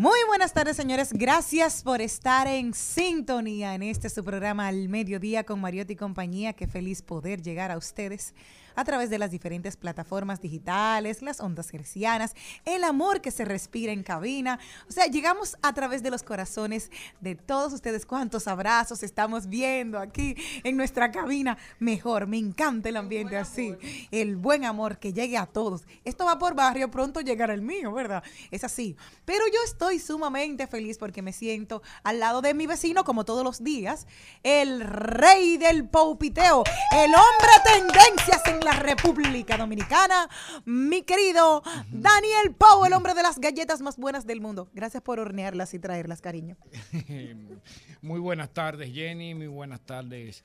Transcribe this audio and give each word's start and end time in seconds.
Muy 0.00 0.18
buenas 0.28 0.54
tardes, 0.54 0.78
señores. 0.78 1.12
Gracias 1.12 1.82
por 1.82 2.00
estar 2.00 2.46
en 2.46 2.72
sintonía 2.72 3.74
en 3.74 3.82
este 3.82 4.08
su 4.08 4.24
programa 4.24 4.66
Al 4.66 4.88
Mediodía 4.88 5.44
con 5.44 5.60
Mariotti 5.60 5.92
y 5.92 5.96
compañía. 5.96 6.54
Qué 6.54 6.66
feliz 6.66 7.02
poder 7.02 7.42
llegar 7.42 7.70
a 7.70 7.76
ustedes 7.76 8.32
a 8.80 8.84
través 8.84 9.10
de 9.10 9.18
las 9.18 9.30
diferentes 9.30 9.76
plataformas 9.76 10.40
digitales, 10.40 11.20
las 11.20 11.40
ondas 11.40 11.72
hercianas, 11.74 12.34
el 12.64 12.82
amor 12.82 13.20
que 13.20 13.30
se 13.30 13.44
respira 13.44 13.92
en 13.92 14.02
cabina. 14.02 14.58
O 14.88 14.92
sea, 14.92 15.06
llegamos 15.06 15.58
a 15.60 15.74
través 15.74 16.02
de 16.02 16.10
los 16.10 16.22
corazones 16.22 16.90
de 17.20 17.34
todos 17.34 17.74
ustedes. 17.74 18.06
Cuántos 18.06 18.48
abrazos 18.48 19.02
estamos 19.02 19.48
viendo 19.48 19.98
aquí 19.98 20.34
en 20.64 20.78
nuestra 20.78 21.10
cabina. 21.10 21.58
Mejor, 21.78 22.26
me 22.26 22.38
encanta 22.38 22.88
el 22.88 22.96
ambiente 22.96 23.36
así. 23.36 23.76
El 24.10 24.36
buen 24.36 24.64
amor 24.64 24.98
que 24.98 25.12
llegue 25.12 25.36
a 25.36 25.44
todos. 25.44 25.82
Esto 26.04 26.24
va 26.24 26.38
por 26.38 26.54
barrio, 26.54 26.90
pronto 26.90 27.20
llegará 27.20 27.52
el 27.52 27.62
mío, 27.62 27.92
¿verdad? 27.92 28.24
Es 28.50 28.64
así. 28.64 28.96
Pero 29.26 29.44
yo 29.52 29.60
estoy 29.66 29.98
sumamente 29.98 30.66
feliz 30.66 30.96
porque 30.96 31.20
me 31.20 31.34
siento 31.34 31.82
al 32.02 32.18
lado 32.18 32.40
de 32.40 32.54
mi 32.54 32.66
vecino, 32.66 33.04
como 33.04 33.26
todos 33.26 33.44
los 33.44 33.62
días, 33.62 34.06
el 34.42 34.80
rey 34.80 35.58
del 35.58 35.86
paupiteo, 35.86 36.64
el 36.92 37.12
hombre 37.14 37.50
tendencias 37.64 38.42
en 38.46 38.60
la 38.60 38.69
República 38.72 39.56
Dominicana, 39.56 40.28
mi 40.64 41.02
querido 41.02 41.62
Daniel 41.90 42.54
Pau, 42.56 42.84
el 42.84 42.92
hombre 42.92 43.14
de 43.14 43.22
las 43.22 43.38
galletas 43.38 43.80
más 43.80 43.96
buenas 43.96 44.26
del 44.26 44.40
mundo. 44.40 44.68
Gracias 44.72 45.02
por 45.02 45.18
hornearlas 45.20 45.74
y 45.74 45.78
traerlas, 45.78 46.20
cariño. 46.20 46.56
Muy 48.02 48.20
buenas 48.20 48.50
tardes, 48.50 48.92
Jenny. 48.92 49.34
Muy 49.34 49.46
buenas 49.48 49.80
tardes, 49.80 50.44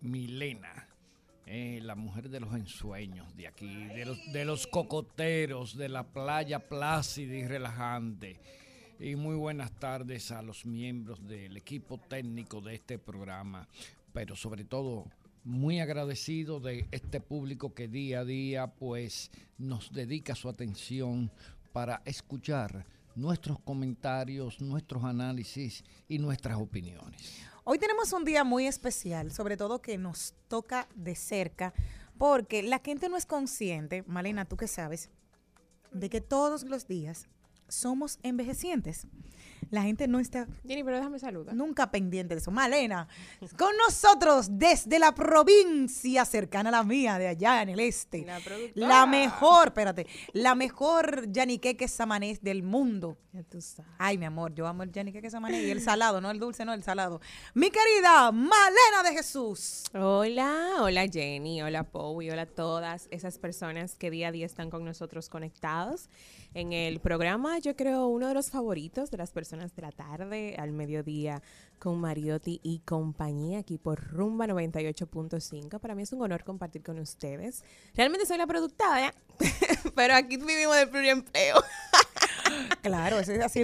Milena. 0.00 0.88
eh, 1.46 1.80
la 1.82 1.94
mujer 1.94 2.28
de 2.28 2.40
los 2.40 2.54
ensueños 2.54 3.34
de 3.34 3.46
aquí, 3.48 3.84
de 3.86 4.04
los, 4.04 4.32
de 4.32 4.44
los 4.44 4.66
cocoteros, 4.66 5.76
de 5.76 5.88
la 5.88 6.04
playa 6.04 6.68
plácida 6.68 7.34
y 7.34 7.46
relajante. 7.46 8.38
Y 9.00 9.16
muy 9.16 9.36
buenas 9.36 9.70
tardes 9.78 10.30
a 10.30 10.42
los 10.42 10.66
miembros 10.66 11.26
del 11.26 11.56
equipo 11.56 11.98
técnico 11.98 12.60
de 12.60 12.74
este 12.74 12.98
programa, 12.98 13.66
pero 14.12 14.34
sobre 14.36 14.64
todo 14.64 15.06
muy 15.48 15.80
agradecido 15.80 16.60
de 16.60 16.86
este 16.90 17.20
público 17.20 17.72
que 17.72 17.88
día 17.88 18.20
a 18.20 18.24
día 18.24 18.66
pues 18.66 19.30
nos 19.56 19.90
dedica 19.92 20.34
su 20.34 20.50
atención 20.50 21.30
para 21.72 22.02
escuchar 22.04 22.84
nuestros 23.14 23.58
comentarios, 23.60 24.60
nuestros 24.60 25.04
análisis 25.04 25.82
y 26.06 26.18
nuestras 26.18 26.58
opiniones. 26.58 27.38
Hoy 27.64 27.78
tenemos 27.78 28.12
un 28.12 28.26
día 28.26 28.44
muy 28.44 28.66
especial, 28.66 29.32
sobre 29.32 29.56
todo 29.56 29.80
que 29.80 29.96
nos 29.96 30.34
toca 30.48 30.86
de 30.94 31.14
cerca, 31.14 31.72
porque 32.18 32.62
la 32.62 32.80
gente 32.80 33.08
no 33.08 33.16
es 33.16 33.24
consciente, 33.24 34.04
Malena, 34.06 34.44
tú 34.44 34.58
que 34.58 34.68
sabes, 34.68 35.08
de 35.92 36.10
que 36.10 36.20
todos 36.20 36.64
los 36.64 36.86
días 36.86 37.26
somos 37.68 38.18
envejecientes. 38.22 39.06
La 39.70 39.82
gente 39.82 40.08
no 40.08 40.18
está 40.18 40.46
Jenny, 40.66 40.82
pero 40.84 40.96
déjame 40.96 41.18
saludar. 41.18 41.54
nunca 41.54 41.90
pendiente 41.90 42.34
de 42.34 42.40
eso. 42.40 42.50
Malena, 42.50 43.08
con 43.56 43.76
nosotros 43.76 44.48
desde 44.52 44.98
la 44.98 45.14
provincia 45.14 46.24
cercana 46.24 46.68
a 46.70 46.72
la 46.72 46.84
mía, 46.84 47.18
de 47.18 47.28
allá 47.28 47.62
en 47.62 47.70
el 47.70 47.80
este. 47.80 48.26
La. 48.74 48.88
La 48.88 49.06
mejor, 49.06 49.68
espérate, 49.68 50.06
la 50.32 50.54
mejor 50.54 51.30
yaniqueque 51.30 51.86
samanés 51.88 52.42
del 52.42 52.62
mundo. 52.62 53.16
Ya 53.38 53.44
tú 53.44 53.60
sabes. 53.60 53.92
Ay, 53.98 54.18
mi 54.18 54.24
amor, 54.24 54.52
yo 54.52 54.66
amo 54.66 54.82
el 54.82 54.90
yaniqueque 54.90 55.30
samanés 55.30 55.62
y 55.62 55.70
el 55.70 55.80
salado, 55.80 56.20
no 56.20 56.32
el 56.32 56.40
dulce, 56.40 56.64
no 56.64 56.72
el 56.72 56.82
salado. 56.82 57.20
Mi 57.54 57.70
querida 57.70 58.32
Malena 58.32 59.04
de 59.04 59.12
Jesús. 59.12 59.84
Hola, 59.94 60.78
hola 60.80 61.06
Jenny, 61.06 61.62
hola 61.62 61.84
Pau 61.84 62.20
y 62.20 62.30
hola 62.30 62.42
a 62.42 62.46
todas 62.46 63.06
esas 63.12 63.38
personas 63.38 63.94
que 63.94 64.10
día 64.10 64.28
a 64.28 64.32
día 64.32 64.44
están 64.44 64.70
con 64.70 64.84
nosotros 64.84 65.28
conectados 65.28 66.08
en 66.52 66.72
el 66.72 66.98
programa. 66.98 67.60
Yo 67.60 67.76
creo 67.76 68.08
uno 68.08 68.26
de 68.26 68.34
los 68.34 68.50
favoritos 68.50 69.12
de 69.12 69.18
las 69.18 69.30
personas 69.30 69.72
de 69.76 69.82
la 69.82 69.92
tarde 69.92 70.56
al 70.58 70.72
mediodía 70.72 71.40
con 71.78 72.00
Mariotti 72.00 72.60
y 72.62 72.80
compañía 72.80 73.60
aquí 73.60 73.78
por 73.78 74.02
Rumba 74.12 74.46
98.5. 74.46 75.78
Para 75.80 75.94
mí 75.94 76.02
es 76.02 76.12
un 76.12 76.22
honor 76.22 76.44
compartir 76.44 76.82
con 76.82 76.98
ustedes. 76.98 77.64
Realmente 77.94 78.26
soy 78.26 78.38
la 78.38 78.46
productora, 78.46 79.14
pero 79.94 80.14
aquí 80.14 80.36
vivimos 80.36 80.76
del 80.76 80.88
pluriempleo. 80.90 81.56
Claro, 82.82 83.18
eso 83.18 83.32
es 83.32 83.40
así. 83.40 83.62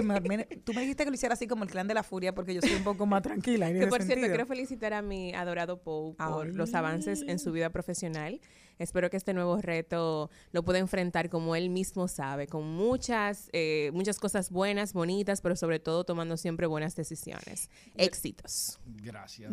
tú 0.63 0.73
me 0.73 0.81
dijiste 0.81 1.03
que 1.03 1.09
lo 1.09 1.15
hiciera 1.15 1.33
así 1.33 1.47
como 1.47 1.63
el 1.63 1.69
clan 1.69 1.87
de 1.87 1.93
la 1.93 2.03
furia 2.03 2.35
porque 2.35 2.53
yo 2.53 2.61
soy 2.61 2.73
un 2.73 2.83
poco 2.83 3.05
más 3.05 3.23
tranquila. 3.23 3.67
en 3.67 3.73
Que 3.73 3.79
ese 3.79 3.87
por 3.87 4.03
cierto, 4.03 4.27
quiero 4.27 4.45
felicitar 4.45 4.93
a 4.93 5.01
mi 5.01 5.33
adorado 5.33 5.81
Poe 5.81 6.13
por 6.13 6.47
Ay. 6.47 6.53
los 6.53 6.73
avances 6.73 7.23
en 7.27 7.39
su 7.39 7.51
vida 7.51 7.69
profesional. 7.71 8.39
Espero 8.79 9.09
que 9.09 9.17
este 9.17 9.33
nuevo 9.33 9.57
reto 9.57 10.29
lo 10.51 10.63
pueda 10.63 10.79
enfrentar 10.79 11.29
como 11.29 11.55
él 11.55 11.69
mismo 11.69 12.07
sabe, 12.07 12.47
con 12.47 12.67
muchas, 12.67 13.49
eh, 13.53 13.91
muchas 13.93 14.19
cosas 14.19 14.49
buenas, 14.49 14.93
bonitas, 14.93 15.41
pero 15.41 15.55
sobre 15.55 15.79
todo 15.79 16.03
tomando 16.03 16.37
siempre 16.37 16.67
buenas 16.67 16.95
decisiones. 16.95 17.69
Éxitos. 17.95 18.79
Gracias. 18.85 19.51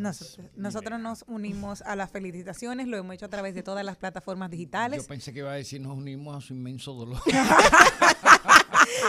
Nosotros, 0.56 1.00
nos 1.00 1.24
unimos 1.26 1.82
a 1.82 1.96
las 1.96 2.10
felicitaciones, 2.10 2.86
lo 2.86 2.96
hemos 2.96 3.14
hecho 3.14 3.26
a 3.26 3.30
través 3.30 3.54
de 3.54 3.62
todas 3.62 3.84
las 3.84 3.96
plataformas 3.96 4.50
digitales. 4.50 5.02
Yo 5.02 5.08
pensé 5.08 5.32
que 5.32 5.40
iba 5.40 5.52
a 5.52 5.56
decir 5.56 5.80
nos 5.80 5.96
unimos 5.96 6.36
a 6.36 6.40
su 6.40 6.54
inmenso 6.54 6.92
dolor. 6.92 7.20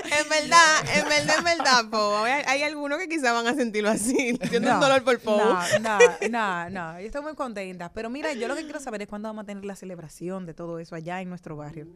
en 0.04 0.30
verdad, 0.30 0.98
en 0.98 1.10
verdad, 1.10 1.36
en 1.40 1.44
verdad, 1.44 1.90
Poe. 1.90 2.32
Hay, 2.32 2.44
hay 2.48 2.64
algunos 2.64 2.98
que 3.00 3.08
quizá 3.08 3.34
van 3.34 3.48
a 3.48 3.54
sentirlo 3.54 3.90
así. 3.90 4.38
Siento 4.50 4.74
un 4.74 4.80
dolor 4.80 5.04
por 5.04 5.20
Poe. 5.20 5.38
No, 5.38 5.60
no, 5.80 6.00
no, 6.30 6.70
no, 6.70 7.00
yo 7.00 7.06
estoy 7.06 7.22
muy 7.22 7.36
contenta. 7.36 7.92
Pero 7.94 8.10
mira, 8.10 8.34
yo 8.34 8.48
lo 8.48 8.56
que 8.56 8.64
quiero 8.64 8.80
saber 8.80 9.02
es 9.04 9.08
cuándo 9.08 9.30
vamos 9.30 9.44
a 9.44 9.46
tener 9.46 9.66
la 9.66 9.76
celebración 9.76 10.46
de 10.46 10.54
todo 10.54 10.80
eso 10.80 10.96
allá 10.96 11.22
en 11.22 11.30
nuestro 11.30 11.56
barrio. 11.56 11.88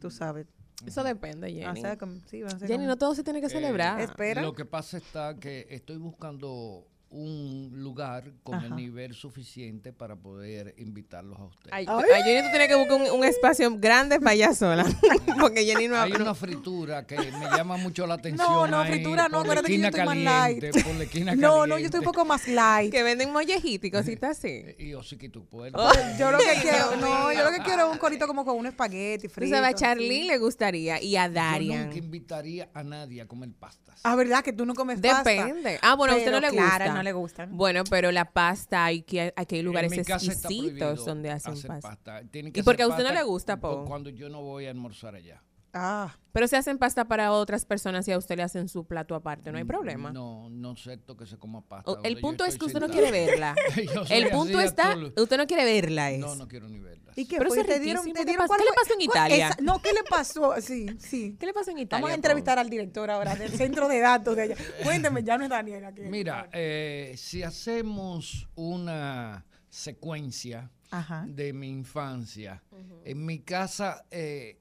Tú 0.00 0.10
sabes. 0.10 0.46
Eso 0.84 1.02
depende, 1.02 1.46
O 1.46 1.50
Jenny. 1.50 1.80
sea, 1.80 1.96
como- 1.96 2.20
sí, 2.26 2.42
vamos 2.42 2.52
a 2.52 2.56
hacer 2.56 2.68
Jenny, 2.68 2.78
como- 2.84 2.88
no 2.88 2.96
todo 2.98 3.14
se 3.14 3.24
tiene 3.24 3.40
que 3.40 3.48
celebrar. 3.48 3.98
Espera. 4.00 4.42
Lo 4.42 4.52
que 4.52 4.66
pasa 4.66 4.98
está 4.98 5.34
que 5.38 5.66
estoy 5.70 5.96
buscando 5.96 6.86
un 7.16 7.70
lugar 7.74 8.32
con 8.42 8.56
Ajá. 8.56 8.66
el 8.66 8.76
nivel 8.76 9.14
suficiente 9.14 9.92
para 9.92 10.16
poder 10.16 10.74
invitarlos 10.78 11.38
a 11.38 11.44
ustedes. 11.44 11.72
Ay, 11.72 11.86
ay, 11.88 12.22
Jenny, 12.24 12.42
tú 12.42 12.48
tienes 12.50 12.68
que 12.68 12.74
buscar 12.74 13.00
un, 13.00 13.10
un 13.20 13.24
espacio 13.24 13.70
grande 13.78 14.20
para 14.20 14.34
ella 14.34 14.54
sola. 14.54 14.84
Porque 15.40 15.64
Jenny 15.64 15.88
no 15.88 15.96
Hay 15.98 16.12
no- 16.12 16.20
una 16.22 16.34
fritura 16.34 17.06
que 17.06 17.16
me 17.16 17.46
llama 17.56 17.76
mucho 17.78 18.06
la 18.06 18.14
atención. 18.14 18.46
No, 18.46 18.66
no, 18.66 18.80
ahí, 18.80 18.92
fritura 18.92 19.28
no, 19.28 19.40
acuérdate 19.40 19.68
que 19.68 19.78
yo 19.78 19.86
estoy 19.86 20.04
más 20.04 20.16
light. 20.16 20.56
caliente, 20.60 20.84
por 20.84 20.94
la 20.96 21.04
esquina 21.04 21.34
No, 21.36 21.66
no, 21.66 21.78
yo 21.78 21.86
estoy 21.86 22.00
un 22.00 22.04
poco 22.04 22.24
más 22.24 22.46
light. 22.48 22.92
Que 22.92 23.02
venden 23.02 23.32
mollejitos 23.32 23.86
y 23.88 23.90
cositas 23.90 24.38
así. 24.38 24.64
Y 24.78 24.92
hociquito 24.94 25.42
puerco. 25.44 25.80
Oh, 25.80 25.90
Yo 26.18 26.30
lo 26.30 26.38
que 26.38 26.44
quiero, 26.62 26.96
no, 26.96 27.32
yo 27.32 27.44
lo 27.44 27.50
que 27.50 27.62
quiero 27.62 27.86
es 27.86 27.92
un 27.92 27.98
corito 27.98 28.26
como 28.26 28.44
con 28.44 28.56
un 28.56 28.66
espagueti 28.66 29.28
frito. 29.28 29.54
sabes, 29.56 29.68
a 29.68 29.74
así. 29.74 29.84
Charlene 29.84 30.26
le 30.26 30.38
gustaría 30.38 31.02
y 31.02 31.16
a 31.16 31.26
Yo 31.28 31.32
Darian. 31.34 31.84
nunca 31.86 31.98
invitaría 31.98 32.68
a 32.74 32.82
nadie 32.82 33.22
a 33.22 33.26
comer 33.26 33.50
pastas. 33.58 34.00
Ah, 34.04 34.14
¿verdad? 34.16 34.44
Que 34.44 34.52
tú 34.52 34.66
no 34.66 34.74
comes 34.74 35.00
pasta. 35.00 35.30
Depende. 35.30 35.78
Ah, 35.82 35.94
bueno, 35.94 36.14
a 36.14 36.16
usted 36.18 36.30
no 36.30 36.40
Pero 36.40 36.52
le 36.52 36.60
gusta. 36.60 36.84
a 36.84 36.94
no 36.94 37.02
le 37.06 37.12
gustan. 37.12 37.56
Bueno, 37.56 37.84
pero 37.88 38.12
la 38.12 38.30
pasta, 38.32 38.84
hay 38.84 39.02
que 39.02 39.32
aquí 39.34 39.56
hay 39.56 39.62
lugares 39.62 39.90
en 39.92 40.00
mi 40.00 40.04
casa 40.04 40.30
está 40.30 40.48
exquisitos 40.48 40.76
prohibido 40.76 41.04
donde 41.04 41.30
hacen 41.30 41.54
hacer 41.54 41.70
pasta. 41.80 42.22
Tiene 42.30 42.52
que 42.52 42.60
¿Y 42.60 42.62
hacer 42.62 42.82
a 42.82 42.88
usted 42.88 43.02
no 43.02 43.08
pasta 43.08 43.20
le 43.20 43.22
gusta, 43.22 43.56
Po? 43.58 43.84
Cuando 43.86 44.10
yo 44.10 44.28
no 44.28 44.42
voy 44.42 44.66
a 44.66 44.70
almorzar 44.70 45.14
allá. 45.14 45.42
Ah, 45.78 46.16
Pero 46.32 46.48
se 46.48 46.56
hacen 46.56 46.78
pasta 46.78 47.06
para 47.06 47.32
otras 47.32 47.64
personas 47.64 48.06
y 48.08 48.12
a 48.12 48.18
usted 48.18 48.36
le 48.36 48.42
hacen 48.42 48.68
su 48.68 48.84
plato 48.86 49.14
aparte, 49.14 49.52
no 49.52 49.58
hay 49.58 49.64
problema. 49.64 50.10
Mm, 50.10 50.14
No, 50.14 50.50
no 50.50 50.70
acepto 50.70 51.16
que 51.16 51.26
se 51.26 51.36
coma 51.38 51.60
pasta. 51.62 51.90
O- 51.90 52.02
el 52.02 52.18
punto 52.20 52.44
es 52.44 52.56
que 52.58 52.64
usted 52.66 52.80
no 52.80 52.88
quiere 52.88 53.10
verla. 53.10 53.54
El 54.10 54.30
punto 54.30 54.60
está, 54.60 54.88
absoluto. 54.92 55.22
usted 55.22 55.36
no 55.36 55.46
quiere 55.46 55.64
verla 55.64 56.10
es. 56.10 56.18
No, 56.20 56.34
no 56.34 56.46
quiero 56.48 56.68
ni 56.68 56.78
verlas. 56.78 57.16
¿y 57.18 57.26
qué 57.26 57.38
Pero 57.38 57.48
fue? 57.50 57.60
eso 57.60 57.68
es 57.68 57.74
¿Te 57.76 57.80
dieron, 57.82 58.04
te 58.06 58.12
¿Qué 58.12 58.24
dieron 58.24 58.38
pasó? 58.46 58.48
cuál 58.48 58.60
¿Qué 58.60 58.64
le 58.64 58.70
pasó 58.72 58.92
en 59.00 59.06
¿Cuál- 59.08 59.26
Italia? 59.28 59.48
esa- 59.48 59.62
no, 59.62 59.80
¿qué 59.82 59.92
le 59.92 60.02
pasó? 60.04 60.54
Sí, 60.60 60.86
sí. 60.98 61.36
¿Qué 61.40 61.46
le 61.46 61.52
pasa 61.54 61.70
en 61.70 61.78
Italia? 61.78 62.00
Vamos 62.02 62.10
a 62.10 62.14
entrevistar 62.14 62.58
al 62.58 62.68
director 62.70 63.10
ahora 63.10 63.34
del 63.36 63.50
centro 63.52 63.88
de 63.88 64.00
datos 64.00 64.36
de 64.36 64.42
allá. 64.42 64.56
Cuénteme, 64.82 65.22
ya 65.24 65.38
no 65.38 65.44
es 65.44 65.50
Daniel 65.50 65.84
aquí. 65.84 66.02
Mira, 66.02 66.48
eh, 66.52 67.14
si 67.16 67.42
hacemos 67.42 68.48
una 68.54 69.44
secuencia 69.70 70.70
Ajá. 70.90 71.24
de 71.28 71.52
mi 71.52 71.68
infancia, 71.70 72.62
en 73.04 73.24
mi 73.24 73.40
casa 73.40 74.04
eh, 74.10 74.58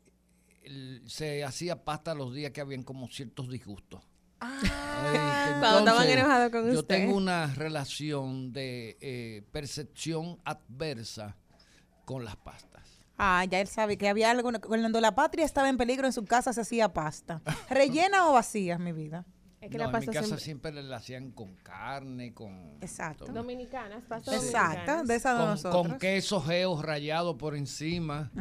se 1.08 1.44
hacía 1.44 1.84
pasta 1.84 2.14
los 2.14 2.34
días 2.34 2.52
que 2.52 2.62
habían 2.62 2.84
como 2.84 3.08
ciertos 3.08 3.50
disgustos. 3.50 4.02
Ah, 4.42 5.58
Cuando 5.60 5.80
estaban 5.80 6.10
enojados 6.10 6.52
con 6.52 6.72
yo 6.72 6.80
usted. 6.80 6.96
tengo 6.96 7.16
una 7.16 7.48
relación 7.54 8.52
de 8.54 8.98
eh, 9.02 9.44
percepción 9.52 10.40
adversa 10.44 11.36
con 12.06 12.26
las 12.26 12.36
pastas. 12.36 12.84
Ah, 13.18 13.46
ya 13.46 13.62
él 13.62 13.68
sabe 13.68 13.98
que 13.98 14.10
había 14.10 14.30
algo. 14.32 14.52
Cuando 14.62 15.00
la 15.00 15.16
patria 15.16 15.46
estaba 15.46 15.70
en 15.70 15.78
peligro, 15.78 16.06
en 16.06 16.14
su 16.14 16.26
casa 16.26 16.52
se 16.52 16.62
hacía 16.62 16.92
pasta. 16.94 17.42
¿Rellena 17.70 18.28
o 18.28 18.34
vacía, 18.34 18.78
mi 18.78 18.92
vida? 18.92 19.26
Es 19.66 19.72
que 19.72 19.78
No, 19.78 19.84
la 19.84 19.86
en 19.86 19.92
pasta 19.94 20.12
mi 20.12 20.14
casa 20.16 20.26
siempre- 20.38 20.72
siempre 20.72 20.84
la 20.84 20.98
hacían 20.98 21.32
con 21.32 21.56
carne, 21.64 22.34
con... 22.34 22.78
Exacto. 22.82 23.26
todo. 23.26 23.34
Dominicanas, 23.36 24.04
pasta 24.08 24.36
Exacto, 24.36 25.04
de 25.06 25.16
esa 25.16 25.34
de 25.34 25.40
con, 25.40 25.50
nosotros. 25.50 25.88
con 25.88 25.98
queso 26.00 26.40
geo 26.42 26.80
rallado 26.82 27.36
por 27.38 27.56
encima 27.56 28.32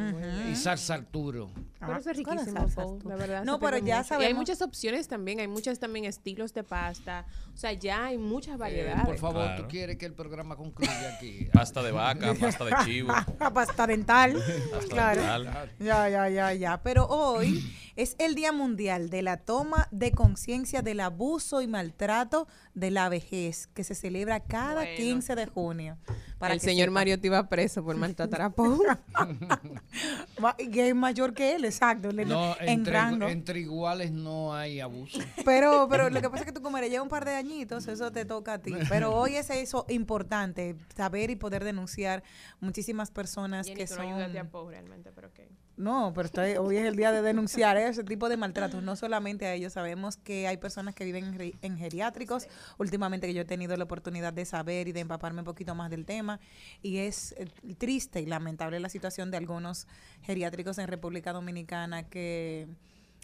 y 0.50 0.54
salsa 0.54 0.94
Arturo. 0.94 1.50
Pero 1.80 1.96
eso 1.98 2.10
es 2.10 2.18
Ah, 2.18 2.22
¿cuál 2.24 2.38
riquísimo, 2.38 2.68
Paul, 2.74 2.98
la 3.04 3.16
verdad. 3.16 3.44
No, 3.44 3.58
pero 3.58 3.78
ya 3.78 3.82
mucho. 3.82 3.88
Y 3.88 3.92
hay 3.92 4.04
sabemos- 4.04 4.36
muchas 4.38 4.60
opciones 4.62 5.08
también, 5.08 5.40
hay 5.40 5.48
muchas 5.48 5.78
también 5.78 6.04
estilos 6.04 6.52
de 6.52 6.62
pasta. 6.62 7.24
O 7.54 7.56
sea, 7.56 7.72
ya 7.72 8.06
hay 8.06 8.18
muchas 8.18 8.54
Eh, 8.54 8.58
variedades. 8.58 9.06
por 9.06 9.18
favor, 9.18 9.44
Claro. 9.44 9.62
¿tú 9.62 9.68
quieres 9.68 9.96
que 9.96 10.06
el 10.06 10.12
programa 10.14 10.56
concluya 10.56 11.14
aquí? 11.16 11.48
Pasta 11.52 11.82
de 11.82 11.90
vaca, 11.92 12.34
pasta 12.40 12.64
de 12.66 12.72
chivo. 12.84 13.12
Ah, 13.38 13.50
pasta 13.54 13.86
dental. 13.86 14.34
Pasta 14.70 14.88
claro. 14.88 15.20
dental. 15.42 15.72
Ya, 15.78 16.08
ya, 16.10 16.28
ya, 16.28 16.52
ya. 16.52 16.82
Pero 16.82 17.06
hoy 17.06 17.62
es 17.96 18.16
el 18.18 18.34
Día 18.34 18.52
Mundial 18.52 19.10
de 19.10 19.22
la 19.22 19.36
Toma 19.36 19.88
de 19.90 20.12
Conciencia 20.12 20.82
del 20.82 21.00
Abuso 21.00 21.62
y 21.62 21.66
Maltrato 21.66 22.48
de 22.74 22.90
la 22.90 23.08
Vejez, 23.08 23.68
que 23.68 23.84
se 23.84 23.94
celebra 23.94 24.40
cada 24.40 24.82
Bueno. 24.82 24.96
15 24.96 25.34
de 25.36 25.46
junio. 25.46 25.96
Para 26.38 26.54
el 26.54 26.60
señor. 26.60 26.90
Mario 26.90 27.20
te 27.20 27.28
iba 27.28 27.48
preso 27.48 27.82
por 27.84 27.96
maltratar 27.96 28.42
a 28.42 28.50
Paul. 28.50 28.80
Ma- 30.38 30.56
Que 30.56 30.88
es 30.88 30.94
mayor 30.94 31.34
que 31.34 31.54
él, 31.54 31.64
exacto. 31.64 32.12
No, 32.12 32.56
en 32.60 32.68
entre, 32.68 32.92
rango. 32.92 33.28
entre 33.28 33.60
iguales 33.60 34.12
no 34.12 34.54
hay 34.54 34.80
abuso. 34.80 35.18
Pero, 35.44 35.86
pero 35.88 36.10
lo 36.10 36.20
que 36.20 36.28
pasa 36.30 36.42
es 36.42 36.46
que 36.46 36.52
tú 36.52 36.62
como 36.62 36.78
le 36.78 36.90
llevas 36.90 37.04
un 37.04 37.08
par 37.08 37.24
de 37.24 37.34
añitos, 37.34 37.86
eso 37.88 38.10
te 38.12 38.24
toca 38.24 38.54
a 38.54 38.58
ti. 38.58 38.74
Pero 38.88 39.14
hoy 39.14 39.36
es 39.36 39.50
eso 39.50 39.86
importante, 39.88 40.76
saber 40.96 41.30
y 41.30 41.36
poder 41.36 41.64
denunciar 41.64 42.22
muchísimas 42.60 43.10
personas 43.10 43.66
Jenny, 43.66 43.78
que 43.78 43.86
son... 43.86 44.08
no 44.10 44.40
a 44.40 44.44
Paul 44.44 44.70
realmente, 44.70 45.10
pero 45.14 45.28
ok. 45.28 45.40
No, 45.76 46.12
pero 46.14 46.26
estoy- 46.26 46.56
hoy 46.56 46.76
es 46.76 46.84
el 46.86 46.94
día 46.94 47.10
de 47.10 47.20
denunciar 47.20 47.76
ese 47.76 48.04
tipo 48.04 48.28
de 48.28 48.36
maltratos, 48.36 48.80
no 48.82 48.94
solamente 48.94 49.44
a 49.46 49.54
ellos. 49.54 49.72
Sabemos 49.72 50.16
que 50.16 50.46
hay 50.46 50.56
personas 50.56 50.94
que 50.94 51.04
viven 51.04 51.24
en, 51.24 51.34
ri- 51.38 51.54
en 51.62 51.76
geriátricos. 51.76 52.46
Últimamente 52.78 53.26
que 53.26 53.34
yo 53.34 53.42
he 53.42 53.44
tenido 53.44 53.76
la 53.76 53.82
oportunidad 53.82 54.32
de 54.32 54.44
saber 54.44 54.86
y 54.86 54.92
de 54.92 55.00
empaparme 55.00 55.40
un 55.40 55.44
poquito 55.44 55.74
más 55.74 55.90
del 55.90 56.04
tema. 56.06 56.38
Y 56.80 56.98
es 56.98 57.32
eh, 57.38 57.48
triste 57.76 58.20
y 58.20 58.26
lamentable 58.26 58.78
la 58.78 58.88
situación 58.88 59.32
de 59.32 59.36
algunos 59.36 59.88
geriátricos 60.22 60.78
en 60.78 60.86
República 60.86 61.32
Dominicana 61.32 62.04
que 62.04 62.68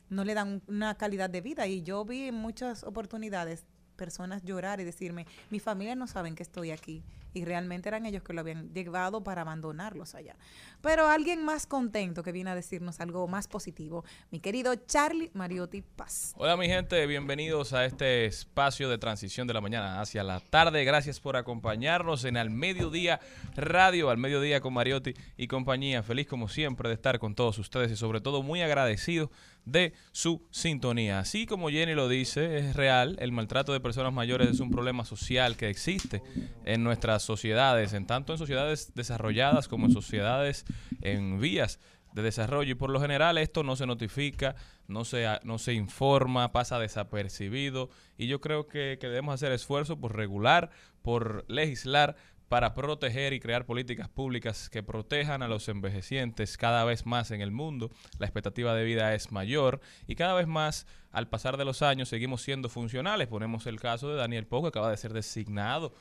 no 0.09 0.25
le 0.25 0.35
dan 0.35 0.61
una 0.67 0.97
calidad 0.97 1.31
de 1.31 1.43
vida. 1.43 1.69
Y 1.69 1.83
yo 1.83 2.05
vi 2.05 2.25
en 2.29 2.35
muchas 2.35 2.83
oportunidades 2.83 3.65
personas 3.95 4.43
llorar 4.43 4.81
y 4.81 4.85
decirme, 4.85 5.25
mi 5.51 5.61
familia 5.61 5.95
no 5.95 6.09
saben 6.09 6.35
que 6.35 6.43
estoy 6.43 6.73
aquí. 6.73 7.05
Y 7.33 7.45
realmente 7.45 7.89
eran 7.89 8.07
ellos 8.07 8.23
que 8.23 8.33
lo 8.33 8.41
habían 8.41 8.73
llevado 8.73 9.23
para 9.23 9.43
abandonarlos 9.43 10.15
allá. 10.15 10.37
Pero 10.81 11.09
alguien 11.09 11.45
más 11.45 11.67
contento 11.67 12.23
que 12.23 12.33
viene 12.33 12.51
a 12.51 12.55
decirnos 12.55 13.01
algo 13.01 13.29
más 13.29 13.49
positivo, 13.49 14.05
mi 14.31 14.41
querido 14.41 14.75
Charlie 14.75 15.31
Mariotti 15.35 15.83
Paz. 15.83 16.35
Hola 16.37 16.57
mi 16.57 16.67
gente, 16.67 17.07
bienvenidos 17.07 17.73
a 17.73 17.85
este 17.85 18.27
espacio 18.27 18.89
de 18.89 18.99
transición 18.99 19.47
de 19.47 19.55
la 19.55 19.61
mañana 19.61 20.01
hacia 20.01 20.25
la 20.25 20.41
tarde. 20.41 20.85
Gracias 20.85 21.21
por 21.21 21.37
acompañarnos 21.37 22.25
en 22.25 22.37
Al 22.37 22.51
Mediodía 22.51 23.21
Radio, 23.55 24.11
Al 24.11 24.19
Mediodía 24.19 24.61
con 24.61 24.73
Mariotti 24.73 25.15
y 25.37 25.47
compañía. 25.47 26.03
Feliz 26.03 26.27
como 26.27 26.49
siempre 26.49 26.89
de 26.89 26.95
estar 26.95 27.19
con 27.19 27.35
todos 27.35 27.59
ustedes 27.59 27.91
y 27.93 27.97
sobre 27.97 28.21
todo 28.21 28.43
muy 28.43 28.63
agradecido 28.63 29.31
de 29.71 29.93
su 30.13 30.47
sintonía. 30.51 31.21
Así 31.21 31.47
como 31.47 31.71
Jenny 31.71 31.95
lo 31.95 32.09
dice, 32.09 32.59
es 32.59 32.75
real, 32.75 33.17
el 33.21 33.33
maltrato 33.33 33.73
de 33.73 33.81
personas 33.81 34.13
mayores 34.13 34.49
es 34.49 34.61
un 34.61 34.71
problema 34.71 35.05
social 35.05 35.57
que 35.57 35.69
existe 35.69 36.23
en 36.65 36.83
nuestras 36.83 37.23
sociedades, 37.23 37.93
en 37.93 38.07
tanto 38.07 38.33
en 38.33 38.39
sociedades 38.39 38.93
desarrolladas 38.95 39.69
como 39.69 39.87
en 39.87 39.93
sociedades 39.93 40.65
en 41.03 41.41
vías 41.41 41.79
de 42.13 42.23
desarrollo 42.23 42.73
y 42.73 42.75
por 42.75 42.91
lo 42.91 43.01
general 43.01 43.39
esto 43.39 43.63
no 43.63 43.77
se 43.77 43.87
notifica, 43.87 44.57
no 44.89 45.05
se, 45.05 45.27
no 45.45 45.59
se 45.59 45.75
informa, 45.75 46.53
pasa 46.53 46.79
desapercibido 46.79 47.91
y 48.19 48.27
yo 48.27 48.41
creo 48.41 48.67
que, 48.67 48.99
que 49.01 49.07
debemos 49.07 49.35
hacer 49.35 49.53
esfuerzo 49.53 50.01
por 50.01 50.17
regular, 50.17 50.71
por 51.03 51.45
legislar 51.49 52.17
para 52.51 52.75
proteger 52.75 53.33
y 53.33 53.39
crear 53.39 53.65
políticas 53.65 54.09
públicas 54.09 54.69
que 54.69 54.83
protejan 54.83 55.41
a 55.45 55.47
los 55.47 55.69
envejecientes 55.69 56.57
cada 56.57 56.83
vez 56.83 57.07
más 57.07 57.31
en 57.31 57.43
el 57.43 57.53
mundo. 57.53 57.93
La 58.19 58.27
expectativa 58.27 58.75
de 58.75 58.83
vida 58.83 59.15
es 59.15 59.31
mayor 59.31 59.81
y 60.09 60.17
cada 60.17 60.35
vez 60.35 60.49
más 60.49 60.89
al 61.13 61.29
pasar 61.29 61.57
de 61.59 61.65
los 61.65 61.81
años 61.81 62.09
seguimos 62.09 62.43
siendo 62.43 62.69
funcionales. 62.69 63.29
Ponemos 63.29 63.69
el 63.69 63.79
caso 63.79 64.09
de 64.09 64.17
Daniel 64.17 64.49
Pau 64.49 64.63
que 64.63 64.69
acaba 64.69 64.91
de 64.91 64.97
ser 64.97 65.13
designado 65.13 65.93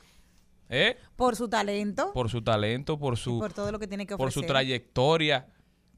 ¿eh? 0.69 0.97
Por 1.15 1.35
su 1.35 1.47
talento, 1.47 2.11
por 2.13 2.31
su 2.31 2.41
talento, 2.41 2.97
por 2.97 3.13
y 3.13 3.17
su, 3.17 3.37
por 3.37 3.53
todo 3.53 3.71
lo 3.71 3.77
que 3.77 3.87
tiene 3.87 4.07
que 4.07 4.17
por 4.17 4.29
ofrecer 4.29 4.43
su 4.43 4.47
trayectoria. 4.47 5.45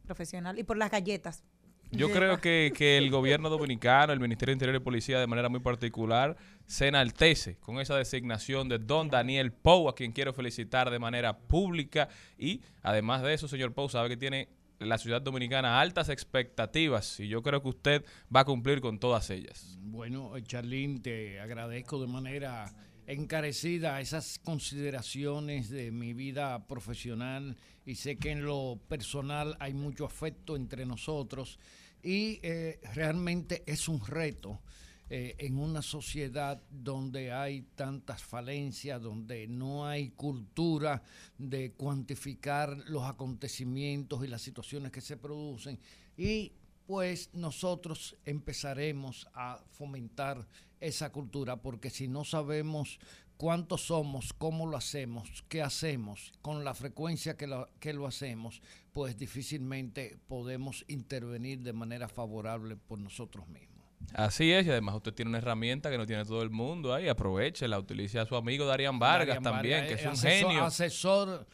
profesional 0.03 0.59
y 0.59 0.63
por 0.63 0.75
las 0.75 0.91
galletas. 0.91 1.45
Yo 1.91 2.09
creo 2.09 2.39
que, 2.39 2.71
que 2.75 2.97
el 2.97 3.09
gobierno 3.11 3.49
dominicano, 3.49 4.13
el 4.13 4.19
Ministerio 4.19 4.53
de 4.53 4.55
Interior 4.55 4.75
y 4.77 4.83
Policía 4.83 5.19
de 5.19 5.27
manera 5.27 5.49
muy 5.49 5.59
particular, 5.59 6.37
se 6.65 6.87
enaltece 6.87 7.57
con 7.57 7.79
esa 7.79 7.97
designación 7.97 8.69
de 8.69 8.79
don 8.79 9.09
Daniel 9.09 9.51
Pou, 9.51 9.89
a 9.89 9.95
quien 9.95 10.13
quiero 10.13 10.33
felicitar 10.33 10.89
de 10.89 10.99
manera 10.99 11.37
pública. 11.37 12.07
Y 12.37 12.61
además 12.81 13.21
de 13.23 13.33
eso, 13.33 13.47
señor 13.47 13.73
Pou, 13.73 13.89
sabe 13.89 14.07
que 14.07 14.17
tiene 14.17 14.47
la 14.79 14.97
ciudad 14.97 15.21
dominicana 15.21 15.79
altas 15.79 16.09
expectativas 16.09 17.19
y 17.19 17.27
yo 17.27 17.43
creo 17.43 17.61
que 17.61 17.69
usted 17.69 18.05
va 18.35 18.41
a 18.41 18.45
cumplir 18.45 18.81
con 18.81 18.99
todas 18.99 19.29
ellas. 19.29 19.77
Bueno, 19.81 20.33
Charlene, 20.39 20.99
te 20.99 21.39
agradezco 21.39 22.01
de 22.01 22.07
manera 22.07 22.73
encarecida 23.11 23.99
esas 23.99 24.39
consideraciones 24.39 25.69
de 25.69 25.91
mi 25.91 26.13
vida 26.13 26.65
profesional 26.67 27.57
y 27.85 27.95
sé 27.95 28.17
que 28.17 28.31
en 28.31 28.45
lo 28.45 28.79
personal 28.87 29.57
hay 29.59 29.73
mucho 29.73 30.05
afecto 30.05 30.55
entre 30.55 30.85
nosotros 30.85 31.59
y 32.01 32.39
eh, 32.41 32.79
realmente 32.93 33.63
es 33.65 33.89
un 33.89 34.05
reto 34.05 34.61
eh, 35.09 35.35
en 35.39 35.57
una 35.57 35.81
sociedad 35.81 36.61
donde 36.69 37.33
hay 37.33 37.63
tantas 37.75 38.23
falencias, 38.23 39.01
donde 39.01 39.45
no 39.45 39.85
hay 39.85 40.11
cultura 40.11 41.03
de 41.37 41.73
cuantificar 41.73 42.77
los 42.87 43.03
acontecimientos 43.03 44.23
y 44.23 44.27
las 44.27 44.41
situaciones 44.41 44.89
que 44.89 45.01
se 45.01 45.17
producen 45.17 45.77
y 46.15 46.53
pues 46.91 47.29
nosotros 47.31 48.17
empezaremos 48.25 49.25
a 49.33 49.63
fomentar 49.69 50.45
esa 50.81 51.09
cultura, 51.09 51.55
porque 51.61 51.89
si 51.89 52.09
no 52.09 52.25
sabemos 52.25 52.99
cuántos 53.37 53.83
somos, 53.83 54.33
cómo 54.33 54.67
lo 54.67 54.75
hacemos, 54.75 55.45
qué 55.47 55.61
hacemos, 55.61 56.33
con 56.41 56.65
la 56.65 56.73
frecuencia 56.73 57.37
que 57.37 57.47
lo, 57.47 57.69
que 57.79 57.93
lo 57.93 58.07
hacemos, 58.07 58.61
pues 58.91 59.17
difícilmente 59.17 60.17
podemos 60.27 60.83
intervenir 60.89 61.61
de 61.61 61.71
manera 61.71 62.09
favorable 62.09 62.75
por 62.75 62.99
nosotros 62.99 63.47
mismos. 63.47 63.85
Así 64.13 64.51
es, 64.51 64.65
y 64.67 64.69
además 64.69 64.95
usted 64.95 65.13
tiene 65.13 65.29
una 65.29 65.37
herramienta 65.37 65.89
que 65.89 65.97
no 65.97 66.05
tiene 66.05 66.25
todo 66.25 66.41
el 66.41 66.49
mundo 66.49 66.93
ahí, 66.93 67.07
aprovechela, 67.07 67.79
utilice 67.79 68.19
a 68.19 68.25
su 68.25 68.35
amigo 68.35 68.65
Darían 68.65 68.99
Vargas 68.99 69.37
Darian 69.37 69.43
también, 69.43 69.79
Vargas, 69.79 69.87
que 69.87 69.93
es 69.93 70.05
eh, 70.05 70.09
un 70.09 70.15
asesor- 70.15 70.49
genio. 70.49 70.65
Asesor, 70.65 71.47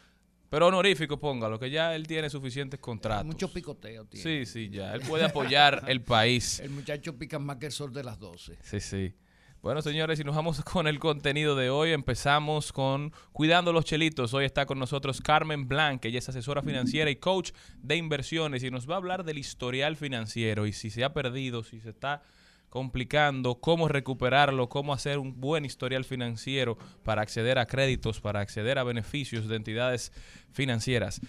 Pero 0.49 0.67
honorífico, 0.67 1.19
póngalo, 1.19 1.59
que 1.59 1.69
ya 1.69 1.93
él 1.95 2.07
tiene 2.07 2.29
suficientes 2.29 2.79
contratos. 2.79 3.25
mucho 3.25 3.51
picoteo 3.51 4.05
tiene. 4.05 4.45
Sí, 4.45 4.51
sí, 4.51 4.69
ya. 4.69 4.93
Él 4.93 5.01
puede 5.01 5.25
apoyar 5.25 5.83
el 5.87 6.01
país. 6.01 6.59
El 6.59 6.69
muchacho 6.69 7.17
pica 7.17 7.37
más 7.37 7.57
que 7.57 7.65
el 7.65 7.71
sol 7.71 7.93
de 7.93 8.03
las 8.03 8.17
12. 8.19 8.57
Sí, 8.61 8.79
sí. 8.79 9.13
Bueno, 9.61 9.81
señores, 9.81 10.19
y 10.19 10.23
nos 10.23 10.35
vamos 10.35 10.61
con 10.63 10.87
el 10.87 10.99
contenido 10.99 11.55
de 11.55 11.69
hoy. 11.69 11.91
Empezamos 11.91 12.71
con 12.71 13.11
Cuidando 13.33 13.73
los 13.73 13.83
Chelitos. 13.83 14.33
Hoy 14.33 14.45
está 14.45 14.65
con 14.65 14.79
nosotros 14.79 15.19
Carmen 15.19 15.67
Blanc, 15.67 16.05
ella 16.05 16.19
es 16.19 16.29
asesora 16.29 16.61
financiera 16.61 17.09
y 17.09 17.17
coach 17.17 17.51
de 17.81 17.97
inversiones 17.97 18.63
y 18.63 18.71
nos 18.71 18.87
va 18.89 18.93
a 18.93 18.97
hablar 18.97 19.25
del 19.25 19.39
historial 19.39 19.97
financiero 19.97 20.67
y 20.67 20.73
si 20.73 20.89
se 20.89 21.03
ha 21.03 21.11
perdido, 21.11 21.63
si 21.63 21.81
se 21.81 21.89
está 21.89 22.21
complicando, 22.69 23.59
cómo 23.59 23.87
recuperarlo, 23.87 24.69
cómo 24.69 24.93
hacer 24.93 25.17
un 25.17 25.39
buen 25.39 25.65
historial 25.65 26.05
financiero 26.05 26.77
para 27.03 27.21
acceder 27.21 27.59
a 27.59 27.65
créditos, 27.65 28.21
para 28.21 28.41
acceder 28.41 28.77
a 28.77 28.83
beneficios 28.83 29.47
de 29.47 29.55
entidades 29.55 30.11
financieras. 30.51 31.21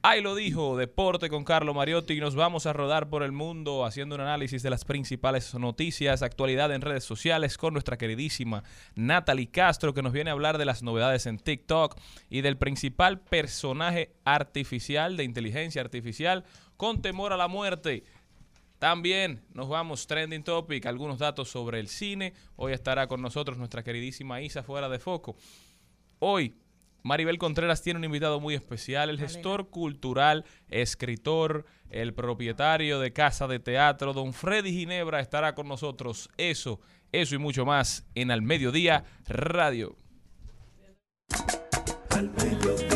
Ahí 0.00 0.22
lo 0.22 0.36
dijo, 0.36 0.76
Deporte 0.76 1.28
con 1.28 1.42
Carlo 1.42 1.74
Mariotti 1.74 2.14
y 2.14 2.20
nos 2.20 2.36
vamos 2.36 2.66
a 2.66 2.72
rodar 2.72 3.10
por 3.10 3.24
el 3.24 3.32
mundo 3.32 3.84
haciendo 3.84 4.14
un 4.14 4.20
análisis 4.20 4.62
de 4.62 4.70
las 4.70 4.84
principales 4.84 5.52
noticias, 5.54 6.22
actualidad 6.22 6.72
en 6.72 6.82
redes 6.82 7.02
sociales 7.02 7.58
con 7.58 7.72
nuestra 7.72 7.98
queridísima 7.98 8.62
Natalie 8.94 9.50
Castro 9.50 9.94
que 9.94 10.02
nos 10.02 10.12
viene 10.12 10.30
a 10.30 10.34
hablar 10.34 10.56
de 10.56 10.66
las 10.66 10.84
novedades 10.84 11.26
en 11.26 11.40
TikTok 11.40 11.98
y 12.30 12.42
del 12.42 12.56
principal 12.56 13.18
personaje 13.18 14.14
artificial 14.24 15.16
de 15.16 15.24
inteligencia 15.24 15.82
artificial 15.82 16.44
con 16.76 17.02
temor 17.02 17.32
a 17.32 17.36
la 17.36 17.48
muerte. 17.48 18.04
También 18.78 19.42
nos 19.52 19.68
vamos 19.68 20.06
trending 20.06 20.44
topic, 20.44 20.86
algunos 20.86 21.18
datos 21.18 21.50
sobre 21.50 21.80
el 21.80 21.88
cine. 21.88 22.32
Hoy 22.56 22.72
estará 22.72 23.08
con 23.08 23.20
nosotros 23.20 23.58
nuestra 23.58 23.82
queridísima 23.82 24.40
Isa 24.40 24.62
fuera 24.62 24.88
de 24.88 24.98
foco. 24.98 25.36
Hoy 26.20 26.54
Maribel 27.02 27.38
Contreras 27.38 27.82
tiene 27.82 27.98
un 27.98 28.04
invitado 28.04 28.38
muy 28.38 28.54
especial, 28.54 29.10
el 29.10 29.18
gestor 29.18 29.70
cultural, 29.70 30.44
escritor, 30.68 31.64
el 31.90 32.12
propietario 32.12 33.00
de 33.00 33.12
Casa 33.12 33.46
de 33.48 33.58
Teatro, 33.58 34.12
don 34.12 34.32
Freddy 34.32 34.72
Ginebra 34.72 35.20
estará 35.20 35.54
con 35.54 35.68
nosotros. 35.68 36.28
Eso, 36.36 36.80
eso 37.10 37.34
y 37.34 37.38
mucho 37.38 37.64
más 37.64 38.06
en 38.14 38.30
Al 38.30 38.42
Mediodía 38.42 39.04
Radio. 39.26 39.96
Al 42.10 42.30
mediodía, 42.30 42.87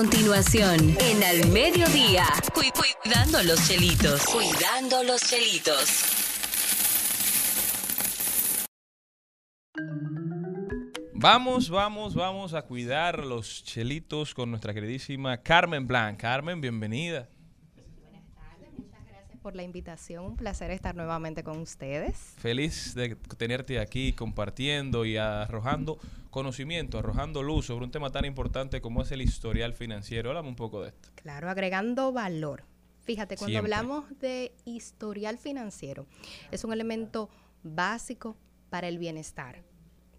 continuación, 0.00 0.94
en 1.00 1.24
Al 1.24 1.48
Mediodía, 1.50 2.26
cu- 2.52 2.60
cuidando 3.02 3.42
los 3.44 3.66
chelitos. 3.66 4.26
Cuidando 4.26 5.02
los 5.04 5.22
chelitos. 5.22 6.02
Vamos, 11.14 11.70
vamos, 11.70 12.14
vamos 12.14 12.52
a 12.52 12.60
cuidar 12.60 13.24
los 13.24 13.64
chelitos 13.64 14.34
con 14.34 14.50
nuestra 14.50 14.74
queridísima 14.74 15.38
Carmen 15.38 15.86
Blanc. 15.86 16.20
Carmen, 16.20 16.60
bienvenida. 16.60 17.26
por 19.40 19.54
la 19.54 19.62
invitación. 19.62 20.24
Un 20.24 20.36
placer 20.36 20.72
estar 20.72 20.96
nuevamente 20.96 21.44
con 21.44 21.58
ustedes. 21.58 22.34
Feliz 22.36 22.96
de 22.96 23.14
tenerte 23.38 23.78
aquí 23.78 24.12
compartiendo 24.12 25.04
y 25.04 25.16
arrojando 25.18 26.00
conocimiento, 26.36 26.98
arrojando 26.98 27.42
luz 27.42 27.64
sobre 27.64 27.86
un 27.86 27.90
tema 27.90 28.10
tan 28.10 28.26
importante 28.26 28.82
como 28.82 29.00
es 29.00 29.10
el 29.10 29.22
historial 29.22 29.72
financiero. 29.72 30.28
Háblame 30.28 30.50
un 30.50 30.54
poco 30.54 30.82
de 30.82 30.90
esto. 30.90 31.08
Claro, 31.14 31.48
agregando 31.48 32.12
valor. 32.12 32.64
Fíjate, 33.00 33.38
cuando 33.38 33.52
Siempre. 33.52 33.74
hablamos 33.74 34.04
de 34.18 34.52
historial 34.66 35.38
financiero, 35.38 36.06
es 36.50 36.62
un 36.62 36.74
elemento 36.74 37.30
básico 37.62 38.36
para 38.68 38.86
el 38.86 38.98
bienestar. 38.98 39.62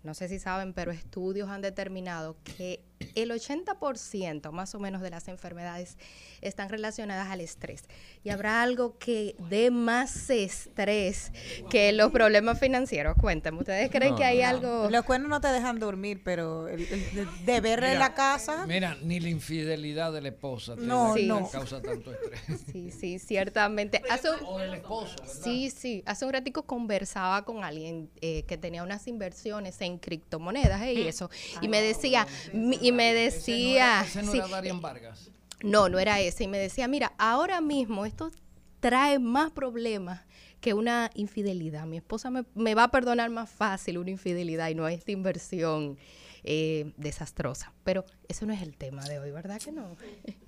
No 0.01 0.15
sé 0.15 0.27
si 0.27 0.39
saben, 0.39 0.73
pero 0.73 0.91
estudios 0.91 1.49
han 1.49 1.61
determinado 1.61 2.35
que 2.43 2.83
el 3.15 3.31
80% 3.31 4.51
más 4.51 4.73
o 4.75 4.79
menos 4.79 5.01
de 5.01 5.09
las 5.09 5.27
enfermedades 5.27 5.97
están 6.41 6.69
relacionadas 6.69 7.29
al 7.29 7.41
estrés. 7.41 7.83
Y 8.23 8.29
habrá 8.29 8.61
algo 8.61 8.97
que 8.97 9.35
dé 9.49 9.71
más 9.71 10.29
estrés 10.29 11.31
que 11.69 11.91
los 11.93 12.11
problemas 12.11 12.59
financieros. 12.59 13.15
Cuéntame, 13.19 13.59
¿ustedes 13.59 13.89
creen 13.89 14.11
No, 14.11 14.17
que 14.17 14.23
hay 14.25 14.39
no. 14.41 14.47
algo? 14.47 14.89
Los 14.89 15.03
cuernos 15.05 15.29
no 15.29 15.41
te 15.41 15.47
dejan 15.47 15.79
dormir, 15.79 16.21
pero 16.23 16.67
el, 16.67 16.81
el 16.81 17.27
deber 17.45 17.83
en 17.83 17.99
la 17.99 18.13
casa. 18.13 18.65
Mira, 18.67 18.97
ni 19.01 19.19
la 19.19 19.29
infidelidad 19.29 20.11
de 20.11 20.21
la 20.21 20.29
esposa 20.29 20.75
te 20.75 20.81
No, 20.81 21.15
da- 21.15 21.21
no. 21.21 21.49
causa 21.49 21.81
tanto 21.81 22.11
estrés. 22.11 22.61
Sí, 22.71 22.91
sí, 22.91 23.19
ciertamente. 23.19 24.01
Hace 24.09 24.29
un- 24.31 24.37
O 24.45 24.59
del 24.59 24.75
esposo, 24.75 25.15
¿verdad? 25.21 25.33
Sí, 25.43 25.69
sí. 25.69 26.03
Hace 26.05 26.25
un 26.25 26.33
ratico 26.33 26.63
conversaba 26.63 27.43
con 27.45 27.63
alguien 27.63 28.09
eh, 28.21 28.43
que 28.43 28.57
tenía 28.57 28.83
unas 28.83 29.07
inversiones 29.07 29.79
en 29.81 29.97
criptomonedas 29.97 30.81
eh, 30.83 30.93
y 30.93 31.07
eso. 31.07 31.29
Y 31.61 31.67
me 31.67 31.81
decía, 31.81 32.27
mi- 32.53 32.77
y 32.87 32.91
me 32.91 33.25
Ese 33.25 33.51
no 33.51 33.57
era, 33.57 34.01
decía, 34.01 34.01
ese 34.01 34.23
no 34.23 34.57
era 34.57 34.73
Vargas. 34.75 35.31
no, 35.63 35.89
no 35.89 35.99
era 35.99 36.19
ese. 36.19 36.45
Y 36.45 36.47
me 36.47 36.57
decía, 36.57 36.87
mira, 36.87 37.13
ahora 37.17 37.61
mismo 37.61 38.05
esto 38.05 38.31
trae 38.79 39.19
más 39.19 39.51
problemas 39.51 40.21
que 40.61 40.73
una 40.73 41.09
infidelidad. 41.13 41.85
Mi 41.85 41.97
esposa 41.97 42.29
me, 42.29 42.45
me 42.55 42.75
va 42.75 42.83
a 42.83 42.91
perdonar 42.91 43.29
más 43.29 43.49
fácil 43.49 43.97
una 43.97 44.09
infidelidad 44.09 44.69
y 44.69 44.75
no 44.75 44.87
esta 44.87 45.11
inversión 45.11 45.97
eh, 46.43 46.93
desastrosa. 46.97 47.73
Pero 47.83 48.05
eso 48.27 48.45
no 48.45 48.53
es 48.53 48.61
el 48.61 48.75
tema 48.77 49.03
de 49.03 49.19
hoy, 49.19 49.31
¿verdad 49.31 49.59
que 49.59 49.71
no? 49.71 49.95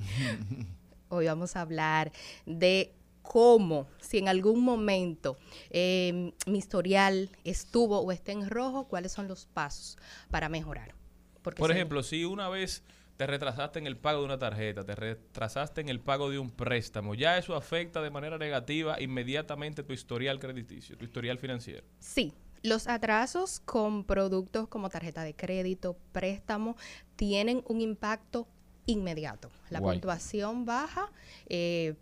Hoy 1.10 1.25
vamos 1.25 1.55
a 1.55 1.62
hablar 1.62 2.12
de 2.46 2.93
cómo, 3.22 3.88
si 4.00 4.19
en 4.19 4.27
algún 4.27 4.63
momento 4.63 5.38
eh, 5.72 6.34
mi 6.46 6.58
historial 6.58 7.31
estuvo 7.43 8.00
o 8.00 8.12
está 8.12 8.31
en 8.31 8.50
rojo, 8.50 8.88
cuáles 8.88 9.12
son 9.12 9.27
los 9.27 9.46
pasos 9.46 9.98
para 10.29 10.50
mejorar. 10.50 10.99
Porque 11.41 11.60
Por 11.60 11.72
ejemplo, 11.72 12.03
si 12.03 12.25
una 12.25 12.50
vez 12.50 12.84
te 13.17 13.27
retrasaste 13.27 13.79
en 13.79 13.88
el 13.88 13.98
pago 13.98 14.19
de 14.19 14.25
una 14.25 14.39
tarjeta, 14.39 14.86
te 14.86 14.96
retrasaste 14.96 15.81
en 15.81 15.89
el 15.89 16.00
pago 16.00 16.29
de 16.29 16.39
un 16.39 16.51
préstamo, 16.51 17.15
ya 17.15 17.38
eso 17.38 17.55
afecta 17.55 18.01
de 18.01 18.10
manera 18.10 18.38
negativa 18.38 19.01
inmediatamente 19.01 19.84
tu 19.84 19.91
historial 19.91 20.39
crediticio, 20.39 20.98
tu 20.98 21.03
historial 21.03 21.38
financiero. 21.38 21.86
Sí, 22.00 22.34
los 22.63 22.88
atrasos 22.88 23.60
con 23.60 24.05
productos 24.05 24.67
como 24.67 24.89
tarjeta 24.89 25.24
de 25.24 25.34
crédito, 25.34 25.98
préstamo, 26.12 26.77
tienen 27.15 27.63
un 27.67 27.81
impacto 27.81 28.48
inmediato. 28.86 29.50
La 29.69 29.79
Guay. 29.79 29.98
puntuación 29.98 30.65
baja 30.65 31.12
eh, 31.48 31.96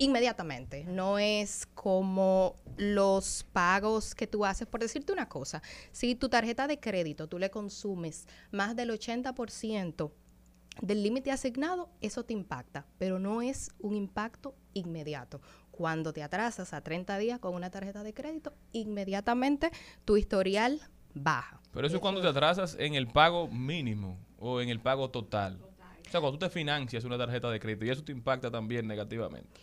inmediatamente. 0.00 0.84
No 0.84 1.18
es 1.18 1.66
como 1.74 2.56
los 2.76 3.46
pagos 3.52 4.14
que 4.14 4.26
tú 4.26 4.44
haces. 4.44 4.66
Por 4.66 4.80
decirte 4.80 5.12
una 5.12 5.28
cosa, 5.28 5.62
si 5.92 6.14
tu 6.16 6.28
tarjeta 6.28 6.66
de 6.66 6.80
crédito 6.80 7.28
tú 7.28 7.38
le 7.38 7.50
consumes 7.50 8.26
más 8.50 8.74
del 8.74 8.90
80% 8.90 10.10
del 10.80 11.02
límite 11.02 11.30
asignado, 11.30 11.90
eso 12.00 12.24
te 12.24 12.32
impacta, 12.32 12.86
pero 12.98 13.18
no 13.18 13.42
es 13.42 13.70
un 13.78 13.94
impacto 13.94 14.56
inmediato. 14.72 15.42
Cuando 15.70 16.12
te 16.12 16.22
atrasas 16.22 16.72
a 16.72 16.80
30 16.80 17.18
días 17.18 17.38
con 17.38 17.54
una 17.54 17.70
tarjeta 17.70 18.02
de 18.02 18.14
crédito, 18.14 18.54
inmediatamente 18.72 19.70
tu 20.06 20.16
historial 20.16 20.80
baja. 21.12 21.60
Pero 21.72 21.86
eso 21.86 21.96
es 21.96 22.00
cuando 22.02 22.22
te 22.22 22.28
atrasas 22.28 22.74
en 22.78 22.94
el 22.94 23.06
pago 23.06 23.48
mínimo 23.48 24.18
o 24.38 24.62
en 24.62 24.70
el 24.70 24.80
pago 24.80 25.10
total. 25.10 25.60
O 25.62 26.10
sea, 26.10 26.20
cuando 26.20 26.38
tú 26.38 26.46
te 26.46 26.50
financias 26.50 27.04
una 27.04 27.18
tarjeta 27.18 27.50
de 27.50 27.60
crédito 27.60 27.84
y 27.84 27.90
eso 27.90 28.02
te 28.02 28.12
impacta 28.12 28.50
también 28.50 28.86
negativamente. 28.86 29.60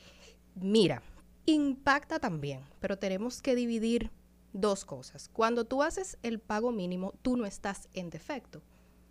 Mira, 0.60 1.02
impacta 1.46 2.20
también, 2.20 2.62
pero 2.80 2.98
tenemos 2.98 3.42
que 3.42 3.56
dividir 3.56 4.12
dos 4.54 4.86
cosas. 4.86 5.30
Cuando 5.30 5.66
tú 5.66 5.84
haces 5.84 6.18
el 6.24 6.40
pago 6.40 6.72
mínimo, 6.72 7.14
tú 7.22 7.38
no 7.38 7.46
estás 7.46 7.88
en 7.94 8.10
defecto. 8.10 8.62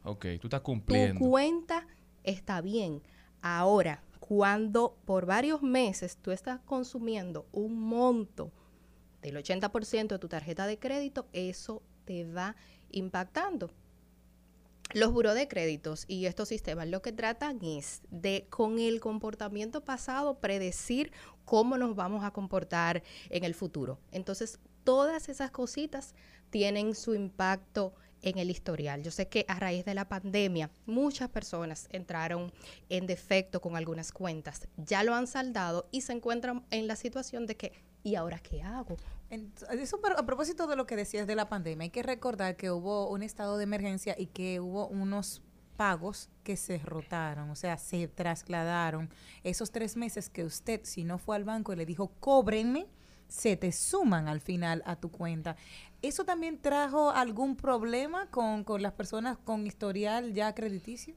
Ok, 0.03 0.26
tú 0.41 0.47
estás 0.49 0.61
Tu 0.61 0.65
cumpliendo. 0.65 1.21
cuenta 1.21 1.87
está 2.25 2.61
bien. 2.61 3.03
Ahora, 3.43 4.03
cuando 4.19 4.97
por 5.05 5.26
varios 5.26 5.62
meses 5.62 6.17
tú 6.17 6.31
estás 6.33 6.61
consumiendo 6.61 7.47
un 7.53 7.79
monto 7.81 8.50
del 9.23 9.37
80% 9.37 10.09
de 10.09 10.19
tu 10.19 10.29
tarjeta 10.29 10.67
de 10.67 10.79
crédito, 10.79 11.26
eso 11.33 11.83
te 12.05 12.25
va 12.31 12.57
impactando. 12.91 13.71
Los 14.93 15.12
buros 15.12 15.35
de 15.35 15.49
créditos 15.49 16.05
y 16.07 16.26
estos 16.26 16.49
sistemas 16.49 16.88
lo 16.88 17.02
que 17.02 17.12
tratan 17.12 17.59
es 17.62 18.02
de, 18.11 18.47
con 18.50 18.78
el 18.78 19.00
comportamiento 19.00 19.85
pasado, 19.85 20.38
predecir 20.38 21.12
cómo 21.45 21.76
nos 21.76 21.97
vamos 21.97 22.25
a 22.25 22.31
comportar 22.31 23.02
en 23.28 23.45
el 23.45 23.55
futuro. 23.55 23.99
Entonces, 24.12 24.59
todas 24.85 25.28
esas 25.28 25.50
cositas 25.50 26.14
tienen 26.50 26.95
su 26.95 27.14
impacto 27.14 27.95
en 28.23 28.38
el 28.38 28.50
historial. 28.50 29.02
Yo 29.02 29.11
sé 29.11 29.28
que 29.28 29.45
a 29.49 29.59
raíz 29.59 29.85
de 29.85 29.95
la 29.95 30.09
pandemia 30.09 30.71
muchas 30.87 31.28
personas 31.28 31.88
entraron 31.90 32.52
en 32.88 33.07
defecto 33.07 33.61
con 33.61 33.76
algunas 33.76 34.12
cuentas, 34.12 34.69
ya 34.76 35.02
lo 35.02 35.14
han 35.14 35.26
saldado 35.26 35.88
y 35.90 36.02
se 36.02 36.12
encuentran 36.12 36.64
en 36.71 36.87
la 36.87 36.97
situación 36.97 37.47
de 37.47 37.57
que 37.57 37.73
¿y 38.02 38.14
ahora 38.14 38.38
qué 38.38 38.62
hago? 38.62 38.97
Ent- 39.30 39.64
Eso 39.71 39.99
a 40.16 40.25
propósito 40.26 40.66
de 40.66 40.76
lo 40.76 40.87
que 40.87 40.97
decías 40.97 41.26
de 41.26 41.35
la 41.35 41.49
pandemia, 41.49 41.85
hay 41.85 41.90
que 41.90 42.02
recordar 42.02 42.56
que 42.56 42.71
hubo 42.71 43.09
un 43.11 43.23
estado 43.23 43.56
de 43.56 43.64
emergencia 43.64 44.14
y 44.18 44.26
que 44.26 44.61
hubo 44.61 44.87
unos 44.87 45.42
pagos 45.76 46.30
que 46.42 46.56
se 46.56 46.78
rotaron, 46.78 47.50
o 47.50 47.56
sea, 47.56 47.76
se 47.76 48.09
trasladaron. 48.09 49.11
Esos 49.42 49.71
tres 49.71 49.97
meses 49.97 50.30
que 50.30 50.45
usted, 50.45 50.80
si 50.85 51.04
no 51.04 51.18
fue 51.18 51.37
al 51.37 51.45
banco 51.45 51.73
y 51.73 51.76
le 51.76 51.85
dijo, 51.87 52.12
cóbrenme, 52.21 52.87
se 53.28 53.56
te 53.56 53.73
suman 53.73 54.28
al 54.28 54.40
final 54.40 54.83
a 54.87 54.97
tu 54.97 55.11
cuenta. 55.11 55.56
¿Eso 56.00 56.25
también 56.25 56.62
trajo 56.62 57.11
algún 57.11 57.56
problema 57.56 58.30
con, 58.30 58.62
con 58.62 58.80
las 58.80 58.92
personas 58.92 59.37
con 59.38 59.66
historial 59.66 60.33
ya 60.33 60.54
crediticio? 60.54 61.14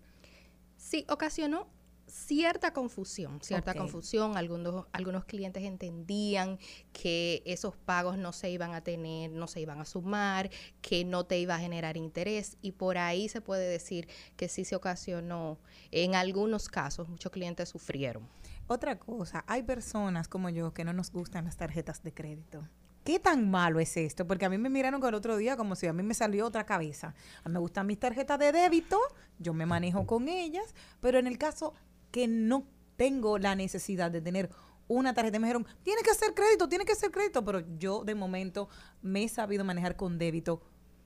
Sí, 0.78 1.06
ocasionó 1.10 1.68
cierta 2.10 2.74
confusión, 2.74 3.40
cierta 3.42 3.74
confusión. 3.74 4.38
Algunos, 4.38 4.86
algunos 4.92 5.26
clientes 5.26 5.64
entendían 5.64 6.60
que 6.92 7.42
esos 7.46 7.76
pagos 7.76 8.18
no 8.18 8.34
se 8.34 8.50
iban 8.50 8.74
a 8.74 8.82
tener, 8.82 9.32
no 9.32 9.48
se 9.48 9.62
iban 9.62 9.80
a 9.80 9.86
sumar, 9.86 10.50
que 10.82 11.06
no 11.06 11.26
te 11.26 11.40
iba 11.40 11.56
a 11.56 11.60
generar 11.60 11.98
interés 11.98 12.58
y 12.62 12.74
por 12.74 12.98
ahí 12.98 13.30
se 13.30 13.42
puede 13.42 13.68
decir 13.68 14.08
que 14.36 14.50
sí 14.50 14.66
se 14.66 14.76
ocasionó. 14.76 15.60
En 15.92 16.16
algunos 16.16 16.70
casos, 16.70 17.08
muchos 17.10 17.32
clientes 17.32 17.70
sufrieron. 17.70 18.28
Otra 18.68 19.00
cosa, 19.00 19.44
hay 19.48 19.64
personas 19.64 20.28
como 20.28 20.50
yo 20.50 20.74
que 20.74 20.84
no 20.84 20.94
nos 20.94 21.12
gustan 21.12 21.46
las 21.46 21.58
tarjetas 21.58 22.04
de 22.04 22.14
crédito. 22.14 22.68
¿Qué 23.04 23.18
tan 23.18 23.50
malo 23.50 23.80
es 23.80 23.98
esto? 23.98 24.28
Porque 24.28 24.46
a 24.46 24.50
mí 24.50 24.58
me 24.58 24.70
miraron 24.70 25.00
con 25.00 25.10
el 25.10 25.16
otro 25.16 25.38
día 25.38 25.58
como 25.58 25.76
si 25.76 25.88
a 25.88 25.94
mí 25.94 26.04
me 26.04 26.14
salió 26.14 26.46
otra 26.46 26.66
cabeza. 26.66 27.16
A 27.44 27.50
mí 27.50 27.54
me 27.54 27.60
gustan 27.60 27.88
mis 27.88 27.98
tarjetas 27.98 28.38
de 28.38 28.52
débito, 28.52 29.00
yo 29.40 29.54
me 29.54 29.66
manejo 29.66 30.06
con 30.06 30.28
ellas, 30.28 30.76
pero 31.00 31.18
en 31.18 31.26
el 31.26 31.38
caso 31.38 31.74
que 32.12 32.28
no 32.28 32.66
tengo 32.98 33.38
la 33.38 33.56
necesidad 33.56 34.12
de 34.12 34.22
tener 34.22 34.50
una 34.88 35.14
tarjeta, 35.14 35.40
me 35.40 35.48
dijeron, 35.48 35.68
tiene 35.84 36.02
que 36.02 36.14
ser 36.14 36.34
crédito, 36.34 36.68
tiene 36.68 36.84
que 36.84 36.96
ser 36.96 37.12
crédito, 37.12 37.46
pero 37.46 37.64
yo 37.78 38.04
de 38.04 38.16
momento 38.16 38.70
me 39.02 39.24
he 39.24 39.30
sabido 39.30 39.64
manejar 39.64 39.96
con 39.96 40.18
débito. 40.18 40.62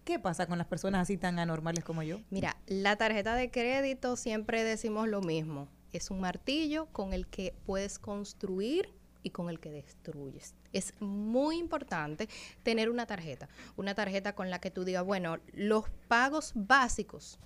¿Qué 0.06 0.20
pasa 0.20 0.48
con 0.48 0.58
las 0.58 0.68
personas 0.68 1.02
así 1.02 1.18
tan 1.18 1.38
anormales 1.38 1.84
como 1.84 2.02
yo? 2.04 2.20
Mira, 2.30 2.58
la 2.68 2.98
tarjeta 2.98 3.36
de 3.36 3.52
crédito 3.52 4.16
siempre 4.16 4.64
decimos 4.64 5.08
lo 5.08 5.22
mismo. 5.22 5.68
Es 5.92 6.12
un 6.12 6.20
martillo 6.20 6.88
con 6.88 7.14
el 7.14 7.28
que 7.28 7.54
puedes 7.66 8.00
construir 8.00 8.94
y 9.22 9.30
con 9.30 9.50
el 9.50 9.60
que 9.60 9.72
destruyes. 9.72 10.56
Es 10.74 10.94
muy 11.00 11.58
importante 11.58 12.28
tener 12.64 12.90
una 12.90 13.06
tarjeta, 13.06 13.48
una 13.78 13.96
tarjeta 13.96 14.34
con 14.34 14.50
la 14.50 14.60
que 14.60 14.72
tú 14.72 14.84
digas, 14.84 15.06
bueno, 15.06 15.38
los 15.54 15.86
pagos 16.08 16.52
básicos, 16.56 17.40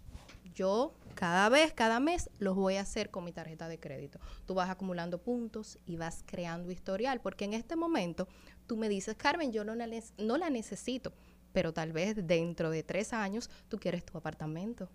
yo 0.55 0.93
cada 1.17 1.49
vez, 1.49 1.73
cada 1.73 1.99
mes, 1.99 2.29
los 2.37 2.55
voy 2.55 2.75
a 2.75 2.81
hacer 2.81 3.09
con 3.09 3.23
mi 3.23 3.31
tarjeta 3.33 3.67
de 3.67 3.79
crédito. 3.79 4.19
Tú 4.45 4.53
vas 4.53 4.69
acumulando 4.69 5.17
puntos 5.17 5.79
y 5.87 5.97
vas 5.97 6.23
creando 6.27 6.69
historial, 6.71 7.19
porque 7.21 7.45
en 7.45 7.53
este 7.55 7.75
momento 7.75 8.27
tú 8.67 8.77
me 8.77 8.87
dices, 8.87 9.15
Carmen, 9.17 9.51
yo 9.51 9.63
no 9.65 9.73
la, 9.73 9.87
nes- 9.87 10.13
no 10.19 10.37
la 10.37 10.51
necesito, 10.51 11.11
pero 11.53 11.73
tal 11.73 11.91
vez 11.91 12.15
dentro 12.27 12.69
de 12.69 12.83
tres 12.83 13.13
años 13.13 13.49
tú 13.67 13.79
quieres 13.79 14.05
tu 14.05 14.15
apartamento. 14.15 14.89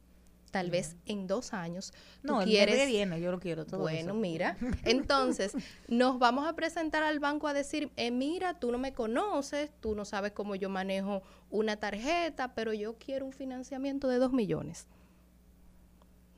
Tal 0.52 0.71
vez 0.71 0.97
en 1.07 1.26
dos 1.26 1.55
años 1.55 1.93
tú 2.21 2.35
No, 2.35 2.43
el 2.43 2.49
quieres... 2.49 2.87
viene 2.87 3.19
yo 3.23 3.31
lo 3.33 3.41
quiero 3.41 3.64
todo 3.64 3.81
Bueno, 3.81 4.12
eso. 4.12 4.14
mira, 4.14 4.57
entonces 4.85 5.55
nos 5.88 6.19
vamos 6.19 6.47
a 6.47 6.52
presentar 6.55 7.02
al 7.02 7.19
banco 7.21 7.49
a 7.49 7.55
decir, 7.55 7.91
eh, 7.97 8.11
mira, 8.11 8.61
tú 8.61 8.71
no 8.71 8.76
me 8.79 8.93
conoces, 8.93 9.71
tú 9.81 9.95
no 9.97 10.05
sabes 10.05 10.33
cómo 10.33 10.55
yo 10.55 10.69
manejo 10.69 11.23
una 11.50 11.76
tarjeta, 11.79 12.55
pero 12.55 12.73
yo 12.75 12.97
quiero 12.99 13.25
un 13.26 13.33
financiamiento 13.33 14.09
de 14.09 14.19
dos 14.19 14.33
millones. 14.33 14.87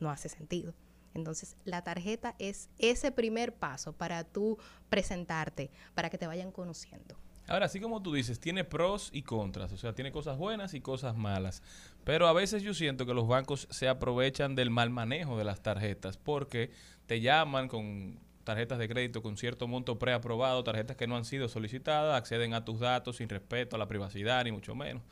No 0.01 0.11
hace 0.11 0.29
sentido. 0.29 0.75
Entonces, 1.15 1.57
la 1.65 1.83
tarjeta 1.85 2.35
es 2.39 2.69
ese 2.79 3.13
primer 3.13 3.55
paso 3.55 3.93
para 3.93 4.25
tú 4.25 4.59
presentarte, 4.89 5.71
para 5.95 6.11
que 6.11 6.19
te 6.19 6.27
vayan 6.27 6.51
conociendo. 6.51 7.17
Ahora, 7.47 7.67
así 7.67 7.79
como 7.79 8.03
tú 8.03 8.13
dices, 8.15 8.41
tiene 8.41 8.65
pros 8.65 9.11
y 9.13 9.23
contras, 9.23 9.71
o 9.73 9.77
sea, 9.77 9.95
tiene 9.95 10.11
cosas 10.11 10.39
buenas 10.39 10.73
y 10.73 10.81
cosas 10.81 11.15
malas. 11.15 11.63
Pero 12.03 12.27
a 12.27 12.33
veces 12.33 12.63
yo 12.63 12.73
siento 12.73 13.05
que 13.07 13.13
los 13.15 13.29
bancos 13.29 13.69
se 13.71 13.87
aprovechan 13.87 14.55
del 14.55 14.71
mal 14.71 14.89
manejo 14.91 15.37
de 15.37 15.45
las 15.45 15.61
tarjetas 15.63 16.17
porque 16.17 16.71
te 17.07 17.21
llaman 17.21 17.69
con 17.69 18.19
tarjetas 18.45 18.79
de 18.79 18.89
crédito 18.89 19.23
con 19.23 19.37
cierto 19.37 19.69
monto 19.69 19.99
preaprobado, 19.99 20.65
tarjetas 20.65 20.97
que 20.97 21.07
no 21.07 21.17
han 21.17 21.25
sido 21.27 21.49
solicitadas, 21.49 22.17
acceden 22.17 22.55
a 22.55 22.65
tus 22.65 22.81
datos 22.81 23.17
sin 23.17 23.29
respeto 23.29 23.77
a 23.77 23.79
la 23.79 23.89
privacidad, 23.89 24.43
ni 24.45 24.51
mucho 24.53 24.75
menos. 24.75 25.03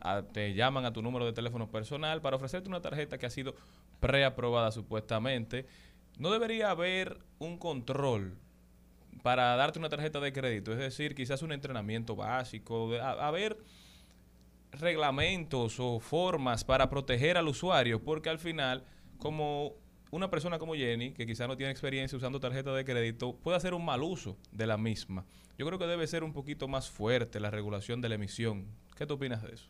A- 0.00 0.22
te 0.22 0.54
llaman 0.54 0.84
a 0.86 0.92
tu 0.92 1.00
número 1.02 1.24
de 1.26 1.32
teléfono 1.34 1.70
personal 1.70 2.20
para 2.22 2.36
ofrecerte 2.36 2.68
una 2.68 2.80
tarjeta 2.82 3.16
que 3.18 3.26
ha 3.26 3.30
sido 3.30 3.54
preaprobada 4.00 4.70
supuestamente. 4.72 5.66
No 6.18 6.30
debería 6.30 6.70
haber 6.70 7.18
un 7.38 7.58
control 7.58 8.36
para 9.22 9.56
darte 9.56 9.78
una 9.78 9.88
tarjeta 9.88 10.20
de 10.20 10.32
crédito, 10.32 10.72
es 10.72 10.78
decir, 10.78 11.14
quizás 11.14 11.42
un 11.42 11.52
entrenamiento 11.52 12.14
básico, 12.14 12.90
de- 12.90 13.00
a, 13.00 13.12
a 13.12 13.30
ver 13.30 13.56
reglamentos 14.72 15.78
o 15.78 16.00
formas 16.00 16.64
para 16.64 16.88
proteger 16.90 17.36
al 17.36 17.48
usuario, 17.48 18.02
porque 18.02 18.28
al 18.28 18.38
final, 18.38 18.84
como 19.18 19.72
una 20.10 20.30
persona 20.30 20.58
como 20.58 20.74
Jenny, 20.74 21.12
que 21.12 21.26
quizás 21.26 21.48
no 21.48 21.56
tiene 21.56 21.70
experiencia 21.72 22.16
usando 22.16 22.40
tarjeta 22.40 22.72
de 22.74 22.84
crédito, 22.84 23.36
puede 23.36 23.56
hacer 23.56 23.74
un 23.74 23.84
mal 23.84 24.02
uso 24.02 24.36
de 24.52 24.66
la 24.66 24.76
misma. 24.76 25.24
Yo 25.58 25.66
creo 25.66 25.78
que 25.78 25.86
debe 25.86 26.06
ser 26.06 26.24
un 26.24 26.32
poquito 26.32 26.66
más 26.68 26.90
fuerte 26.90 27.38
la 27.40 27.50
regulación 27.50 28.00
de 28.00 28.08
la 28.08 28.16
emisión. 28.16 28.66
¿Qué 28.96 29.06
tú 29.06 29.14
opinas 29.14 29.42
de 29.42 29.54
eso? 29.54 29.68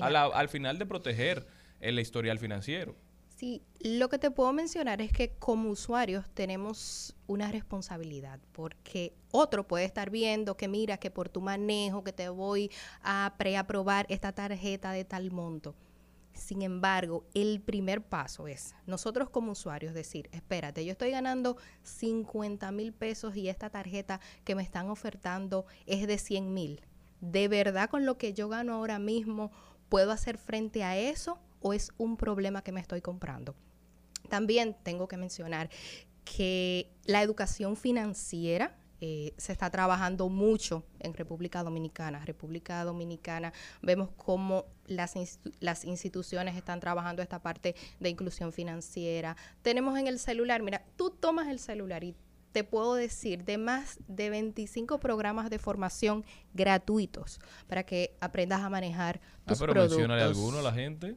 Al 0.00 0.48
final 0.48 0.78
de 0.78 0.86
proteger 0.86 1.46
el 1.80 1.98
historial 1.98 2.38
financiero. 2.38 2.94
Sí, 3.36 3.64
lo 3.80 4.08
que 4.08 4.18
te 4.18 4.30
puedo 4.30 4.52
mencionar 4.52 5.00
es 5.00 5.12
que 5.12 5.32
como 5.32 5.70
usuarios 5.70 6.24
tenemos 6.34 7.16
una 7.26 7.50
responsabilidad 7.50 8.38
porque 8.52 9.12
otro 9.32 9.66
puede 9.66 9.84
estar 9.84 10.10
viendo 10.10 10.56
que 10.56 10.68
mira 10.68 10.98
que 10.98 11.10
por 11.10 11.28
tu 11.28 11.40
manejo 11.40 12.04
que 12.04 12.12
te 12.12 12.28
voy 12.28 12.70
a 13.02 13.34
preaprobar 13.36 14.06
esta 14.08 14.30
tarjeta 14.30 14.92
de 14.92 15.04
tal 15.04 15.32
monto. 15.32 15.74
Sin 16.32 16.62
embargo, 16.62 17.24
el 17.34 17.60
primer 17.60 18.04
paso 18.04 18.46
es 18.46 18.76
nosotros 18.86 19.30
como 19.30 19.52
usuarios 19.52 19.94
decir, 19.94 20.28
espérate, 20.30 20.84
yo 20.84 20.92
estoy 20.92 21.10
ganando 21.10 21.56
50 21.82 22.70
mil 22.70 22.92
pesos 22.92 23.34
y 23.34 23.48
esta 23.48 23.68
tarjeta 23.68 24.20
que 24.44 24.54
me 24.54 24.62
están 24.62 24.90
ofertando 24.90 25.66
es 25.86 26.06
de 26.06 26.18
100 26.18 26.54
mil. 26.54 26.82
¿De 27.20 27.48
verdad 27.48 27.90
con 27.90 28.06
lo 28.06 28.16
que 28.16 28.32
yo 28.32 28.48
gano 28.48 28.74
ahora 28.74 29.00
mismo 29.00 29.50
puedo 29.88 30.12
hacer 30.12 30.38
frente 30.38 30.84
a 30.84 30.96
eso 30.96 31.40
o 31.64 31.72
es 31.72 31.92
un 31.96 32.16
problema 32.18 32.62
que 32.62 32.72
me 32.72 32.80
estoy 32.80 33.00
comprando? 33.00 33.54
También 34.28 34.76
tengo 34.82 35.08
que 35.08 35.16
mencionar 35.16 35.70
que 36.24 36.90
la 37.06 37.22
educación 37.22 37.74
financiera 37.76 38.76
eh, 39.00 39.34
se 39.36 39.52
está 39.52 39.70
trabajando 39.70 40.28
mucho 40.28 40.84
en 41.00 41.12
República 41.14 41.62
Dominicana. 41.62 42.24
República 42.24 42.84
Dominicana 42.84 43.52
vemos 43.82 44.10
cómo 44.16 44.66
las, 44.86 45.14
las 45.60 45.84
instituciones 45.84 46.56
están 46.56 46.80
trabajando 46.80 47.22
esta 47.22 47.40
parte 47.42 47.74
de 48.00 48.08
inclusión 48.08 48.52
financiera. 48.52 49.36
Tenemos 49.62 49.98
en 49.98 50.06
el 50.06 50.18
celular, 50.18 50.62
mira, 50.62 50.84
tú 50.96 51.10
tomas 51.10 51.48
el 51.48 51.58
celular 51.58 52.04
y 52.04 52.14
te 52.52 52.62
puedo 52.64 52.94
decir 52.94 53.44
de 53.44 53.58
más 53.58 53.98
de 54.06 54.30
25 54.30 54.98
programas 55.00 55.50
de 55.50 55.58
formación 55.58 56.24
gratuitos 56.54 57.40
para 57.66 57.82
que 57.84 58.16
aprendas 58.20 58.60
a 58.60 58.70
manejar 58.70 59.20
Ah, 59.44 59.48
tus 59.48 59.58
pero 59.58 59.72
productos. 59.72 60.20
alguno 60.22 60.58
a 60.58 60.62
la 60.62 60.72
gente. 60.72 61.16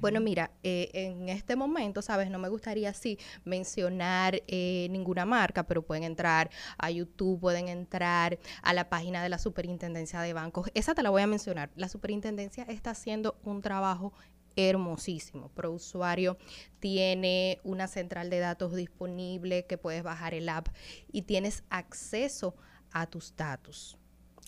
Bueno, 0.00 0.20
mira, 0.20 0.52
eh, 0.62 0.90
en 0.92 1.28
este 1.28 1.56
momento, 1.56 2.02
¿sabes? 2.02 2.30
No 2.30 2.38
me 2.38 2.48
gustaría 2.48 2.90
así 2.90 3.18
mencionar 3.44 4.42
eh, 4.46 4.86
ninguna 4.90 5.24
marca, 5.24 5.66
pero 5.66 5.82
pueden 5.82 6.04
entrar 6.04 6.50
a 6.76 6.90
YouTube, 6.90 7.40
pueden 7.40 7.68
entrar 7.68 8.38
a 8.62 8.72
la 8.74 8.88
página 8.88 9.22
de 9.22 9.28
la 9.28 9.38
Superintendencia 9.38 10.20
de 10.20 10.32
Bancos. 10.34 10.70
Esa 10.74 10.94
te 10.94 11.02
la 11.02 11.10
voy 11.10 11.22
a 11.22 11.26
mencionar. 11.26 11.70
La 11.74 11.88
Superintendencia 11.88 12.64
está 12.64 12.90
haciendo 12.90 13.38
un 13.42 13.60
trabajo 13.60 14.12
hermosísimo. 14.56 15.48
Pro 15.50 15.72
usuario 15.72 16.36
tiene 16.80 17.60
una 17.64 17.88
central 17.88 18.30
de 18.30 18.38
datos 18.38 18.74
disponible 18.74 19.66
que 19.66 19.78
puedes 19.78 20.02
bajar 20.02 20.34
el 20.34 20.48
app 20.48 20.68
y 21.10 21.22
tienes 21.22 21.64
acceso 21.70 22.54
a 22.92 23.06
tus 23.06 23.34
datos. 23.36 23.97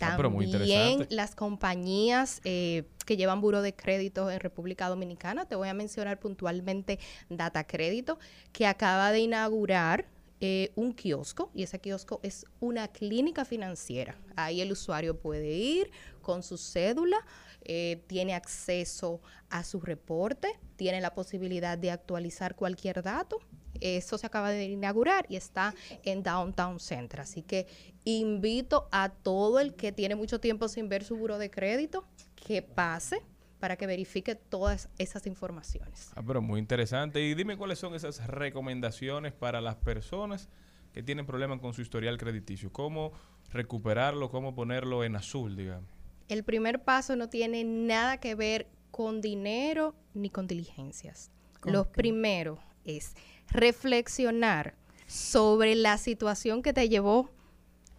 Ah, 0.03 0.15
pero 0.17 0.31
muy 0.31 0.51
También 0.51 0.81
interesante. 0.81 1.15
las 1.15 1.35
compañías 1.35 2.41
eh, 2.45 2.85
que 3.07 3.17
llevan 3.17 3.41
buro 3.41 3.63
de 3.63 3.75
créditos 3.75 4.33
en 4.33 4.41
República 4.41 4.89
Dominicana, 4.89 5.47
te 5.47 5.55
voy 5.55 5.69
a 5.69 5.75
mencionar 5.75 6.19
puntualmente 6.19 6.99
Data 7.29 7.65
Crédito, 7.65 8.19
que 8.53 8.67
acaba 8.67 9.13
de 9.13 9.21
inaugurar 9.21 10.07
eh, 10.43 10.73
un 10.75 10.95
kiosco 10.95 11.51
y 11.55 11.65
ese 11.65 11.81
kiosco 11.81 12.19
es 12.23 12.47
una 12.61 12.89
clínica 12.89 13.45
financiera. 13.45 14.17
Ahí 14.37 14.63
el 14.63 14.73
usuario 14.73 15.19
puede 15.19 15.53
ir 15.53 15.91
con 16.23 16.43
su 16.43 16.57
cédula, 16.57 17.19
eh, 17.63 18.03
tiene 18.07 18.35
acceso 18.35 19.21
a 19.51 19.65
su 19.65 19.81
reporte, 19.81 20.59
tiene 20.77 21.03
la 21.03 21.13
posibilidad 21.13 21.77
de 21.77 21.91
actualizar 21.91 22.57
cualquier 22.57 23.03
dato. 23.03 23.39
Eso 23.81 24.19
se 24.19 24.27
acaba 24.27 24.51
de 24.51 24.65
inaugurar 24.65 25.27
y 25.29 25.37
está 25.37 25.75
en 26.03 26.23
Downtown 26.23 26.81
Center. 26.81 27.21
Así 27.21 27.43
que 27.43 27.67
invito 28.05 28.89
a 28.93 29.11
todo 29.11 29.61
el 29.61 29.75
que 29.75 29.93
tiene 29.93 30.15
mucho 30.15 30.41
tiempo 30.41 30.69
sin 30.69 30.89
ver 30.89 31.05
su 31.05 31.17
buro 31.17 31.39
de 31.39 31.51
crédito 31.51 32.05
que 32.35 32.63
pase 32.63 33.23
para 33.61 33.77
que 33.77 33.87
verifique 33.87 34.35
todas 34.35 34.89
esas 34.99 35.27
informaciones. 35.27 36.11
Ah, 36.17 36.23
pero 36.27 36.41
muy 36.41 36.59
interesante. 36.59 37.21
Y 37.21 37.35
dime 37.35 37.57
cuáles 37.57 37.79
son 37.79 37.95
esas 37.95 38.27
recomendaciones 38.27 39.33
para 39.33 39.61
las 39.61 39.77
personas 39.77 40.49
que 40.93 41.03
tienen 41.03 41.27
problemas 41.27 41.61
con 41.61 41.75
su 41.75 41.83
historial 41.83 42.17
crediticio. 42.19 42.73
¿Cómo 42.73 43.13
recuperarlo? 43.53 44.31
¿Cómo 44.31 44.55
ponerlo 44.55 45.05
en 45.05 45.15
azul, 45.15 45.57
digamos? 45.57 45.89
El 46.29 46.43
primer 46.43 46.83
paso 46.83 47.17
no 47.17 47.29
tiene 47.29 47.65
nada 47.65 48.19
que 48.19 48.35
ver 48.35 48.69
con 48.91 49.21
dinero 49.21 49.95
ni 50.15 50.31
con 50.31 50.47
diligencias. 50.47 51.31
Lo 51.65 51.91
primero 51.93 52.59
es 52.85 53.15
reflexionar 53.51 54.75
sobre 55.07 55.75
la 55.75 55.99
situación 55.99 56.63
que 56.63 56.73
te 56.73 56.89
llevó 56.89 57.31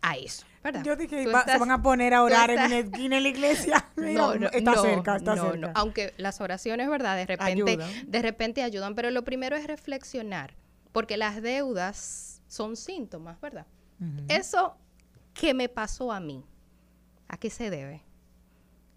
a 0.01 0.15
eso. 0.15 0.45
¿verdad? 0.63 0.83
Yo 0.83 0.95
dije, 0.95 1.23
se 1.23 1.57
van 1.57 1.71
a 1.71 1.81
poner 1.81 2.13
a 2.13 2.21
orar 2.23 2.51
en 2.51 2.71
esquina 2.71 3.17
en 3.17 3.23
la 3.23 3.29
iglesia. 3.29 3.89
Mira, 3.95 4.13
No, 4.21 4.35
no, 4.35 4.47
está 4.47 4.73
no, 4.75 4.81
cerca, 4.81 5.15
está 5.15 5.35
no, 5.35 5.43
cerca. 5.51 5.57
no. 5.57 5.71
Aunque 5.75 6.13
las 6.17 6.39
oraciones, 6.39 6.87
¿verdad? 6.87 7.15
De 7.17 7.25
repente, 7.25 7.71
Ayudan. 7.71 7.89
de 8.11 8.21
repente 8.21 8.61
ayudan, 8.63 8.93
pero 8.93 9.09
lo 9.09 9.23
primero 9.23 9.55
es 9.55 9.65
reflexionar, 9.65 10.53
porque 10.91 11.17
las 11.17 11.41
deudas 11.41 12.41
son 12.47 12.75
síntomas, 12.75 13.41
¿verdad? 13.41 13.65
Eso 14.27 14.77
que 15.33 15.53
me 15.53 15.67
pasó 15.69 16.11
a 16.11 16.19
mí, 16.19 16.43
¿a 17.27 17.37
qué 17.37 17.49
se 17.49 17.69
debe? 17.69 18.03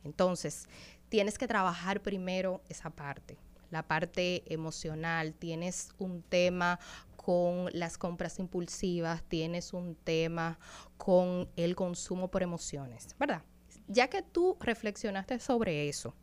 Entonces, 0.03 0.67
tienes 1.09 1.39
que 1.39 1.47
trabajar 1.47 2.01
primero 2.01 2.63
esa 2.69 2.91
parte, 2.91 3.39
la 3.75 3.83
parte 3.83 4.43
emocional. 4.53 5.35
Tienes 5.35 5.91
un 5.99 6.23
tema 6.23 6.79
con 7.17 7.69
las 7.73 7.99
compras 7.99 8.39
impulsivas, 8.39 9.23
tienes 9.25 9.73
un 9.75 9.95
tema 9.95 10.59
con 10.97 11.49
el 11.57 11.75
consumo 11.75 12.31
por 12.31 12.43
emociones, 12.43 13.15
¿verdad? 13.19 13.43
Ya 13.89 14.09
que 14.09 14.23
tú 14.23 14.57
reflexionaste 14.61 15.39
sobre 15.39 15.89
eso, 15.89 16.15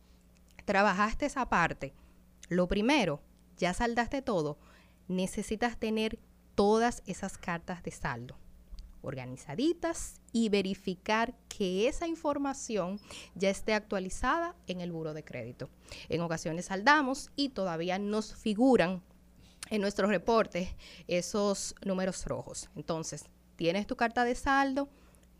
trabajaste 0.64 1.26
esa 1.26 1.48
parte, 1.48 1.94
lo 2.48 2.66
primero, 2.68 3.20
ya 3.56 3.74
saldaste 3.74 4.22
todo, 4.22 4.58
necesitas 5.08 5.78
tener 5.78 6.18
todas 6.54 7.02
esas 7.06 7.38
cartas 7.38 7.82
de 7.82 7.90
saldo 7.90 8.41
organizaditas 9.02 10.20
y 10.32 10.48
verificar 10.48 11.34
que 11.48 11.88
esa 11.88 12.06
información 12.06 12.98
ya 13.34 13.50
esté 13.50 13.74
actualizada 13.74 14.56
en 14.66 14.80
el 14.80 14.92
buro 14.92 15.14
de 15.14 15.24
crédito. 15.24 15.68
En 16.08 16.20
ocasiones 16.22 16.66
saldamos 16.66 17.30
y 17.36 17.50
todavía 17.50 17.98
nos 17.98 18.34
figuran 18.34 19.02
en 19.70 19.80
nuestros 19.80 20.10
reportes 20.10 20.70
esos 21.08 21.74
números 21.84 22.24
rojos. 22.26 22.70
Entonces, 22.76 23.24
tienes 23.56 23.86
tu 23.86 23.96
carta 23.96 24.24
de 24.24 24.34
saldo, 24.34 24.88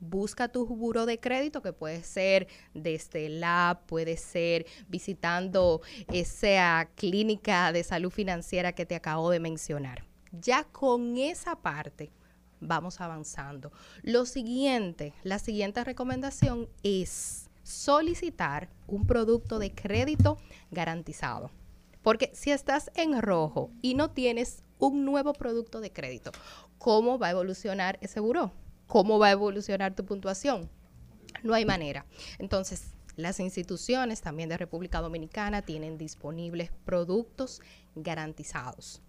busca 0.01 0.49
tu 0.49 0.67
buro 0.67 1.07
de 1.07 1.21
crédito, 1.21 1.63
que 1.63 1.73
puede 1.73 2.03
ser 2.03 2.49
desde 2.75 3.29
la 3.29 3.83
puede 3.87 4.17
ser 4.17 4.67
visitando 4.89 5.81
esa 6.13 6.89
clínica 6.97 7.73
de 7.73 7.85
salud 7.85 8.11
financiera 8.11 8.73
que 8.73 8.87
te 8.87 8.97
acabo 8.97 9.31
de 9.31 9.41
mencionar. 9.41 10.05
Ya 10.33 10.65
con 10.65 11.19
esa 11.19 11.57
parte 11.57 12.11
vamos 12.63 13.01
avanzando. 13.01 13.73
Lo 14.03 14.25
siguiente, 14.25 15.13
la 15.23 15.39
siguiente 15.39 15.85
recomendación 15.85 16.69
es 16.83 17.51
solicitar 17.63 18.71
un 18.87 19.07
producto 19.07 19.59
de 19.59 19.75
crédito 19.75 20.39
garantizado. 20.71 21.51
Porque 22.03 22.31
si 22.35 22.51
estás 22.51 22.91
en 22.95 23.21
rojo 23.21 23.71
y 23.81 23.95
no 23.95 24.11
tienes 24.11 24.63
un 24.79 25.05
nuevo 25.05 25.33
producto 25.33 25.81
de 25.81 25.93
crédito, 25.93 26.33
¿cómo 26.79 27.19
va 27.19 27.29
a 27.29 27.33
evolucionar 27.33 27.99
ese 28.01 28.21
buró? 28.21 28.53
¿Cómo 28.87 29.19
va 29.19 29.29
a 29.29 29.33
evolucionar 29.33 29.95
tu 29.95 30.05
puntuación? 30.05 30.69
No 31.43 31.55
hay 31.55 31.65
manera. 31.65 32.05
Entonces, 32.39 32.93
las 33.17 33.41
instituciones 33.41 34.21
también 34.21 34.49
de 34.49 34.57
República 34.57 35.01
Dominicana 35.01 35.63
tienen 35.63 35.99
disponibles 35.99 36.71
productos 36.85 37.61
garantizados. 37.95 39.03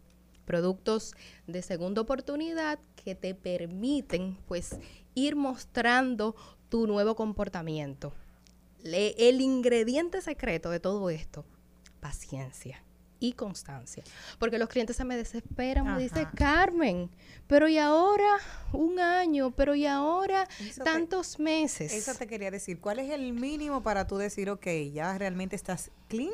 Productos 0.46 1.14
de 1.48 1.62
segunda 1.62 2.02
oportunidad 2.02 2.80
que 3.04 3.16
te 3.16 3.34
permiten 3.36 4.38
pues 4.48 4.76
ir 5.16 5.36
mostrando 5.36 6.36
tu 6.70 6.88
nuevo 6.88 7.16
comportamiento. 7.16 8.14
Le- 8.82 9.16
el 9.30 9.40
ingrediente 9.42 10.22
secreto 10.22 10.70
de 10.70 10.80
todo 10.80 11.10
esto, 11.10 11.46
paciencia 12.00 12.84
y 13.20 13.32
constancia. 13.34 14.04
Porque 14.38 14.58
los 14.58 14.68
clientes 14.68 14.98
se 14.98 15.06
me 15.06 15.16
desesperan, 15.16 15.96
me 15.96 16.02
dicen. 16.04 16.28
Carmen, 16.36 17.10
pero 17.48 17.70
y 17.70 17.78
ahora 17.78 18.38
un 18.74 19.00
año, 19.00 19.52
pero 19.52 19.76
y 19.76 19.86
ahora 19.86 20.46
Eso 20.60 20.84
te- 20.84 20.90
tantos 20.90 21.40
meses. 21.40 21.94
Eso 21.94 22.14
te 22.16 22.28
quería 22.28 22.52
decir. 22.52 22.82
¿Cuál 22.82 23.00
es 23.00 23.10
el 23.12 23.32
mínimo 23.32 23.82
para 23.82 24.08
tú 24.08 24.18
decir, 24.18 24.50
ok, 24.50 24.68
ya 24.92 25.18
realmente 25.18 25.56
estás 25.56 25.90
clean, 26.10 26.34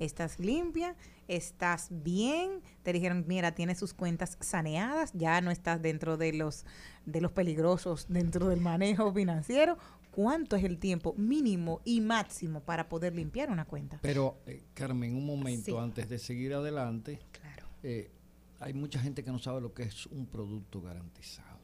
estás 0.00 0.40
limpia, 0.40 0.96
estás 1.28 1.88
bien? 1.90 2.60
Te 2.82 2.92
dijeron, 2.92 3.24
mira, 3.28 3.54
tienes 3.54 3.78
sus 3.78 3.94
cuentas 3.94 4.36
saneadas, 4.40 5.12
ya 5.14 5.40
no 5.40 5.50
estás 5.52 5.80
dentro 5.80 6.16
de 6.16 6.32
los, 6.32 6.64
de 7.06 7.20
los 7.20 7.30
peligrosos 7.32 8.06
dentro 8.08 8.48
del 8.48 8.60
manejo 8.60 9.12
financiero. 9.12 9.78
¿Cuánto 10.10 10.56
es 10.56 10.64
el 10.64 10.78
tiempo 10.78 11.14
mínimo 11.16 11.80
y 11.84 12.00
máximo 12.00 12.60
para 12.62 12.88
poder 12.88 13.14
limpiar 13.14 13.48
una 13.50 13.64
cuenta? 13.64 14.00
Pero, 14.02 14.38
eh, 14.46 14.64
Carmen, 14.74 15.14
un 15.14 15.24
momento 15.24 15.66
Sí. 15.66 15.76
antes 15.78 16.08
de 16.08 16.18
seguir 16.18 16.52
adelante. 16.54 17.20
Claro. 17.30 17.66
eh, 17.84 18.10
hay 18.58 18.74
mucha 18.74 18.98
gente 19.00 19.24
que 19.24 19.30
no 19.30 19.38
sabe 19.38 19.60
lo 19.62 19.72
que 19.72 19.84
es 19.84 20.04
un 20.06 20.26
producto 20.26 20.82
garantizado. 20.82 21.60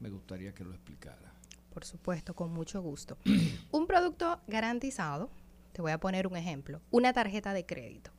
Me 0.00 0.08
gustaría 0.08 0.52
que 0.54 0.64
lo 0.64 0.72
explicara. 0.72 1.32
Por 1.72 1.84
supuesto, 1.84 2.34
con 2.34 2.52
mucho 2.52 2.82
gusto. 2.82 3.16
un 3.70 3.86
producto 3.86 4.40
garantizado, 4.48 5.30
te 5.72 5.82
voy 5.82 5.92
a 5.92 6.00
poner 6.00 6.26
un 6.26 6.36
ejemplo, 6.36 6.80
una 6.90 7.12
tarjeta 7.12 7.52
de 7.52 7.66
crédito. 7.66 8.10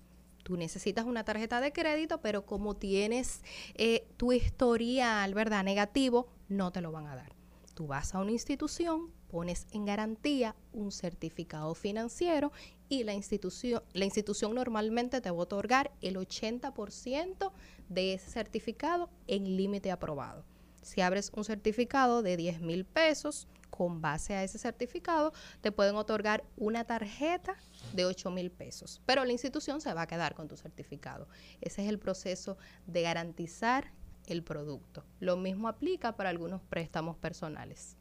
Tú 0.43 0.57
necesitas 0.57 1.05
una 1.05 1.23
tarjeta 1.23 1.61
de 1.61 1.71
crédito, 1.71 2.19
pero 2.19 2.45
como 2.45 2.75
tienes 2.75 3.41
eh, 3.75 4.05
tu 4.17 4.33
historial, 4.33 5.33
¿verdad? 5.33 5.63
Negativo, 5.63 6.27
no 6.49 6.71
te 6.71 6.81
lo 6.81 6.91
van 6.91 7.07
a 7.07 7.15
dar. 7.15 7.33
Tú 7.73 7.87
vas 7.87 8.13
a 8.13 8.19
una 8.19 8.31
institución, 8.31 9.09
pones 9.29 9.65
en 9.71 9.85
garantía 9.85 10.55
un 10.73 10.91
certificado 10.91 11.73
financiero 11.73 12.51
y 12.89 13.03
la 13.03 13.13
institución, 13.13 13.81
la 13.93 14.05
institución 14.05 14.53
normalmente 14.53 15.21
te 15.21 15.31
va 15.31 15.37
a 15.37 15.41
otorgar 15.41 15.91
el 16.01 16.17
80% 16.17 17.51
de 17.89 18.13
ese 18.13 18.29
certificado 18.29 19.09
en 19.27 19.57
límite 19.57 19.91
aprobado. 19.91 20.45
Si 20.83 21.01
abres 21.01 21.31
un 21.33 21.45
certificado 21.45 22.21
de 22.21 22.37
10 22.37 22.61
mil 22.61 22.85
pesos, 22.85 23.47
con 23.75 24.01
base 24.01 24.35
a 24.35 24.43
ese 24.43 24.59
certificado, 24.59 25.33
te 25.61 25.71
pueden 25.71 25.95
otorgar 25.95 26.43
una 26.57 26.83
tarjeta 26.83 27.55
de 27.91 28.05
8 28.05 28.29
mil 28.29 28.51
pesos. 28.51 29.01
Pero 29.07 29.25
la 29.25 29.31
institución 29.31 29.81
se 29.81 29.91
va 29.95 30.03
a 30.03 30.07
quedar 30.07 30.35
con 30.35 30.47
tu 30.47 30.55
certificado. 30.55 31.27
Ese 31.59 31.81
es 31.81 31.89
el 31.89 31.97
proceso 31.97 32.55
de 32.85 33.01
garantizar 33.01 33.91
el 34.27 34.43
producto. 34.43 35.03
Lo 35.19 35.37
mismo 35.37 35.67
aplica 35.67 36.15
para 36.15 36.29
algunos 36.29 36.61
préstamos 36.61 37.17
personales. 37.17 37.97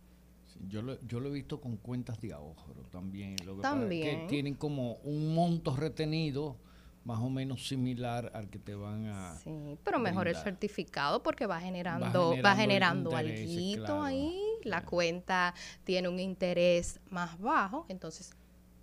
Sí, 0.52 0.60
yo, 0.68 0.82
lo, 0.82 1.00
yo 1.06 1.20
lo 1.20 1.30
he 1.30 1.32
visto 1.32 1.58
con 1.58 1.78
cuentas 1.78 2.20
de 2.20 2.34
ahorro 2.34 2.82
también. 2.90 3.36
Lo 3.46 3.56
que 3.56 3.62
pasa 3.62 3.74
es 3.74 3.80
También. 3.80 4.20
que 4.20 4.26
tienen 4.26 4.54
como 4.54 4.96
un 4.96 5.34
monto 5.34 5.74
retenido 5.74 6.58
más 7.04 7.18
o 7.18 7.30
menos 7.30 7.66
similar 7.66 8.30
al 8.34 8.48
que 8.48 8.58
te 8.58 8.74
van 8.74 9.06
a... 9.06 9.36
Sí, 9.36 9.78
pero 9.82 9.98
mejor 9.98 10.28
el 10.28 10.36
certificado 10.36 11.22
porque 11.22 11.46
va 11.46 11.60
generando, 11.60 12.36
va 12.44 12.54
generando 12.54 13.10
generando, 13.10 13.10
intereses, 13.10 13.48
alguito 13.48 13.84
claro, 13.84 14.02
ahí, 14.02 14.40
la 14.64 14.84
cuenta 14.84 15.54
tiene 15.84 16.08
un 16.08 16.18
interés 16.18 17.00
más 17.10 17.40
bajo, 17.40 17.86
entonces 17.88 18.32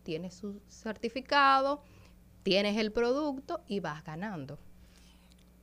tienes 0.03 0.33
su 0.33 0.61
certificado, 0.67 1.83
tienes 2.43 2.77
el 2.77 2.91
producto 2.91 3.61
y 3.67 3.79
vas 3.79 4.03
ganando. 4.03 4.57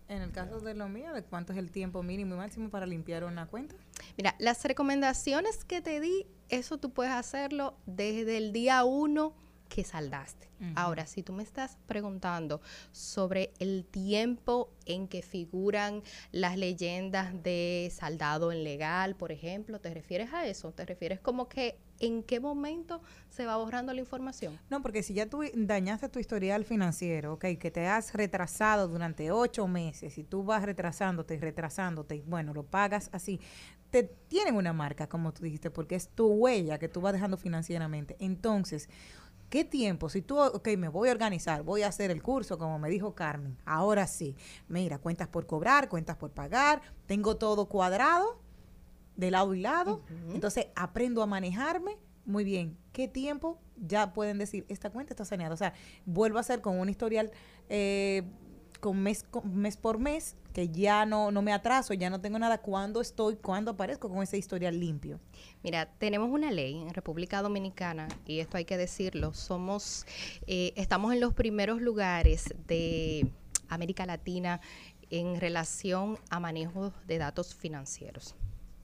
En 0.09 0.23
el 0.23 0.31
caso 0.31 0.61
de 0.61 0.75
lo 0.75 0.89
mío, 0.89 1.13
¿de 1.13 1.25
cuánto 1.25 1.53
es 1.53 1.59
el 1.59 1.73
tiempo 1.73 2.03
mínimo 2.03 2.37
y 2.37 2.39
máximo 2.39 2.71
para 2.71 2.87
limpiar 2.87 3.25
una 3.25 3.47
cuenta? 3.47 3.75
Mira, 4.17 4.37
las 4.39 4.65
recomendaciones 4.65 5.65
que 5.65 5.81
te 5.81 6.01
di, 6.01 6.27
eso 6.49 6.79
tú 6.79 6.91
puedes 6.91 7.13
hacerlo 7.13 7.77
desde 7.87 8.37
el 8.37 8.53
día 8.53 8.85
uno 8.85 9.35
que 9.69 9.85
saldaste. 9.85 10.47
Ahora, 10.75 11.07
si 11.07 11.23
tú 11.23 11.35
me 11.35 11.43
estás 11.43 11.77
preguntando 11.87 12.63
sobre 12.91 13.53
el 13.59 13.85
tiempo 13.85 14.73
en 14.87 15.07
que 15.07 15.21
figuran 15.21 16.03
las 16.33 16.57
leyendas 16.57 17.43
de 17.43 17.93
saldado 17.95 18.53
en 18.53 18.65
legal, 18.65 19.17
por 19.17 19.33
ejemplo, 19.33 19.81
¿te 19.81 19.93
refieres 19.93 20.33
a 20.33 20.47
eso? 20.47 20.73
¿Te 20.73 20.87
refieres 20.87 21.21
como 21.21 21.49
que 21.49 21.79
en 21.99 22.23
qué 22.23 22.41
momento 22.41 23.03
se 23.29 23.45
va 23.45 23.57
borrando 23.57 23.93
la 23.93 24.01
información? 24.01 24.59
No, 24.71 24.81
porque 24.81 25.03
si 25.03 25.13
ya 25.13 25.27
tú 25.27 25.43
dañaste 25.55 26.09
tu 26.09 26.19
historial 26.19 26.65
financiero, 26.65 27.35
ok, 27.35 27.45
que 27.61 27.71
te 27.71 27.87
has 27.87 28.15
retrasado 28.15 28.89
durante 28.89 29.31
ocho 29.31 29.67
meses 29.67 30.17
y 30.17 30.25
tú 30.25 30.43
vas 30.43 30.63
retrasándote 30.63 31.35
y 31.35 31.39
retrasándote 31.39 32.17
y 32.17 32.23
bueno, 32.23 32.55
lo 32.55 32.65
pagas 32.65 33.11
así, 33.13 33.41
te 33.91 34.03
tienen 34.03 34.57
una 34.57 34.73
marca, 34.73 35.09
como 35.09 35.33
tú 35.33 35.45
dijiste, 35.45 35.71
porque 35.71 35.95
es 35.95 36.09
tu 36.09 36.27
huella 36.29 36.79
que 36.79 36.89
tú 36.89 37.01
vas 37.01 37.13
dejando 37.13 37.37
financieramente. 37.37 38.17
Entonces, 38.19 38.89
¿qué 39.49 39.65
tiempo? 39.65 40.09
Si 40.09 40.23
tú, 40.23 40.39
ok, 40.39 40.69
me 40.77 40.89
voy 40.89 41.09
a 41.09 41.13
organizar, 41.13 41.63
voy 41.63 41.83
a 41.83 41.89
hacer 41.89 42.11
el 42.11 42.23
curso, 42.23 42.59
como 42.59 42.79
me 42.79 42.89
dijo 42.89 43.15
Carmen, 43.15 43.57
ahora 43.65 44.07
sí, 44.07 44.37
mira, 44.69 44.99
cuentas 44.99 45.29
por 45.29 45.47
cobrar, 45.47 45.89
cuentas 45.89 46.17
por 46.17 46.31
pagar, 46.31 46.83
tengo 47.07 47.37
todo 47.37 47.69
cuadrado 47.69 48.41
de 49.17 49.31
lado 49.31 49.55
y 49.55 49.61
lado, 49.61 50.03
entonces 50.33 50.67
aprendo 50.75 51.23
a 51.23 51.27
manejarme. 51.27 51.97
Muy 52.27 52.43
bien, 52.43 52.77
¿qué 52.93 53.07
tiempo 53.07 53.61
ya 53.77 54.13
pueden 54.13 54.39
decir 54.39 54.67
esta 54.69 54.91
cuenta 54.91 55.13
está 55.15 55.25
saneada? 55.25 55.55
O 55.55 55.57
sea, 55.57 55.75
vuelvo 56.05 56.39
a 56.39 56.41
hacer 56.41 56.61
con 56.61 56.79
un 56.79 56.89
historial 56.89 57.31
eh, 57.69 58.25
con 58.87 59.03
mes, 59.03 59.77
por 59.77 59.99
mes, 59.99 60.37
que 60.53 60.69
ya 60.69 61.05
no, 61.07 61.33
no 61.33 61.43
me 61.43 61.53
atraso, 61.53 61.93
ya 61.93 62.09
no 62.09 62.21
tengo 62.21 62.39
nada, 62.39 62.59
¿cuándo 62.59 63.01
estoy, 63.01 63.35
cuándo 63.35 63.73
aparezco 63.73 64.09
con 64.09 64.23
ese 64.23 64.39
historial 64.39 64.79
limpio? 64.79 65.19
Mira, 65.65 65.87
tenemos 65.99 66.31
una 66.31 66.53
ley 66.53 66.77
en 66.77 66.95
República 66.95 67.43
Dominicana 67.43 68.07
y 68.27 68.39
esto 68.39 68.57
hay 68.57 68.65
que 68.65 68.77
decirlo. 68.77 69.35
Somos, 69.35 70.07
eh, 70.47 70.73
estamos 70.77 71.13
en 71.13 71.21
los 71.21 71.35
primeros 71.35 71.81
lugares 71.81 72.55
de 72.69 73.29
América 73.69 74.07
Latina 74.07 74.61
en 75.11 75.41
relación 75.41 76.17
a 76.31 76.39
manejo 76.39 76.93
de 77.09 77.19
datos 77.19 77.55
financieros. 77.57 78.37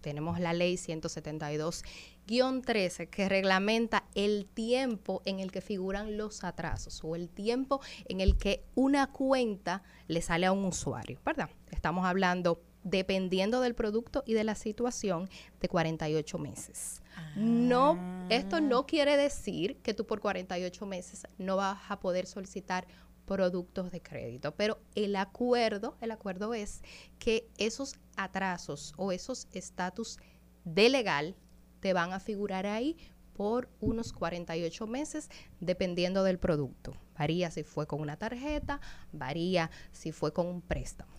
Tenemos 0.02 0.40
la 0.40 0.52
ley 0.52 0.74
172-13 0.74 3.08
que 3.08 3.28
reglamenta 3.28 4.04
el 4.14 4.46
tiempo 4.46 5.22
en 5.24 5.40
el 5.40 5.50
que 5.50 5.62
figuran 5.62 6.18
los 6.18 6.44
atrasos 6.44 7.02
o 7.02 7.16
el 7.16 7.30
tiempo 7.30 7.80
en 8.06 8.20
el 8.20 8.36
que 8.36 8.62
una 8.74 9.06
cuenta 9.06 9.82
le 10.08 10.20
sale 10.20 10.44
a 10.46 10.52
un 10.52 10.66
usuario, 10.66 11.18
¿verdad? 11.24 11.48
Estamos 11.70 12.04
hablando 12.04 12.60
dependiendo 12.84 13.60
del 13.60 13.74
producto 13.74 14.22
y 14.26 14.34
de 14.34 14.44
la 14.44 14.54
situación, 14.54 15.28
de 15.60 15.68
48 15.68 16.38
meses. 16.38 17.02
No, 17.36 17.98
esto 18.30 18.60
no 18.60 18.86
quiere 18.86 19.16
decir 19.16 19.76
que 19.78 19.94
tú 19.94 20.06
por 20.06 20.20
48 20.20 20.86
meses 20.86 21.26
no 21.38 21.56
vas 21.56 21.78
a 21.88 22.00
poder 22.00 22.26
solicitar 22.26 22.86
productos 23.26 23.90
de 23.90 24.02
crédito, 24.02 24.54
pero 24.54 24.78
el 24.94 25.16
acuerdo, 25.16 25.96
el 26.00 26.10
acuerdo 26.10 26.54
es 26.54 26.82
que 27.18 27.48
esos 27.58 27.96
atrasos 28.16 28.92
o 28.96 29.12
esos 29.12 29.48
estatus 29.52 30.18
de 30.64 30.88
legal 30.88 31.36
te 31.80 31.92
van 31.92 32.12
a 32.12 32.20
figurar 32.20 32.66
ahí 32.66 32.96
por 33.34 33.68
unos 33.80 34.12
48 34.12 34.86
meses 34.86 35.30
dependiendo 35.60 36.22
del 36.22 36.38
producto. 36.38 36.94
Varía 37.18 37.50
si 37.50 37.62
fue 37.62 37.86
con 37.86 38.00
una 38.00 38.16
tarjeta, 38.16 38.80
varía 39.12 39.70
si 39.92 40.12
fue 40.12 40.32
con 40.32 40.46
un 40.46 40.60
préstamo. 40.60 41.12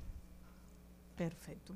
Perfecto. 1.15 1.75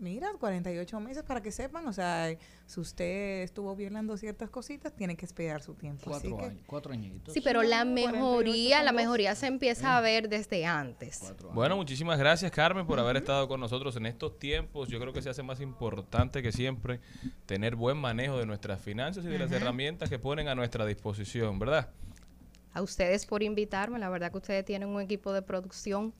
Mira, 0.00 0.32
48 0.38 0.98
meses 0.98 1.22
para 1.22 1.40
que 1.40 1.52
sepan, 1.52 1.86
o 1.86 1.92
sea, 1.92 2.36
si 2.66 2.80
usted 2.80 3.42
estuvo 3.42 3.76
violando 3.76 4.16
ciertas 4.16 4.50
cositas, 4.50 4.92
tiene 4.94 5.16
que 5.16 5.24
esperar 5.24 5.62
su 5.62 5.74
tiempo. 5.74 6.14
Así 6.14 6.28
Cuatro 6.28 6.36
que, 6.36 6.50
años, 6.50 6.64
cuatro 6.66 6.92
añitos. 6.92 7.32
Sí, 7.32 7.40
pero 7.40 7.62
la 7.62 7.84
48 7.84 8.12
mejoría, 8.12 8.82
la 8.82 8.92
mejoría 8.92 9.34
se 9.36 9.46
empieza 9.46 9.96
a 9.96 10.00
ver 10.00 10.28
desde 10.28 10.66
antes. 10.66 11.32
Bueno, 11.52 11.76
muchísimas 11.76 12.18
gracias 12.18 12.50
Carmen 12.50 12.86
por 12.86 12.98
haber 12.98 13.18
estado 13.18 13.46
con 13.46 13.60
nosotros 13.60 13.94
en 13.96 14.06
estos 14.06 14.36
tiempos. 14.38 14.88
Yo 14.88 14.98
creo 14.98 15.12
que 15.12 15.22
se 15.22 15.30
hace 15.30 15.44
más 15.44 15.60
importante 15.60 16.42
que 16.42 16.50
siempre 16.50 17.00
tener 17.46 17.76
buen 17.76 17.96
manejo 17.96 18.36
de 18.36 18.46
nuestras 18.46 18.82
finanzas 18.82 19.24
y 19.24 19.28
de 19.28 19.38
las 19.38 19.52
herramientas 19.52 20.10
que 20.10 20.18
ponen 20.18 20.48
a 20.48 20.56
nuestra 20.56 20.84
disposición, 20.86 21.60
¿verdad? 21.60 21.90
A 22.72 22.82
ustedes 22.82 23.26
por 23.26 23.44
invitarme, 23.44 24.00
la 24.00 24.08
verdad 24.08 24.32
que 24.32 24.38
ustedes 24.38 24.64
tienen 24.64 24.88
un 24.88 25.00
equipo 25.00 25.32
de 25.32 25.42
producción 25.42 26.12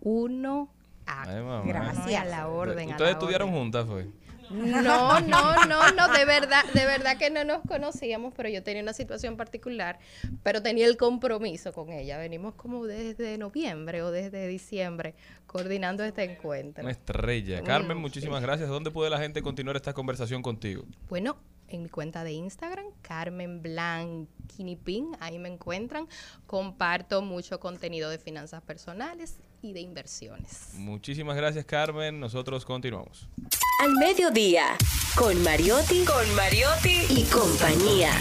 uno 0.00 0.68
Ay, 1.10 1.42
mamá. 1.42 1.62
Gracias. 1.66 2.22
a 2.22 2.24
la 2.24 2.48
orden. 2.48 2.90
Ustedes 2.90 3.12
estudiaron 3.12 3.48
orden. 3.48 3.60
juntas, 3.60 3.86
fue. 3.86 4.06
No, 4.50 5.20
no, 5.20 5.66
no, 5.66 5.92
no, 5.92 6.08
de 6.12 6.24
verdad, 6.24 6.64
de 6.74 6.84
verdad 6.84 7.16
que 7.16 7.30
no 7.30 7.44
nos 7.44 7.62
conocíamos, 7.62 8.34
pero 8.36 8.48
yo 8.48 8.62
tenía 8.62 8.82
una 8.82 8.92
situación 8.92 9.36
particular, 9.36 9.98
pero 10.42 10.60
tenía 10.60 10.86
el 10.86 10.96
compromiso 10.96 11.72
con 11.72 11.90
ella. 11.90 12.18
Venimos 12.18 12.54
como 12.54 12.84
desde 12.84 13.38
noviembre 13.38 14.02
o 14.02 14.10
desde 14.10 14.46
diciembre 14.48 15.14
coordinando 15.46 16.02
este 16.04 16.24
encuentro. 16.24 16.82
Una 16.82 16.90
estrella. 16.90 17.62
Carmen, 17.62 17.96
muchísimas 17.98 18.42
gracias. 18.42 18.68
¿Dónde 18.68 18.90
puede 18.90 19.10
la 19.10 19.18
gente 19.18 19.40
continuar 19.40 19.76
esta 19.76 19.92
conversación 19.92 20.42
contigo? 20.42 20.84
Bueno, 21.08 21.36
en 21.68 21.84
mi 21.84 21.88
cuenta 21.88 22.24
de 22.24 22.32
Instagram, 22.32 22.86
Carmen 23.02 23.62
Blanquinipin, 23.62 25.16
ahí 25.20 25.38
me 25.38 25.48
encuentran. 25.48 26.08
Comparto 26.46 27.22
mucho 27.22 27.60
contenido 27.60 28.10
de 28.10 28.18
finanzas 28.18 28.62
personales 28.62 29.38
y 29.62 29.72
de 29.72 29.80
inversiones. 29.80 30.70
Muchísimas 30.74 31.36
gracias, 31.36 31.64
Carmen. 31.64 32.20
Nosotros 32.20 32.64
continuamos. 32.64 33.28
Al 33.80 33.94
mediodía, 33.96 34.76
con 35.16 35.42
Mariotti, 35.42 36.04
con 36.04 36.34
Mariotti 36.34 37.06
y 37.08 37.24
compañía. 37.24 38.12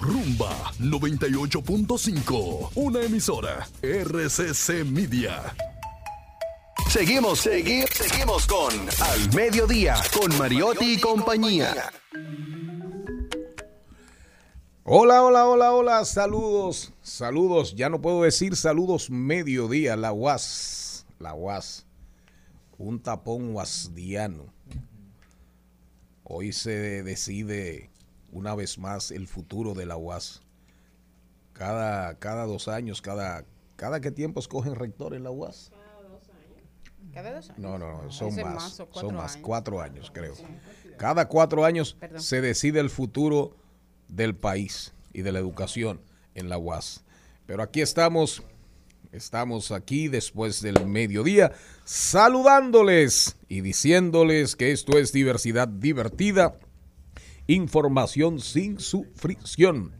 Rumba 0.00 0.72
98.5. 0.78 2.70
Una 2.76 3.02
emisora. 3.02 3.68
RCC 3.82 4.84
Media. 4.84 5.54
Seguimos, 6.88 7.40
seguimos, 7.40 7.90
seguimos 7.90 8.46
con 8.46 8.72
Al 9.00 9.34
Mediodía, 9.34 9.96
con 10.18 10.38
Mariotti 10.38 10.94
y 10.94 11.00
compañía. 11.00 11.92
Hola, 14.90 15.22
hola, 15.22 15.46
hola, 15.46 15.72
hola, 15.74 16.04
saludos, 16.06 16.94
saludos, 17.02 17.76
ya 17.76 17.90
no 17.90 18.00
puedo 18.00 18.22
decir 18.22 18.56
saludos 18.56 19.10
mediodía, 19.10 19.96
la 19.96 20.14
UAS, 20.14 21.04
la 21.18 21.34
UAS, 21.34 21.84
un 22.78 22.98
tapón 22.98 23.52
guasdiano. 23.52 24.46
Hoy 26.24 26.54
se 26.54 27.02
decide 27.02 27.90
una 28.32 28.54
vez 28.54 28.78
más 28.78 29.10
el 29.10 29.28
futuro 29.28 29.74
de 29.74 29.84
la 29.84 29.98
UAS. 29.98 30.40
Cada, 31.52 32.18
cada 32.18 32.46
dos 32.46 32.66
años, 32.66 33.02
cada, 33.02 33.44
cada 33.76 34.00
qué 34.00 34.10
tiempo 34.10 34.40
escogen 34.40 34.74
rector 34.74 35.12
en 35.12 35.22
la 35.22 35.30
UAS. 35.30 35.70
Cada 37.12 37.34
dos 37.34 37.50
años. 37.50 37.58
No, 37.58 37.76
no, 37.76 38.04
no, 38.04 38.10
son 38.10 38.34
más, 38.36 38.82
son 38.90 39.14
más, 39.14 39.34
años. 39.34 39.44
cuatro 39.46 39.82
años 39.82 40.10
creo. 40.10 40.32
Cada 40.96 41.28
cuatro 41.28 41.66
años 41.66 41.92
Perdón. 42.00 42.22
se 42.22 42.40
decide 42.40 42.80
el 42.80 42.88
futuro 42.88 43.54
del 44.08 44.34
país 44.34 44.92
y 45.12 45.22
de 45.22 45.32
la 45.32 45.38
educación 45.38 46.00
en 46.34 46.48
la 46.48 46.58
UAS. 46.58 47.04
Pero 47.46 47.62
aquí 47.62 47.80
estamos, 47.80 48.42
estamos 49.12 49.72
aquí 49.72 50.08
después 50.08 50.60
del 50.60 50.86
mediodía 50.86 51.52
saludándoles 51.84 53.36
y 53.48 53.60
diciéndoles 53.60 54.56
que 54.56 54.72
esto 54.72 54.98
es 54.98 55.12
diversidad 55.12 55.68
divertida, 55.68 56.58
información 57.46 58.40
sin 58.40 58.78
sufrición. 58.78 59.92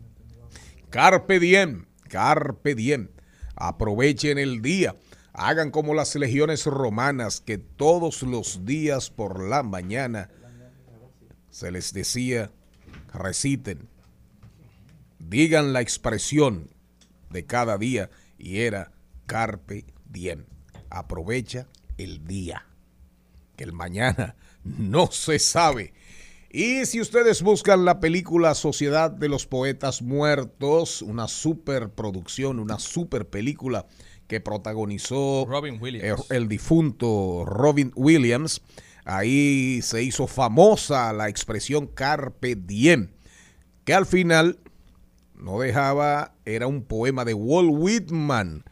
Carpe 0.90 1.38
diem, 1.38 1.86
carpe 2.08 2.74
diem. 2.74 3.08
Aprovechen 3.56 4.38
el 4.38 4.62
día. 4.62 4.96
Hagan 5.32 5.70
como 5.70 5.94
las 5.94 6.14
legiones 6.16 6.64
romanas 6.66 7.40
que 7.40 7.58
todos 7.58 8.22
los 8.22 8.64
días 8.64 9.10
por 9.10 9.42
la 9.42 9.62
mañana 9.62 10.30
se 11.50 11.70
les 11.70 11.92
decía, 11.92 12.50
reciten, 13.12 13.88
digan 15.28 15.72
la 15.72 15.80
expresión 15.80 16.70
de 17.30 17.44
cada 17.44 17.78
día 17.78 18.10
y 18.38 18.60
era 18.60 18.92
carpe 19.26 19.84
diem. 20.06 20.46
Aprovecha 20.90 21.68
el 21.98 22.24
día, 22.24 22.66
que 23.56 23.64
el 23.64 23.72
mañana 23.72 24.36
no 24.64 25.10
se 25.10 25.38
sabe. 25.38 25.92
Y 26.50 26.86
si 26.86 27.00
ustedes 27.00 27.42
buscan 27.42 27.84
la 27.84 28.00
película 28.00 28.54
Sociedad 28.54 29.10
de 29.10 29.28
los 29.28 29.46
Poetas 29.46 30.00
Muertos, 30.00 31.02
una 31.02 31.28
superproducción, 31.28 32.58
una 32.58 32.78
super 32.78 33.28
película 33.28 33.86
que 34.28 34.40
protagonizó 34.40 35.46
Robin 35.46 35.78
Williams. 35.80 36.24
el, 36.30 36.36
el 36.36 36.48
difunto 36.48 37.44
Robin 37.44 37.92
Williams, 37.96 38.62
ahí 39.04 39.80
se 39.82 40.02
hizo 40.02 40.26
famosa 40.26 41.12
la 41.12 41.28
expresión 41.28 41.86
carpe 41.86 42.56
diem, 42.56 43.10
que 43.84 43.92
al 43.92 44.06
final 44.06 44.58
no 45.38 45.60
dejaba, 45.60 46.34
era 46.44 46.66
un 46.66 46.82
poema 46.82 47.24
de 47.24 47.34
Walt 47.34 47.70
Whitman, 47.72 48.64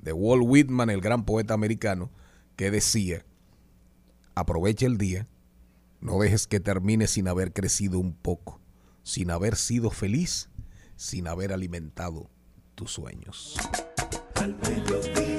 de 0.00 0.12
Walt 0.12 0.42
Whitman, 0.46 0.90
el 0.90 1.00
gran 1.00 1.24
poeta 1.24 1.54
americano, 1.54 2.10
que 2.56 2.70
decía, 2.70 3.24
aprovecha 4.34 4.86
el 4.86 4.98
día, 4.98 5.26
no 6.00 6.18
dejes 6.18 6.46
que 6.46 6.60
termine 6.60 7.06
sin 7.06 7.28
haber 7.28 7.52
crecido 7.52 7.98
un 7.98 8.14
poco, 8.14 8.60
sin 9.02 9.30
haber 9.30 9.56
sido 9.56 9.90
feliz, 9.90 10.50
sin 10.96 11.28
haber 11.28 11.52
alimentado 11.52 12.30
tus 12.74 12.92
sueños. 12.92 13.56
Al 14.34 14.56
mediodía, 14.58 15.31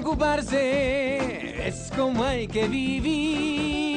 preocuparse, 0.00 1.68
es 1.68 1.88
como 1.94 2.24
hay 2.24 2.48
que 2.48 2.66
vivir. 2.66 3.94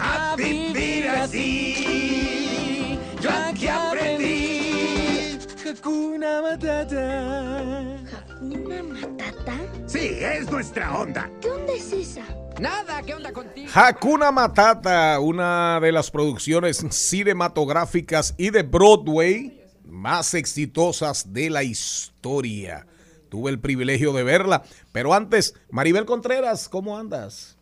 A 0.00 0.34
vivir 0.36 1.08
así. 1.08 2.98
Yo 3.20 3.30
aquí 3.30 3.68
aprendí. 3.68 5.38
Hakuna 5.68 6.42
Matata. 6.42 7.98
¿Una 8.40 8.82
matata? 8.82 9.54
Sí, 9.86 10.18
es 10.20 10.50
nuestra 10.50 10.98
onda. 10.98 11.30
¿Qué 11.40 11.50
onda 11.50 11.72
es 11.72 11.92
esa? 11.92 12.24
Nada, 12.58 13.00
¿qué 13.02 13.14
onda 13.14 13.32
contigo? 13.32 13.70
Hakuna 13.72 14.32
Matata, 14.32 15.20
una 15.20 15.78
de 15.80 15.92
las 15.92 16.10
producciones 16.10 16.84
cinematográficas 16.90 18.34
y 18.36 18.50
de 18.50 18.64
Broadway 18.64 19.62
más 19.84 20.34
exitosas 20.34 21.32
de 21.32 21.48
la 21.48 21.62
historia. 21.62 22.88
Tuve 23.30 23.50
el 23.50 23.60
privilegio 23.60 24.12
de 24.12 24.24
verla. 24.24 24.62
Pero 24.92 25.14
antes, 25.14 25.54
Maribel 25.70 26.04
Contreras, 26.04 26.68
¿cómo 26.68 26.98
andas? 26.98 27.56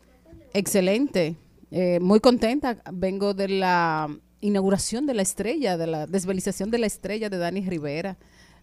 Excelente, 0.54 1.36
eh, 1.70 2.00
muy 2.00 2.18
contenta. 2.18 2.82
Vengo 2.92 3.34
de 3.34 3.48
la 3.48 4.08
inauguración 4.40 5.06
de 5.06 5.14
la 5.14 5.22
estrella, 5.22 5.76
de 5.76 5.86
la 5.86 6.06
desvelización 6.06 6.70
de 6.70 6.78
la 6.78 6.86
estrella 6.86 7.28
de 7.28 7.38
Dani 7.38 7.60
Rivera, 7.68 8.16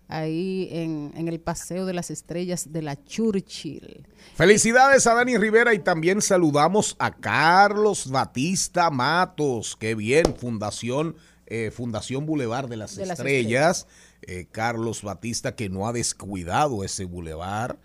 ahí 0.07 0.67
en, 0.71 1.13
en 1.15 1.27
el 1.27 1.39
Paseo 1.39 1.85
de 1.85 1.93
las 1.93 2.11
Estrellas 2.11 2.71
de 2.71 2.81
la 2.81 3.03
Churchill. 3.03 4.07
Felicidades 4.35 5.07
a 5.07 5.13
Dani 5.13 5.37
Rivera 5.37 5.73
y 5.73 5.79
también 5.79 6.21
saludamos 6.21 6.95
a 6.99 7.11
Carlos 7.11 8.09
Batista 8.09 8.89
Matos. 8.89 9.75
Qué 9.75 9.95
bien, 9.95 10.35
Fundación, 10.35 11.15
eh, 11.45 11.71
Fundación 11.71 12.25
Boulevard 12.25 12.69
de 12.69 12.77
las 12.77 12.95
De 12.95 13.05
las 13.05 13.19
Estrellas. 13.19 13.87
Eh, 14.27 14.47
Carlos 14.51 15.03
Batista 15.03 15.55
que 15.55 15.69
no 15.69 15.88
ha 15.88 15.93
descuidado 15.93 16.83
ese 16.83 17.05
bulevar, 17.05 17.77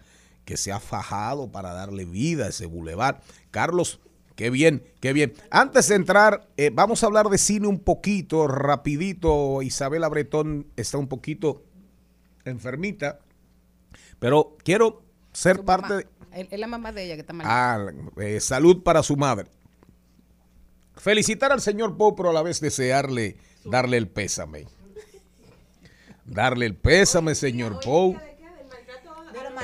que 0.46 0.56
se 0.56 0.72
ha 0.72 0.80
fajado 0.80 1.52
para 1.52 1.72
darle 1.72 2.06
vida 2.06 2.46
a 2.46 2.48
ese 2.48 2.64
bulevar. 2.64 3.20
Carlos, 3.50 4.00
qué 4.36 4.48
bien, 4.48 4.82
qué 5.00 5.12
bien. 5.12 5.34
Antes 5.50 5.88
de 5.88 5.96
entrar, 5.96 6.48
eh, 6.56 6.70
vamos 6.72 7.02
a 7.02 7.06
hablar 7.06 7.28
de 7.28 7.36
cine 7.36 7.66
un 7.66 7.78
poquito, 7.78 8.48
rapidito. 8.48 9.60
Isabela 9.60 10.08
Bretón 10.08 10.66
está 10.76 10.96
un 10.96 11.08
poquito 11.08 11.62
enfermita, 12.46 13.20
pero 14.18 14.56
quiero 14.64 15.02
ser 15.32 15.56
Su 15.56 15.64
parte 15.66 15.88
mamá, 15.88 16.02
de... 16.32 16.48
Es 16.50 16.58
la 16.58 16.66
mamá 16.66 16.92
de 16.92 17.04
ella 17.04 17.14
que 17.16 17.20
está 17.20 17.34
mal. 17.34 17.46
Ah, 17.46 17.86
eh, 18.16 18.40
salud 18.40 18.82
para 18.82 19.02
su 19.02 19.16
madre. 19.16 19.50
Felicitar 20.96 21.52
al 21.52 21.60
señor 21.60 21.96
Poe, 21.98 22.14
pero 22.16 22.30
a 22.30 22.32
la 22.32 22.42
vez 22.42 22.60
desearle, 22.60 23.36
darle 23.64 23.98
el 23.98 24.08
pésame. 24.08 24.66
Darle 26.30 26.66
el 26.66 26.76
pésame, 26.76 27.34
señor 27.34 27.80
Poe. 27.84 28.16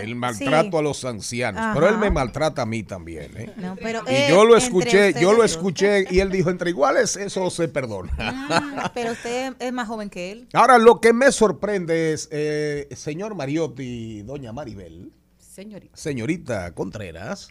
El 0.02 0.14
maltrato 0.14 0.72
Sí. 0.72 0.76
a 0.76 0.82
los 0.82 1.04
ancianos. 1.06 1.62
Pero 1.74 1.88
él 1.88 1.96
me 1.96 2.10
maltrata 2.10 2.62
a 2.62 2.66
mí 2.66 2.82
también, 2.82 3.30
¿eh? 3.34 3.50
No, 3.56 3.76
pero, 3.76 4.02
Y 4.06 4.12
eh, 4.14 4.26
yo 4.28 4.44
lo 4.44 4.54
escuché, 4.54 5.14
yo 5.18 5.32
lo 5.32 5.42
escuché 5.42 6.04
y 6.10 6.20
él 6.20 6.30
dijo, 6.30 6.50
entre 6.50 6.68
iguales, 6.68 7.16
eso 7.16 7.48
se 7.48 7.68
perdona. 7.68 8.12
Ah, 8.18 8.90
pero 8.94 9.12
usted 9.12 9.54
es 9.58 9.72
más 9.72 9.88
joven 9.88 10.10
que 10.10 10.32
él. 10.32 10.48
Ahora, 10.52 10.76
lo 10.76 11.00
que 11.00 11.14
me 11.14 11.32
sorprende 11.32 12.12
es, 12.12 12.28
eh, 12.30 12.88
señor 12.94 13.34
Mariotti, 13.36 14.20
doña 14.22 14.52
Maribel, 14.52 15.12
Señorita. 15.38 15.96
señorita 15.96 16.74
Contreras, 16.74 17.48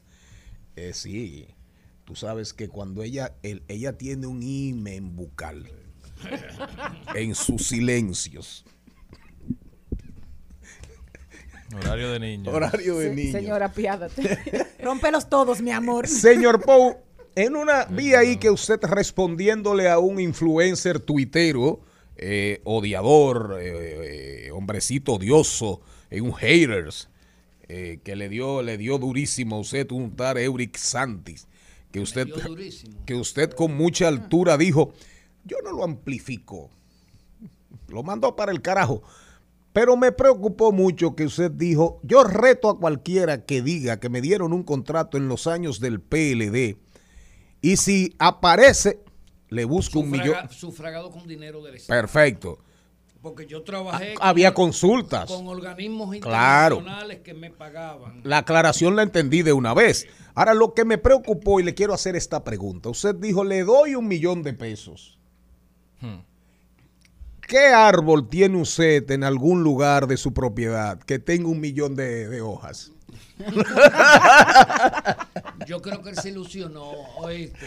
eh, 0.76 0.92
sí, 0.94 1.48
tú 2.04 2.16
sabes 2.16 2.54
que 2.54 2.68
cuando 2.70 3.02
ella, 3.02 3.34
el- 3.42 3.64
ella 3.68 3.98
tiene 3.98 4.28
un 4.28 4.44
imen 4.44 5.16
bucal 5.16 5.68
en 7.16 7.34
sus 7.34 7.66
silencios. 7.68 8.66
Horario 11.74 12.12
de 12.12 12.20
niño. 12.20 12.52
Horario 12.52 12.98
de 13.00 13.16
niño. 13.16 13.32
Señora, 13.32 13.72
piádate. 13.72 14.66
Rómpelos 14.84 15.30
todos, 15.30 15.62
mi 15.62 15.72
amor. 15.72 16.08
Señor 16.08 16.62
Pou, 16.62 16.98
en 17.36 17.56
una 17.56 17.86
vi 17.86 18.14
ahí 18.14 18.38
que 18.38 18.50
usted 18.50 18.80
respondiéndole 18.84 19.90
a 19.90 20.00
un 20.00 20.20
influencer 20.20 21.00
tuitero, 21.00 21.82
eh, 22.18 22.62
odiador, 22.64 23.58
eh, 23.60 24.48
eh, 24.48 24.52
hombrecito 24.52 25.14
odioso, 25.14 25.82
eh, 26.10 26.22
un 26.22 26.34
haters, 26.34 27.10
eh, 27.68 28.00
que 28.04 28.16
le 28.16 28.30
dio, 28.30 28.62
le 28.62 28.78
dio 28.78 29.00
durísimo 29.00 29.56
a 29.56 29.60
usted 29.60 29.92
un 29.92 30.16
tal 30.16 30.38
Euric 30.38 30.78
Santis, 30.78 31.48
que 31.92 32.00
usted, 32.00 32.28
que 33.06 33.16
usted 33.16 33.52
con 33.52 33.76
mucha 33.76 34.08
altura 34.08 34.56
dijo, 34.58 34.94
yo 35.46 35.58
no 35.64 35.72
lo 35.72 35.84
amplifico, 35.84 36.70
lo 37.88 38.04
mandó 38.04 38.36
para 38.36 38.52
el 38.52 38.62
carajo. 38.62 39.02
Pero 39.76 39.98
me 39.98 40.14
preocupó 40.14 40.72
mucho 40.72 41.18
que 41.18 41.26
usted 41.26 41.52
dijo, 41.52 42.00
yo 42.02 42.24
reto 42.24 42.70
a 42.70 42.80
cualquiera 42.80 43.44
que 43.44 43.62
diga 43.62 44.00
que 44.00 44.08
me 44.08 44.22
dieron 44.22 44.54
un 44.54 44.64
contrato 44.64 45.18
en 45.18 45.28
los 45.28 45.48
años 45.48 45.82
del 45.82 46.00
PLD 46.00 46.78
y 47.60 47.76
si 47.76 48.16
aparece, 48.18 49.02
le 49.50 49.66
busco 49.66 50.00
un 50.00 50.12
millón. 50.12 50.28
Sufraga- 50.36 50.50
Sufragado 50.50 51.12
con 51.12 51.28
dinero 51.28 51.62
del 51.62 51.76
Estado. 51.76 52.00
Perfecto. 52.00 52.60
Porque 53.22 53.48
yo 53.48 53.64
trabajé 53.64 54.14
Ah, 54.22 54.30
había 54.30 54.54
con, 54.54 54.68
consultas. 54.68 55.30
con 55.30 55.46
organismos 55.50 56.16
Claro. 56.22 56.76
internacionales 56.78 57.20
que 57.22 57.34
me 57.34 57.52
pagaban. 57.52 58.22
La 58.24 58.38
aclaración 58.38 58.96
la 58.96 59.04
entendí 59.04 59.42
de 59.42 59.52
una 59.52 59.74
vez. 59.74 60.08
Ahora, 60.36 60.54
lo 60.54 60.74
que 60.74 60.86
me 60.86 60.98
preocupó 60.98 61.60
y 61.60 61.64
le 61.64 61.74
quiero 61.74 61.94
hacer 61.94 62.16
esta 62.16 62.46
pregunta. 62.46 62.88
Usted 62.88 63.14
dijo, 63.16 63.44
le 63.44 63.66
doy 63.66 63.96
un 63.96 64.08
millón 64.08 64.42
de 64.42 64.54
pesos. 64.54 65.20
Hmm. 66.00 66.20
¿Qué 67.48 67.68
árbol 67.68 68.28
tiene 68.30 68.60
usted 68.60 69.10
en 69.12 69.24
algún 69.24 69.64
lugar 69.64 70.08
de 70.08 70.18
su 70.18 70.34
propiedad 70.34 71.00
que 71.00 71.20
tenga 71.20 71.48
un 71.50 71.60
millón 71.60 71.96
de, 71.96 72.28
de 72.28 72.42
hojas? 72.42 72.92
Yo 75.68 75.82
creo 75.82 76.02
que 76.02 76.10
él 76.12 76.16
se 76.18 76.30
ilusionó, 76.30 76.90
oíste. 77.18 77.66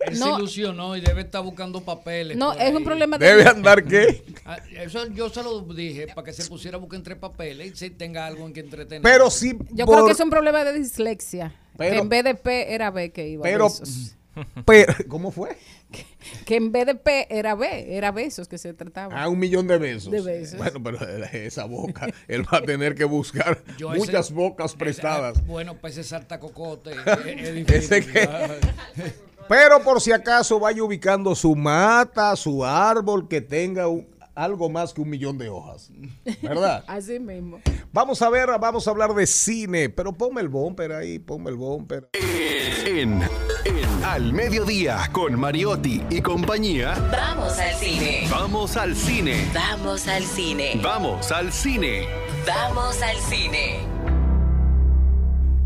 Él 0.00 0.18
No. 0.18 0.26
se 0.26 0.32
ilusionó 0.42 0.96
y 0.96 1.00
debe 1.00 1.22
estar 1.22 1.42
buscando 1.42 1.80
papeles. 1.80 2.36
No, 2.36 2.52
es 2.52 2.74
un 2.74 2.84
problema 2.84 3.16
de- 3.18 3.26
¿Debe 3.26 3.46
andar 3.48 3.84
qué? 3.84 4.22
Ah, 4.44 4.58
Eso 4.72 5.06
yo 5.08 5.28
se 5.30 5.42
lo 5.42 5.60
dije 5.62 6.06
para 6.14 6.24
que 6.24 6.32
se 6.32 6.44
pusiera 6.46 6.76
a 6.76 6.80
buscar 6.80 6.98
entre 6.98 7.16
papeles 7.16 7.72
y 7.72 7.76
se 7.76 7.90
tenga 7.90 8.26
algo 8.26 8.46
en 8.46 8.52
que 8.52 8.60
entretener. 8.60 9.02
Pero 9.02 9.30
si 9.30 9.56
Yo 9.70 9.86
por- 9.86 9.94
creo 9.96 10.06
que 10.06 10.12
es 10.12 10.20
un 10.20 10.30
problema 10.30 10.64
de 10.64 10.72
dislexia. 10.78 11.54
Pero- 11.76 12.00
en 12.02 12.08
vez 12.08 12.24
de 12.24 12.34
P 12.34 12.74
era 12.74 12.90
B 12.90 13.10
que 13.10 13.28
iba. 13.28 13.42
Pero, 13.42 13.64
besos. 13.68 14.16
pero, 14.64 14.92
¿cómo 15.08 15.30
fue? 15.30 15.56
Que 16.44 16.56
en 16.56 16.72
vez 16.72 16.86
de 16.86 16.94
P 16.96 17.26
era 17.30 17.54
B, 17.54 17.96
era 17.96 18.10
besos 18.10 18.48
que 18.48 18.58
se 18.58 18.74
trataba. 18.74 19.14
Ah, 19.22 19.28
un 19.28 19.38
millón 19.38 19.66
de 19.68 19.78
besos. 19.78 20.10
De 20.12 20.20
besos. 20.20 20.58
Bueno, 20.58 20.82
pero 20.82 20.98
esa 21.32 21.64
boca, 21.64 22.08
él 22.28 22.42
va 22.52 22.58
a 22.58 22.62
tener 22.62 22.94
que 22.94 23.04
buscar 23.04 23.62
Yo 23.78 23.90
ese- 23.92 23.98
muchas 23.98 24.32
bocas 24.32 24.70
ese- 24.72 24.78
prestadas. 24.78 25.38
ah, 25.38 25.42
bueno, 25.46 25.76
pues 25.80 25.94
ese 25.96 26.08
salta 26.08 26.40
cocote 26.40 26.90
es, 26.92 26.98
es 27.26 27.54
difícil. 27.54 27.74
Ese 27.76 28.06
que- 28.06 28.28
Pero 29.48 29.80
por 29.84 30.00
si 30.00 30.10
acaso 30.10 30.58
vaya 30.58 30.82
ubicando 30.82 31.34
su 31.36 31.54
mata, 31.54 32.34
su 32.34 32.64
árbol 32.64 33.28
que 33.28 33.40
tenga 33.40 33.86
un- 33.86 34.08
algo 34.34 34.68
más 34.68 34.92
que 34.92 35.00
un 35.00 35.08
millón 35.08 35.38
de 35.38 35.48
hojas. 35.48 35.90
¿Verdad? 36.42 36.84
Así 36.88 37.18
mismo. 37.20 37.60
Vamos 37.92 38.20
a 38.20 38.28
ver, 38.28 38.48
vamos 38.60 38.86
a 38.86 38.90
hablar 38.90 39.14
de 39.14 39.26
cine, 39.26 39.88
pero 39.88 40.12
ponme 40.12 40.40
el 40.42 40.48
bumper 40.48 40.92
ahí, 40.92 41.18
ponme 41.20 41.48
el 41.50 41.56
bumper. 41.56 42.08
En, 42.66 43.22
en 43.64 44.04
Al 44.04 44.32
Mediodía 44.32 45.08
con 45.12 45.38
Mariotti 45.38 46.02
y 46.10 46.20
compañía. 46.20 46.94
Vamos 47.12 47.56
al 47.58 47.74
cine. 47.76 48.26
Vamos 48.28 48.76
al 48.76 48.96
cine. 48.96 49.48
Vamos 49.54 50.08
al 50.08 50.24
cine. 50.24 50.80
Vamos 50.82 51.30
al 51.30 51.52
cine. 51.52 52.08
Vamos 52.44 53.00
al 53.02 53.16
cine. 53.18 53.78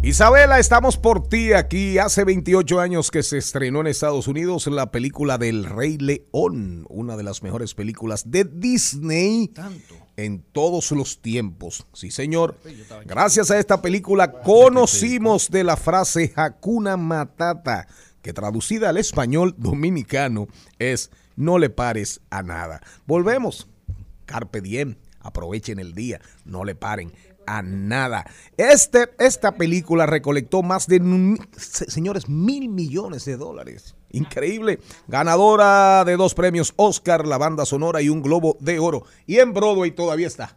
Isabela, 0.02 0.58
estamos 0.58 0.98
por 0.98 1.26
ti 1.26 1.54
aquí. 1.54 1.96
Hace 1.96 2.24
28 2.24 2.80
años 2.80 3.10
que 3.10 3.22
se 3.22 3.38
estrenó 3.38 3.80
en 3.80 3.86
Estados 3.86 4.28
Unidos 4.28 4.66
la 4.66 4.90
película 4.90 5.38
del 5.38 5.64
Rey 5.64 5.96
León, 5.96 6.84
una 6.90 7.16
de 7.16 7.22
las 7.22 7.42
mejores 7.42 7.74
películas 7.74 8.30
de 8.30 8.44
Disney 8.44 9.48
Tanto. 9.48 9.94
En 10.24 10.42
todos 10.52 10.90
los 10.92 11.20
tiempos. 11.20 11.86
Sí, 11.92 12.10
señor. 12.10 12.56
Gracias 13.04 13.50
a 13.50 13.58
esta 13.58 13.80
película 13.80 14.32
conocimos 14.42 15.50
de 15.50 15.64
la 15.64 15.76
frase 15.76 16.32
Hakuna 16.36 16.96
Matata, 16.96 17.86
que 18.22 18.32
traducida 18.32 18.90
al 18.90 18.98
español 18.98 19.54
dominicano 19.56 20.48
es 20.78 21.10
no 21.36 21.58
le 21.58 21.70
pares 21.70 22.20
a 22.30 22.42
nada. 22.42 22.80
Volvemos. 23.06 23.66
Carpe 24.26 24.60
diem, 24.60 24.96
aprovechen 25.20 25.80
el 25.80 25.94
día, 25.94 26.20
no 26.44 26.64
le 26.64 26.74
paren 26.74 27.12
a 27.46 27.62
nada. 27.62 28.24
Este, 28.56 29.08
esta 29.18 29.56
película 29.56 30.06
recolectó 30.06 30.62
más 30.62 30.86
de, 30.86 31.00
señores, 31.56 32.28
mil 32.28 32.68
millones 32.68 33.24
de 33.24 33.36
dólares. 33.36 33.96
Increíble. 34.12 34.78
Ganadora 35.08 36.04
de 36.04 36.16
dos 36.16 36.34
premios 36.34 36.72
Oscar, 36.76 37.26
la 37.26 37.38
banda 37.38 37.64
sonora 37.66 38.02
y 38.02 38.08
un 38.08 38.22
globo 38.22 38.56
de 38.60 38.78
oro. 38.78 39.04
Y 39.26 39.38
en 39.38 39.52
Broadway 39.52 39.90
todavía 39.92 40.26
está. 40.26 40.56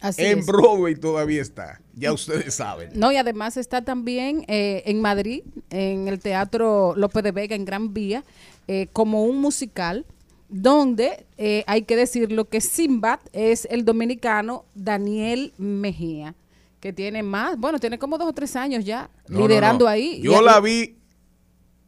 Así 0.00 0.22
en 0.22 0.40
es. 0.40 0.46
Broadway 0.46 0.94
todavía 0.96 1.40
está. 1.40 1.80
Ya 1.94 2.12
ustedes 2.12 2.54
saben. 2.54 2.90
No, 2.94 3.10
y 3.10 3.16
además 3.16 3.56
está 3.56 3.82
también 3.84 4.44
eh, 4.48 4.82
en 4.86 5.00
Madrid, 5.00 5.42
en 5.70 6.08
el 6.08 6.20
Teatro 6.20 6.94
López 6.96 7.22
de 7.24 7.32
Vega, 7.32 7.56
en 7.56 7.64
Gran 7.64 7.94
Vía, 7.94 8.22
eh, 8.68 8.88
como 8.92 9.24
un 9.24 9.38
musical, 9.40 10.04
donde 10.50 11.24
eh, 11.38 11.64
hay 11.66 11.82
que 11.82 11.96
decirlo 11.96 12.44
que 12.50 12.60
Simbad 12.60 13.18
es 13.32 13.66
el 13.70 13.84
dominicano 13.86 14.66
Daniel 14.74 15.54
Mejía, 15.56 16.34
que 16.80 16.92
tiene 16.92 17.22
más, 17.22 17.58
bueno, 17.58 17.78
tiene 17.78 17.98
como 17.98 18.18
dos 18.18 18.28
o 18.28 18.32
tres 18.34 18.56
años 18.56 18.84
ya 18.84 19.08
No, 19.26 19.40
liderando 19.40 19.86
no. 19.86 19.90
ahí. 19.90 20.20
Yo 20.22 20.42
la 20.42 20.60
vi 20.60 20.96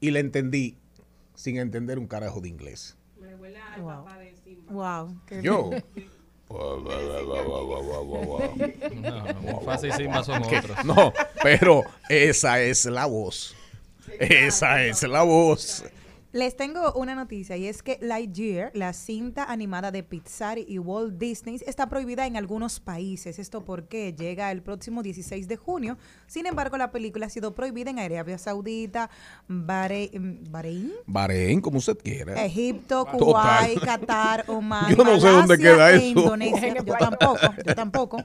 y 0.01 0.11
la 0.11 0.21
entendí 0.21 0.79
sin 1.35 1.59
entender 1.59 1.99
un 1.99 2.07
carajo 2.07 2.41
de 2.41 2.49
inglés. 2.49 2.97
Wow. 3.79 4.07
Wow. 4.71 5.21
qué 5.27 5.43
Yo. 5.43 5.71
No, 6.49 6.79
y 9.83 9.93
Simba 9.93 10.25
son 10.25 10.43
otros. 10.43 10.85
No, 10.85 11.13
pero 11.43 11.83
esa 12.09 12.61
es 12.61 12.87
la 12.87 13.05
voz. 13.05 13.55
Esa 14.19 14.83
es 14.85 15.03
la 15.03 15.23
voz. 15.23 15.85
Les 16.37 16.55
tengo 16.55 16.93
una 16.93 17.15
noticia 17.15 17.57
y 17.57 17.67
es 17.67 17.83
que 17.83 17.97
Lightyear, 18.03 18.71
la 18.75 18.93
cinta 18.93 19.45
animada 19.45 19.91
de 19.91 20.03
Pixar 20.03 20.59
y 20.59 20.79
Walt 20.79 21.15
Disney, 21.17 21.59
está 21.67 21.89
prohibida 21.89 22.27
en 22.27 22.37
algunos 22.37 22.79
países. 22.79 23.39
Esto 23.39 23.65
porque 23.65 24.13
llega 24.13 24.53
el 24.53 24.61
próximo 24.63 25.03
16 25.03 25.49
de 25.49 25.57
junio. 25.57 25.97
Sin 26.27 26.45
embargo, 26.45 26.77
la 26.77 26.91
película 26.91 27.25
ha 27.25 27.31
sido 27.31 27.55
prohibida 27.55 27.89
en 27.89 28.01
Arabia 28.01 28.37
Saudita, 28.37 29.09
Bahre- 29.49 30.11
mm, 30.13 30.51
Bahrein, 30.53 30.93
Bahrein, 31.07 31.63
como 31.63 31.79
usted 31.79 31.97
quiera. 31.97 32.45
Egipto. 32.45 33.07
Kuwait, 33.07 33.81
Qatar, 33.83 34.45
Oman, 34.49 34.95
Yo 34.95 35.03
no 35.05 35.19
sé 35.19 35.29
dónde 35.29 35.57
Malasia 35.57 35.73
queda 35.75 35.91
eso. 35.93 36.05
Indonesia. 36.05 36.75
Yo 36.85 36.95
tampoco, 36.99 37.39
yo 37.67 37.75
tampoco. 37.75 38.25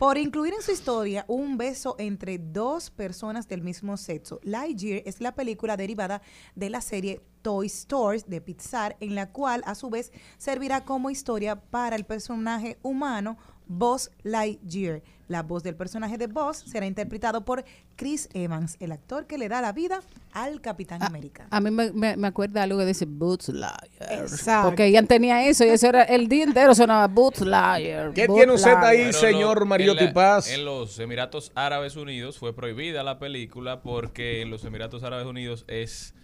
Por 0.00 0.18
incluir 0.18 0.52
en 0.54 0.62
su 0.62 0.72
historia 0.72 1.24
un 1.28 1.56
beso 1.56 1.94
entre 2.00 2.38
dos 2.38 2.90
personas 2.90 3.46
del 3.46 3.62
mismo 3.62 3.96
sexo. 3.96 4.40
Lightyear 4.42 5.02
es 5.06 5.20
la 5.20 5.32
película 5.36 5.76
derivada 5.76 6.22
de 6.56 6.68
la 6.68 6.80
serie 6.80 7.20
Toy 7.42 7.66
Story 7.66 8.22
de 8.26 8.40
Pixar, 8.40 8.96
en 9.00 9.14
la 9.14 9.30
cual 9.30 9.62
a 9.66 9.74
su 9.74 9.90
vez 9.90 10.12
servirá 10.38 10.84
como 10.84 11.10
historia 11.10 11.56
para 11.56 11.96
el 11.96 12.04
personaje 12.04 12.78
humano 12.82 13.36
Buzz 13.68 14.10
Lightyear. 14.22 15.02
La 15.28 15.42
voz 15.42 15.62
del 15.62 15.74
personaje 15.76 16.18
de 16.18 16.26
Buzz 16.26 16.58
será 16.58 16.84
interpretado 16.84 17.42
por 17.44 17.64
Chris 17.96 18.28
Evans, 18.34 18.76
el 18.80 18.92
actor 18.92 19.26
que 19.26 19.38
le 19.38 19.48
da 19.48 19.62
la 19.62 19.72
vida 19.72 20.00
al 20.32 20.60
Capitán 20.60 21.02
América. 21.02 21.46
A 21.48 21.58
mí 21.60 21.70
me, 21.70 21.90
me, 21.92 22.16
me 22.18 22.26
acuerda 22.28 22.64
algo 22.64 22.78
que 22.78 22.84
dice 22.84 23.06
Boots 23.06 23.48
Liar. 23.48 23.88
Exacto. 24.10 24.68
Porque 24.68 24.84
ella 24.86 25.02
tenía 25.04 25.46
eso 25.48 25.64
y 25.64 25.68
eso 25.68 25.86
era 25.86 26.02
el 26.02 26.28
día 26.28 26.44
entero 26.44 26.74
sonaba 26.74 27.06
Boots 27.08 27.40
Liar. 27.42 28.12
¿Qué 28.12 28.26
Boots 28.26 28.38
tiene 28.40 28.52
usted 28.52 28.70
Liar. 28.72 28.84
ahí, 28.84 28.98
Pero 29.06 29.18
señor 29.18 29.60
lo- 29.60 29.66
Mariotti 29.66 30.08
Paz? 30.08 30.50
En 30.50 30.66
los 30.66 30.98
Emiratos 30.98 31.50
Árabes 31.54 31.96
Unidos 31.96 32.38
fue 32.38 32.54
prohibida 32.54 33.02
la 33.02 33.18
película 33.18 33.80
porque 33.80 34.42
en 34.42 34.50
los 34.50 34.64
Emiratos 34.64 35.02
Árabes 35.02 35.26
Unidos 35.26 35.64
es 35.68 36.14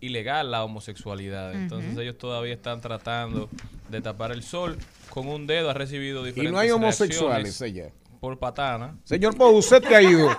ilegal 0.00 0.50
la 0.50 0.64
homosexualidad. 0.64 1.54
Entonces 1.54 1.96
ellos 1.96 2.18
todavía 2.18 2.54
están 2.54 2.80
tratando 2.80 3.48
de 3.90 4.00
tapar 4.00 4.32
el 4.32 4.42
sol 4.42 4.76
con 5.10 5.28
un 5.28 5.46
dedo. 5.46 5.70
Ha 5.70 5.74
recibido 5.74 6.22
Y 6.22 6.26
diferentes 6.28 6.52
no 6.52 6.58
hay 6.58 6.70
homosexuales 6.70 7.60
allá. 7.62 7.90
Por 8.20 8.38
patana. 8.38 8.96
Señor 9.04 9.36
Pou, 9.36 9.54
usted 9.56 9.82
que 9.82 9.94
ha 9.94 10.02
ido. 10.02 10.30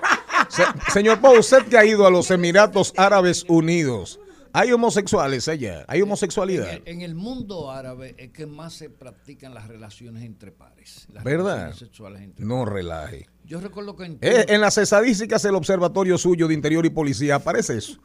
Se- 0.49 0.63
señor 0.91 1.19
Pou, 1.19 1.37
usted 1.37 1.63
que 1.65 1.77
ha 1.77 1.85
ido 1.85 2.05
a 2.05 2.09
los 2.09 2.31
Emiratos 2.31 2.93
Árabes 2.97 3.45
Unidos. 3.47 4.19
Hay 4.53 4.71
homosexuales 4.71 5.49
allá. 5.49 5.83
Hay 5.87 6.01
homosexualidad. 6.01 6.79
En 6.85 7.01
el 7.01 7.13
mundo 7.13 7.71
árabe 7.71 8.15
es 8.17 8.31
que 8.31 8.45
más 8.45 8.73
se 8.73 8.89
practican 8.89 9.53
las 9.53 9.67
relaciones 9.67 10.23
entre 10.23 10.51
pares. 10.51 11.07
Las 11.11 11.25
¿Verdad? 11.25 11.55
relaciones 11.55 11.77
sexuales 11.79 12.21
entre 12.21 12.45
No 12.45 12.63
relaje. 12.63 13.27
Yo 13.43 13.59
recuerdo 13.59 13.95
que 13.97 14.05
en 14.05 14.17
Eh, 14.21 14.45
en 14.47 14.61
las 14.61 14.77
estadísticas 14.77 15.43
del 15.43 15.55
observatorio 15.55 16.17
suyo 16.17 16.47
de 16.47 16.53
Interior 16.53 16.85
y 16.85 16.89
Policía 16.89 17.35
aparece 17.35 17.77
eso. 17.77 17.99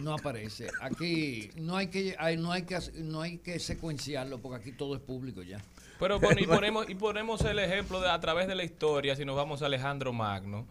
No 0.00 0.14
aparece. 0.14 0.68
Aquí 0.80 1.50
no 1.56 1.76
hay 1.76 1.88
que 1.88 2.16
hay- 2.18 2.36
no 2.36 2.52
hay 2.52 2.62
que 2.62 2.78
no 2.96 3.20
hay 3.22 3.38
que 3.38 3.58
secuenciarlo 3.58 4.38
porque 4.40 4.58
aquí 4.60 4.72
todo 4.72 4.94
es 4.94 5.00
público 5.00 5.42
ya. 5.42 5.60
Pero 5.98 6.16
y, 6.38 6.46
ponemos, 6.46 6.88
y 6.90 6.94
ponemos 6.96 7.40
el 7.42 7.58
ejemplo 7.60 8.00
de, 8.00 8.10
a 8.10 8.18
través 8.18 8.48
de 8.48 8.54
la 8.56 8.64
historia, 8.64 9.14
si 9.14 9.24
nos 9.24 9.36
vamos 9.36 9.62
a 9.62 9.66
Alejandro 9.66 10.12
Magno. 10.12 10.66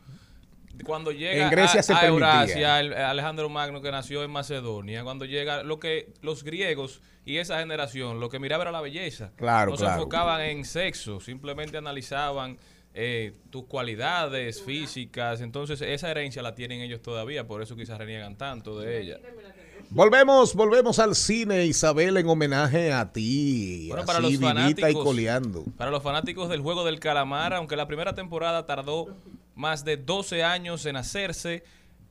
Cuando 0.85 1.11
llega 1.11 1.43
En 1.45 1.51
Grecia 1.51 1.81
a, 1.81 1.83
se 1.83 1.93
a. 1.93 2.05
Eurasia, 2.07 2.79
el- 2.79 2.93
Alejandro 2.93 3.47
Magno 3.49 3.81
que 3.81 3.91
nació 3.91 4.23
en 4.23 4.31
Macedonia, 4.31 5.03
cuando 5.03 5.25
llega 5.25 5.63
lo 5.63 5.79
que 5.79 6.13
los 6.21 6.43
griegos 6.43 7.01
y 7.25 7.37
esa 7.37 7.59
generación, 7.59 8.19
lo 8.19 8.29
que 8.29 8.39
miraba 8.39 8.63
era 8.63 8.71
la 8.71 8.81
belleza. 8.81 9.31
Claro, 9.35 9.71
no 9.71 9.77
claro. 9.77 9.93
se 9.93 9.97
enfocaban 9.99 10.41
en 10.41 10.65
sexo, 10.65 11.19
simplemente 11.19 11.77
analizaban 11.77 12.57
eh, 12.93 13.33
tus 13.49 13.65
cualidades 13.65 14.61
físicas. 14.61 15.41
Entonces 15.41 15.81
esa 15.81 16.11
herencia 16.11 16.41
la 16.41 16.55
tienen 16.55 16.81
ellos 16.81 17.01
todavía, 17.01 17.47
por 17.47 17.61
eso 17.61 17.75
quizás 17.75 17.97
reniegan 17.97 18.35
tanto 18.35 18.79
de 18.79 19.01
ella. 19.01 19.19
Volvemos, 19.89 20.55
volvemos 20.55 20.99
al 20.99 21.15
cine, 21.15 21.65
Isabel, 21.65 22.15
en 22.17 22.27
homenaje 22.27 22.93
a 22.93 23.11
ti. 23.11 23.87
Bueno, 23.89 24.03
así, 24.03 24.07
para 24.07 24.19
los 24.19 24.31
vivita 24.31 24.45
y 24.45 24.53
fanáticos, 24.53 25.03
coleando. 25.03 25.63
para 25.77 25.91
los 25.91 26.01
fanáticos 26.01 26.49
del 26.49 26.61
juego 26.61 26.85
del 26.85 26.99
calamar, 26.99 27.53
aunque 27.53 27.75
la 27.75 27.87
primera 27.87 28.15
temporada 28.15 28.65
tardó 28.65 29.07
más 29.55 29.83
de 29.83 29.97
12 29.97 30.43
años 30.43 30.85
en 30.85 30.95
hacerse, 30.95 31.63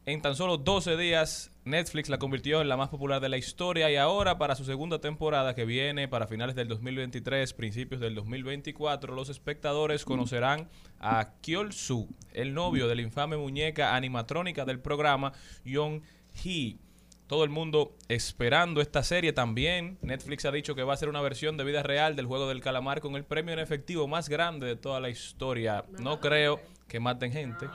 en 0.05 0.21
tan 0.21 0.37
solo 0.37 0.59
12 0.59 0.97
días 0.97 1.51
Netflix 1.65 2.09
la 2.09 2.19
convirtió 2.19 2.63
en 2.63 2.69
la 2.69 2.77
más 2.77 2.89
popular 2.89 3.21
de 3.21 3.29
la 3.29 3.37
historia 3.37 3.91
y 3.91 3.97
ahora 3.97 4.39
para 4.39 4.55
su 4.55 4.65
segunda 4.65 4.99
temporada 4.99 5.55
que 5.55 5.67
viene 5.67 6.09
para 6.09 6.27
finales 6.27 6.57
del 6.57 6.69
2023, 6.69 7.53
principios 7.53 8.01
del 8.01 8.15
2024, 8.15 9.15
los 9.15 9.29
espectadores 9.29 10.05
conocerán 10.07 10.69
a 11.01 11.35
Kyol 11.43 11.73
Soo, 11.73 12.09
el 12.33 12.55
novio 12.55 12.89
de 12.89 12.95
la 12.95 13.03
infame 13.03 13.37
muñeca 13.37 13.95
animatrónica 13.95 14.65
del 14.65 14.81
programa, 14.81 15.33
Young 15.65 16.03
Hee. 16.43 16.79
Todo 17.27 17.45
el 17.45 17.51
mundo 17.51 17.95
esperando 18.09 18.81
esta 18.81 19.05
serie 19.05 19.33
también. 19.33 19.99
Netflix 20.03 20.47
ha 20.47 20.51
dicho 20.51 20.75
que 20.75 20.83
va 20.83 20.95
a 20.95 20.97
ser 20.97 21.09
una 21.09 21.21
versión 21.21 21.57
de 21.57 21.63
vida 21.63 21.85
real 21.85 22.17
del 22.17 22.27
juego 22.27 22.49
del 22.49 22.61
calamar 22.61 23.01
con 23.01 23.15
el 23.15 23.25
premio 23.25 23.53
en 23.53 23.61
efectivo 23.61 24.09
más 24.09 24.29
grande 24.29 24.67
de 24.67 24.75
toda 24.75 24.99
la 24.99 25.11
historia. 25.11 25.85
No 26.01 26.19
creo 26.19 26.61
que 26.89 26.99
maten 26.99 27.31
gente. 27.31 27.69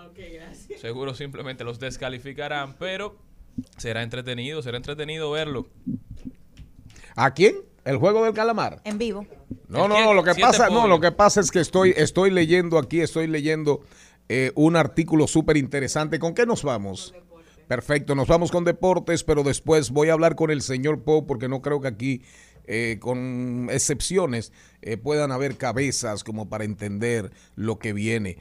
Seguro 0.78 1.14
simplemente 1.14 1.64
los 1.64 1.80
descalificarán, 1.80 2.76
pero 2.78 3.18
será 3.78 4.04
entretenido, 4.04 4.62
será 4.62 4.78
entretenido 4.78 5.32
verlo. 5.32 5.68
¿A 7.16 7.34
quién? 7.34 7.56
¿El 7.86 7.98
juego 7.98 8.24
del 8.24 8.34
calamar? 8.34 8.82
En 8.84 8.98
vivo. 8.98 9.26
No, 9.68 9.84
¿El 9.84 9.90
no, 9.90 10.04
no, 10.06 10.14
lo 10.14 10.24
que 10.24 10.34
pasa, 10.36 10.70
no, 10.70 10.88
lo 10.88 11.00
que 11.00 11.12
pasa 11.12 11.40
es 11.40 11.52
que 11.52 11.60
estoy, 11.60 11.94
estoy 11.96 12.32
leyendo 12.32 12.80
aquí, 12.80 13.02
estoy 13.02 13.28
leyendo 13.28 13.82
eh, 14.28 14.52
un 14.56 14.76
artículo 14.76 15.28
súper 15.28 15.58
interesante. 15.58 16.18
¿Con 16.18 16.34
qué 16.34 16.46
nos 16.46 16.64
vamos? 16.64 17.14
Perfecto, 17.68 18.16
nos 18.16 18.28
vamos 18.28 18.52
con 18.52 18.64
deportes, 18.64 19.24
pero 19.24 19.44
después 19.44 19.92
voy 19.92 20.10
a 20.10 20.14
hablar 20.14 20.36
con 20.36 20.52
el 20.52 20.62
señor 20.62 21.04
Poe 21.04 21.24
porque 21.24 21.48
no 21.48 21.62
creo 21.62 21.82
que 21.82 21.88
aquí, 21.88 22.22
eh, 22.66 22.98
con 23.00 23.70
excepciones, 23.72 24.52
eh, 24.82 24.98
puedan 24.98 25.32
haber 25.32 25.58
cabezas 25.58 26.24
como 26.24 26.48
para 26.48 26.64
entender 26.64 27.32
lo 27.56 27.80
que 27.80 27.94
viene 27.94 28.38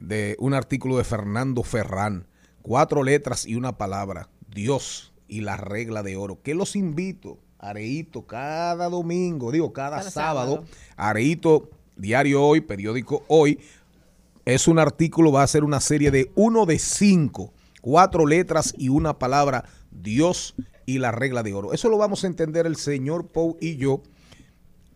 de 0.00 0.36
un 0.38 0.54
artículo 0.54 0.98
de 0.98 1.04
Fernando 1.04 1.62
Ferrán. 1.62 2.26
Cuatro 2.62 3.02
letras 3.02 3.46
y 3.46 3.56
una 3.56 3.76
palabra. 3.76 4.28
Dios 4.54 5.12
y 5.28 5.40
la 5.40 5.56
regla 5.56 6.02
de 6.02 6.16
oro. 6.16 6.40
Que 6.40 6.54
los 6.54 6.76
invito, 6.76 7.38
Areito, 7.58 8.26
cada 8.26 8.88
domingo, 8.88 9.50
digo, 9.50 9.72
cada, 9.72 9.98
Cada 9.98 10.10
sábado, 10.10 10.54
sábado. 10.54 10.68
Areito, 10.96 11.68
diario 11.96 12.42
hoy, 12.42 12.60
periódico 12.60 13.24
hoy, 13.28 13.58
es 14.44 14.68
un 14.68 14.78
artículo, 14.78 15.32
va 15.32 15.42
a 15.42 15.46
ser 15.46 15.64
una 15.64 15.80
serie 15.80 16.10
de 16.10 16.30
uno 16.34 16.66
de 16.66 16.78
cinco, 16.78 17.52
cuatro 17.80 18.26
letras 18.26 18.74
y 18.76 18.90
una 18.90 19.18
palabra, 19.18 19.64
Dios 19.90 20.54
y 20.86 20.98
la 20.98 21.12
regla 21.12 21.42
de 21.42 21.54
oro. 21.54 21.72
Eso 21.72 21.88
lo 21.88 21.98
vamos 21.98 22.24
a 22.24 22.26
entender 22.26 22.66
el 22.66 22.76
señor 22.76 23.26
Poe 23.28 23.56
y 23.60 23.76
yo. 23.76 24.02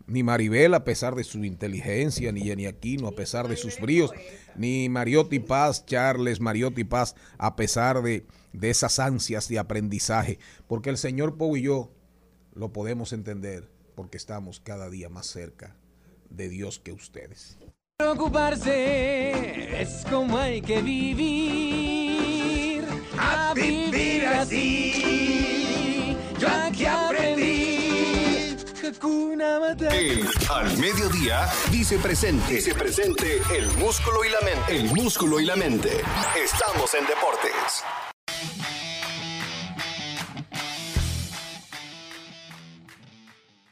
Ni 0.05 0.23
Maribel, 0.23 0.73
a 0.73 0.83
pesar 0.83 1.13
de 1.13 1.23
su 1.23 1.43
inteligencia, 1.43 2.31
ni 2.31 2.41
Jenny 2.41 2.65
Aquino, 2.65 3.07
a 3.07 3.11
pesar 3.11 3.47
de 3.47 3.55
sus 3.55 3.79
bríos, 3.79 4.11
ni 4.55 4.89
Mariotti 4.89 5.37
Paz, 5.39 5.85
Charles 5.85 6.39
Mariotti 6.39 6.83
Paz, 6.83 7.15
a 7.37 7.55
pesar 7.55 8.01
de, 8.01 8.25
de 8.53 8.69
esas 8.69 8.99
ansias 8.99 9.47
de 9.47 9.59
aprendizaje. 9.59 10.39
Porque 10.67 10.89
el 10.89 10.97
señor 10.97 11.37
Poe 11.37 11.59
y 11.59 11.63
yo 11.63 11.91
lo 12.53 12.73
podemos 12.73 13.13
entender 13.13 13.69
porque 13.95 14.17
estamos 14.17 14.59
cada 14.59 14.89
día 14.89 15.09
más 15.09 15.27
cerca 15.27 15.75
de 16.29 16.49
Dios 16.49 16.79
que 16.79 16.91
ustedes. 16.91 17.57
Preocuparse 17.97 19.81
es 19.81 20.05
como 20.09 20.37
hay 20.37 20.61
que 20.61 20.81
vivir. 20.81 22.85
A 23.17 23.53
vivir 23.53 24.25
así. 24.25 26.15
Yo 26.39 26.47
aquí 26.47 26.85
aprendí. 26.85 27.69
El 29.91 30.27
al 30.49 30.77
mediodía 30.77 31.47
dice 31.71 31.99
presente. 31.99 32.55
Dice 32.55 32.73
presente 32.73 33.39
el 33.55 33.67
músculo 33.77 34.25
y 34.25 34.29
la 34.29 34.41
mente. 34.41 34.75
El 34.75 34.85
músculo 34.85 35.39
y 35.39 35.45
la 35.45 35.55
mente. 35.55 36.01
Estamos 36.35 36.93
en 36.95 37.05
deportes. 37.05 37.83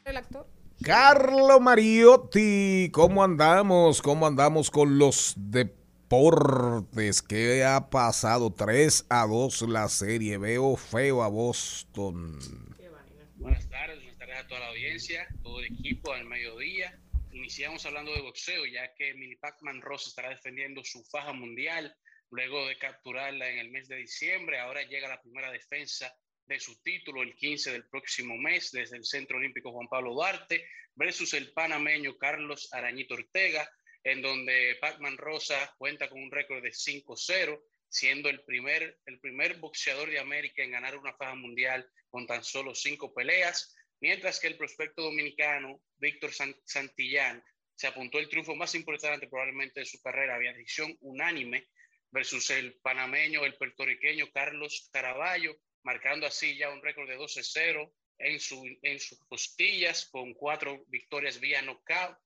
El 0.08 0.16
actor. 0.16 0.48
Carlo 0.82 1.60
Mariotti, 1.60 2.88
¿cómo 2.92 3.22
andamos? 3.22 4.00
¿Cómo 4.00 4.26
andamos 4.26 4.70
con 4.70 4.98
los 4.98 5.34
deportes? 5.36 7.20
¿Qué 7.20 7.62
ha 7.62 7.90
pasado? 7.90 8.54
3 8.54 9.04
a 9.10 9.26
2 9.26 9.62
la 9.68 9.86
serie. 9.90 10.38
Veo 10.38 10.76
feo 10.76 11.22
a 11.22 11.28
Boston. 11.28 12.38
Buenas 13.36 13.68
tardes, 13.68 13.98
buenas 14.02 14.18
tardes 14.18 14.38
a 14.38 14.46
toda 14.46 14.60
la 14.60 14.68
audiencia, 14.68 15.28
todo 15.42 15.60
el 15.60 15.66
equipo 15.66 16.10
al 16.10 16.24
mediodía. 16.24 16.98
Iniciamos 17.32 17.84
hablando 17.84 18.14
de 18.14 18.22
boxeo, 18.22 18.64
ya 18.64 18.94
que 18.94 19.12
Mini 19.12 19.36
Pac-Man 19.36 19.82
Ross 19.82 20.06
estará 20.06 20.30
defendiendo 20.30 20.82
su 20.84 21.04
faja 21.04 21.34
mundial 21.34 21.94
luego 22.30 22.66
de 22.66 22.78
capturarla 22.78 23.46
en 23.50 23.58
el 23.58 23.70
mes 23.70 23.88
de 23.88 23.96
diciembre. 23.96 24.58
Ahora 24.58 24.80
llega 24.84 25.06
la 25.06 25.20
primera 25.20 25.52
defensa 25.52 26.10
de 26.48 26.58
su 26.58 26.80
título 26.82 27.22
el 27.22 27.34
15 27.34 27.72
del 27.72 27.86
próximo 27.88 28.36
mes 28.36 28.72
desde 28.72 28.96
el 28.96 29.04
Centro 29.04 29.36
Olímpico 29.36 29.70
Juan 29.70 29.86
Pablo 29.86 30.14
Duarte 30.14 30.66
versus 30.94 31.34
el 31.34 31.52
panameño 31.52 32.16
Carlos 32.16 32.72
Arañito 32.72 33.14
Ortega, 33.14 33.70
en 34.02 34.22
donde 34.22 34.78
Pac-Man 34.80 35.18
Rosa 35.18 35.74
cuenta 35.76 36.08
con 36.08 36.22
un 36.22 36.30
récord 36.30 36.62
de 36.62 36.70
5-0 36.70 37.60
siendo 37.90 38.28
el 38.28 38.42
primer, 38.42 38.98
el 39.06 39.20
primer 39.20 39.58
boxeador 39.58 40.10
de 40.10 40.18
América 40.18 40.62
en 40.62 40.72
ganar 40.72 40.96
una 40.96 41.14
faja 41.14 41.34
mundial 41.34 41.88
con 42.10 42.26
tan 42.26 42.42
solo 42.42 42.74
cinco 42.74 43.12
peleas, 43.12 43.76
mientras 44.00 44.40
que 44.40 44.46
el 44.46 44.56
prospecto 44.56 45.02
dominicano 45.02 45.80
Víctor 45.98 46.30
Santillán 46.64 47.42
se 47.74 47.86
apuntó 47.86 48.18
el 48.18 48.28
triunfo 48.28 48.56
más 48.56 48.74
importante 48.74 49.28
probablemente 49.28 49.80
de 49.80 49.86
su 49.86 50.00
carrera, 50.00 50.34
había 50.34 50.52
decisión 50.52 50.96
unánime 51.00 51.68
versus 52.10 52.50
el 52.50 52.74
panameño, 52.80 53.44
el 53.44 53.56
puertorriqueño 53.56 54.30
Carlos 54.32 54.88
Caraballo, 54.92 55.56
marcando 55.82 56.26
así 56.26 56.56
ya 56.56 56.70
un 56.70 56.82
récord 56.82 57.08
de 57.08 57.18
12-0 57.18 57.92
en, 58.18 58.40
su, 58.40 58.64
en 58.82 58.98
sus 58.98 59.18
costillas 59.26 60.08
con 60.10 60.34
cuatro 60.34 60.84
victorias 60.88 61.40
vía 61.40 61.62
knockout 61.62 62.16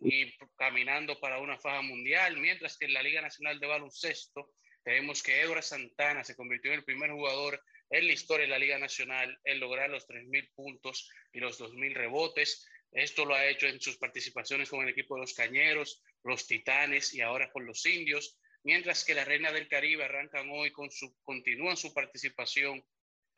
y 0.00 0.32
caminando 0.56 1.18
para 1.18 1.38
una 1.38 1.58
faja 1.58 1.82
mundial, 1.82 2.38
mientras 2.38 2.76
que 2.76 2.86
en 2.86 2.94
la 2.94 3.02
Liga 3.02 3.20
Nacional 3.20 3.58
de 3.58 3.66
Baloncesto 3.66 4.52
tenemos 4.84 5.22
que 5.22 5.40
Edward 5.40 5.62
Santana 5.62 6.24
se 6.24 6.36
convirtió 6.36 6.72
en 6.72 6.78
el 6.78 6.84
primer 6.84 7.10
jugador 7.10 7.62
en 7.90 8.06
la 8.06 8.12
historia 8.12 8.46
de 8.46 8.50
la 8.50 8.58
Liga 8.58 8.78
Nacional 8.78 9.38
en 9.44 9.60
lograr 9.60 9.90
los 9.90 10.06
3.000 10.06 10.52
puntos 10.54 11.10
y 11.32 11.40
los 11.40 11.60
2.000 11.60 11.94
rebotes. 11.94 12.66
Esto 12.92 13.24
lo 13.24 13.34
ha 13.34 13.46
hecho 13.46 13.66
en 13.66 13.80
sus 13.80 13.98
participaciones 13.98 14.68
con 14.68 14.82
el 14.82 14.90
equipo 14.90 15.14
de 15.14 15.22
los 15.22 15.34
Cañeros, 15.34 16.02
los 16.22 16.46
Titanes 16.46 17.14
y 17.14 17.20
ahora 17.20 17.50
con 17.50 17.66
los 17.66 17.84
Indios, 17.86 18.38
mientras 18.62 19.04
que 19.04 19.14
la 19.14 19.24
Reina 19.24 19.52
del 19.52 19.68
Caribe 19.68 20.04
arrancan 20.04 20.48
hoy 20.50 20.70
con 20.72 20.90
su, 20.90 21.14
continúan 21.22 21.76
su 21.76 21.92
participación 21.92 22.84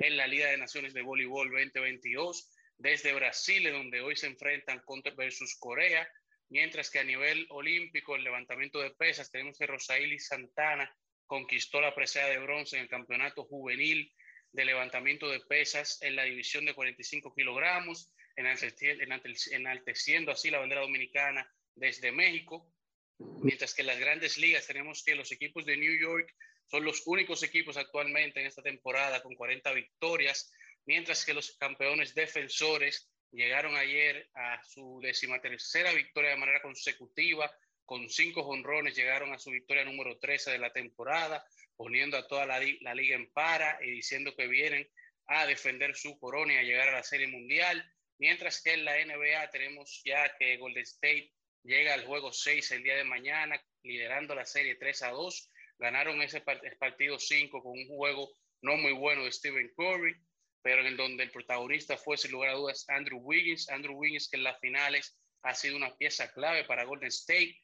en 0.00 0.16
la 0.16 0.26
Liga 0.26 0.48
de 0.48 0.56
Naciones 0.56 0.94
de 0.94 1.02
Voleibol 1.02 1.50
2022 1.50 2.50
desde 2.78 3.12
Brasil, 3.12 3.70
donde 3.70 4.00
hoy 4.00 4.16
se 4.16 4.26
enfrentan 4.26 4.80
contra 4.86 5.14
versus 5.14 5.56
Corea, 5.58 6.08
mientras 6.48 6.90
que 6.90 6.98
a 6.98 7.04
nivel 7.04 7.46
olímpico, 7.50 8.16
el 8.16 8.24
levantamiento 8.24 8.80
de 8.80 8.92
pesas, 8.92 9.30
tenemos 9.30 9.58
que 9.58 9.66
Rosaili 9.66 10.18
Santana 10.18 10.90
conquistó 11.26 11.82
la 11.82 11.94
presea 11.94 12.26
de 12.28 12.38
bronce 12.38 12.76
en 12.76 12.82
el 12.82 12.88
campeonato 12.88 13.44
juvenil 13.44 14.10
de 14.52 14.64
levantamiento 14.64 15.28
de 15.28 15.40
pesas 15.40 16.00
en 16.00 16.16
la 16.16 16.24
división 16.24 16.64
de 16.64 16.74
45 16.74 17.34
kilogramos, 17.34 18.10
enalteciendo 18.36 20.32
así 20.32 20.50
la 20.50 20.60
bandera 20.60 20.80
dominicana 20.80 21.46
desde 21.74 22.10
México, 22.10 22.72
mientras 23.18 23.74
que 23.74 23.82
en 23.82 23.88
las 23.88 24.00
grandes 24.00 24.38
ligas 24.38 24.66
tenemos 24.66 25.04
que 25.04 25.14
los 25.14 25.30
equipos 25.30 25.66
de 25.66 25.76
New 25.76 26.00
York 26.00 26.34
son 26.70 26.84
los 26.84 27.02
únicos 27.06 27.42
equipos 27.42 27.76
actualmente 27.76 28.40
en 28.40 28.46
esta 28.46 28.62
temporada 28.62 29.22
con 29.22 29.34
40 29.34 29.72
victorias, 29.72 30.52
mientras 30.86 31.24
que 31.24 31.34
los 31.34 31.56
campeones 31.56 32.14
defensores 32.14 33.10
llegaron 33.32 33.76
ayer 33.76 34.28
a 34.34 34.62
su 34.64 35.00
decimatercera 35.02 35.92
victoria 35.92 36.30
de 36.30 36.36
manera 36.36 36.62
consecutiva, 36.62 37.50
con 37.84 38.08
cinco 38.08 38.44
jonrones 38.44 38.94
llegaron 38.94 39.32
a 39.32 39.38
su 39.38 39.50
victoria 39.50 39.84
número 39.84 40.16
13 40.18 40.52
de 40.52 40.58
la 40.58 40.72
temporada, 40.72 41.44
poniendo 41.76 42.16
a 42.16 42.26
toda 42.28 42.46
la, 42.46 42.60
la, 42.82 42.94
liga 42.94 43.16
en 43.16 43.30
para 43.32 43.78
y 43.84 43.90
diciendo 43.90 44.34
que 44.36 44.46
vienen 44.46 44.88
a 45.26 45.46
defender 45.46 45.96
su 45.96 46.18
corona 46.20 46.54
y 46.54 46.56
a 46.58 46.62
llegar 46.62 46.88
a 46.88 46.92
la 46.92 47.02
Serie 47.02 47.26
Mundial. 47.26 47.84
Mientras 48.18 48.62
que 48.62 48.74
en 48.74 48.84
la 48.84 48.96
NBA 49.04 49.50
tenemos 49.50 50.02
ya 50.04 50.36
que 50.36 50.56
Golden 50.58 50.82
State 50.82 51.32
llega 51.64 51.94
al 51.94 52.04
juego 52.04 52.32
6 52.32 52.70
el 52.72 52.84
día 52.84 52.96
de 52.96 53.04
mañana, 53.04 53.60
liderando 53.82 54.34
la 54.34 54.44
serie 54.44 54.76
3 54.76 55.02
a 55.02 55.10
2. 55.10 55.50
Ganaron 55.80 56.22
ese 56.22 56.40
partido 56.78 57.18
5 57.18 57.62
con 57.62 57.72
un 57.72 57.88
juego 57.88 58.30
no 58.62 58.76
muy 58.76 58.92
bueno 58.92 59.24
de 59.24 59.32
Stephen 59.32 59.72
Curry, 59.76 60.14
pero 60.62 60.86
en 60.86 60.96
donde 60.96 61.24
el 61.24 61.30
protagonista 61.30 61.96
fue, 61.96 62.16
sin 62.16 62.30
lugar 62.30 62.50
a 62.50 62.54
dudas, 62.54 62.84
Andrew 62.88 63.18
Wiggins. 63.18 63.68
Andrew 63.70 63.96
Wiggins, 63.96 64.28
que 64.28 64.36
en 64.36 64.44
las 64.44 64.60
finales 64.60 65.18
ha 65.42 65.54
sido 65.54 65.76
una 65.76 65.96
pieza 65.96 66.30
clave 66.32 66.64
para 66.64 66.84
Golden 66.84 67.08
State 67.08 67.56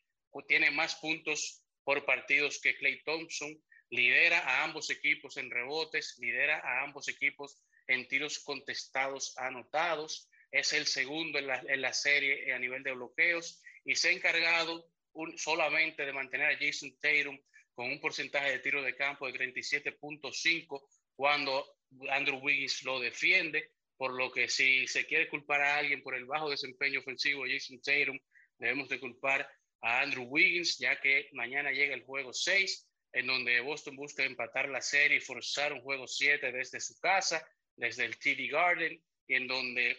tiene 0.42 0.70
más 0.70 0.96
puntos 0.96 1.62
por 1.84 2.04
partidos 2.04 2.60
que 2.60 2.76
Clay 2.76 3.02
Thompson, 3.04 3.56
lidera 3.90 4.40
a 4.40 4.64
ambos 4.64 4.90
equipos 4.90 5.36
en 5.36 5.50
rebotes, 5.50 6.16
lidera 6.18 6.58
a 6.58 6.82
ambos 6.82 7.08
equipos 7.08 7.62
en 7.86 8.08
tiros 8.08 8.40
contestados 8.40 9.36
anotados, 9.38 10.28
es 10.50 10.72
el 10.72 10.86
segundo 10.86 11.38
en 11.38 11.46
la, 11.46 11.62
en 11.68 11.80
la 11.80 11.92
serie 11.92 12.52
a 12.52 12.58
nivel 12.58 12.82
de 12.82 12.92
bloqueos 12.92 13.62
y 13.84 13.94
se 13.94 14.08
ha 14.08 14.12
encargado 14.12 14.90
un, 15.12 15.38
solamente 15.38 16.04
de 16.04 16.12
mantener 16.12 16.48
a 16.50 16.58
Jason 16.58 16.96
Tatum 17.00 17.38
con 17.76 17.90
un 17.90 18.00
porcentaje 18.00 18.50
de 18.50 18.58
tiro 18.60 18.82
de 18.82 18.96
campo 18.96 19.30
de 19.30 19.34
37.5 19.34 20.88
cuando 21.14 21.76
Andrew 22.10 22.38
Wiggins 22.38 22.82
lo 22.84 22.98
defiende, 22.98 23.70
por 23.98 24.14
lo 24.14 24.32
que 24.32 24.48
si 24.48 24.86
se 24.88 25.06
quiere 25.06 25.28
culpar 25.28 25.60
a 25.60 25.76
alguien 25.76 26.02
por 26.02 26.14
el 26.14 26.24
bajo 26.24 26.50
desempeño 26.50 27.00
ofensivo 27.00 27.44
de 27.44 27.52
Jason 27.52 27.80
Tatum, 27.82 28.18
debemos 28.58 28.88
de 28.88 28.98
culpar 28.98 29.48
a 29.82 30.00
Andrew 30.00 30.24
Wiggins, 30.24 30.78
ya 30.78 30.98
que 31.00 31.28
mañana 31.32 31.70
llega 31.70 31.94
el 31.94 32.04
juego 32.04 32.32
6, 32.32 32.88
en 33.12 33.26
donde 33.26 33.60
Boston 33.60 33.94
busca 33.94 34.24
empatar 34.24 34.68
la 34.70 34.80
serie 34.80 35.18
y 35.18 35.20
forzar 35.20 35.74
un 35.74 35.82
juego 35.82 36.06
7 36.06 36.52
desde 36.52 36.80
su 36.80 36.98
casa, 36.98 37.46
desde 37.76 38.06
el 38.06 38.18
TD 38.18 38.50
Garden, 38.50 39.02
y 39.28 39.34
en 39.34 39.46
donde 39.46 39.98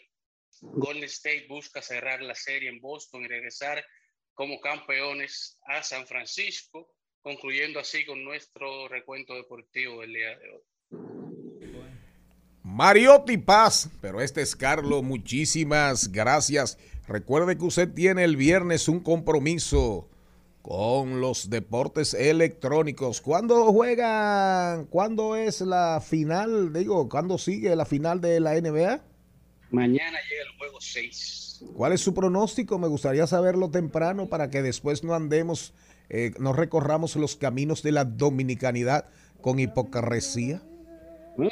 Golden 0.62 1.04
State 1.04 1.46
busca 1.48 1.82
cerrar 1.82 2.24
la 2.24 2.36
serie 2.36 2.70
en 2.70 2.82
Boston 2.82 3.24
y 3.24 3.28
regresar 3.28 3.86
como 4.34 4.60
campeones 4.60 5.60
a 5.66 5.84
San 5.84 6.08
Francisco, 6.08 6.97
concluyendo 7.28 7.82
así 7.82 8.06
con 8.06 8.24
nuestro 8.24 8.88
recuento 8.88 9.36
deportivo 9.36 10.00
del 10.00 10.14
día 10.14 10.30
de 10.40 10.50
hoy. 10.50 10.62
Mariotti 12.64 13.38
Paz, 13.38 13.90
pero 14.00 14.22
este 14.22 14.42
es 14.42 14.56
Carlos, 14.56 15.04
muchísimas 15.04 16.10
gracias. 16.10 16.78
Recuerde 17.06 17.58
que 17.58 17.66
usted 17.66 17.94
tiene 17.94 18.24
el 18.24 18.38
viernes 18.38 18.88
un 18.88 19.02
compromiso 19.02 20.08
con 20.62 21.20
los 21.20 21.50
deportes 21.50 22.14
electrónicos. 22.14 23.20
¿Cuándo 23.20 23.74
juegan? 23.74 24.86
¿Cuándo 24.86 25.36
es 25.36 25.60
la 25.60 26.00
final? 26.00 26.72
Digo, 26.72 27.10
¿cuándo 27.10 27.38
sigue 27.38 27.76
la 27.76 27.86
final 27.86 28.22
de 28.22 28.40
la 28.40 28.54
NBA? 28.54 29.02
Mañana 29.72 30.18
llega 30.30 30.44
el 30.50 30.58
juego 30.58 30.80
6. 30.80 31.66
¿Cuál 31.76 31.92
es 31.92 32.00
su 32.00 32.14
pronóstico? 32.14 32.80
Me 32.80 32.88
gustaría 32.88 33.28
saberlo 33.28 33.70
temprano 33.70 34.28
para 34.28 34.50
que 34.50 34.62
después 34.62 35.04
no 35.04 35.14
andemos, 35.14 35.74
eh, 36.10 36.32
no 36.40 36.54
recorramos 36.54 37.16
los 37.16 37.36
caminos 37.36 37.84
de 37.84 37.92
la 37.92 38.06
dominicanidad 38.06 39.10
con 39.42 39.60
hipocresía. 39.60 40.62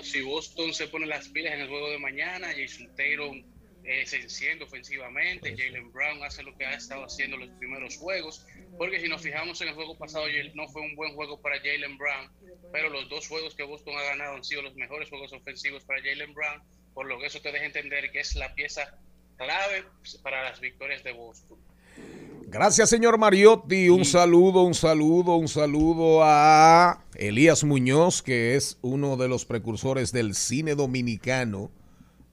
Si 0.01 0.21
Boston 0.21 0.73
se 0.73 0.87
pone 0.87 1.05
las 1.05 1.27
pilas 1.29 1.53
en 1.53 1.61
el 1.61 1.67
juego 1.67 1.89
de 1.91 1.99
mañana, 1.99 2.47
Jason 2.57 2.89
Taylor 2.95 3.35
eh, 3.83 4.03
se 4.07 4.17
enciende 4.17 4.63
ofensivamente, 4.63 5.55
Jalen 5.55 5.91
Brown 5.91 6.23
hace 6.23 6.41
lo 6.41 6.57
que 6.57 6.65
ha 6.65 6.73
estado 6.73 7.05
haciendo 7.05 7.37
los 7.37 7.49
primeros 7.59 7.95
juegos, 7.97 8.43
porque 8.79 8.99
si 8.99 9.07
nos 9.07 9.21
fijamos 9.21 9.61
en 9.61 9.67
el 9.67 9.75
juego 9.75 9.95
pasado, 9.95 10.25
no 10.55 10.67
fue 10.69 10.81
un 10.81 10.95
buen 10.95 11.13
juego 11.13 11.39
para 11.39 11.59
Jalen 11.59 11.95
Brown, 11.99 12.31
pero 12.71 12.89
los 12.89 13.07
dos 13.09 13.27
juegos 13.27 13.53
que 13.53 13.61
Boston 13.61 13.95
ha 13.97 14.03
ganado 14.03 14.37
han 14.37 14.43
sido 14.43 14.63
los 14.63 14.75
mejores 14.75 15.07
juegos 15.09 15.31
ofensivos 15.33 15.83
para 15.83 16.01
Jalen 16.01 16.33
Brown, 16.33 16.63
por 16.95 17.05
lo 17.05 17.19
que 17.19 17.27
eso 17.27 17.39
te 17.41 17.51
deja 17.51 17.65
entender 17.65 18.11
que 18.11 18.21
es 18.21 18.35
la 18.35 18.55
pieza 18.55 18.97
clave 19.37 19.83
para 20.23 20.43
las 20.43 20.59
victorias 20.59 21.03
de 21.03 21.11
Boston. 21.11 21.59
Gracias, 22.55 22.89
señor 22.89 23.17
Mariotti. 23.17 23.89
Un 23.89 24.05
saludo, 24.05 24.61
un 24.61 24.73
saludo, 24.73 25.35
un 25.35 25.49
saludo 25.49 26.21
a 26.23 27.03
Elías 27.15 27.65
Muñoz, 27.65 28.21
que 28.21 28.55
es 28.55 28.77
uno 28.81 29.17
de 29.17 29.27
los 29.27 29.43
precursores 29.43 30.13
del 30.13 30.35
cine 30.35 30.73
dominicano. 30.73 31.69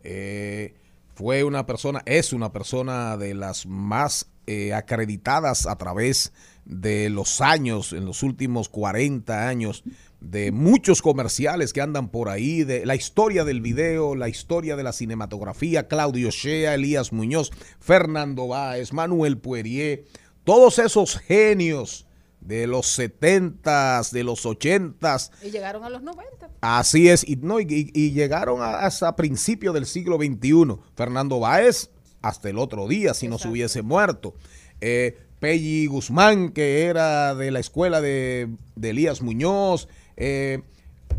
Eh, 0.05 0.77
fue 1.17 1.43
una 1.43 1.67
persona, 1.67 2.03
es 2.07 2.33
una 2.33 2.53
persona 2.53 3.17
de 3.17 3.35
las 3.35 3.67
más 3.67 4.31
eh, 4.47 4.73
acreditadas 4.75 5.67
a 5.67 5.75
través 5.75 6.33
de 6.67 7.11
los 7.11 7.41
años, 7.41 7.93
en 7.93 8.05
los 8.05 8.23
últimos 8.23 8.69
40 8.69 9.49
años, 9.49 9.83
de 10.23 10.53
muchos 10.53 11.03
comerciales 11.03 11.73
que 11.73 11.81
andan 11.81 12.09
por 12.09 12.29
ahí, 12.29 12.65
de 12.65 12.87
la 12.87 12.95
historia 12.95 13.45
del 13.45 13.61
video, 13.61 14.15
la 14.15 14.29
historia 14.29 14.77
de 14.77 14.83
la 14.83 14.93
cinematografía, 14.93 15.89
Claudio 15.89 16.31
Shea, 16.31 16.75
Elías 16.75 17.13
Muñoz, 17.13 17.51
Fernando 17.81 18.49
Báez, 18.49 18.93
Manuel 18.93 19.39
Puerier, 19.39 20.05
todos 20.45 20.79
esos 20.79 21.19
genios 21.19 22.07
de 22.41 22.67
los 22.67 22.99
70s, 22.99 24.11
de 24.11 24.25
los 24.25 24.47
80s. 24.47 25.31
Y 25.43 25.51
llegaron 25.51 25.85
a 25.85 25.91
los 25.91 26.03
90. 26.03 26.51
Así 26.61 27.09
es, 27.09 27.29
y, 27.29 27.37
no, 27.37 27.61
y, 27.61 27.67
llegaron 28.13 28.61
hasta 28.63 29.17
principios 29.17 29.75
del 29.75 29.87
siglo 29.87 30.17
XXI. 30.17 30.79
Fernando 30.95 31.41
Báez, 31.41 31.91
hasta 32.21 32.49
el 32.49 32.59
otro 32.59 32.87
día, 32.87 33.15
si 33.15 33.29
no 33.29 33.39
se 33.39 33.49
hubiese 33.49 33.83
muerto. 33.83 34.35
Eh, 34.81 35.19
Pelli 35.43 35.87
Guzmán, 35.87 36.51
que 36.51 36.85
era 36.85 37.35
de 37.35 37.51
la 37.51 37.59
escuela 37.59 38.01
de, 38.01 38.49
Elías 38.81 39.23
Muñoz. 39.23 39.89
Eh, 40.17 40.63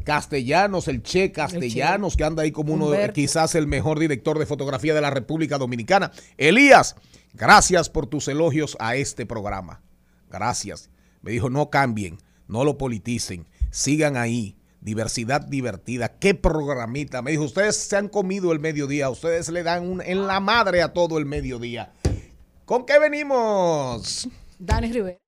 Castellanos, 0.03 0.87
el 0.87 1.01
Che 1.01 1.31
Castellanos, 1.31 2.17
que 2.17 2.23
anda 2.23 2.43
ahí 2.43 2.51
como 2.51 2.73
uno, 2.73 2.91
quizás 3.13 3.55
el 3.55 3.67
mejor 3.67 3.99
director 3.99 4.37
de 4.37 4.45
fotografía 4.45 4.93
de 4.93 5.01
la 5.01 5.09
República 5.09 5.57
Dominicana. 5.57 6.11
Elías, 6.37 6.95
gracias 7.33 7.89
por 7.89 8.07
tus 8.07 8.27
elogios 8.27 8.75
a 8.79 8.95
este 8.95 9.25
programa. 9.25 9.81
Gracias. 10.29 10.89
Me 11.21 11.31
dijo, 11.31 11.49
no 11.49 11.69
cambien, 11.69 12.17
no 12.47 12.63
lo 12.63 12.77
politicen, 12.77 13.47
sigan 13.71 14.17
ahí. 14.17 14.57
Diversidad 14.81 15.39
divertida, 15.39 16.17
qué 16.19 16.35
programita. 16.35 17.21
Me 17.21 17.31
dijo, 17.31 17.43
ustedes 17.43 17.77
se 17.77 17.95
han 17.95 18.09
comido 18.09 18.51
el 18.51 18.59
mediodía, 18.59 19.09
ustedes 19.09 19.47
le 19.47 19.63
dan 19.63 19.87
un, 19.87 20.01
en 20.01 20.27
la 20.27 20.41
madre 20.41 20.81
a 20.81 20.91
todo 20.91 21.17
el 21.17 21.25
mediodía. 21.25 21.93
¿Con 22.65 22.85
qué 22.85 22.99
venimos? 22.99 24.27
Dani 24.59 24.91
Rivera. 24.91 25.22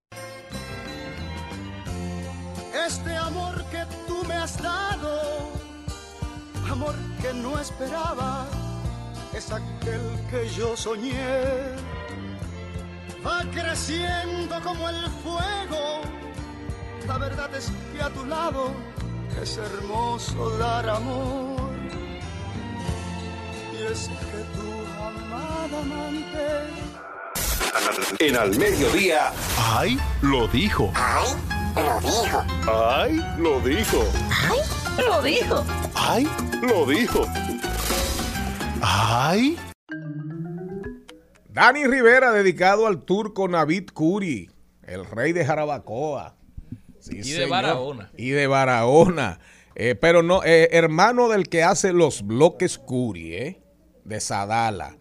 Este 2.86 3.18
amor 3.18 3.64
que 3.72 3.84
tú 4.06 4.24
me 4.28 4.36
has 4.36 4.62
dado, 4.62 5.20
amor 6.70 6.94
que 7.20 7.34
no 7.34 7.58
esperaba, 7.60 8.46
es 9.34 9.52
aquel 9.52 10.02
que 10.30 10.48
yo 10.50 10.78
soñé. 10.78 11.74
Va 13.26 13.42
creciendo 13.52 14.62
como 14.62 14.88
el 14.88 15.10
fuego, 15.24 16.02
la 17.08 17.18
verdad 17.18 17.56
es 17.56 17.72
que 17.92 18.04
a 18.04 18.10
tu 18.12 18.24
lado 18.28 18.72
es 19.42 19.58
hermoso 19.58 20.56
dar 20.60 20.88
amor. 20.88 21.72
Y 23.74 23.92
es 23.92 24.10
que 24.10 24.42
tu 24.56 24.70
amada 25.04 25.80
amante 25.80 26.46
En 28.20 28.38
al 28.38 28.56
mediodía. 28.58 29.34
¡Ay! 29.58 30.00
Lo 30.22 30.48
dijo. 30.48 30.92
¡Ay! 30.96 31.55
Lo 31.76 32.00
dijo. 32.00 32.44
¡Ay! 32.68 33.22
Lo 33.38 33.60
dijo. 33.60 34.04
¡Ay! 34.32 34.60
Lo 35.06 35.22
dijo. 35.22 35.66
¡Ay! 35.94 36.28
Lo 36.62 36.86
dijo. 36.86 37.26
¡Ay! 38.82 39.58
Dani 41.50 41.86
Rivera 41.86 42.32
dedicado 42.32 42.88
al 42.88 43.04
turco 43.04 43.48
Navid 43.48 43.90
Curi, 43.94 44.50
el 44.84 45.06
rey 45.06 45.34
de 45.34 45.46
Jarabacoa. 45.46 46.36
Sí, 47.00 47.16
Y 47.16 47.18
de 47.18 47.24
señor. 47.24 47.50
Barahona. 47.50 48.12
Y 48.18 48.30
de 48.30 48.48
Barahona. 48.48 49.40
Eh, 49.76 49.96
pero 49.96 50.24
no, 50.24 50.44
eh, 50.44 50.70
hermano 50.72 51.28
del 51.28 51.50
que 51.50 51.64
hace 51.64 51.92
los 51.94 52.26
bloques 52.26 52.78
Curi, 52.78 53.36
¿eh? 53.36 53.62
De 54.06 54.20
Sadala. 54.22 54.98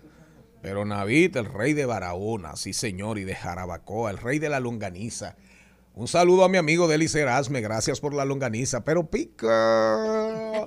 Pero 0.60 0.84
Navid, 0.84 1.36
el 1.36 1.46
rey 1.46 1.72
de 1.72 1.86
Barahona, 1.86 2.56
sí 2.56 2.72
señor, 2.72 3.18
y 3.18 3.24
de 3.24 3.34
Jarabacoa, 3.34 4.10
el 4.10 4.18
rey 4.18 4.38
de 4.38 4.48
la 4.48 4.60
longaniza. 4.60 5.36
Un 5.96 6.08
saludo 6.08 6.42
a 6.42 6.48
mi 6.48 6.58
amigo 6.58 6.88
Delis 6.88 7.14
Erasme, 7.14 7.60
gracias 7.60 8.00
por 8.00 8.14
la 8.14 8.24
longaniza, 8.24 8.84
pero 8.84 9.08
pica. 9.08 10.66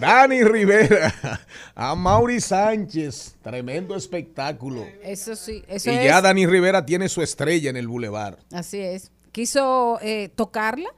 Dani 0.00 0.42
Rivera, 0.42 1.14
a 1.76 1.94
Mauri 1.94 2.40
Sánchez, 2.40 3.36
tremendo 3.42 3.94
espectáculo. 3.94 4.84
Eso 5.04 5.36
sí, 5.36 5.62
eso 5.68 5.92
y 5.92 5.94
es. 5.94 6.04
ya 6.04 6.20
Dani 6.20 6.46
Rivera 6.46 6.84
tiene 6.84 7.08
su 7.08 7.22
estrella 7.22 7.70
en 7.70 7.76
el 7.76 7.86
Boulevard. 7.86 8.38
Así 8.50 8.80
es. 8.80 9.12
Quiso 9.30 10.00
eh, 10.02 10.30
tocarla. 10.34 10.88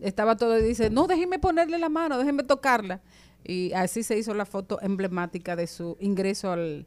Estaba 0.00 0.36
todo 0.36 0.58
y 0.58 0.62
dice, 0.62 0.88
no, 0.88 1.06
déjenme 1.06 1.38
ponerle 1.38 1.78
la 1.78 1.90
mano, 1.90 2.16
déjenme 2.16 2.44
tocarla. 2.44 3.02
Y 3.44 3.74
así 3.74 4.02
se 4.02 4.16
hizo 4.16 4.32
la 4.32 4.46
foto 4.46 4.80
emblemática 4.80 5.54
de 5.54 5.66
su 5.66 5.98
ingreso 6.00 6.50
al, 6.50 6.86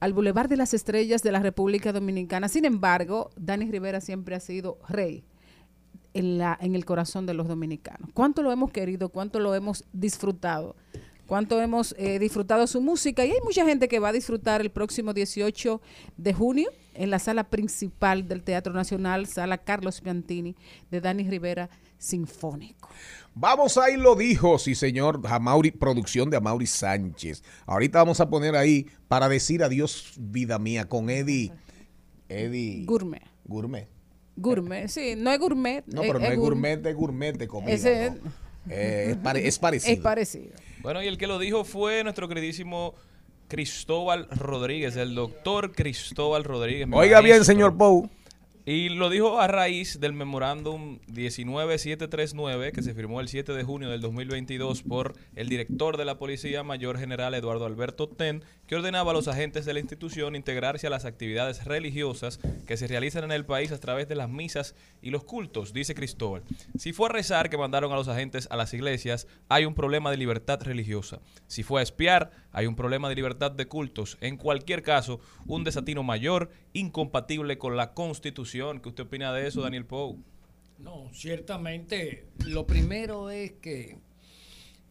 al 0.00 0.12
Boulevard 0.12 0.48
de 0.48 0.56
las 0.56 0.74
Estrellas 0.74 1.22
de 1.22 1.32
la 1.32 1.40
República 1.40 1.92
Dominicana. 1.92 2.48
Sin 2.48 2.64
embargo, 2.64 3.30
Dani 3.36 3.70
Rivera 3.70 4.00
siempre 4.00 4.34
ha 4.34 4.40
sido 4.40 4.78
rey 4.88 5.24
en, 6.14 6.74
el 6.74 6.84
corazón 6.84 7.26
de 7.26 7.34
los 7.34 7.48
dominicanos. 7.48 8.10
¿Cuánto 8.14 8.42
lo 8.42 8.52
hemos 8.52 8.70
querido? 8.70 9.08
¿Cuánto 9.08 9.40
lo 9.40 9.54
hemos 9.54 9.84
disfrutado? 9.92 10.76
¿Cuánto 11.26 11.60
hemos 11.60 11.94
eh, 11.98 12.18
disfrutado 12.18 12.66
su 12.66 12.80
música? 12.80 13.24
Y 13.24 13.32
hay 13.32 13.40
mucha 13.44 13.64
gente 13.64 13.88
que 13.88 13.98
va 13.98 14.08
a 14.08 14.12
disfrutar 14.12 14.60
el 14.60 14.70
próximo 14.70 15.12
18 15.12 15.80
de 16.16 16.32
junio 16.32 16.70
en 16.94 17.10
la 17.10 17.18
sala 17.18 17.44
principal 17.44 18.26
del 18.26 18.42
Teatro 18.42 18.72
Nacional, 18.72 19.26
sala 19.26 19.58
Carlos 19.58 20.00
Piantini, 20.00 20.56
de 20.90 21.00
Dani 21.00 21.28
Rivera 21.28 21.68
Sinfónico. 21.98 22.88
Vamos 23.34 23.76
ahí 23.78 23.96
lo 23.96 24.14
dijo, 24.16 24.58
sí 24.58 24.74
señor, 24.74 25.20
Amauri, 25.24 25.70
producción 25.70 26.28
de 26.30 26.36
Amaury 26.36 26.66
Sánchez. 26.66 27.42
Ahorita 27.66 27.98
vamos 27.98 28.20
a 28.20 28.28
poner 28.28 28.56
ahí 28.56 28.86
para 29.06 29.28
decir 29.28 29.62
adiós, 29.62 30.14
vida 30.18 30.58
mía, 30.58 30.88
con 30.88 31.08
Eddie. 31.10 31.52
Eddie. 32.28 32.84
Gourmet. 32.84 33.22
Gourmet. 33.44 33.88
Gourmet, 34.36 34.88
sí, 34.88 35.14
no 35.16 35.32
es 35.32 35.38
gourmet. 35.38 35.84
No, 35.86 36.02
pero 36.02 36.18
no 36.18 36.26
es 36.26 36.36
gourmet, 36.38 36.84
es 36.86 36.94
gourmet 36.94 37.36
de 37.36 37.48
comida. 37.48 37.72
Ese 37.72 38.10
no. 38.10 38.30
Eh, 38.70 39.08
es, 39.10 39.16
pare- 39.16 39.46
es 39.46 39.58
parecido. 39.60 39.92
Es 39.94 40.00
parecido. 40.00 40.52
Bueno, 40.82 41.02
y 41.02 41.06
el 41.08 41.18
que 41.18 41.26
lo 41.26 41.38
dijo 41.38 41.64
fue 41.64 42.02
nuestro 42.04 42.28
queridísimo 42.28 42.94
Cristóbal 43.48 44.28
Rodríguez, 44.30 44.94
el 44.96 45.14
doctor 45.14 45.72
Cristóbal 45.72 46.44
Rodríguez. 46.44 46.86
Oiga 46.92 47.20
bien, 47.20 47.44
señor 47.44 47.76
Pou. 47.76 48.08
Y 48.70 48.90
lo 48.90 49.08
dijo 49.08 49.40
a 49.40 49.46
raíz 49.46 49.98
del 49.98 50.12
memorándum 50.12 50.98
19739 51.06 52.72
que 52.72 52.82
se 52.82 52.92
firmó 52.92 53.22
el 53.22 53.28
7 53.28 53.54
de 53.54 53.64
junio 53.64 53.88
del 53.88 54.02
2022 54.02 54.82
por 54.82 55.14
el 55.36 55.48
director 55.48 55.96
de 55.96 56.04
la 56.04 56.18
Policía 56.18 56.62
Mayor 56.62 56.98
General 56.98 57.32
Eduardo 57.32 57.64
Alberto 57.64 58.10
Ten, 58.10 58.44
que 58.66 58.76
ordenaba 58.76 59.12
a 59.12 59.14
los 59.14 59.26
agentes 59.26 59.64
de 59.64 59.72
la 59.72 59.80
institución 59.80 60.36
integrarse 60.36 60.86
a 60.86 60.90
las 60.90 61.06
actividades 61.06 61.64
religiosas 61.64 62.40
que 62.66 62.76
se 62.76 62.86
realizan 62.86 63.24
en 63.24 63.32
el 63.32 63.46
país 63.46 63.72
a 63.72 63.80
través 63.80 64.06
de 64.06 64.16
las 64.16 64.28
misas 64.28 64.74
y 65.00 65.08
los 65.08 65.24
cultos, 65.24 65.72
dice 65.72 65.94
Cristóbal. 65.94 66.42
Si 66.76 66.92
fue 66.92 67.08
a 67.08 67.12
rezar 67.12 67.48
que 67.48 67.56
mandaron 67.56 67.90
a 67.90 67.96
los 67.96 68.08
agentes 68.08 68.48
a 68.50 68.56
las 68.56 68.74
iglesias, 68.74 69.28
hay 69.48 69.64
un 69.64 69.74
problema 69.74 70.10
de 70.10 70.18
libertad 70.18 70.60
religiosa. 70.62 71.20
Si 71.46 71.62
fue 71.62 71.80
a 71.80 71.84
espiar, 71.84 72.32
hay 72.52 72.66
un 72.66 72.76
problema 72.76 73.08
de 73.08 73.14
libertad 73.14 73.50
de 73.50 73.66
cultos. 73.66 74.18
En 74.20 74.36
cualquier 74.36 74.82
caso, 74.82 75.20
un 75.46 75.64
desatino 75.64 76.02
mayor, 76.02 76.50
incompatible 76.72 77.58
con 77.58 77.76
la 77.76 77.94
Constitución. 77.94 78.80
¿Qué 78.80 78.88
usted 78.88 79.04
opina 79.04 79.32
de 79.32 79.46
eso, 79.46 79.62
Daniel 79.62 79.86
Pou? 79.86 80.18
No, 80.78 81.10
ciertamente, 81.12 82.28
lo 82.46 82.66
primero 82.66 83.30
es 83.30 83.52
que 83.52 83.98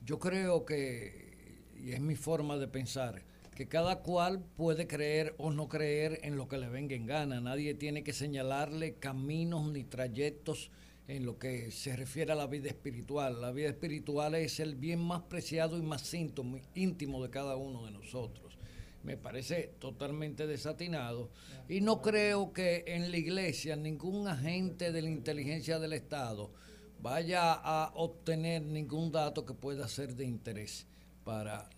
yo 0.06 0.20
creo 0.20 0.66
que, 0.66 1.74
y 1.82 1.92
es 1.92 2.02
mi 2.02 2.16
forma 2.16 2.58
de 2.58 2.68
pensar, 2.68 3.24
que 3.56 3.68
cada 3.68 4.02
cual 4.04 4.44
puede 4.56 4.86
creer 4.86 5.34
o 5.38 5.50
no 5.50 5.68
creer 5.68 6.20
en 6.24 6.36
lo 6.36 6.48
que 6.48 6.58
le 6.58 6.70
venga 6.70 6.96
en 6.96 7.08
gana. 7.08 7.42
Nadie 7.42 7.74
tiene 7.74 8.04
que 8.04 8.14
señalarle 8.14 8.96
caminos 8.96 9.72
ni 9.72 9.84
trayectos 9.84 10.70
en 11.08 11.26
lo 11.26 11.40
que 11.40 11.72
se 11.72 11.96
refiere 11.96 12.34
a 12.34 12.36
la 12.36 12.48
vida 12.48 12.68
espiritual. 12.68 13.42
La 13.42 13.52
vida 13.52 13.70
espiritual 13.70 14.36
es 14.36 14.60
el 14.60 14.76
bien 14.76 15.00
más 15.00 15.24
preciado 15.24 15.78
y 15.78 15.82
más 15.82 16.14
íntimo, 16.14 17.24
de 17.24 17.30
cada 17.30 17.56
uno 17.56 17.86
de 17.86 17.92
nosotros. 17.92 18.58
Me 19.04 19.16
parece 19.16 19.74
totalmente 19.80 20.48
desatinado 20.48 21.30
y 21.70 21.80
no 21.80 22.02
creo 22.02 22.52
que 22.52 22.84
en 22.88 23.10
la 23.10 23.18
iglesia 23.18 23.78
ningún 23.78 24.28
agente 24.28 24.92
de 24.92 25.02
la 25.02 25.10
inteligencia 25.10 25.80
del 25.80 25.94
Estado 25.94 26.52
vaya 27.00 27.54
a 27.54 27.92
obtener 27.96 28.64
ningún 28.64 29.12
dato 29.12 29.46
que 29.46 29.54
pueda 29.54 29.88
ser 29.88 30.16
de 30.16 30.26
interés 30.26 30.88
para 31.24 31.70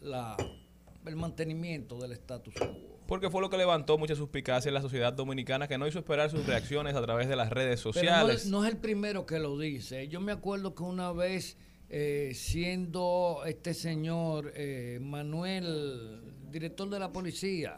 el 1.05 1.15
mantenimiento 1.15 1.99
del 1.99 2.13
status 2.13 2.55
quo. 2.55 2.88
Porque 3.09 3.29
fue 3.29 3.41
lo 3.41 3.49
que 3.49 3.57
levantó 3.57 3.97
mucha 3.97 4.15
suspicacia 4.15 4.69
en 4.69 4.75
la 4.75 4.81
sociedad 4.81 5.11
dominicana 5.11 5.67
que 5.67 5.77
no 5.77 5.87
hizo 5.87 5.99
esperar 5.99 6.29
sus 6.29 6.45
reacciones 6.45 6.95
a 6.95 7.01
través 7.01 7.27
de 7.27 7.35
las 7.35 7.49
redes 7.49 7.79
no, 7.83 7.91
sociales. 7.91 8.45
no 8.45 8.63
es 8.63 8.71
el 8.71 8.77
primero 8.77 9.25
que 9.25 9.39
lo 9.39 9.57
dice. 9.57 10.07
Yo 10.07 10.21
me 10.21 10.31
acuerdo 10.31 10.75
que 10.75 10.83
una 10.83 11.11
vez, 11.11 11.57
eh, 11.89 12.31
siendo 12.35 13.41
este 13.45 13.73
señor 13.73 14.53
eh, 14.55 14.99
Manuel, 15.01 16.21
director 16.51 16.87
de 16.89 16.99
la 16.99 17.11
policía, 17.11 17.77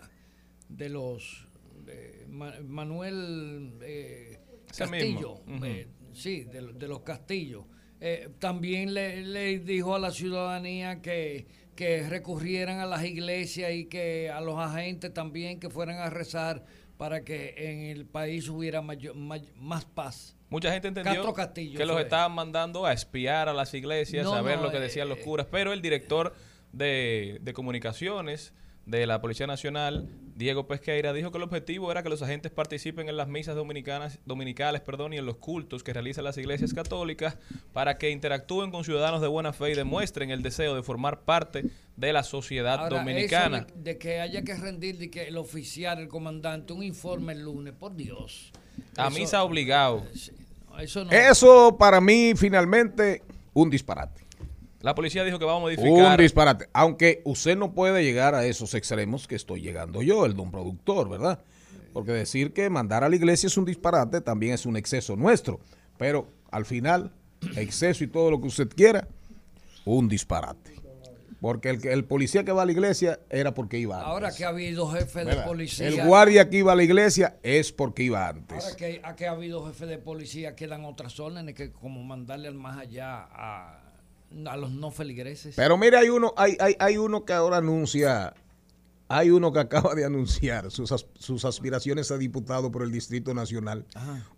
de 0.67 0.89
los 0.89 1.47
de 1.85 2.25
Ma- 2.29 2.55
Manuel 2.63 3.73
eh, 3.81 4.37
Castillo, 4.77 5.41
eh, 5.63 5.87
sí, 6.13 6.43
de, 6.43 6.73
de 6.73 6.87
los 6.87 7.01
Castillos, 7.01 7.65
eh, 7.99 8.29
también 8.39 8.93
le, 8.93 9.21
le 9.21 9.59
dijo 9.59 9.95
a 9.95 9.99
la 9.99 10.11
ciudadanía 10.11 11.01
que, 11.01 11.45
que 11.75 12.07
recurrieran 12.07 12.79
a 12.79 12.85
las 12.85 13.03
iglesias 13.03 13.71
y 13.73 13.85
que 13.85 14.29
a 14.29 14.41
los 14.41 14.57
agentes 14.59 15.13
también 15.13 15.59
que 15.59 15.69
fueran 15.69 15.97
a 15.99 16.09
rezar 16.09 16.63
para 16.97 17.23
que 17.23 17.55
en 17.57 17.79
el 17.97 18.05
país 18.05 18.47
hubiera 18.49 18.81
mayor- 18.81 19.15
más 19.15 19.85
paz. 19.85 20.35
Mucha 20.49 20.71
gente 20.71 20.89
entendió 20.89 21.33
Castillo 21.33 21.77
que 21.77 21.85
los 21.85 21.99
estaban 21.99 22.33
mandando 22.33 22.85
a 22.85 22.91
espiar 22.93 23.47
a 23.47 23.53
las 23.53 23.73
iglesias, 23.73 24.25
No, 24.25 24.33
a 24.33 24.41
ver 24.41 24.57
no, 24.57 24.63
lo 24.63 24.71
que 24.71 24.77
eh, 24.77 24.81
decían 24.81 25.07
los 25.09 25.17
curas, 25.19 25.47
pero 25.49 25.71
el 25.73 25.81
director 25.81 26.35
de, 26.73 27.39
de 27.41 27.53
comunicaciones 27.53 28.53
de 28.85 29.05
la 29.05 29.21
Policía 29.21 29.47
Nacional, 29.47 30.09
Diego 30.35 30.67
Pesqueira, 30.67 31.13
dijo 31.13 31.31
que 31.31 31.37
el 31.37 31.43
objetivo 31.43 31.91
era 31.91 32.01
que 32.01 32.09
los 32.09 32.21
agentes 32.23 32.51
participen 32.51 33.07
en 33.09 33.15
las 33.15 33.27
misas 33.27 33.55
dominicanas, 33.55 34.17
dominicales 34.25 34.81
perdón, 34.81 35.13
y 35.13 35.17
en 35.17 35.25
los 35.25 35.35
cultos 35.37 35.83
que 35.83 35.93
realizan 35.93 36.23
las 36.23 36.37
iglesias 36.37 36.73
católicas 36.73 37.37
para 37.73 37.97
que 37.97 38.09
interactúen 38.09 38.71
con 38.71 38.83
ciudadanos 38.83 39.21
de 39.21 39.27
buena 39.27 39.53
fe 39.53 39.71
y 39.71 39.75
demuestren 39.75 40.31
el 40.31 40.41
deseo 40.41 40.75
de 40.75 40.81
formar 40.83 41.21
parte 41.21 41.65
de 41.95 42.13
la 42.13 42.23
sociedad 42.23 42.79
Ahora, 42.79 42.97
dominicana. 42.97 43.57
eso 43.59 43.75
de, 43.75 43.83
de 43.93 43.97
que 43.99 44.19
haya 44.19 44.41
que 44.41 44.55
rendir, 44.55 44.97
de 44.97 45.11
que 45.11 45.27
el 45.27 45.37
oficial, 45.37 45.99
el 45.99 46.07
comandante, 46.07 46.73
un 46.73 46.81
informe 46.83 47.33
el 47.33 47.41
lunes, 47.43 47.73
por 47.73 47.95
Dios. 47.95 48.51
A 48.97 49.07
Eso- 49.09 49.19
misa 49.19 49.43
obligado. 49.43 50.03
Eso 50.79 51.05
no. 51.05 51.11
Eso 51.11 51.77
para 51.77 52.01
mí 52.01 52.33
finalmente 52.35 53.21
un 53.53 53.69
disparate. 53.69 54.20
La 54.81 54.95
policía 54.95 55.23
dijo 55.23 55.37
que 55.39 55.45
va 55.45 55.53
a 55.53 55.55
Un 55.57 55.61
modificar 55.63 56.19
disparate. 56.19 56.67
Aunque 56.73 57.21
usted 57.25 57.55
no 57.57 57.73
puede 57.73 58.03
llegar 58.03 58.33
a 58.35 58.45
esos 58.45 58.73
extremos 58.73 59.27
que 59.27 59.35
estoy 59.35 59.61
llegando 59.61 60.01
yo, 60.01 60.25
el 60.25 60.35
don 60.35 60.49
productor, 60.51 61.09
¿verdad? 61.09 61.39
Porque 61.93 62.11
decir 62.11 62.53
que 62.53 62.69
mandar 62.69 63.03
a 63.03 63.09
la 63.09 63.15
iglesia 63.15 63.47
es 63.47 63.57
un 63.57 63.65
disparate 63.65 64.21
también 64.21 64.53
es 64.53 64.65
un 64.65 64.77
exceso 64.77 65.15
nuestro. 65.15 65.59
Pero 65.97 66.27
al 66.49 66.65
final, 66.65 67.11
exceso 67.55 68.03
y 68.03 68.07
todo 68.07 68.31
lo 68.31 68.41
que 68.41 68.47
usted 68.47 68.69
quiera, 68.69 69.07
un 69.85 70.07
disparate. 70.07 70.71
Porque 71.41 71.69
el, 71.71 71.81
que- 71.81 71.91
el 71.91 72.05
policía 72.05 72.43
que 72.43 72.51
va 72.51 72.61
a 72.61 72.65
la 72.65 72.71
iglesia 72.71 73.19
era 73.29 73.53
porque 73.53 73.77
iba 73.79 73.95
antes. 73.95 74.07
Ahora 74.09 74.31
que 74.31 74.45
ha 74.45 74.49
habido 74.49 74.87
jefe 74.89 75.25
de 75.25 75.35
policía. 75.37 75.87
El 75.87 76.05
guardia 76.05 76.49
que 76.49 76.57
iba 76.57 76.71
a 76.71 76.75
la 76.75 76.83
iglesia 76.83 77.37
es 77.41 77.71
porque 77.71 78.03
iba 78.03 78.27
antes. 78.27 78.63
Ahora 78.63 78.75
que, 78.75 79.01
a 79.03 79.15
que 79.15 79.25
ha 79.27 79.31
habido 79.31 79.65
jefe 79.65 79.87
de 79.87 79.97
policía 79.97 80.55
que 80.55 80.67
dan 80.67 80.85
otras 80.85 81.19
órdenes 81.19 81.55
que 81.55 81.71
como 81.71 82.03
mandarle 82.03 82.47
al 82.47 82.53
más 82.55 82.77
allá 82.77 83.27
a, 83.31 83.80
a 84.45 84.57
los 84.57 84.71
no 84.71 84.91
feligreses. 84.91 85.55
Pero 85.55 85.77
mire, 85.77 85.97
hay 85.97 86.09
uno, 86.09 86.33
hay, 86.37 86.57
hay, 86.59 86.75
hay 86.79 86.97
uno 86.97 87.25
que 87.25 87.33
ahora 87.33 87.57
anuncia, 87.57 88.33
hay 89.11 89.29
uno 89.29 89.51
que 89.51 89.59
acaba 89.59 89.93
de 89.93 90.05
anunciar 90.05 90.71
sus, 90.71 91.05
sus 91.19 91.43
aspiraciones 91.43 92.11
a 92.11 92.17
diputado 92.17 92.71
por 92.71 92.81
el 92.81 92.93
Distrito 92.93 93.33
Nacional. 93.33 93.85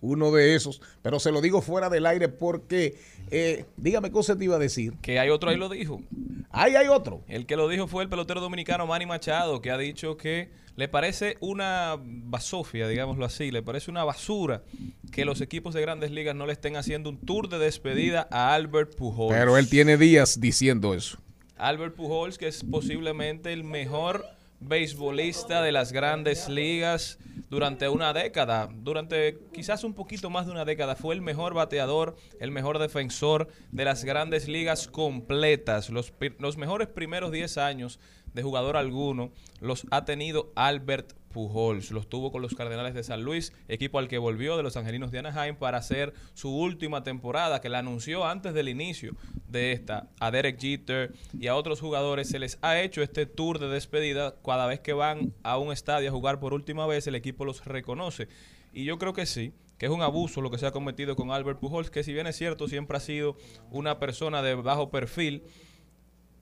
Uno 0.01 0.31
de 0.31 0.55
esos, 0.55 0.81
pero 1.03 1.19
se 1.19 1.31
lo 1.31 1.41
digo 1.41 1.61
fuera 1.61 1.89
del 1.89 2.07
aire 2.07 2.27
porque, 2.27 2.97
eh, 3.29 3.65
dígame 3.77 4.11
qué 4.11 4.17
usted 4.17 4.35
te 4.35 4.45
iba 4.45 4.55
a 4.55 4.59
decir. 4.59 4.93
Que 5.01 5.19
hay 5.19 5.29
otro 5.29 5.51
ahí 5.51 5.57
lo 5.57 5.69
dijo. 5.69 6.01
Ahí 6.49 6.75
hay 6.75 6.87
otro. 6.87 7.21
El 7.27 7.45
que 7.45 7.55
lo 7.55 7.67
dijo 7.67 7.85
fue 7.85 8.01
el 8.01 8.09
pelotero 8.09 8.41
dominicano 8.41 8.87
Manny 8.87 9.05
Machado, 9.05 9.61
que 9.61 9.69
ha 9.69 9.77
dicho 9.77 10.17
que 10.17 10.49
le 10.75 10.87
parece 10.87 11.37
una 11.39 11.99
basofia, 11.99 12.87
digámoslo 12.87 13.25
así, 13.25 13.51
le 13.51 13.61
parece 13.61 13.91
una 13.91 14.03
basura 14.03 14.63
que 15.11 15.23
los 15.23 15.41
equipos 15.41 15.75
de 15.75 15.81
grandes 15.81 16.09
ligas 16.09 16.35
no 16.35 16.47
le 16.47 16.53
estén 16.53 16.77
haciendo 16.77 17.11
un 17.11 17.19
tour 17.19 17.47
de 17.47 17.59
despedida 17.59 18.27
a 18.31 18.55
Albert 18.55 18.95
Pujols. 18.95 19.35
Pero 19.35 19.55
él 19.55 19.69
tiene 19.69 19.97
días 19.97 20.39
diciendo 20.39 20.95
eso. 20.95 21.19
Albert 21.57 21.93
Pujols, 21.93 22.39
que 22.39 22.47
es 22.47 22.63
posiblemente 22.63 23.53
el 23.53 23.63
mejor 23.63 24.25
beisbolista 24.67 25.61
de 25.61 25.71
las 25.71 25.91
grandes 25.91 26.49
ligas 26.49 27.19
durante 27.49 27.87
una 27.87 28.13
década, 28.13 28.69
durante 28.73 29.37
quizás 29.53 29.83
un 29.83 29.93
poquito 29.93 30.29
más 30.29 30.45
de 30.45 30.51
una 30.51 30.65
década, 30.65 30.95
fue 30.95 31.13
el 31.13 31.21
mejor 31.21 31.53
bateador, 31.53 32.15
el 32.39 32.51
mejor 32.51 32.79
defensor 32.79 33.47
de 33.71 33.85
las 33.85 34.03
grandes 34.03 34.47
ligas 34.47 34.87
completas. 34.87 35.89
Los, 35.89 36.13
los 36.39 36.57
mejores 36.57 36.87
primeros 36.87 37.31
10 37.31 37.57
años 37.57 37.99
de 38.33 38.43
jugador 38.43 38.77
alguno 38.77 39.31
los 39.59 39.85
ha 39.91 40.05
tenido 40.05 40.51
Albert 40.55 41.13
Pujols. 41.33 41.91
Los 41.91 42.07
tuvo 42.07 42.31
con 42.31 42.41
los 42.41 42.55
Cardenales 42.55 42.93
de 42.93 43.03
San 43.03 43.23
Luis, 43.23 43.51
equipo 43.67 43.99
al 43.99 44.07
que 44.07 44.17
volvió 44.17 44.55
de 44.55 44.63
los 44.63 44.77
Angelinos 44.77 45.11
de 45.11 45.19
Anaheim 45.19 45.55
para 45.55 45.79
hacer 45.79 46.13
su 46.33 46.55
última 46.55 47.03
temporada, 47.03 47.59
que 47.59 47.69
la 47.69 47.79
anunció 47.79 48.25
antes 48.25 48.53
del 48.53 48.69
inicio 48.69 49.15
de 49.47 49.73
esta. 49.73 50.07
A 50.19 50.31
Derek 50.31 50.59
Jeter 50.59 51.13
y 51.37 51.47
a 51.47 51.55
otros 51.55 51.81
jugadores 51.81 52.29
se 52.29 52.39
les 52.39 52.57
ha 52.61 52.79
hecho 52.79 53.01
este 53.01 53.25
tour 53.25 53.59
de 53.59 53.67
despedida. 53.67 54.35
Cada 54.45 54.67
vez 54.67 54.79
que 54.79 54.93
van 54.93 55.33
a 55.43 55.57
un 55.57 55.73
estadio 55.73 56.09
a 56.09 56.13
jugar 56.13 56.39
por 56.39 56.53
última 56.53 56.87
vez, 56.87 57.07
el 57.07 57.15
equipo 57.15 57.43
los 57.43 57.65
reconoce. 57.65 58.29
Y 58.71 58.85
yo 58.85 58.97
creo 58.97 59.13
que 59.13 59.25
sí, 59.25 59.53
que 59.77 59.87
es 59.87 59.91
un 59.91 60.01
abuso 60.01 60.41
lo 60.41 60.51
que 60.51 60.57
se 60.57 60.65
ha 60.65 60.71
cometido 60.71 61.15
con 61.15 61.31
Albert 61.31 61.59
Pujols, 61.59 61.89
que 61.89 62.03
si 62.03 62.13
bien 62.13 62.27
es 62.27 62.37
cierto, 62.37 62.67
siempre 62.67 62.97
ha 62.97 62.99
sido 62.99 63.37
una 63.71 63.99
persona 63.99 64.41
de 64.41 64.55
bajo 64.55 64.89
perfil, 64.89 65.43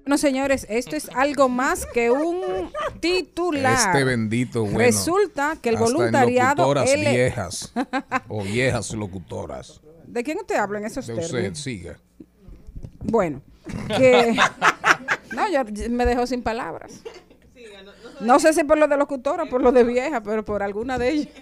Bueno, 0.08 0.20
señores, 0.20 0.66
esto 0.70 0.96
es 0.96 1.10
algo 1.10 1.50
más 1.50 1.86
que 1.86 2.10
un 2.10 2.72
titular. 3.02 3.90
Este 3.94 4.06
bendito, 4.06 4.62
bueno. 4.62 4.78
Resulta 4.80 5.58
que 5.62 5.68
el 5.68 5.76
voluntariado 5.76 6.64
locutoras 6.64 6.90
L- 6.94 7.12
viejas 7.12 7.74
o 8.30 8.42
viejas 8.42 8.94
locutoras. 8.94 9.82
¿De 10.06 10.24
quién 10.24 10.38
usted 10.38 10.56
habla 10.56 10.80
en 10.80 10.86
esos 10.86 11.08
De 11.08 11.14
usted, 11.14 11.54
siga. 11.56 12.00
Bueno, 13.04 13.42
que 13.98 14.34
no, 15.36 15.52
yo 15.52 15.90
me 15.90 16.06
dejó 16.06 16.26
sin 16.26 16.42
palabras. 16.42 17.02
No 18.22 18.40
sé 18.40 18.54
si 18.54 18.64
por 18.64 18.78
lo 18.78 18.88
de 18.88 18.96
locutora, 18.96 19.44
por 19.48 19.62
lo 19.62 19.74
de 19.74 19.84
vieja, 19.84 20.24
pero 20.24 20.46
por 20.46 20.64
alguna 20.64 20.98
de 20.98 21.10
ellas. 21.10 21.34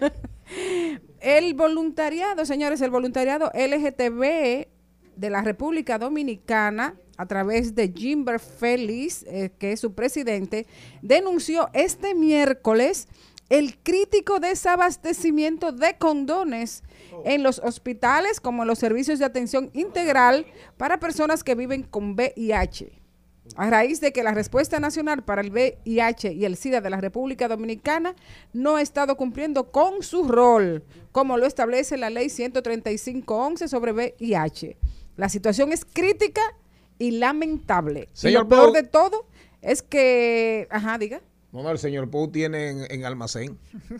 El 1.19 1.53
voluntariado, 1.53 2.47
señores, 2.47 2.81
el 2.81 2.89
voluntariado 2.89 3.51
LGTB 3.53 4.69
de 5.17 5.29
la 5.29 5.43
República 5.43 5.99
Dominicana, 5.99 6.95
a 7.17 7.25
través 7.25 7.75
de 7.75 7.91
Jimber 7.95 8.39
Félix, 8.39 9.23
eh, 9.23 9.51
que 9.57 9.71
es 9.71 9.79
su 9.79 9.93
presidente, 9.93 10.67
denunció 11.01 11.69
este 11.73 12.15
miércoles 12.15 13.07
el 13.49 13.77
crítico 13.77 14.39
desabastecimiento 14.39 15.71
de 15.71 15.97
condones 15.97 16.83
en 17.25 17.43
los 17.43 17.59
hospitales 17.59 18.39
como 18.39 18.63
en 18.63 18.67
los 18.67 18.79
servicios 18.79 19.19
de 19.19 19.25
atención 19.25 19.69
integral 19.73 20.45
para 20.77 20.99
personas 20.99 21.43
que 21.43 21.55
viven 21.55 21.83
con 21.83 22.15
VIH. 22.15 22.91
A 23.55 23.69
raíz 23.69 24.01
de 24.01 24.11
que 24.11 24.23
la 24.23 24.33
respuesta 24.33 24.79
nacional 24.79 25.23
para 25.23 25.41
el 25.41 25.51
VIH 25.51 26.33
y 26.33 26.45
el 26.45 26.57
SIDA 26.57 26.81
de 26.81 26.89
la 26.89 26.99
República 26.99 27.47
Dominicana 27.47 28.15
no 28.53 28.77
ha 28.77 28.81
estado 28.81 29.15
cumpliendo 29.15 29.71
con 29.71 30.01
su 30.01 30.27
rol, 30.27 30.83
como 31.11 31.37
lo 31.37 31.45
establece 31.45 31.97
la 31.97 32.09
ley 32.09 32.29
13511 32.29 33.67
sobre 33.67 33.93
VIH. 33.93 34.77
La 35.15 35.29
situación 35.29 35.71
es 35.71 35.85
crítica 35.85 36.41
y 36.99 37.11
lamentable. 37.11 38.09
y 38.13 38.17
Señor 38.17 38.43
lo 38.43 38.49
peor 38.49 38.71
de 38.73 38.83
todo 38.83 39.25
es 39.61 39.81
que, 39.81 40.67
ajá, 40.69 40.97
diga. 40.97 41.21
No, 41.51 41.63
no, 41.63 41.71
el 41.71 41.77
señor 41.79 42.09
Pou 42.09 42.29
tiene 42.29 42.69
en, 42.69 42.91
en 42.91 43.05
almacén. 43.05 43.57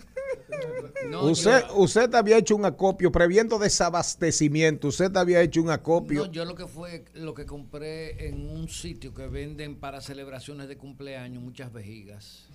No, 1.10 1.26
usted, 1.26 1.62
yo- 1.68 1.76
usted 1.78 2.14
había 2.16 2.38
hecho 2.38 2.56
un 2.56 2.66
acopio, 2.66 3.12
previendo 3.12 3.60
desabastecimiento, 3.60 4.88
usted 4.88 5.16
había 5.18 5.42
hecho 5.42 5.62
un 5.62 5.70
acopio. 5.70 6.26
No, 6.26 6.32
yo 6.32 6.46
lo 6.46 6.56
que 6.56 6.66
fue, 6.66 7.06
lo 7.14 7.34
que 7.36 7.46
compré 7.46 8.28
en 8.28 8.50
un 8.50 8.68
sitio 8.70 9.14
que 9.14 9.28
venden 9.28 9.76
para 9.76 10.02
celebraciones 10.02 10.68
de 10.68 10.78
cumpleaños 10.78 11.44
muchas 11.44 11.72
vejigas. 11.72 12.48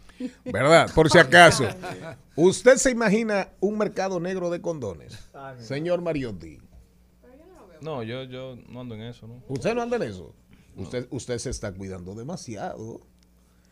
¿Verdad? 0.44 0.90
Por 0.94 1.10
si 1.10 1.18
acaso. 1.18 1.68
¿Usted 2.34 2.76
se 2.76 2.90
imagina 2.90 3.50
un 3.60 3.78
mercado 3.78 4.18
negro 4.18 4.50
de 4.50 4.60
condones? 4.60 5.16
Señor 5.60 6.00
Mariotti. 6.02 6.58
No, 7.82 8.02
yo, 8.02 8.24
yo 8.24 8.56
no 8.68 8.80
ando 8.80 8.94
en 8.94 9.02
eso, 9.02 9.26
¿no? 9.26 9.42
¿Usted 9.48 9.74
no 9.74 9.82
anda 9.82 9.96
en 9.96 10.02
eso? 10.02 10.34
Usted, 10.76 11.06
usted 11.10 11.38
se 11.38 11.50
está 11.50 11.72
cuidando 11.72 12.14
demasiado. 12.14 13.00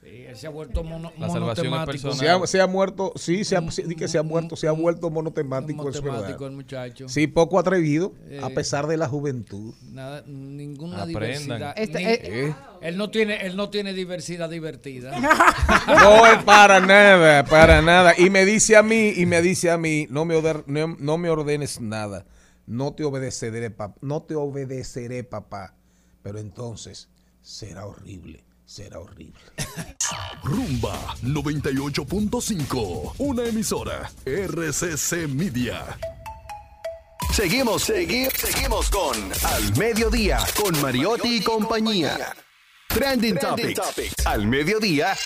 Sí, 0.03 0.25
él 0.29 0.37
se 0.37 0.47
ha 0.47 0.51
vuelto 0.51 0.85
mono, 0.85 1.13
La 1.19 1.29
salvación 1.29 1.67
es 1.67 1.73
monotemático. 1.73 2.13
Se 2.13 2.29
ha, 2.31 2.47
se 2.47 2.61
ha 2.61 2.67
muerto, 2.69 3.13
sí, 3.17 3.45
se 3.45 3.57
ha, 3.57 3.71
sí, 3.71 3.83
di 3.83 3.97
que 3.97 4.07
se 4.07 4.17
ha 4.17 4.23
muerto, 4.23 4.55
se 4.55 4.69
ha 4.69 4.73
vuelto 4.73 5.11
monotemático, 5.11 5.89
es 5.89 5.97
Monotemático 5.97 6.39
verdad. 6.39 6.49
el 6.51 6.55
muchacho. 6.55 7.09
Sí, 7.09 7.27
poco 7.27 7.59
atrevido, 7.59 8.13
a 8.41 8.47
Eh, 8.47 8.55
pesar 8.55 8.87
de 8.87 8.97
la 8.97 9.09
juventud. 9.09 9.75
Nada, 9.91 10.23
ninguna 10.27 11.03
Aprendan. 11.03 11.19
diversidad. 11.59 11.75
Este, 11.77 11.99
Ni- 11.99 12.05
eh, 12.05 12.55
él 12.81 12.97
no 12.97 13.11
tiene, 13.11 13.45
él 13.45 13.57
no 13.57 13.71
tiene 13.71 13.93
diversidad 13.93 14.49
divertida. 14.49 15.11
No 15.89 16.27
es 16.27 16.45
para 16.45 16.79
nada, 16.81 17.45
para 17.45 17.83
nada. 17.83 18.15
Y 18.17 18.31
me 18.31 18.45
dice 18.45 18.77
a 18.77 18.83
mí, 18.85 19.13
y 19.17 19.27
me 19.27 19.43
dice 19.43 19.69
a 19.71 19.79
mí, 19.79 20.07
no 20.11 20.25
me, 20.25 20.41
no 20.99 21.19
me 21.19 21.29
ordenes 21.31 21.81
nada. 21.81 22.25
No 22.69 22.93
te 22.93 23.03
obedeceré, 23.05 23.71
papá. 23.71 23.95
No 24.03 24.23
te 24.25 24.35
obedeceré, 24.35 25.25
papá. 25.25 25.75
Pero 26.23 26.39
entonces 26.39 27.09
será 27.41 27.87
horrible, 27.87 28.45
será 28.67 29.01
horrible. 29.01 29.41
Rumba 30.45 31.15
98.5, 31.23 33.15
una 33.19 33.45
emisora 33.47 34.11
RCC 34.27 35.27
Media. 35.29 35.99
Seguimos, 37.33 37.89
segui- 37.89 38.31
seguimos 38.37 38.91
con 38.91 39.17
Al 39.47 39.77
Mediodía, 39.79 40.39
con 40.63 40.79
Mariotti 40.83 41.37
y 41.39 41.41
compañía. 41.43 42.35
Trending, 42.89 43.37
Trending 43.39 43.75
Topics. 43.75 44.27
Al 44.27 44.47
Mediodía, 44.47 45.17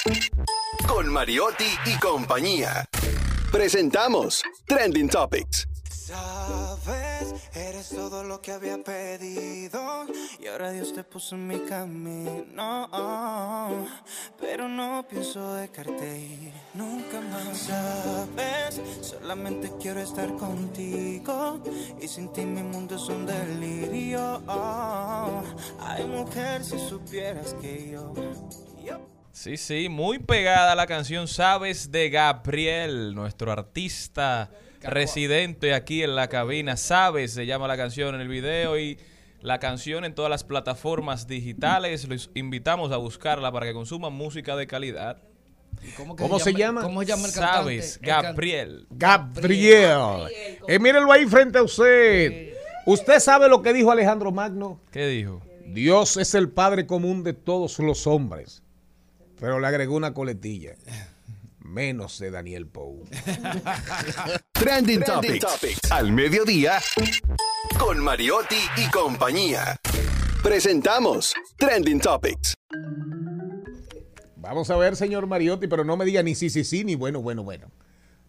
con 0.87 1.09
Mariotti 1.13 1.65
y 1.87 1.99
compañía. 1.99 2.85
Presentamos 3.51 4.43
Trending 4.67 5.09
Topics. 5.09 5.67
Sabes, 6.05 7.33
eres 7.55 7.91
todo 7.91 8.25
lo 8.25 8.43
que 8.43 8.51
había 8.51 8.77
pedido 8.79 10.05
y 10.41 10.49
ahora 10.49 10.73
Dios 10.73 10.93
te 10.93 11.05
puso 11.05 11.37
en 11.37 11.47
mi 11.47 11.61
camino. 11.61 12.89
Pero 14.41 14.69
no 14.69 15.07
pienso 15.09 15.55
dejarte 15.55 16.19
ir 16.19 16.53
nunca 16.75 17.21
más. 17.21 17.57
Sabes, 17.57 18.81
solamente 19.01 19.71
quiero 19.81 20.01
estar 20.01 20.35
contigo 20.39 21.63
y 22.01 22.09
sin 22.09 22.33
ti 22.33 22.45
mi 22.47 22.65
mundo 22.65 22.97
es 22.97 23.09
un 23.09 23.25
delirio. 23.25 24.43
Ay, 25.79 26.05
mujer, 26.05 26.65
si 26.65 26.81
supieras 26.81 27.55
que 27.61 27.93
yo. 27.93 28.13
Sí, 29.31 29.57
sí, 29.57 29.89
muy 29.89 30.19
pegada 30.19 30.75
la 30.75 30.89
canción 30.89 31.29
Sabes 31.29 31.93
de 31.93 32.11
Gabriel, 32.11 33.15
nuestro 33.15 33.53
artista 33.53 34.51
residente 34.83 35.75
aquí 35.75 36.03
en 36.03 36.15
la 36.17 36.29
cabina. 36.29 36.77
Sabes 36.77 37.33
se 37.35 37.47
llama 37.47 37.69
la 37.69 37.77
canción 37.77 38.15
en 38.15 38.21
el 38.21 38.29
video 38.29 38.79
y 38.79 38.99
la 39.41 39.59
canción 39.59 40.05
en 40.05 40.15
todas 40.15 40.31
las 40.31 40.45
plataformas 40.45 41.27
digitales. 41.27 42.09
Los 42.09 42.31
invitamos 42.35 42.93
a 42.93 42.97
buscarla 42.97 43.51
para 43.53 43.67
que 43.67 43.73
consuman 43.73 44.13
música 44.13 44.57
de 44.57 44.67
calidad. 44.67 45.19
¿Cómo, 45.97 46.15
¿Cómo 46.17 46.39
se 46.39 46.53
llama? 46.53 46.83
¿Cómo 46.83 47.01
se 47.01 47.07
llama 47.09 47.27
el 47.27 47.33
cantante? 47.33 47.57
Sabes, 47.59 47.97
El 48.03 48.09
can- 48.09 48.23
Gabriel. 48.23 48.87
Gabriel. 48.91 50.29
Eh, 50.69 50.79
mírenlo 50.79 51.11
ahí 51.11 51.27
frente 51.27 51.59
a 51.59 51.63
usted. 51.63 52.53
¿Usted 52.87 53.19
sabe 53.21 53.49
lo 53.49 53.63
que 53.63 53.73
dijo 53.73 53.91
Alejandro 53.91 54.31
Magno? 54.33 54.81
¿Qué 54.91 55.07
dijo? 55.07 55.41
Dios 55.67 56.17
es 56.19 56.35
el 56.35 56.51
Padre 56.51 56.87
común 56.87 57.25
de 57.25 57.33
todos 57.33 57.79
los 57.79 58.07
hombres. 58.07 58.63
Pero 59.41 59.59
le 59.59 59.67
agregó 59.67 59.97
una 59.97 60.13
coletilla. 60.15 60.75
Menos 61.73 62.19
de 62.19 62.31
Daniel 62.31 62.67
Pou. 62.67 63.03
Trending 64.53 65.01
Topics. 65.05 65.91
Al 65.91 66.13
mediodía. 66.13 66.79
Con 67.79 67.99
Mariotti 67.99 68.59
y 68.77 68.91
compañía. 68.91 69.77
Presentamos 70.43 71.33
Trending 71.57 71.99
Topics. 71.99 72.53
Vamos 74.37 74.69
a 74.69 74.77
ver, 74.77 74.97
señor 74.97 75.27
Mariotti, 75.27 75.67
pero 75.67 75.83
no 75.83 75.97
me 75.97 76.05
diga 76.05 76.23
ni 76.23 76.35
sí, 76.35 76.51
sí, 76.51 76.63
sí, 76.63 76.85
ni 76.85 76.95
bueno, 76.95 77.23
bueno, 77.23 77.43
bueno. 77.43 77.71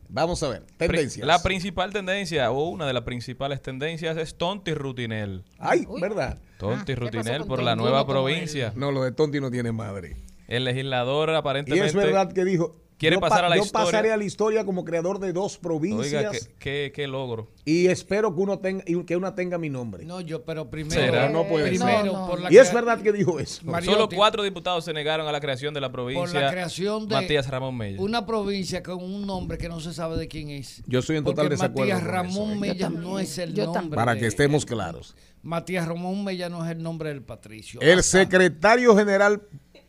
Vamos 0.08 0.42
a 0.42 0.48
ver, 0.48 0.64
tendencias. 0.78 1.28
La 1.28 1.44
principal 1.44 1.92
tendencia, 1.92 2.50
o 2.50 2.70
una 2.70 2.88
de 2.88 2.94
las 2.94 3.04
principales 3.04 3.62
tendencias, 3.62 4.16
es 4.16 4.38
Tonti 4.38 4.74
Rutinel. 4.74 5.44
Ay, 5.60 5.86
¿verdad? 6.00 6.40
Tonti 6.60 6.96
Rutinel 6.96 7.44
por 7.44 7.62
la 7.62 7.76
nueva 7.76 8.08
provincia. 8.08 8.72
No, 8.78 8.94
lo 8.94 9.04
de 9.04 9.12
Tonti 9.12 9.42
no 9.42 9.52
tiene 9.52 9.74
madre. 9.74 10.16
El 10.48 10.64
legislador 10.64 11.30
Y 11.30 11.36
aparentemente... 11.36 11.88
es 11.88 11.96
verdad 11.96 12.32
que 12.32 12.46
dijo, 12.46 12.83
Quiere 13.04 13.16
yo, 13.18 13.20
pasar 13.20 13.42
pa- 13.42 13.46
a 13.48 13.50
la 13.50 13.56
yo 13.58 13.64
historia. 13.64 13.86
pasaré 13.86 14.12
a 14.14 14.18
la 14.18 14.24
historia 14.24 14.66
como 14.66 14.84
creador 14.86 15.20
de 15.20 15.34
dos 15.34 15.58
provincias 15.58 16.14
Oiga, 16.14 16.32
qué, 16.32 16.40
qué- 16.60 16.92
qué 16.96 17.08
logro. 17.08 17.50
y 17.66 17.88
espero 17.88 18.34
que 18.34 18.42
uno 18.42 18.60
tenga 18.60 18.84
y 18.88 19.04
que 19.04 19.16
una 19.18 19.36
tenga 19.36 19.58
mi 19.58 19.70
nombre. 19.70 20.06
No, 20.06 20.22
yo, 20.22 20.44
pero 20.46 20.70
primero. 20.70 21.02
¿Será? 21.02 21.30
No 21.30 21.46
puede 21.48 21.70
ser. 21.70 21.80
primero, 21.80 22.28
por 22.28 22.40
la 22.42 22.52
Y 22.54 22.58
es 22.58 22.74
verdad 22.74 23.02
que 23.02 23.12
dijo 23.12 23.40
eso. 23.40 23.62
Solo 23.84 24.08
cuatro 24.10 24.42
diputados 24.44 24.86
se 24.86 24.94
negaron 24.94 25.28
a 25.28 25.32
la 25.32 25.40
creación 25.42 25.74
de 25.74 25.82
la 25.82 25.88
por 25.90 25.94
provincia. 26.06 26.40
la 26.42 26.52
creación 26.52 27.08
de 27.08 27.16
Matías 27.16 27.50
Ramón 27.50 27.78
Mella. 27.78 28.02
una 28.02 28.26
provincia 28.26 28.82
con 28.84 29.04
un 29.04 29.26
nombre 29.28 29.58
que 29.58 29.68
no 29.70 29.80
se 29.80 29.94
sabe 29.94 30.18
de 30.18 30.28
quién 30.28 30.50
es. 30.50 30.82
Yo 30.88 31.00
estoy 31.00 31.18
en 31.18 31.24
total 31.24 31.46
Porque 31.46 31.56
desacuerdo 31.56 31.94
Matías 31.94 32.04
Ramón 32.10 32.44
eso, 32.50 32.54
¿eh? 32.54 32.60
Mella 32.60 32.74
Yo 32.76 32.86
también. 32.86 33.04
no 33.04 33.20
es 33.20 33.38
el 33.38 33.54
Yo 33.54 33.66
nombre. 33.66 33.96
Para 33.96 34.16
que 34.18 34.28
estemos 34.28 34.66
claros. 34.66 35.16
Matías 35.42 35.88
Ramón 35.88 36.24
Mella 36.24 36.48
no 36.48 36.64
es 36.66 36.72
el 36.72 36.82
nombre 36.82 37.10
del 37.10 37.22
patricio. 37.22 37.82
El 37.82 38.02
secretario 38.04 38.96
general 38.96 39.42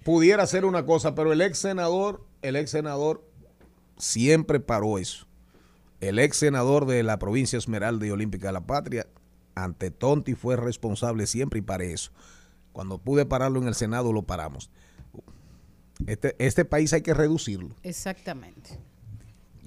pudiera 0.03 0.43
hacer 0.43 0.65
una 0.65 0.85
cosa, 0.85 1.15
pero 1.15 1.33
el 1.33 1.41
ex 1.41 1.59
senador, 1.59 2.25
el 2.45 2.57
ex 2.57 2.71
senador 2.71 3.25
siempre 3.97 4.61
paró 4.61 4.99
eso. 4.99 5.27
El 6.01 6.19
ex 6.19 6.37
senador 6.37 6.85
de 6.85 7.03
la 7.03 7.19
provincia 7.19 7.57
Esmeralda 7.57 8.07
y 8.07 8.11
Olímpica 8.11 8.49
de 8.49 8.53
la 8.53 8.67
Patria, 8.67 9.07
ante 9.55 9.91
Tonti, 9.91 10.35
fue 10.35 10.57
responsable 10.57 11.27
siempre 11.27 11.61
y 11.61 11.63
para 11.63 11.85
eso. 11.85 12.13
Cuando 12.73 12.99
pude 12.99 13.25
pararlo 13.25 13.61
en 13.63 13.69
el 13.69 13.75
Senado, 13.75 14.13
lo 14.13 14.23
paramos. 14.23 14.71
Este, 16.07 16.37
este 16.39 16.67
país 16.67 16.93
hay 16.93 17.01
que 17.01 17.15
reducirlo. 17.15 17.75
Exactamente. 17.83 18.79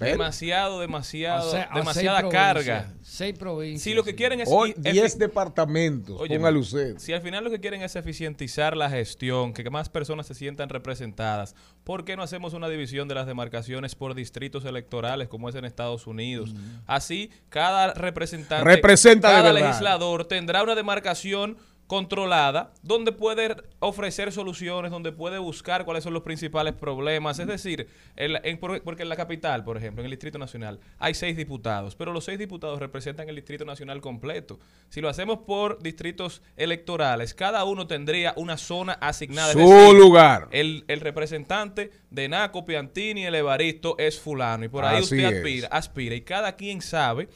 Demasiado, 0.06 0.80
demasiado, 0.80 1.52
demasiada 1.74 2.20
seis 2.20 2.32
carga. 2.32 2.92
Seis 3.02 3.38
provincias. 3.38 3.82
Si 3.82 3.94
lo 3.94 4.04
que 4.04 4.14
quieren 4.14 4.40
es... 4.40 4.48
hoy 4.50 4.74
y- 4.76 4.80
10 4.92 5.16
efi- 5.16 5.18
departamentos, 5.18 6.20
Óyeme, 6.20 6.36
póngale 6.38 6.58
usted. 6.58 6.98
Si 6.98 7.12
al 7.12 7.20
final 7.20 7.44
lo 7.44 7.50
que 7.50 7.60
quieren 7.60 7.82
es 7.82 7.96
eficientizar 7.96 8.76
la 8.76 8.88
gestión, 8.90 9.52
que 9.52 9.68
más 9.70 9.88
personas 9.88 10.26
se 10.26 10.34
sientan 10.34 10.68
representadas, 10.68 11.54
¿por 11.84 12.04
qué 12.04 12.16
no 12.16 12.22
hacemos 12.22 12.54
una 12.54 12.68
división 12.68 13.08
de 13.08 13.14
las 13.14 13.26
demarcaciones 13.26 13.94
por 13.94 14.14
distritos 14.14 14.64
electorales 14.64 15.28
como 15.28 15.48
es 15.48 15.54
en 15.54 15.64
Estados 15.64 16.06
Unidos? 16.06 16.54
Así, 16.86 17.30
cada 17.48 17.94
representante, 17.94 18.64
Representa 18.64 19.28
cada 19.30 19.52
legislador 19.52 20.24
tendrá 20.26 20.62
una 20.62 20.74
demarcación 20.74 21.56
controlada, 21.88 22.72
donde 22.82 23.10
puede 23.10 23.56
ofrecer 23.80 24.30
soluciones, 24.30 24.92
donde 24.92 25.10
puede 25.10 25.38
buscar 25.38 25.84
cuáles 25.84 26.04
son 26.04 26.12
los 26.12 26.22
principales 26.22 26.74
problemas. 26.74 27.38
Es 27.40 27.48
decir, 27.48 27.88
en 28.14 28.38
en- 28.44 28.58
porque 28.58 29.02
en 29.02 29.08
la 29.08 29.16
capital, 29.16 29.64
por 29.64 29.76
ejemplo, 29.76 30.02
en 30.02 30.04
el 30.04 30.10
Distrito 30.12 30.38
Nacional, 30.38 30.78
hay 30.98 31.14
seis 31.14 31.36
diputados, 31.36 31.96
pero 31.96 32.12
los 32.12 32.24
seis 32.24 32.38
diputados 32.38 32.78
representan 32.78 33.28
el 33.28 33.34
Distrito 33.34 33.64
Nacional 33.64 34.00
completo. 34.00 34.60
Si 34.90 35.00
lo 35.00 35.08
hacemos 35.08 35.40
por 35.46 35.82
distritos 35.82 36.42
electorales, 36.56 37.34
cada 37.34 37.64
uno 37.64 37.86
tendría 37.86 38.34
una 38.36 38.56
zona 38.58 38.92
asignada. 38.92 39.52
Su 39.52 39.58
decir, 39.60 39.98
lugar. 39.98 40.48
El, 40.52 40.84
el 40.88 41.00
representante 41.00 41.90
de 42.10 42.28
Naco, 42.28 42.64
Piantini, 42.66 43.24
el 43.24 43.34
Evaristo 43.34 43.96
es 43.98 44.20
fulano. 44.20 44.64
Y 44.64 44.68
por 44.68 44.84
ahí 44.84 44.98
Así 45.02 45.16
usted 45.16 45.24
aspira, 45.38 45.68
aspira. 45.68 46.14
Y 46.14 46.20
cada 46.20 46.54
quien 46.54 46.82
sabe 46.82 47.28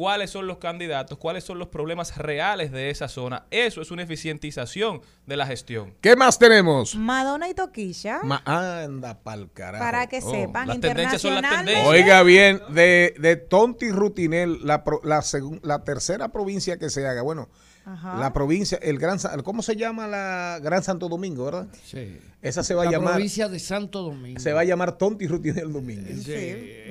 cuáles 0.00 0.30
son 0.30 0.46
los 0.46 0.56
candidatos, 0.56 1.18
cuáles 1.18 1.44
son 1.44 1.58
los 1.58 1.68
problemas 1.68 2.16
reales 2.16 2.72
de 2.72 2.88
esa 2.88 3.06
zona. 3.06 3.44
Eso 3.50 3.82
es 3.82 3.90
una 3.90 4.02
eficientización 4.02 5.02
de 5.26 5.36
la 5.36 5.46
gestión. 5.46 5.92
¿Qué 6.00 6.16
más 6.16 6.38
tenemos? 6.38 6.94
Madonna 6.96 7.50
y 7.50 7.54
Toquilla. 7.54 8.20
Ma- 8.22 8.42
anda 8.46 9.20
pa'l 9.22 9.50
carajo. 9.52 9.84
para 9.84 10.06
que 10.06 10.20
Oh, 10.22 10.30
sepan, 10.30 10.68
las 10.68 10.80
tendencias 10.80 11.20
son 11.20 11.34
las 11.34 11.50
tendencias. 11.50 11.86
Oiga 11.86 12.22
bien, 12.22 12.62
de, 12.70 13.14
de 13.18 13.36
Tonti 13.36 13.90
Rutinel, 13.90 14.60
la, 14.66 14.84
pro- 14.84 15.02
la, 15.04 15.18
segun- 15.20 15.60
la 15.62 15.84
tercera 15.84 16.28
provincia 16.30 16.78
que 16.78 16.88
se 16.88 17.06
haga, 17.06 17.20
bueno, 17.20 17.50
Ajá. 17.84 18.18
la 18.18 18.32
provincia, 18.32 18.78
el 18.82 18.98
Gran, 18.98 19.18
¿cómo 19.42 19.62
se 19.62 19.74
llama 19.74 20.06
la 20.06 20.58
Gran 20.62 20.82
Santo 20.82 21.08
Domingo, 21.08 21.44
verdad? 21.46 21.68
Sí. 21.84 22.18
Esa 22.42 22.62
se 22.62 22.74
va 22.74 22.82
a 22.82 22.84
la 22.86 22.90
llamar, 22.92 23.14
provincia 23.14 23.48
de 23.48 23.58
Santo 23.58 24.02
Domingo. 24.02 24.38
se 24.40 24.52
va 24.52 24.60
a 24.60 24.64
llamar 24.64 24.96
Tonti 24.98 25.26
Rutinel 25.26 25.72
Domínguez. 25.72 26.22
Sí, 26.24 26.32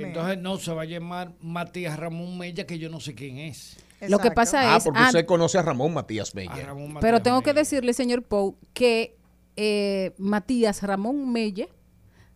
Entonces 0.04 0.38
no 0.40 0.58
se 0.58 0.72
va 0.74 0.82
a 0.82 0.86
llamar 0.86 1.34
Matías 1.42 1.98
Ramón 1.98 2.38
Mella, 2.38 2.66
que 2.66 2.78
yo 2.80 2.90
no 2.90 3.00
sé 3.00 3.16
quién 3.16 3.38
es. 3.38 3.78
Lo 4.08 4.20
que 4.20 4.32
pasa 4.32 4.74
Ah, 4.74 4.78
es, 4.78 4.84
porque 4.84 5.00
ah, 5.00 5.08
usted 5.08 5.26
conoce 5.26 5.58
a 5.58 5.62
Ramón 5.62 5.94
Matías 5.94 6.32
A 6.32 6.36
Bella. 6.36 6.56
Ramón 6.66 6.88
Matías 6.94 7.02
pero 7.02 7.22
tengo 7.22 7.42
que 7.42 7.52
Mella. 7.52 7.62
decirle, 7.62 7.94
señor 7.94 8.24
Pou, 8.24 8.58
que 8.74 9.18
eh, 9.58 10.14
Matías 10.18 10.84
Ramón 10.84 11.32
Mella 11.32 11.68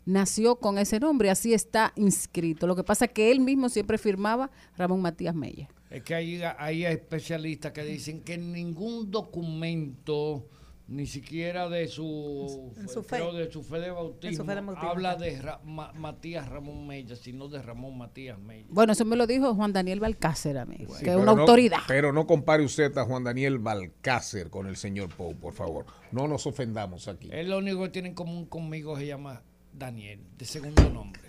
nació 0.06 0.58
con 0.58 0.78
ese 0.78 1.00
nombre, 1.00 1.30
así 1.30 1.54
está 1.54 1.94
inscrito. 1.96 2.68
Lo 2.68 2.76
que 2.76 2.84
pasa 2.84 3.06
es 3.06 3.12
que 3.12 3.32
él 3.32 3.40
mismo 3.40 3.70
siempre 3.70 3.98
firmaba 3.98 4.52
Ramón 4.78 5.02
Matías 5.02 5.34
Mella. 5.36 5.70
Es 5.94 6.02
que 6.04 6.16
hay, 6.16 6.42
hay 6.58 6.86
especialistas 6.86 7.72
que 7.72 7.84
dicen 7.84 8.22
que 8.22 8.36
ningún 8.38 9.12
documento, 9.12 10.48
ni 10.88 11.06
siquiera 11.06 11.70
de 11.70 11.88
su, 11.88 12.74
En 12.78 12.88
su 12.90 13.04
creo 13.04 13.32
de 13.32 13.52
su 13.52 13.64
fe 13.64 13.80
de 13.80 13.92
bautismo, 13.92 14.44
fe 14.44 14.56
de 14.56 14.62
bautismo, 14.62 14.90
habla 14.90 15.16
de 15.16 15.40
Ra- 15.42 15.62
Ma- 15.64 15.94
Matías 15.94 16.50
Ramón 16.50 16.88
Mella, 16.88 17.16
sino 17.16 17.48
de 17.48 17.62
Ramón 17.62 17.98
Matías 17.98 18.40
Mella. 18.40 18.66
Bueno, 18.70 18.94
eso 18.94 19.06
me 19.06 19.16
lo 19.16 19.28
dijo 19.28 19.54
Juan 19.56 19.72
Daniel 19.72 20.00
Balcácer 20.00 20.58
a 20.58 20.66
mí, 20.66 20.78
Sí, 20.80 21.04
que 21.06 21.12
es 21.12 21.16
una 21.16 21.34
no- 21.36 21.42
autoridad. 21.42 21.80
pero 21.88 22.12
no 22.12 22.26
compare 22.28 22.64
usted 22.64 22.98
a 22.98 23.06
Juan 23.06 23.24
Daniel 23.24 23.60
Balcácer 23.60 24.50
con 24.50 24.68
el 24.68 24.76
señor 24.78 25.10
Pou, 25.16 25.36
por 25.36 25.54
favor. 25.54 25.86
No 26.12 26.28
nos 26.28 26.48
ofendamos 26.48 27.08
aquí. 27.08 27.30
Es 27.32 27.48
lo 27.48 27.60
único 27.60 27.84
que 27.84 27.90
tiene 27.90 28.10
en 28.10 28.16
común 28.16 28.46
conmigo 28.48 28.98
se 28.98 29.06
llama 29.08 29.42
Daniel, 29.72 30.20
de 30.38 30.46
segundo 30.46 30.90
nombre. 30.90 31.22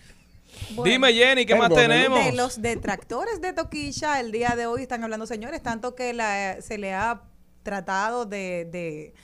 Bueno, 0.71 0.91
Dime, 0.93 1.13
Jenny, 1.13 1.47
¿qué 1.47 1.55
más 1.55 1.73
tenemos? 1.73 2.25
De 2.25 2.33
los 2.33 2.61
detractores 2.63 3.41
de 3.41 3.53
Toquilla, 3.53 4.21
el 4.21 4.33
día 4.33 4.55
de 4.57 4.67
hoy 4.67 4.83
están 4.83 5.03
hablando, 5.05 5.27
señores, 5.27 5.63
tanto 5.63 5.95
que 5.95 6.13
la- 6.13 6.61
se 6.61 6.79
le 6.79 6.93
ha 6.95 7.23
tratado 7.63 8.25
de, 8.27 8.67
de, 8.71 9.15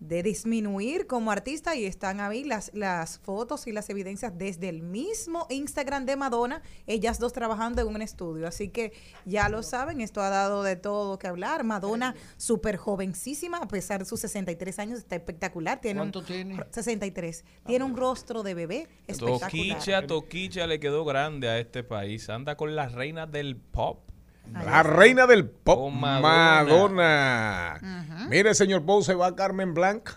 de 0.00 0.22
disminuir 0.22 1.06
como 1.08 1.32
artista 1.32 1.74
y 1.74 1.84
están 1.84 2.20
ahí 2.20 2.44
las, 2.44 2.70
las 2.72 3.18
fotos 3.18 3.66
y 3.66 3.72
las 3.72 3.90
evidencias 3.90 4.32
desde 4.38 4.68
el 4.68 4.82
mismo 4.82 5.46
Instagram 5.50 6.06
de 6.06 6.14
Madonna, 6.16 6.62
ellas 6.86 7.18
dos 7.18 7.32
trabajando 7.32 7.82
en 7.82 7.88
un 7.88 8.00
estudio. 8.02 8.46
Así 8.46 8.68
que 8.68 8.92
ya 9.24 9.48
lo 9.48 9.62
saben, 9.64 10.00
esto 10.00 10.20
ha 10.20 10.28
dado 10.30 10.62
de 10.62 10.76
todo 10.76 11.18
que 11.18 11.26
hablar. 11.26 11.64
Madonna, 11.64 12.14
súper 12.36 12.76
jovencísima, 12.76 13.58
a 13.58 13.66
pesar 13.68 14.00
de 14.00 14.04
sus 14.04 14.20
63 14.20 14.78
años, 14.78 14.98
está 15.00 15.16
espectacular. 15.16 15.80
Tiene 15.80 16.00
un- 16.00 16.12
¿Cuánto 16.12 16.22
tiene? 16.22 16.56
63. 16.70 17.44
Tiene 17.66 17.84
un 17.84 17.96
rostro 17.96 18.42
de 18.44 18.54
bebé 18.54 18.88
espectacular. 19.08 19.50
Toquicha, 19.78 20.06
Toquicha 20.06 20.66
le 20.68 20.78
quedó 20.78 21.04
grande 21.04 21.48
a 21.48 21.58
este 21.58 21.82
país. 21.82 22.28
Anda 22.28 22.56
con 22.56 22.76
la 22.76 22.88
reina 22.88 23.26
del 23.26 23.56
pop. 23.56 24.07
La 24.52 24.82
reina 24.82 25.26
del 25.26 25.48
pop, 25.48 25.90
Madonna. 25.92 26.64
Madonna. 26.64 28.28
Mire, 28.28 28.54
señor 28.54 28.84
Pou, 28.84 29.02
se 29.02 29.14
va 29.14 29.34
Carmen 29.36 29.74
Blanc. 29.74 30.10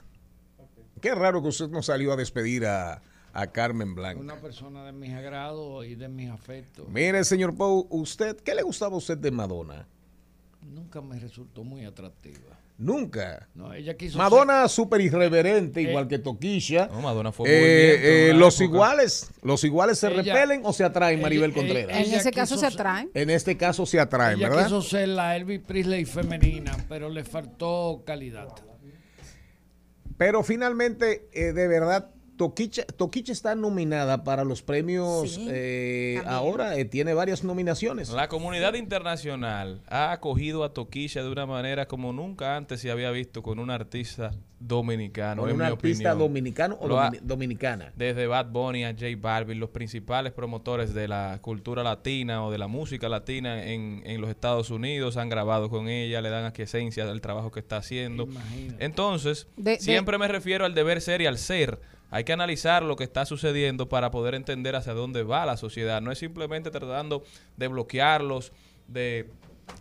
Qué 1.01 1.15
raro 1.15 1.41
que 1.41 1.49
usted 1.49 1.69
no 1.69 1.82
salió 1.82 2.13
a 2.13 2.15
despedir 2.15 2.65
a, 2.65 3.01
a 3.34 3.47
Carmen 3.47 3.95
Blanc. 3.95 4.19
Una 4.19 4.39
persona 4.39 4.84
de 4.86 4.91
mis 4.91 5.13
agrados 5.13 5.86
y 5.86 5.95
de 5.95 6.07
mis 6.07 6.29
afectos. 6.29 6.88
Mire, 6.89 7.23
señor 7.23 7.55
Pou, 7.55 7.88
usted, 7.89 8.38
¿qué 8.38 8.55
le 8.55 8.63
gustaba 8.63 8.95
a 8.95 8.97
usted 8.97 9.17
de 9.17 9.32
Madonna? 9.32 9.88
Nunca 10.61 11.01
me 11.01 11.19
resultó 11.19 11.63
muy 11.63 11.86
atractiva. 11.86 12.61
Nunca. 12.82 13.47
No, 13.53 13.71
ella 13.75 13.95
quiso 13.95 14.17
Madonna 14.17 14.67
súper 14.67 15.01
irreverente, 15.01 15.79
Eh, 15.82 15.84
igual 15.84 16.07
que 16.07 16.17
Toquilla. 16.17 16.88
No, 16.91 17.01
Madonna 17.01 17.32
fue 17.32 17.47
Eh, 17.47 18.29
en 18.29 18.36
eh, 18.36 18.39
los 18.39 18.59
época. 18.59 18.73
iguales, 18.75 19.29
los 19.43 19.63
iguales 19.63 19.99
se 19.99 20.07
Ella- 20.07 20.15
repelen 20.34 20.61
o 20.63 20.73
se 20.73 20.84
atraen, 20.84 21.21
Maribel 21.21 21.51
ella- 21.51 21.59
Contreras. 21.59 21.95
En 21.97 22.03
ella 22.05 22.17
ese 22.17 22.32
caso 22.32 22.55
se 22.55 22.61
ser- 22.61 22.73
atraen. 22.73 23.11
en 23.13 23.29
este 23.29 23.55
caso 23.55 23.86
se 23.86 23.99
atraen, 23.99 24.39
Ella 24.39 24.49
¿verdad? 24.49 24.63
quiso 24.63 24.82
ser 24.82 25.09
la 25.09 25.36
Elvis 25.36 25.59
Presley 25.59 26.05
femenina, 26.05 26.75
pero 26.89 27.07
le 27.09 27.23
faltó 27.23 28.01
calidad. 28.03 28.47
Pero 30.17 30.43
finalmente, 30.43 31.27
eh, 31.34 31.53
de 31.53 31.67
verdad, 31.67 32.09
Toquicha, 32.42 32.84
Toquicha 32.86 33.32
está 33.34 33.54
nominada 33.54 34.24
para 34.24 34.44
los 34.44 34.64
premios 34.64 35.30
Sí, 35.36 35.48
eh, 35.52 36.20
ahora, 36.26 36.76
eh, 36.76 36.86
tiene 36.86 37.14
varias 37.14 37.44
nominaciones. 37.44 38.10
La 38.10 38.28
comunidad 38.30 38.74
internacional 38.74 39.82
ha 39.88 40.12
acogido 40.12 40.64
a 40.64 40.74
Toquilla 40.74 41.22
de 41.22 41.30
una 41.30 41.46
manera 41.46 41.88
como 41.88 42.14
nunca 42.14 42.56
antes 42.58 42.82
se 42.82 42.89
había 42.89 43.12
visto 43.12 43.44
con 43.44 43.60
un 43.60 43.70
artista 43.70 44.32
dominicano. 44.60 45.44
Con 45.44 45.52
un 45.52 45.62
artista 45.62 46.14
opinión. 46.14 46.18
dominicano 46.18 46.78
o 46.82 46.98
ha- 46.98 47.12
dominicana. 47.22 47.94
Desde 47.96 48.26
Bad 48.26 48.48
Bunny 48.48 48.86
a 48.86 48.92
J 48.94 49.06
Balvin, 49.20 49.60
los 49.60 49.70
principales 49.70 50.34
promotores 50.34 50.96
de 50.96 51.08
la 51.08 51.38
cultura 51.42 51.84
latina 51.84 52.44
o 52.44 52.52
de 52.52 52.58
la 52.58 52.68
música 52.68 53.08
latina 53.08 53.64
en, 53.66 54.02
en 54.06 54.20
los 54.20 54.32
Estados 54.32 54.72
Unidos 54.72 55.18
han 55.18 55.30
grabado 55.30 55.70
con 55.70 55.88
ella, 55.89 56.22
le 56.22 56.30
dan 56.32 56.46
aquiescencia 56.46 57.06
del 57.06 57.22
trabajo 57.22 57.52
que 57.52 57.60
está 57.60 57.78
haciendo. 57.78 58.28
Entonces, 58.80 59.48
De- 59.58 59.74
de- 59.74 59.80
siempre 59.80 60.18
me 60.18 60.28
refiero 60.28 60.66
al 60.66 60.74
deber 60.74 61.02
ser 61.02 61.22
y 61.22 61.28
al 61.28 61.38
ser. 61.38 61.80
Hay 62.12 62.26
que 62.26 62.34
analizar 62.34 62.84
lo 62.84 62.97
que 62.97 63.05
está 63.05 63.26
sucediendo 63.26 63.88
para 63.88 64.12
poder 64.12 64.36
entender 64.36 64.76
hacia 64.76 64.93
dónde 64.93 65.24
va 65.24 65.45
la 65.45 65.55
sociedad. 65.55 66.01
No 66.01 66.12
es 66.12 66.20
simplemente 66.20 66.70
tratando 66.70 67.24
de 67.55 67.68
bloquearlos, 67.70 68.51
de, 68.88 69.30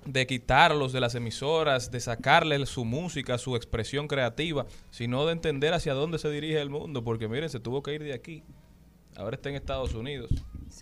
de 0.07 0.27
quitarlos 0.29 0.93
de 0.93 1.01
las 1.01 1.17
emisoras, 1.17 1.91
de 1.91 1.99
sacarle 1.99 2.65
su 2.67 2.85
música, 2.85 3.37
su 3.37 3.57
expresión 3.57 4.07
creativa, 4.07 4.65
sino 4.91 5.27
de 5.27 5.33
entender 5.33 5.75
hacia 5.75 5.93
dónde 5.93 6.21
se 6.21 6.31
dirige 6.31 6.61
el 6.61 6.71
mundo. 6.71 7.03
Porque 7.03 7.27
miren, 7.27 7.51
se 7.51 7.59
tuvo 7.59 7.83
que 7.83 7.95
ir 7.95 8.05
de 8.05 8.15
aquí. 8.15 8.45
Ahora 9.17 9.35
está 9.35 9.49
en 9.49 9.57
Estados 9.57 9.95
Unidos. 9.95 10.31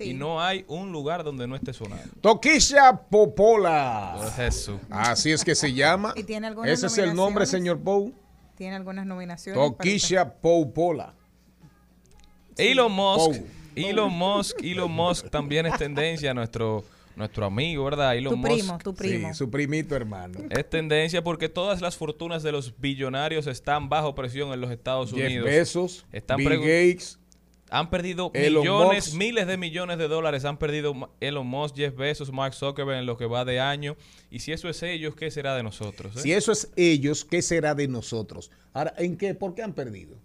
Y 0.00 0.12
no 0.12 0.42
hay 0.42 0.66
un 0.68 0.92
lugar 0.92 1.24
donde 1.24 1.46
no 1.46 1.56
esté 1.56 1.72
sonando. 1.72 2.12
Toquilla 2.20 2.94
Popola. 2.94 4.16
Por 4.18 4.32
Jesús. 4.32 4.78
Así 4.90 5.32
es 5.32 5.42
que 5.42 5.54
se 5.54 5.72
llama. 5.72 6.12
¿Y 6.16 6.24
tiene 6.24 6.46
algunas 6.46 6.70
Ese 6.70 6.86
es 6.88 6.98
el 6.98 7.14
nombre, 7.14 7.46
nominaciones? 7.46 7.50
señor 7.50 7.80
Pou. 7.80 8.12
Tiene 8.54 8.76
algunas 8.76 9.06
nominaciones. 9.06 9.58
Toquilla 9.58 10.34
Popola. 10.34 11.14
Elon 12.58 12.92
Musk, 12.92 13.40
Elon 13.76 14.12
Musk, 14.12 14.62
Elon 14.62 14.90
Musk 14.90 15.30
también 15.30 15.66
es 15.66 15.76
tendencia, 15.78 16.34
nuestro, 16.34 16.84
nuestro 17.16 17.46
amigo, 17.46 17.84
¿verdad? 17.84 18.16
Elon 18.16 18.32
Tu 18.32 18.36
Musk. 18.36 18.52
primo, 18.52 18.78
tu 18.78 18.94
primo. 18.94 19.28
Sí, 19.28 19.34
su 19.34 19.50
primito 19.50 19.94
hermano. 19.96 20.40
Es 20.50 20.68
tendencia 20.68 21.22
porque 21.22 21.48
todas 21.48 21.80
las 21.80 21.96
fortunas 21.96 22.42
de 22.42 22.52
los 22.52 22.78
billonarios 22.80 23.46
están 23.46 23.88
bajo 23.88 24.14
presión 24.14 24.52
en 24.52 24.60
los 24.60 24.70
Estados 24.70 25.10
Jeff 25.12 25.26
Unidos. 25.26 25.46
Bezos, 25.48 26.06
están 26.12 26.38
Bill 26.38 26.58
Gates, 26.58 27.18
Han 27.70 27.90
perdido 27.90 28.30
Elon 28.34 28.62
millones, 28.62 29.08
Musk. 29.08 29.18
miles 29.18 29.46
de 29.46 29.56
millones 29.58 29.98
de 29.98 30.08
dólares. 30.08 30.44
Han 30.46 30.56
perdido 30.56 31.10
Elon 31.20 31.46
Musk, 31.46 31.76
Jeff 31.76 31.94
Bezos, 31.94 32.32
Mark 32.32 32.54
Zuckerberg 32.54 32.98
en 33.00 33.06
lo 33.06 33.16
que 33.18 33.26
va 33.26 33.44
de 33.44 33.60
año. 33.60 33.96
Y 34.30 34.38
si 34.40 34.52
eso 34.52 34.68
es 34.70 34.82
ellos, 34.82 35.14
¿qué 35.14 35.30
será 35.30 35.54
de 35.54 35.62
nosotros? 35.62 36.16
eh? 36.16 36.20
Si 36.20 36.32
eso 36.32 36.50
es 36.50 36.72
ellos, 36.76 37.24
¿qué 37.26 37.42
será 37.42 37.74
de 37.74 37.86
nosotros? 37.86 38.50
Ahora, 38.72 38.94
¿en 38.98 39.16
qué? 39.18 39.34
¿Por 39.34 39.54
qué 39.54 39.62
han 39.62 39.74
perdido? 39.74 40.16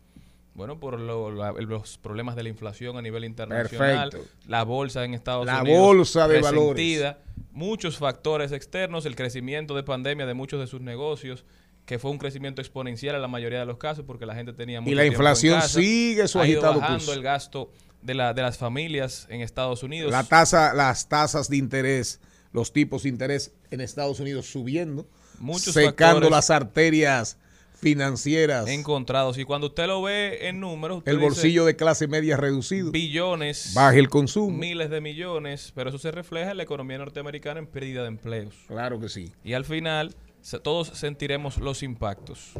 Bueno, 0.55 0.79
por 0.79 0.99
lo- 0.99 1.31
la- 1.31 1.51
los 1.53 1.97
problemas 1.97 2.35
de 2.35 2.43
la 2.43 2.49
inflación 2.49 2.95
a 2.97 3.01
nivel 3.01 3.23
internacional, 3.25 4.11
Perfecto. 4.11 4.35
la 4.47 4.63
bolsa 4.63 5.03
en 5.03 5.13
Estados 5.15 5.45
La 5.47 5.61
Unidos. 5.61 5.79
bolsa 5.79 6.27
de 6.27 6.41
resentida, 6.41 7.19
Muchos 7.55 7.97
factores 7.99 8.51
externos, 8.51 9.05
el 9.05 9.15
crecimiento 9.15 9.75
de 9.75 9.83
pandemia 9.83 10.25
de 10.25 10.33
muchos 10.33 10.59
de 10.59 10.65
sus 10.65 10.81
negocios, 10.81 11.45
que 11.85 11.99
fue 11.99 12.09
un 12.09 12.17
crecimiento 12.17 12.61
exponencial 12.61 13.13
en 13.15 13.21
la 13.21 13.27
mayoría 13.27 13.59
de 13.59 13.65
los 13.67 13.77
casos 13.77 14.05
porque 14.07 14.25
la 14.25 14.33
gente 14.33 14.53
tenía 14.53 14.81
mucho 14.81 14.95
la 14.95 15.03
tiempo 15.03 15.17
en 15.17 15.21
inflación 15.21 15.59
casa. 15.59 15.79
sigue 15.79 16.27
su 16.27 16.39
Ha 16.39 16.47
ido 16.47 16.61
agitado 16.61 16.79
bajando 16.79 16.97
curso. 17.05 17.13
el 17.13 17.21
gasto 17.21 17.71
de, 18.01 18.13
la, 18.15 18.33
de 18.33 18.41
las 18.41 18.57
familias 18.57 19.27
en 19.29 19.41
Estados 19.41 19.83
Unidos. 19.83 20.11
La 20.11 20.23
tasa, 20.23 20.73
las 20.73 21.07
tasas 21.09 21.47
de 21.47 21.57
interés, 21.57 22.19
los 22.53 22.73
tipos 22.73 23.03
de 23.03 23.09
interés 23.09 23.53
en 23.69 23.81
Estados 23.81 24.19
Unidos 24.19 24.47
subiendo, 24.47 25.05
Muchos 25.39 25.73
secando 25.75 26.21
factores. 26.21 26.31
las 26.31 26.49
arterias 26.49 27.37
financieras, 27.83 28.67
encontrados. 28.67 29.37
Y 29.37 29.43
cuando 29.43 29.67
usted 29.67 29.85
lo 29.87 30.01
ve 30.01 30.47
en 30.47 30.59
números, 30.59 30.99
usted 30.99 31.11
el 31.11 31.17
dice, 31.19 31.27
bolsillo 31.29 31.65
de 31.65 31.75
clase 31.75 32.07
media 32.07 32.37
reducido, 32.37 32.91
billones, 32.91 33.73
baje 33.75 33.99
el 33.99 34.09
consumo. 34.09 34.57
miles 34.57 34.89
de 34.89 35.01
millones, 35.01 35.71
pero 35.75 35.89
eso 35.89 35.99
se 35.99 36.11
refleja 36.11 36.51
en 36.51 36.57
la 36.57 36.63
economía 36.63 36.97
norteamericana 36.97 37.59
en 37.59 37.67
pérdida 37.67 38.01
de 38.01 38.07
empleos. 38.07 38.55
Claro 38.67 38.99
que 38.99 39.09
sí. 39.09 39.31
Y 39.43 39.53
al 39.53 39.65
final, 39.65 40.15
todos 40.63 40.87
sentiremos 40.89 41.57
los 41.57 41.83
impactos. 41.83 42.53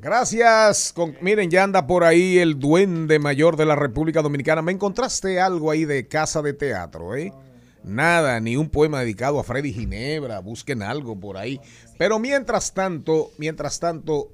Gracias. 0.00 0.92
Con- 0.92 1.16
miren, 1.20 1.50
ya 1.50 1.64
anda 1.64 1.86
por 1.86 2.04
ahí 2.04 2.38
el 2.38 2.58
duende 2.58 3.18
mayor 3.18 3.56
de 3.56 3.66
la 3.66 3.74
República 3.74 4.22
Dominicana. 4.22 4.62
Me 4.62 4.72
encontraste 4.72 5.40
algo 5.40 5.70
ahí 5.70 5.84
de 5.84 6.06
casa 6.06 6.42
de 6.42 6.52
teatro, 6.52 7.16
¿eh? 7.16 7.32
Nada, 7.82 8.38
ni 8.40 8.56
un 8.56 8.68
poema 8.68 9.00
dedicado 9.00 9.38
a 9.40 9.44
Freddy 9.44 9.72
Ginebra. 9.72 10.40
Busquen 10.40 10.82
algo 10.82 11.18
por 11.18 11.36
ahí. 11.36 11.60
Pero 11.96 12.18
mientras 12.18 12.74
tanto, 12.74 13.30
mientras 13.38 13.80
tanto, 13.80 14.32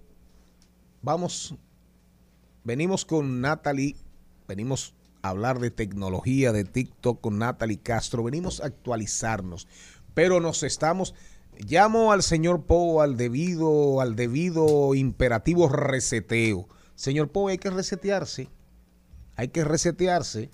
vamos, 1.04 1.54
venimos 2.64 3.04
con 3.04 3.42
Natalie, 3.42 3.96
venimos 4.48 4.94
a 5.22 5.28
hablar 5.28 5.58
de 5.58 5.70
tecnología, 5.70 6.50
de 6.50 6.64
TikTok 6.64 7.20
con 7.20 7.38
Natalie 7.38 7.78
Castro, 7.78 8.24
venimos 8.24 8.60
a 8.60 8.66
actualizarnos, 8.66 9.68
pero 10.14 10.40
nos 10.40 10.62
estamos, 10.62 11.14
llamo 11.58 12.10
al 12.10 12.22
señor 12.22 12.64
Poe 12.64 13.04
al 13.04 13.16
debido, 13.16 14.00
al 14.00 14.16
debido 14.16 14.94
imperativo 14.94 15.68
reseteo. 15.68 16.68
Señor 16.94 17.30
Poe, 17.30 17.52
hay 17.52 17.58
que 17.58 17.70
resetearse, 17.70 18.48
hay 19.36 19.48
que 19.48 19.64
resetearse. 19.64 20.50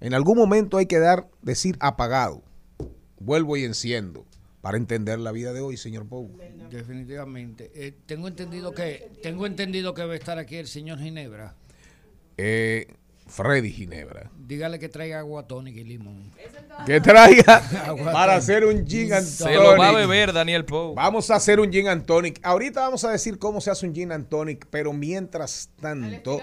En 0.00 0.14
algún 0.14 0.36
momento 0.36 0.76
hay 0.76 0.86
que 0.86 0.98
dar, 0.98 1.28
decir 1.42 1.76
apagado. 1.80 2.42
Vuelvo 3.18 3.56
y 3.56 3.64
enciendo 3.64 4.24
para 4.60 4.76
entender 4.76 5.18
la 5.18 5.32
vida 5.32 5.52
de 5.52 5.60
hoy, 5.60 5.76
señor 5.76 6.06
Poe. 6.06 6.28
Definitivamente. 6.70 7.70
Eh, 7.74 7.94
tengo 8.06 8.28
entendido 8.28 8.72
que 8.72 9.10
tengo 9.22 9.46
entendido 9.46 9.94
que 9.94 10.04
va 10.04 10.12
a 10.12 10.16
estar 10.16 10.38
aquí 10.38 10.56
el 10.56 10.68
señor 10.68 10.98
Ginebra. 10.98 11.54
Eh, 12.36 12.86
Freddy 13.26 13.70
Ginebra. 13.70 14.30
Dígale 14.36 14.78
que 14.78 14.88
traiga 14.88 15.20
agua 15.20 15.46
tónica 15.46 15.80
y 15.80 15.84
limón. 15.84 16.30
Que 16.84 17.00
traiga 17.00 17.62
para 18.12 18.34
hacer 18.34 18.64
un 18.64 18.86
gin 18.86 19.12
and 19.12 19.24
Se 19.26 19.54
lo 19.54 19.76
va 19.78 19.88
a 19.88 19.92
tonic. 19.92 20.08
beber 20.08 20.32
Daniel 20.32 20.64
Poe. 20.64 20.94
Vamos 20.94 21.30
a 21.30 21.36
hacer 21.36 21.60
un 21.60 21.70
gin 21.72 21.88
and 21.88 22.04
tonic. 22.04 22.40
Ahorita 22.42 22.80
vamos 22.80 23.04
a 23.04 23.10
decir 23.12 23.38
cómo 23.38 23.60
se 23.60 23.70
hace 23.70 23.86
un 23.86 23.94
gin 23.94 24.10
and 24.12 24.28
tonic, 24.28 24.66
pero 24.70 24.92
mientras 24.92 25.70
tanto, 25.80 26.40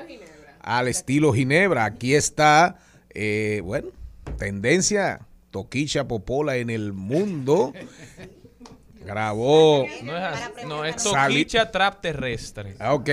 al 0.61 0.88
estilo 0.88 1.34
Ginebra, 1.34 1.84
aquí 1.84 2.15
está, 2.15 2.78
eh, 3.13 3.61
bueno, 3.63 3.89
tendencia 4.38 5.26
Toquicha 5.61 6.07
Popola 6.07 6.57
en 6.57 6.69
el 6.69 6.93
mundo. 6.93 7.73
Grabó. 9.03 9.87
No 10.03 10.15
es, 10.15 10.23
así, 10.23 10.51
no, 10.67 10.85
es 10.85 11.01
Sali- 11.01 11.33
toquicha 11.45 11.71
trap 11.71 11.99
terrestre. 12.01 12.75
Ah, 12.77 12.93
Ok, 12.93 13.09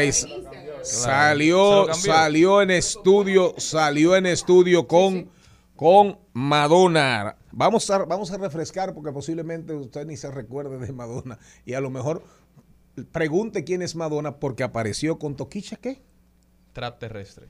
salió, 0.83 1.95
salió 1.95 2.61
en 2.61 2.71
estudio, 2.71 3.55
salió 3.57 4.15
en 4.17 4.27
estudio 4.27 4.87
con, 4.87 5.31
con 5.75 6.19
Madonna. 6.35 7.37
Vamos 7.51 7.89
a, 7.89 8.05
vamos 8.05 8.31
a 8.31 8.37
refrescar 8.37 8.93
porque 8.93 9.11
posiblemente 9.13 9.73
usted 9.73 10.05
ni 10.05 10.19
se 10.19 10.31
recuerde 10.31 10.79
de 10.79 10.93
Madonna 10.93 11.39
y 11.65 11.73
a 11.73 11.81
lo 11.81 11.89
mejor 11.89 12.25
pregunte 13.11 13.65
quién 13.65 13.81
es 13.81 13.95
Madonna 13.97 14.37
porque 14.39 14.65
apareció 14.65 15.19
con 15.19 15.35
Toquicha, 15.35 15.77
¿qué? 15.77 16.03
Trap 16.75 16.99
terrestre. 16.99 17.47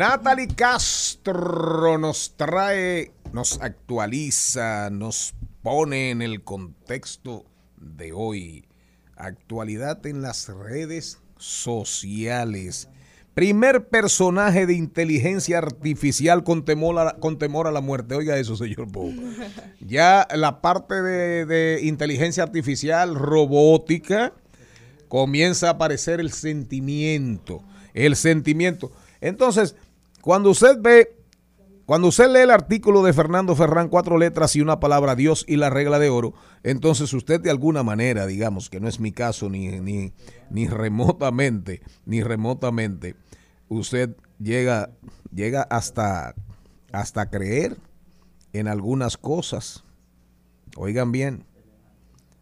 Natalie 0.00 0.48
Castro 0.48 1.98
nos 1.98 2.34
trae, 2.34 3.12
nos 3.34 3.60
actualiza, 3.60 4.88
nos 4.88 5.34
pone 5.62 6.08
en 6.08 6.22
el 6.22 6.42
contexto 6.42 7.44
de 7.76 8.10
hoy. 8.14 8.64
Actualidad 9.14 10.06
en 10.06 10.22
las 10.22 10.48
redes 10.48 11.18
sociales. 11.36 12.88
Primer 13.34 13.88
personaje 13.88 14.64
de 14.64 14.72
inteligencia 14.72 15.58
artificial 15.58 16.44
con 16.44 16.64
temor 16.64 16.98
a, 16.98 17.16
con 17.18 17.38
temor 17.38 17.66
a 17.66 17.70
la 17.70 17.82
muerte. 17.82 18.14
Oiga 18.14 18.38
eso, 18.38 18.56
señor 18.56 18.86
Bow. 18.86 19.12
Ya 19.80 20.26
la 20.34 20.62
parte 20.62 21.02
de, 21.02 21.44
de 21.44 21.80
inteligencia 21.82 22.42
artificial, 22.42 23.16
robótica, 23.16 24.32
comienza 25.08 25.66
a 25.66 25.72
aparecer 25.72 26.20
el 26.20 26.32
sentimiento. 26.32 27.62
El 27.92 28.16
sentimiento. 28.16 28.90
Entonces, 29.20 29.76
cuando 30.22 30.50
usted 30.50 30.78
ve, 30.80 31.16
cuando 31.86 32.08
usted 32.08 32.30
lee 32.30 32.40
el 32.40 32.50
artículo 32.50 33.02
de 33.02 33.12
Fernando 33.12 33.56
Ferrán, 33.56 33.88
cuatro 33.88 34.18
letras 34.18 34.54
y 34.56 34.60
una 34.60 34.80
palabra, 34.80 35.16
Dios 35.16 35.44
y 35.48 35.56
la 35.56 35.70
regla 35.70 35.98
de 35.98 36.10
oro, 36.10 36.34
entonces 36.62 37.12
usted 37.12 37.40
de 37.40 37.50
alguna 37.50 37.82
manera, 37.82 38.26
digamos 38.26 38.70
que 38.70 38.80
no 38.80 38.88
es 38.88 39.00
mi 39.00 39.12
caso 39.12 39.48
ni, 39.48 39.68
ni, 39.80 40.12
ni 40.50 40.68
remotamente, 40.68 41.82
ni 42.04 42.22
remotamente, 42.22 43.16
usted 43.68 44.16
llega, 44.38 44.90
llega 45.34 45.62
hasta, 45.62 46.34
hasta 46.92 47.30
creer 47.30 47.76
en 48.52 48.68
algunas 48.68 49.16
cosas. 49.16 49.84
Oigan 50.76 51.12
bien, 51.12 51.44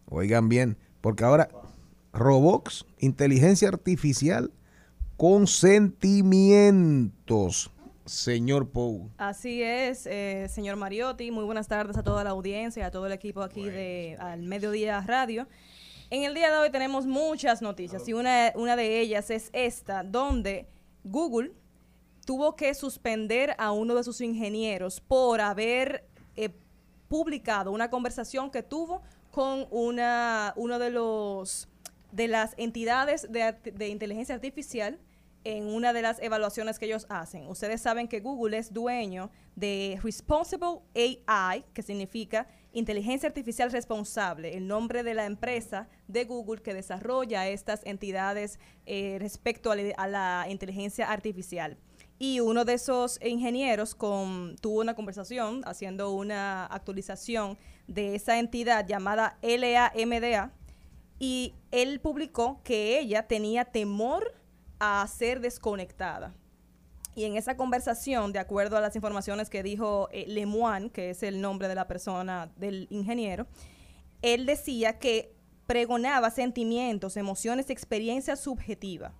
oigan 0.09 0.49
bien, 0.49 0.77
porque 1.01 1.23
ahora 1.23 1.49
robots, 2.13 2.85
inteligencia 2.99 3.69
artificial 3.69 4.51
con 5.19 5.45
sentimientos, 5.47 7.71
señor 8.05 8.69
Pou. 8.69 9.09
Así 9.17 9.61
es, 9.61 10.05
eh, 10.05 10.47
señor 10.47 10.77
Mariotti. 10.77 11.29
Muy 11.29 11.43
buenas 11.43 11.67
tardes 11.67 11.97
a 11.97 12.03
toda 12.03 12.23
la 12.23 12.29
audiencia, 12.29 12.85
a 12.85 12.91
todo 12.91 13.05
el 13.05 13.11
equipo 13.11 13.41
aquí 13.41 13.63
de 13.63 14.15
Al 14.17 14.43
Mediodía 14.43 15.01
Radio. 15.01 15.45
En 16.09 16.23
el 16.23 16.33
día 16.33 16.49
de 16.49 16.59
hoy 16.59 16.71
tenemos 16.71 17.05
muchas 17.05 17.61
noticias 17.61 18.07
y 18.07 18.13
una, 18.13 18.53
una 18.55 18.77
de 18.77 19.01
ellas 19.01 19.29
es 19.29 19.49
esta, 19.51 20.03
donde 20.03 20.69
Google 21.03 21.51
tuvo 22.25 22.55
que 22.55 22.73
suspender 22.73 23.55
a 23.57 23.73
uno 23.73 23.95
de 23.95 24.05
sus 24.05 24.21
ingenieros 24.21 25.01
por 25.01 25.41
haber 25.41 26.07
eh, 26.37 26.51
publicado 27.09 27.73
una 27.73 27.89
conversación 27.89 28.51
que 28.51 28.63
tuvo 28.63 29.01
con 29.31 29.67
una, 29.69 30.53
uno 30.55 30.79
de 30.79 30.91
los 30.91 31.67
de 32.13 32.29
las 32.29 32.53
entidades 32.57 33.29
de, 33.29 33.51
de 33.51 33.89
inteligencia 33.89 34.33
artificial 34.33 34.97
en 35.43 35.67
una 35.67 35.93
de 35.93 36.01
las 36.01 36.21
evaluaciones 36.21 36.79
que 36.79 36.85
ellos 36.85 37.05
hacen. 37.09 37.47
Ustedes 37.47 37.81
saben 37.81 38.07
que 38.07 38.19
Google 38.19 38.57
es 38.57 38.73
dueño 38.73 39.31
de 39.55 39.99
Responsible 40.03 40.81
AI, 41.27 41.65
que 41.73 41.81
significa 41.81 42.47
inteligencia 42.71 43.27
artificial 43.27 43.71
responsable, 43.71 44.55
el 44.55 44.67
nombre 44.67 45.03
de 45.03 45.13
la 45.13 45.25
empresa 45.25 45.87
de 46.07 46.25
Google 46.25 46.61
que 46.61 46.73
desarrolla 46.73 47.47
estas 47.47 47.81
entidades 47.85 48.59
eh, 48.85 49.17
respecto 49.19 49.71
a 49.71 50.07
la, 50.07 50.45
inteligencia 50.49 51.11
artificial. 51.11 51.77
Y 52.19 52.41
uno 52.41 52.65
de 52.65 52.73
esos 52.73 53.17
ingenieros 53.23 53.95
tuvo 53.97 54.81
una 54.81 54.93
conversación 54.93 55.61
haciendo 55.65 56.11
una 56.11 56.65
actualización 56.65 57.57
de 57.87 58.15
esa 58.15 58.39
entidad 58.39 58.85
llamada 58.85 59.37
LAMDA 59.41 60.51
y 61.17 61.53
él 61.71 61.99
publicó 62.01 62.61
que 62.63 62.99
ella 62.99 63.27
tenía 63.27 63.65
temor 63.65 64.33
a 64.79 65.05
ser 65.07 65.39
desconectada. 65.41 66.33
Y 67.15 67.25
en 67.25 67.35
esa 67.35 67.57
conversación, 67.57 68.31
de 68.31 68.39
acuerdo 68.39 68.77
a 68.77 68.81
las 68.81 68.95
informaciones 68.95 69.49
que 69.49 69.63
dijo 69.63 70.07
eh, 70.11 70.25
Lemoine, 70.27 70.89
que 70.89 71.09
es 71.09 71.23
el 71.23 71.41
nombre 71.41 71.67
de 71.67 71.75
la 71.75 71.87
persona, 71.87 72.51
del 72.55 72.87
ingeniero, 72.89 73.47
él 74.21 74.45
decía 74.45 74.99
que 74.99 75.35
pregonaba 75.65 76.31
sentimientos, 76.31 77.17
emociones 77.17 77.69
y 77.69 77.73
experiencias 77.73 78.39
subjetivas. 78.39 79.13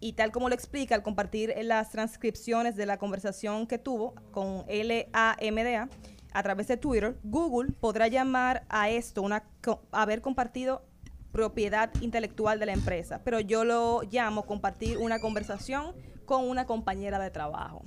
Y 0.00 0.14
tal 0.14 0.32
como 0.32 0.48
lo 0.48 0.54
explica 0.54 0.94
al 0.94 1.02
compartir 1.02 1.54
las 1.62 1.90
transcripciones 1.90 2.76
de 2.76 2.86
la 2.86 2.98
conversación 2.98 3.66
que 3.66 3.78
tuvo 3.78 4.14
con 4.32 4.64
LAMDA 4.68 5.88
a 6.32 6.42
través 6.42 6.68
de 6.68 6.76
Twitter, 6.76 7.18
Google 7.22 7.72
podrá 7.72 8.08
llamar 8.08 8.64
a 8.68 8.88
esto 8.88 9.20
una 9.20 9.44
haber 9.90 10.22
compartido 10.22 10.82
propiedad 11.32 11.90
intelectual 12.00 12.58
de 12.58 12.66
la 12.66 12.72
empresa, 12.72 13.20
pero 13.24 13.40
yo 13.40 13.64
lo 13.64 14.02
llamo 14.10 14.46
compartir 14.46 14.98
una 14.98 15.20
conversación 15.20 15.94
con 16.24 16.48
una 16.48 16.66
compañera 16.66 17.18
de 17.18 17.30
trabajo. 17.30 17.84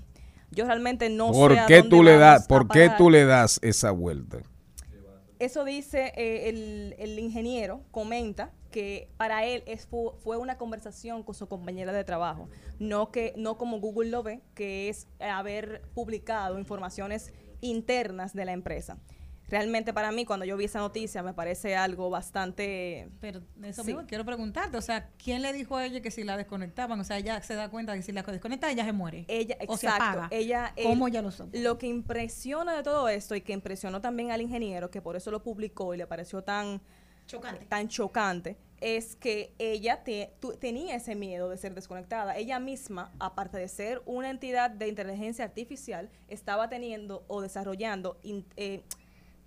Yo 0.51 0.65
realmente 0.65 1.09
no 1.09 1.31
¿Por 1.31 1.53
sé 1.53 1.59
a 1.59 1.65
qué 1.65 1.77
dónde 1.77 1.89
tú 1.89 2.03
le 2.03 2.17
das, 2.17 2.45
a 2.45 2.47
por 2.47 2.67
qué 2.67 2.85
parar. 2.85 2.97
tú 2.97 3.09
le 3.09 3.25
das 3.25 3.59
esa 3.63 3.91
vuelta? 3.91 4.39
Eso 5.39 5.65
dice 5.65 6.13
eh, 6.15 6.47
el, 6.49 6.95
el 6.99 7.19
ingeniero, 7.19 7.81
comenta 7.91 8.51
que 8.71 9.09
para 9.17 9.45
él 9.45 9.63
es, 9.65 9.85
fu- 9.87 10.13
fue 10.23 10.37
una 10.37 10.57
conversación 10.57 11.23
con 11.23 11.35
su 11.35 11.47
compañera 11.47 11.91
de 11.91 12.03
trabajo, 12.03 12.47
no, 12.79 13.11
que, 13.11 13.33
no 13.35 13.57
como 13.57 13.79
Google 13.79 14.09
lo 14.09 14.23
ve, 14.23 14.41
que 14.55 14.89
es 14.89 15.07
haber 15.19 15.81
publicado 15.93 16.57
informaciones 16.59 17.33
internas 17.61 18.33
de 18.33 18.45
la 18.45 18.53
empresa. 18.53 18.97
Realmente 19.49 19.93
para 19.93 20.11
mí, 20.11 20.25
cuando 20.25 20.45
yo 20.45 20.57
vi 20.57 20.65
esa 20.65 20.79
noticia, 20.79 21.21
me 21.21 21.33
parece 21.33 21.75
algo 21.75 22.09
bastante... 22.09 23.09
Pero 23.19 23.41
eso 23.63 23.83
Sí. 23.83 23.87
mismo 23.93 24.07
quiero 24.07 24.25
preguntarte, 24.25 24.77
o 24.77 24.81
sea, 24.81 25.09
¿quién 25.23 25.41
le 25.41 25.53
dijo 25.53 25.75
a 25.77 25.85
ella 25.85 26.01
que 26.01 26.11
si 26.11 26.23
la 26.23 26.37
desconectaban? 26.37 26.99
O 26.99 27.03
sea, 27.03 27.17
ella 27.17 27.41
se 27.41 27.53
da 27.55 27.69
cuenta 27.69 27.93
que 27.95 28.01
si 28.01 28.11
la 28.11 28.23
desconecta 28.23 28.71
ella 28.71 28.85
se 28.85 28.93
muere. 28.93 29.25
Ella, 29.27 29.57
o 29.67 29.77
se 29.77 29.85
exacto. 29.87 30.03
apaga. 30.05 30.27
Ella, 30.31 30.73
¿Cómo 30.81 31.07
él- 31.07 31.13
ella 31.13 31.21
lo 31.21 31.31
sabe? 31.31 31.59
Lo 31.59 31.77
que 31.77 31.87
impresiona 31.87 32.75
de 32.75 32.83
todo 32.83 33.09
esto 33.09 33.35
y 33.35 33.41
que 33.41 33.53
impresionó 33.53 34.01
también 34.01 34.31
al 34.31 34.41
ingeniero, 34.41 34.89
que 34.89 35.01
por 35.01 35.15
eso 35.15 35.29
lo 35.29 35.43
publicó 35.43 35.93
y 35.93 35.97
le 35.97 36.07
pareció 36.07 36.41
tan 36.43 36.81
chocante, 37.27 37.65
tan 37.65 37.87
chocante 37.87 38.57
es 38.81 39.15
que 39.15 39.53
ella 39.59 40.03
te- 40.03 40.33
tu- 40.41 40.57
tenía 40.57 40.95
ese 40.95 41.15
miedo 41.15 41.49
de 41.49 41.57
ser 41.57 41.73
desconectada. 41.73 42.35
Ella 42.37 42.59
misma, 42.59 43.13
aparte 43.19 43.57
de 43.57 43.67
ser 43.69 44.01
una 44.05 44.29
entidad 44.29 44.69
de 44.71 44.89
inteligencia 44.89 45.45
artificial, 45.45 46.09
estaba 46.27 46.67
teniendo 46.67 47.23
o 47.27 47.39
desarrollando 47.41 48.19
in- 48.23 48.45
eh, 48.57 48.83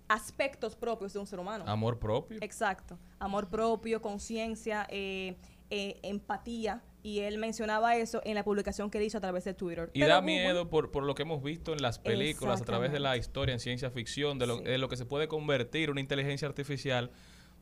aspectos 0.07 0.75
propios 0.75 1.13
de 1.13 1.19
un 1.19 1.27
ser 1.27 1.39
humano. 1.39 1.65
Amor 1.67 1.99
propio. 1.99 2.37
Exacto. 2.41 2.97
Amor 3.19 3.47
propio, 3.47 4.01
conciencia, 4.01 4.87
eh, 4.89 5.37
eh, 5.69 5.99
empatía. 6.03 6.83
Y 7.03 7.19
él 7.19 7.37
mencionaba 7.37 7.95
eso 7.95 8.21
en 8.25 8.35
la 8.35 8.43
publicación 8.43 8.89
que 8.89 8.97
él 8.97 9.05
hizo 9.05 9.17
a 9.17 9.21
través 9.21 9.45
de 9.45 9.53
Twitter. 9.53 9.89
Y 9.93 10.01
Pero 10.01 10.13
da 10.13 10.21
miedo 10.21 10.69
por, 10.69 10.91
por 10.91 11.03
lo 11.03 11.15
que 11.15 11.21
hemos 11.21 11.41
visto 11.41 11.71
en 11.71 11.81
las 11.81 11.99
películas, 11.99 12.61
a 12.61 12.65
través 12.65 12.91
de 12.91 12.99
la 12.99 13.15
historia 13.15 13.53
en 13.53 13.59
ciencia 13.59 13.89
ficción, 13.89 14.39
de 14.39 14.47
lo, 14.47 14.57
de 14.57 14.77
lo 14.77 14.89
que 14.89 14.97
se 14.97 15.05
puede 15.05 15.27
convertir 15.27 15.89
una 15.89 16.01
inteligencia 16.01 16.47
artificial 16.47 17.11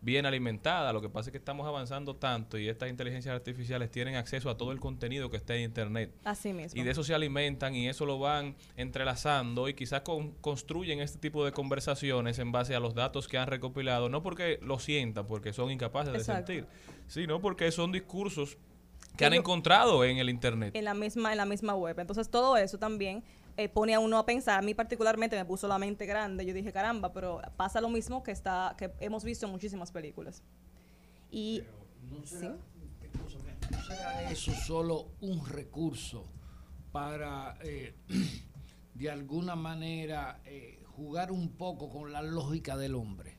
bien 0.05 0.25
alimentada. 0.27 0.93
Lo 0.93 1.01
que 1.01 1.09
pasa 1.09 1.29
es 1.29 1.31
que 1.31 1.37
estamos 1.39 1.67
avanzando 1.67 2.15
tanto 2.15 2.57
y 2.59 2.69
estas 2.69 2.89
inteligencias 2.89 3.33
artificiales 3.35 3.89
tienen 3.89 4.15
acceso 4.15 4.49
a 4.51 4.55
todo 4.55 4.71
el 4.71 4.79
contenido 4.79 5.29
que 5.31 5.37
está 5.37 5.55
en 5.55 5.63
Internet. 5.63 6.13
Así 6.23 6.53
mismo. 6.53 6.79
Y 6.79 6.83
de 6.85 6.91
eso 6.91 7.03
se 7.03 7.13
alimentan 7.15 7.73
y 7.75 7.89
eso 7.89 8.05
lo 8.05 8.19
van 8.19 8.55
entrelazando 8.77 9.67
y 9.67 9.73
quizás 9.73 10.01
con- 10.01 10.31
construyen 10.35 10.99
este 11.01 11.17
tipo 11.19 11.43
de 11.43 11.51
conversaciones 11.51 12.39
en 12.39 12.51
base 12.51 12.75
a 12.75 12.79
los 12.79 12.93
datos 12.93 13.27
que 13.27 13.37
han 13.37 13.47
recopilado, 13.47 14.07
no 14.07 14.21
porque 14.23 14.59
lo 14.61 14.79
sientan, 14.79 15.25
porque 15.27 15.51
son 15.51 15.71
incapaces 15.71 16.13
Exacto. 16.13 16.51
de 16.53 16.59
sentir, 16.59 16.69
sino 17.07 17.41
porque 17.41 17.71
son 17.71 17.91
discursos 17.91 18.57
que 19.17 19.25
han 19.25 19.33
encontrado 19.33 20.03
en 20.03 20.17
el 20.19 20.29
Internet. 20.29 20.75
en 20.75 20.85
la 20.85 20.93
misma 20.93 21.31
en 21.31 21.37
la 21.37 21.45
misma 21.45 21.73
web. 21.75 21.99
Entonces 21.99 22.29
todo 22.29 22.57
eso 22.57 22.77
también 22.77 23.23
eh, 23.57 23.69
pone 23.69 23.93
a 23.93 23.99
uno 23.99 24.17
a 24.17 24.25
pensar. 24.25 24.59
A 24.59 24.61
mí 24.61 24.73
particularmente 24.73 25.35
me 25.35 25.45
puso 25.45 25.67
la 25.67 25.77
mente 25.77 26.05
grande. 26.05 26.45
Yo 26.45 26.53
dije 26.53 26.71
caramba, 26.71 27.13
pero 27.13 27.41
pasa 27.57 27.81
lo 27.81 27.89
mismo 27.89 28.23
que 28.23 28.31
está 28.31 28.75
que 28.77 28.91
hemos 28.99 29.23
visto 29.23 29.45
en 29.45 29.51
muchísimas 29.51 29.91
películas. 29.91 30.43
Y 31.31 31.63
¿sí? 32.25 32.47
¿No 33.71 33.81
será 33.81 34.29
eso 34.31 34.53
solo 34.53 35.07
un 35.21 35.45
recurso 35.47 36.25
para, 36.91 37.57
eh, 37.63 37.95
de 38.93 39.09
alguna 39.09 39.55
manera, 39.55 40.41
eh, 40.45 40.83
jugar 40.95 41.31
un 41.31 41.49
poco 41.49 41.89
con 41.89 42.11
la 42.11 42.21
lógica 42.21 42.77
del 42.77 42.95
hombre? 42.95 43.34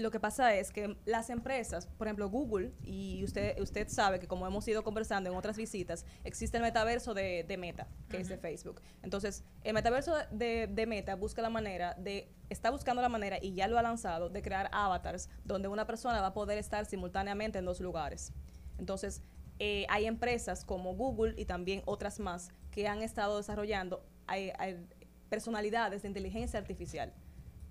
Lo 0.00 0.10
que 0.10 0.18
pasa 0.18 0.54
es 0.54 0.72
que 0.72 0.96
las 1.04 1.28
empresas, 1.30 1.86
por 1.86 2.06
ejemplo 2.06 2.28
Google, 2.30 2.72
y 2.82 3.22
usted 3.22 3.60
usted 3.60 3.86
sabe 3.88 4.18
que 4.18 4.26
como 4.26 4.46
hemos 4.46 4.66
ido 4.66 4.82
conversando 4.82 5.28
en 5.30 5.36
otras 5.36 5.56
visitas, 5.58 6.06
existe 6.24 6.56
el 6.56 6.62
metaverso 6.62 7.12
de, 7.12 7.44
de 7.46 7.56
Meta, 7.58 7.86
que 8.08 8.16
es 8.18 8.28
de 8.28 8.38
Facebook. 8.38 8.80
Entonces, 9.02 9.44
el 9.62 9.74
metaverso 9.74 10.14
de, 10.30 10.68
de 10.68 10.86
Meta 10.86 11.16
busca 11.16 11.42
la 11.42 11.50
manera 11.50 11.94
de, 11.98 12.32
está 12.48 12.70
buscando 12.70 13.02
la 13.02 13.08
manera, 13.10 13.36
y 13.42 13.52
ya 13.52 13.68
lo 13.68 13.78
ha 13.78 13.82
lanzado, 13.82 14.30
de 14.30 14.40
crear 14.40 14.70
avatars 14.72 15.28
donde 15.44 15.68
una 15.68 15.86
persona 15.86 16.20
va 16.22 16.28
a 16.28 16.34
poder 16.34 16.56
estar 16.56 16.86
simultáneamente 16.86 17.58
en 17.58 17.66
dos 17.66 17.80
lugares. 17.80 18.32
Entonces, 18.78 19.22
eh, 19.58 19.84
hay 19.90 20.06
empresas 20.06 20.64
como 20.64 20.94
Google 20.94 21.34
y 21.36 21.44
también 21.44 21.82
otras 21.84 22.18
más 22.20 22.48
que 22.70 22.88
han 22.88 23.02
estado 23.02 23.36
desarrollando 23.36 24.02
hay- 24.26 24.52
hay 24.58 24.86
personalidades 25.28 26.02
de 26.02 26.08
inteligencia 26.08 26.58
artificial. 26.58 27.12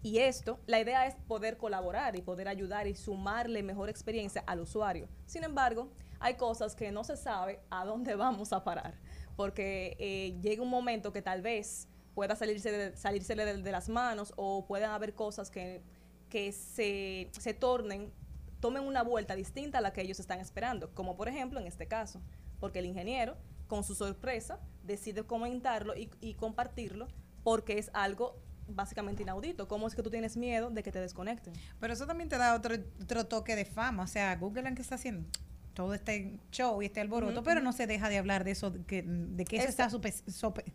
Y 0.01 0.19
esto, 0.19 0.59
la 0.65 0.79
idea 0.79 1.07
es 1.07 1.15
poder 1.27 1.57
colaborar 1.57 2.15
y 2.15 2.21
poder 2.21 2.47
ayudar 2.47 2.87
y 2.87 2.95
sumarle 2.95 3.63
mejor 3.63 3.89
experiencia 3.89 4.43
al 4.47 4.61
usuario. 4.61 5.09
Sin 5.25 5.43
embargo, 5.43 5.91
hay 6.19 6.35
cosas 6.35 6.73
que 6.75 6.91
no 6.91 7.03
se 7.03 7.17
sabe 7.17 7.59
a 7.69 7.85
dónde 7.85 8.15
vamos 8.15 8.53
a 8.53 8.63
parar, 8.63 8.93
porque 9.35 9.97
eh, 9.99 10.39
llega 10.41 10.63
un 10.63 10.69
momento 10.69 11.11
que 11.11 11.21
tal 11.21 11.41
vez 11.41 11.87
pueda 12.13 12.35
salirse 12.35 12.71
de, 12.71 12.97
salírsele 12.97 13.45
de, 13.45 13.61
de 13.61 13.71
las 13.71 13.89
manos 13.89 14.33
o 14.35 14.65
puedan 14.65 14.91
haber 14.91 15.13
cosas 15.13 15.49
que, 15.49 15.81
que 16.29 16.51
se, 16.51 17.29
se 17.37 17.53
tornen, 17.53 18.13
tomen 18.61 18.83
una 18.83 19.03
vuelta 19.03 19.35
distinta 19.35 19.79
a 19.79 19.81
la 19.81 19.91
que 19.91 20.01
ellos 20.01 20.19
están 20.19 20.39
esperando, 20.39 20.93
como 20.93 21.15
por 21.15 21.27
ejemplo 21.27 21.59
en 21.59 21.67
este 21.67 21.87
caso, 21.87 22.21
porque 22.59 22.79
el 22.79 22.85
ingeniero, 22.85 23.35
con 23.67 23.83
su 23.83 23.95
sorpresa, 23.95 24.59
decide 24.83 25.23
comentarlo 25.23 25.95
y, 25.95 26.09
y 26.21 26.35
compartirlo 26.35 27.07
porque 27.43 27.77
es 27.77 27.89
algo 27.93 28.35
básicamente 28.69 29.23
inaudito. 29.23 29.67
¿Cómo 29.67 29.87
es 29.87 29.95
que 29.95 30.03
tú 30.03 30.09
tienes 30.09 30.37
miedo 30.37 30.69
de 30.69 30.83
que 30.83 30.91
te 30.91 30.99
desconecten? 30.99 31.53
Pero 31.79 31.93
eso 31.93 32.05
también 32.07 32.29
te 32.29 32.37
da 32.37 32.55
otro, 32.55 32.75
otro 33.01 33.25
toque 33.25 33.55
de 33.55 33.65
fama. 33.65 34.03
O 34.03 34.07
sea, 34.07 34.35
Google 34.35 34.73
que 34.75 34.81
está 34.81 34.95
haciendo 34.95 35.27
todo 35.73 35.93
este 35.93 36.37
show 36.51 36.81
y 36.81 36.87
este 36.87 36.99
alboroto, 36.99 37.41
pero 37.41 37.61
no 37.61 37.71
se 37.71 37.87
deja 37.87 38.09
de 38.09 38.17
hablar 38.17 38.43
de 38.43 38.51
eso, 38.51 38.69
de 38.69 38.83
que, 38.83 39.01
de 39.03 39.45
que 39.45 39.57
eso 39.57 39.69
está 39.69 39.89
sope- 39.89 40.11
sope- 40.27 40.65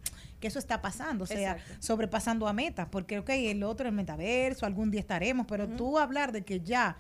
que 0.41 0.47
eso 0.49 0.59
está 0.59 0.81
pasando, 0.81 1.25
o 1.25 1.27
sea, 1.27 1.53
Exacto. 1.57 1.75
sobrepasando 1.81 2.49
a 2.49 2.55
meta, 2.55 2.91
porque 2.91 3.19
ok, 3.19 3.29
el 3.31 3.65
otro, 3.65 3.87
el 3.87 3.95
metaverso, 3.95 4.65
algún 4.65 4.91
día 4.91 5.01
estaremos, 5.01 5.47
pero 5.47 5.69
tú 5.69 5.99
hablar 5.99 6.33
de 6.33 6.43
que 6.43 6.61
ya 6.61 6.97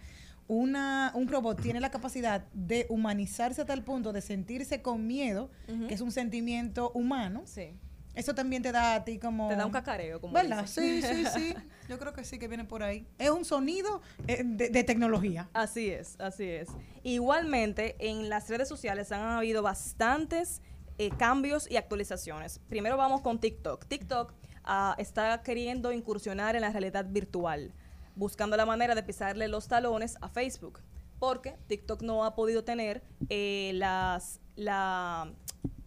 una, 0.48 1.12
un 1.14 1.28
robot 1.28 1.62
tiene 1.62 1.80
la 1.80 1.90
capacidad 1.90 2.44
de 2.52 2.84
humanizarse 2.90 3.62
hasta 3.62 3.72
el 3.72 3.82
punto 3.82 4.12
de 4.12 4.20
sentirse 4.20 4.82
con 4.82 5.06
miedo, 5.06 5.50
que 5.88 5.94
es 5.94 6.02
un 6.02 6.12
sentimiento 6.12 6.90
humano, 6.90 7.42
Sí. 7.46 7.70
Eso 8.14 8.34
también 8.34 8.62
te 8.62 8.72
da 8.72 8.96
a 8.96 9.04
ti 9.04 9.18
como... 9.18 9.48
Te 9.48 9.56
da 9.56 9.66
un 9.66 9.72
cacareo, 9.72 10.20
como 10.20 10.34
¿Verdad? 10.34 10.66
Sí, 10.66 11.02
sí, 11.02 11.24
sí. 11.26 11.54
Yo 11.88 11.98
creo 11.98 12.12
que 12.12 12.24
sí, 12.24 12.38
que 12.38 12.48
viene 12.48 12.64
por 12.64 12.82
ahí. 12.82 13.06
Es 13.18 13.30
un 13.30 13.44
sonido 13.44 14.00
eh, 14.26 14.42
de, 14.44 14.68
de 14.68 14.84
tecnología. 14.84 15.48
Así 15.52 15.90
es, 15.90 16.18
así 16.20 16.44
es. 16.44 16.68
Igualmente, 17.02 17.96
en 17.98 18.28
las 18.28 18.48
redes 18.48 18.68
sociales 18.68 19.12
han 19.12 19.22
habido 19.22 19.62
bastantes 19.62 20.62
eh, 20.96 21.10
cambios 21.10 21.68
y 21.68 21.76
actualizaciones. 21.76 22.60
Primero 22.68 22.96
vamos 22.96 23.20
con 23.20 23.40
TikTok. 23.40 23.84
TikTok 23.86 24.32
ah, 24.62 24.94
está 24.98 25.42
queriendo 25.42 25.90
incursionar 25.90 26.54
en 26.54 26.60
la 26.60 26.70
realidad 26.70 27.06
virtual, 27.08 27.72
buscando 28.14 28.56
la 28.56 28.64
manera 28.64 28.94
de 28.94 29.02
pisarle 29.02 29.48
los 29.48 29.66
talones 29.66 30.16
a 30.20 30.28
Facebook, 30.28 30.78
porque 31.18 31.56
TikTok 31.66 32.02
no 32.02 32.24
ha 32.24 32.36
podido 32.36 32.62
tener 32.62 33.02
eh, 33.28 33.72
las, 33.74 34.40
la, 34.54 35.32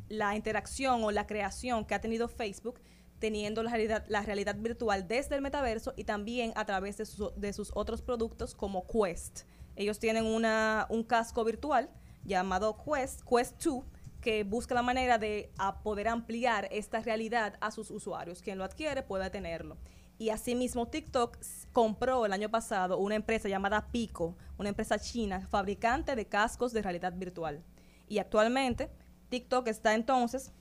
la 0.09 0.35
interacción 0.35 1.03
o 1.03 1.11
la 1.11 1.27
creación 1.27 1.85
que 1.85 1.95
ha 1.95 2.01
tenido 2.01 2.27
Facebook 2.27 2.79
teniendo 3.19 3.63
la 3.63 3.71
realidad, 3.71 4.05
la 4.07 4.21
realidad 4.21 4.55
virtual 4.55 5.07
desde 5.07 5.35
el 5.35 5.41
metaverso 5.41 5.93
y 5.97 6.03
también 6.03 6.53
a 6.55 6.65
través 6.65 6.97
de, 6.97 7.05
sus- 7.05 7.33
de 7.35 7.51
sus 7.53 7.71
otros 7.73 8.01
productos 8.01 8.53
como 8.53 8.85
Quest. 8.85 9.41
Ellos 9.75 9.99
tienen 9.99 10.25
una, 10.25 10.85
un 10.89 11.03
casco 11.03 11.43
virtual 11.43 11.89
llamado 12.23 12.77
Quest, 12.83 13.21
Quest 13.23 13.63
2, 13.63 13.83
que 14.21 14.43
busca 14.43 14.75
la 14.75 14.81
manera 14.81 15.17
de 15.17 15.51
poder 15.83 16.07
ampliar 16.07 16.67
esta 16.71 16.99
realidad 16.99 17.55
a 17.61 17.71
sus 17.71 17.89
usuarios. 17.91 18.41
Quien 18.41 18.57
lo 18.57 18.63
adquiere 18.63 19.01
puede 19.03 19.29
tenerlo. 19.29 19.77
Y 20.19 20.29
asimismo 20.31 20.87
TikTok 20.87 21.37
compró 21.71 22.25
el 22.25 22.33
año 22.33 22.49
pasado 22.49 22.97
una 22.97 23.13
empresa 23.15 23.47
llamada 23.49 23.87
Pico, 23.91 24.35
una 24.57 24.69
empresa 24.69 24.97
china 24.99 25.47
fabricante 25.47 26.15
de 26.15 26.25
cascos 26.25 26.73
de 26.73 26.81
realidad 26.81 27.13
virtual. 27.13 27.63
Y 28.07 28.17
actualmente 28.17 28.89
TikTok 29.29 29.67
está 29.67 29.93
entonces 29.93 30.51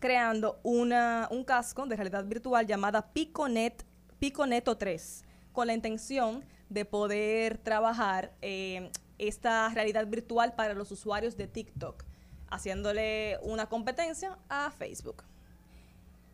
creando 0.00 0.58
una, 0.62 1.28
un 1.30 1.44
casco 1.44 1.86
de 1.86 1.94
realidad 1.96 2.24
virtual 2.24 2.66
llamada 2.66 3.12
PicoNet, 3.12 3.84
PicoNeto 4.18 4.76
3, 4.76 5.24
con 5.52 5.66
la 5.66 5.74
intención 5.74 6.44
de 6.68 6.84
poder 6.84 7.58
trabajar 7.58 8.32
eh, 8.40 8.90
esta 9.18 9.68
realidad 9.68 10.06
virtual 10.06 10.54
para 10.54 10.74
los 10.74 10.90
usuarios 10.90 11.36
de 11.36 11.46
TikTok, 11.46 12.04
haciéndole 12.50 13.38
una 13.42 13.68
competencia 13.68 14.38
a 14.48 14.70
Facebook. 14.70 15.22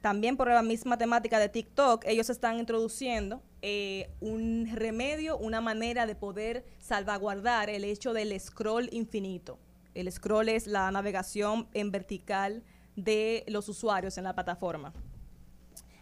También 0.00 0.36
por 0.36 0.48
la 0.48 0.62
misma 0.62 0.96
temática 0.96 1.40
de 1.40 1.48
TikTok, 1.48 2.04
ellos 2.06 2.30
están 2.30 2.58
introduciendo 2.58 3.42
eh, 3.62 4.10
un 4.20 4.70
remedio, 4.72 5.36
una 5.36 5.60
manera 5.60 6.06
de 6.06 6.14
poder 6.14 6.64
salvaguardar 6.78 7.68
el 7.68 7.82
hecho 7.82 8.12
del 8.12 8.38
scroll 8.40 8.88
infinito. 8.92 9.58
El 9.98 10.10
scroll 10.12 10.48
es 10.48 10.66
la 10.66 10.90
navegación 10.90 11.68
en 11.74 11.90
vertical 11.90 12.62
de 12.96 13.44
los 13.48 13.68
usuarios 13.68 14.16
en 14.18 14.24
la 14.24 14.34
plataforma. 14.34 14.92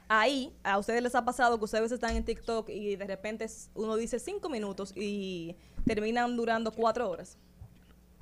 Ahí, 0.08 0.54
a 0.62 0.78
ustedes 0.78 1.02
les 1.02 1.14
ha 1.16 1.24
pasado 1.24 1.58
que 1.58 1.64
ustedes 1.64 1.90
están 1.90 2.14
en 2.14 2.24
TikTok 2.24 2.68
y 2.68 2.94
de 2.96 3.06
repente 3.06 3.46
uno 3.74 3.96
dice 3.96 4.18
cinco 4.20 4.48
minutos 4.48 4.92
y 4.94 5.56
terminan 5.84 6.36
durando 6.36 6.70
cuatro 6.70 7.10
horas. 7.10 7.36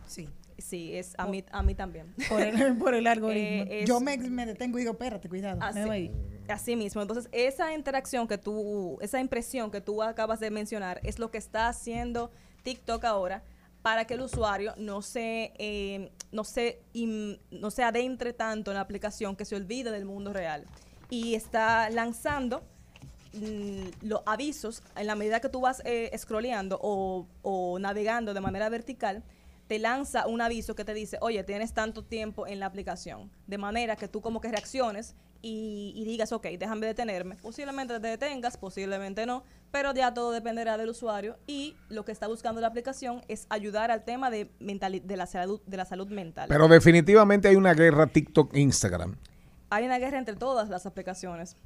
Sí. 0.06 0.28
Sí, 0.56 0.96
es 0.96 1.14
a 1.18 1.26
mí, 1.26 1.44
a 1.50 1.62
mí 1.64 1.74
también. 1.74 2.14
Por 2.28 2.40
el, 2.40 2.76
por 2.78 2.94
el 2.94 3.06
algoritmo. 3.08 3.64
Eh, 3.64 3.82
es- 3.82 3.88
Yo 3.88 4.00
me, 4.00 4.16
me 4.16 4.46
detengo 4.46 4.78
y 4.78 4.82
digo, 4.82 4.92
espérate, 4.92 5.28
cuidado. 5.28 5.58
Así, 5.60 5.80
me 5.80 5.84
voy 5.86 5.94
ahí". 5.96 6.12
así 6.48 6.76
mismo. 6.76 7.02
Entonces, 7.02 7.28
esa 7.32 7.74
interacción 7.74 8.28
que 8.28 8.38
tú, 8.38 8.96
esa 9.00 9.18
impresión 9.20 9.70
que 9.72 9.80
tú 9.80 10.00
acabas 10.02 10.38
de 10.40 10.50
mencionar 10.52 11.00
es 11.02 11.18
lo 11.18 11.30
que 11.32 11.38
está 11.38 11.68
haciendo 11.68 12.30
TikTok 12.62 13.04
ahora 13.04 13.42
para 13.84 14.06
que 14.06 14.14
el 14.14 14.22
usuario 14.22 14.72
no 14.78 15.02
se, 15.02 15.52
eh, 15.58 16.10
no 16.32 16.42
se, 16.42 16.80
no 17.50 17.70
se 17.70 17.82
adentre 17.82 18.32
tanto 18.32 18.70
en 18.70 18.76
la 18.76 18.80
aplicación 18.80 19.36
que 19.36 19.44
se 19.44 19.56
olvide 19.56 19.90
del 19.90 20.06
mundo 20.06 20.32
real. 20.32 20.64
Y 21.10 21.34
está 21.34 21.90
lanzando 21.90 22.62
mm, 23.34 24.06
los 24.08 24.22
avisos 24.24 24.82
en 24.96 25.06
la 25.06 25.16
medida 25.16 25.40
que 25.40 25.50
tú 25.50 25.60
vas 25.60 25.82
eh, 25.84 26.10
scrolleando 26.16 26.80
o, 26.80 27.26
o 27.42 27.78
navegando 27.78 28.32
de 28.32 28.40
manera 28.40 28.70
vertical, 28.70 29.22
te 29.66 29.78
lanza 29.78 30.26
un 30.28 30.40
aviso 30.40 30.74
que 30.74 30.86
te 30.86 30.94
dice, 30.94 31.18
oye, 31.20 31.44
tienes 31.44 31.74
tanto 31.74 32.02
tiempo 32.02 32.46
en 32.46 32.60
la 32.60 32.66
aplicación. 32.66 33.30
De 33.46 33.58
manera 33.58 33.96
que 33.96 34.08
tú 34.08 34.22
como 34.22 34.40
que 34.40 34.48
reacciones 34.48 35.14
y, 35.42 35.92
y 35.94 36.06
digas, 36.06 36.32
ok, 36.32 36.46
déjame 36.58 36.86
detenerme. 36.86 37.36
Posiblemente 37.36 38.00
te 38.00 38.06
detengas, 38.08 38.56
posiblemente 38.56 39.26
no, 39.26 39.44
pero 39.74 39.92
ya 39.92 40.14
todo 40.14 40.30
dependerá 40.30 40.78
del 40.78 40.90
usuario 40.90 41.36
y 41.48 41.74
lo 41.88 42.04
que 42.04 42.12
está 42.12 42.28
buscando 42.28 42.60
la 42.60 42.68
aplicación 42.68 43.22
es 43.26 43.48
ayudar 43.50 43.90
al 43.90 44.04
tema 44.04 44.30
de, 44.30 44.48
mentali- 44.60 45.02
de, 45.02 45.16
la, 45.16 45.26
salud, 45.26 45.60
de 45.66 45.76
la 45.76 45.84
salud 45.84 46.06
mental. 46.08 46.46
Pero 46.48 46.68
definitivamente 46.68 47.48
hay 47.48 47.56
una 47.56 47.74
guerra 47.74 48.06
TikTok-Instagram. 48.06 49.16
Hay 49.70 49.84
una 49.84 49.98
guerra 49.98 50.18
entre 50.18 50.36
todas 50.36 50.68
las 50.68 50.86
aplicaciones. 50.86 51.56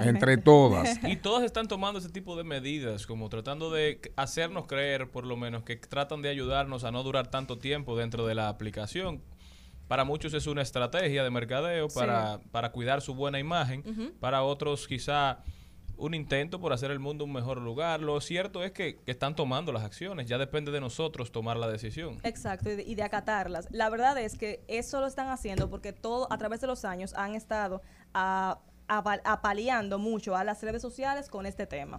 Entre 0.00 0.36
todas. 0.36 0.98
Y 1.04 1.16
todas 1.16 1.44
están 1.44 1.66
tomando 1.66 1.98
ese 1.98 2.10
tipo 2.10 2.36
de 2.36 2.44
medidas, 2.44 3.06
como 3.06 3.30
tratando 3.30 3.70
de 3.70 4.02
hacernos 4.16 4.66
creer, 4.66 5.10
por 5.10 5.24
lo 5.24 5.38
menos, 5.38 5.62
que 5.62 5.76
tratan 5.76 6.20
de 6.20 6.28
ayudarnos 6.28 6.84
a 6.84 6.90
no 6.90 7.02
durar 7.02 7.28
tanto 7.30 7.56
tiempo 7.58 7.96
dentro 7.96 8.26
de 8.26 8.34
la 8.34 8.50
aplicación. 8.50 9.22
Para 9.88 10.04
muchos 10.04 10.34
es 10.34 10.46
una 10.46 10.60
estrategia 10.60 11.24
de 11.24 11.30
mercadeo 11.30 11.88
Sí. 11.88 11.98
para, 11.98 12.38
para 12.52 12.70
cuidar 12.72 13.00
su 13.00 13.14
buena 13.14 13.38
imagen. 13.38 13.82
Para 14.20 14.42
otros 14.42 14.86
quizá 14.86 15.38
un 15.98 16.14
intento 16.14 16.60
por 16.60 16.72
hacer 16.72 16.90
el 16.90 16.98
mundo 16.98 17.24
un 17.24 17.32
mejor 17.32 17.60
lugar. 17.60 18.00
Lo 18.00 18.20
cierto 18.20 18.62
es 18.62 18.72
que, 18.72 18.98
están 19.06 19.34
tomando 19.34 19.72
las 19.72 19.82
acciones. 19.82 20.26
Ya 20.28 20.38
depende 20.38 20.70
de 20.72 20.80
nosotros 20.80 21.32
tomar 21.32 21.56
la 21.56 21.68
decisión. 21.68 22.18
Exacto, 22.22 22.70
y 22.70 22.94
de, 22.94 23.02
acatarlas. 23.02 23.68
La 23.70 23.88
verdad 23.88 24.18
es 24.18 24.36
que 24.36 24.62
eso 24.68 25.00
lo 25.00 25.06
están 25.06 25.28
haciendo 25.28 25.70
porque 25.70 25.92
todo 25.92 26.30
a 26.32 26.38
través 26.38 26.60
de 26.60 26.66
los 26.66 26.84
años 26.84 27.14
han 27.14 27.34
estado 27.34 27.82
a- 28.14 28.58
apa- 28.88 29.20
apaleando 29.24 29.98
mucho 29.98 30.36
a 30.36 30.44
las 30.44 30.62
redes 30.62 30.82
sociales 30.82 31.28
con 31.28 31.46
este 31.46 31.66
tema. 31.66 31.98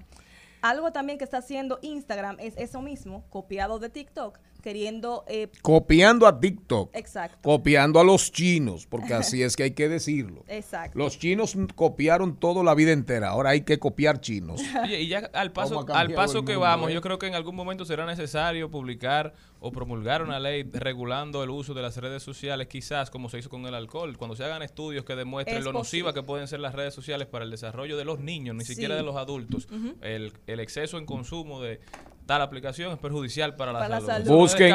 Algo 0.62 0.92
también 0.92 1.18
que 1.20 1.24
está 1.24 1.38
haciendo 1.38 1.78
Instagram 1.82 2.38
es 2.40 2.56
eso 2.58 2.82
mismo, 2.82 3.26
copiado 3.30 3.78
de 3.80 3.90
TikTok, 3.90 4.40
queriendo... 4.68 5.24
eh, 5.30 5.48
Copiando 5.62 6.28
a 6.28 6.40
TikTok. 6.40 6.94
Exacto. 6.94 7.38
Copiando 7.42 8.00
a 8.02 8.04
los 8.04 8.32
chinos, 8.34 8.86
porque 8.86 9.14
así 9.14 9.42
es 9.42 9.56
que 9.56 9.64
hay 9.64 9.72
que 9.72 9.88
decirlo. 9.88 10.44
Exacto. 10.48 10.98
Los 11.00 11.18
chinos 11.18 11.56
copiaron 11.76 12.36
todo 12.36 12.64
la 12.64 12.76
vida 12.76 12.92
entera. 12.92 13.30
Ahora 13.30 13.52
hay 13.52 13.62
que 13.62 13.80
copiar 13.80 14.20
chinos. 14.20 14.60
Oye, 14.84 15.02
y 15.02 15.08
ya 15.08 15.20
al 15.34 15.54
paso, 15.54 15.76
¿Cómo 15.86 15.94
ha 15.94 16.00
al 16.00 16.14
paso 16.14 16.44
que 16.44 16.54
mundo, 16.54 16.60
vamos, 16.62 16.90
eh? 16.92 16.94
yo 16.96 17.02
creo 17.02 17.18
que 17.18 17.28
en 17.28 17.36
algún 17.36 17.56
momento 17.56 17.86
será 17.86 18.06
necesario 18.06 18.70
publicar 18.70 19.34
o 19.60 19.72
promulgar 19.72 20.22
una 20.22 20.40
ley 20.40 20.64
regulando 20.72 21.44
el 21.44 21.50
uso 21.50 21.74
de 21.74 21.82
las 21.82 21.98
redes 21.98 22.22
sociales, 22.22 22.68
quizás 22.68 23.10
como 23.10 23.30
se 23.30 23.40
hizo 23.40 23.50
con 23.50 23.66
el 23.66 23.74
alcohol, 23.74 24.18
cuando 24.18 24.36
se 24.36 24.44
hagan 24.44 24.62
estudios 24.62 25.04
que 25.06 25.16
demuestren 25.16 25.58
Es 25.60 25.64
lo 25.64 25.72
nociva 25.74 26.10
posible. 26.10 26.22
que 26.22 26.28
pueden 26.28 26.48
ser 26.48 26.60
las 26.60 26.76
redes 26.76 26.94
sociales 26.94 27.28
para 27.28 27.44
el 27.46 27.50
desarrollo 27.52 27.98
de 27.98 28.06
los 28.06 28.20
niños, 28.20 28.56
ni 28.56 28.66
siquiera 28.66 28.96
de 28.96 29.04
los 29.04 29.16
adultos. 29.16 29.68
El, 30.02 30.34
el 30.46 30.60
exceso 30.60 30.98
en 30.98 31.06
consumo 31.06 31.62
de 31.62 31.80
tal 32.28 32.42
aplicación 32.44 32.92
es 32.94 33.00
perjudicial 33.00 33.56
para 33.56 33.74
la 33.74 33.80
Para 33.80 34.00
la 34.00 34.06
salud. 34.06 34.28
No 34.28 34.36
Busquen. 34.38 34.68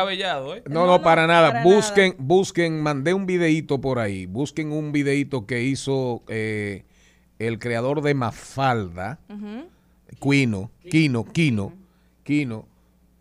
¿eh? 0.57 0.63
No, 0.69 0.87
no, 0.87 1.03
para 1.03 1.27
nada. 1.29 1.63
busquen, 1.63 2.17
busquen, 2.19 2.81
mandé 2.83 3.15
un 3.15 3.27
videíto 3.27 3.81
por 3.81 4.01
ahí. 4.01 4.27
Busquen 4.27 4.73
un 4.73 4.91
videíto 4.91 5.47
que 5.47 5.63
hizo 5.63 6.23
eh, 6.29 6.85
el 7.39 7.59
creador 7.61 8.03
de 8.03 8.15
Mafalda. 8.15 9.21
Quino, 10.21 10.71
Quino, 10.91 11.25
Quino, 11.25 11.73
Quino, 12.23 12.67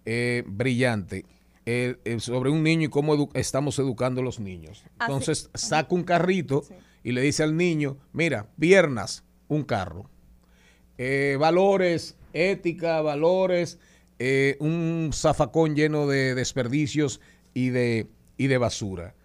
eh, 0.06 0.44
brillante, 0.46 1.26
eh, 1.66 1.96
eh, 2.06 2.20
sobre 2.20 2.50
un 2.50 2.64
niño 2.64 2.86
y 2.88 2.90
cómo 2.90 3.16
edu- 3.16 3.30
estamos 3.34 3.78
educando 3.80 4.22
a 4.22 4.24
los 4.24 4.40
niños. 4.40 4.84
Así- 5.00 5.12
Entonces 5.12 5.50
saca 5.54 5.94
un 5.96 6.04
carrito 6.04 6.64
y 7.04 7.12
le 7.14 7.22
dice 7.22 7.44
al 7.44 7.56
niño, 7.58 7.98
mira, 8.14 8.48
piernas, 8.60 9.24
un 9.48 9.64
carro. 9.64 10.10
Eh, 10.98 11.38
valores, 11.40 12.16
ética, 12.34 13.02
valores, 13.02 13.80
eh, 14.24 14.56
un 14.60 15.10
zafacón 15.14 15.76
lleno 15.76 16.06
de 16.06 16.36
desperdicios 16.36 17.22
y 17.56 17.70
de, 17.70 18.08
y 18.38 18.46
de 18.48 18.58
basura. 18.60 19.16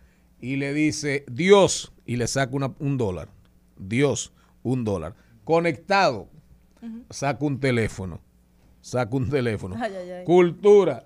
Y 0.40 0.56
le 0.56 0.72
dice, 0.72 1.24
Dios, 1.30 1.92
y 2.06 2.16
le 2.16 2.26
saca 2.26 2.56
una- 2.56 2.74
un 2.78 2.96
dólar. 2.96 3.28
Dios, 3.78 4.32
un 4.62 4.84
dólar. 4.84 5.14
Conectado, 5.44 6.30
saca 7.10 7.44
un 7.44 7.60
teléfono. 7.60 8.22
Saca 8.80 9.14
un 9.16 9.28
teléfono. 9.28 9.76
Ay, 9.78 9.92
ay, 10.00 10.10
ay. 10.10 10.24
Cultura, 10.24 11.04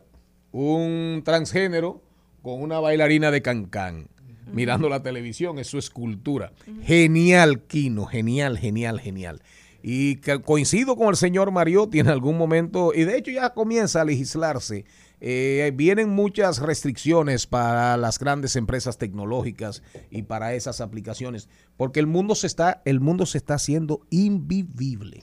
un 0.53 1.23
transgénero 1.25 2.01
con 2.43 2.63
una 2.63 2.79
bailarina 2.79 3.31
de 3.33 3.43
cancán. 3.43 4.09
Mirando 4.53 4.89
la 4.89 5.03
televisión, 5.03 5.59
eso 5.59 5.79
es 5.79 5.91
cultura. 5.91 6.53
Genial, 6.83 7.63
Kino, 7.63 8.07
genial, 8.07 8.57
genial, 8.59 8.99
genial. 9.01 9.43
Y 9.83 10.17
que 10.17 10.41
coincido 10.43 10.97
con 10.97 11.09
el 11.09 11.17
señor 11.17 11.51
Mariotti 11.51 12.01
en 12.01 12.09
algún 12.09 12.37
momento, 12.37 12.93
y 12.95 13.05
de 13.05 13.17
hecho 13.17 13.31
ya 13.31 13.51
comienza 13.55 14.01
a 14.01 14.05
legislarse. 14.05 14.85
eh, 15.21 15.73
vienen 15.75 16.09
muchas 16.09 16.59
restricciones 16.61 17.47
para 17.47 17.97
las 17.97 18.19
grandes 18.19 18.57
empresas 18.57 18.97
tecnológicas 18.97 19.83
y 20.11 20.23
para 20.23 20.55
esas 20.55 20.81
aplicaciones, 20.81 21.49
porque 21.77 22.01
el 22.01 22.07
mundo 22.07 22.35
se 22.35 22.47
está, 22.47 22.81
el 22.85 23.01
mundo 23.01 23.27
se 23.27 23.39
está 23.39 23.55
haciendo 23.55 24.07
invivible. 24.11 25.23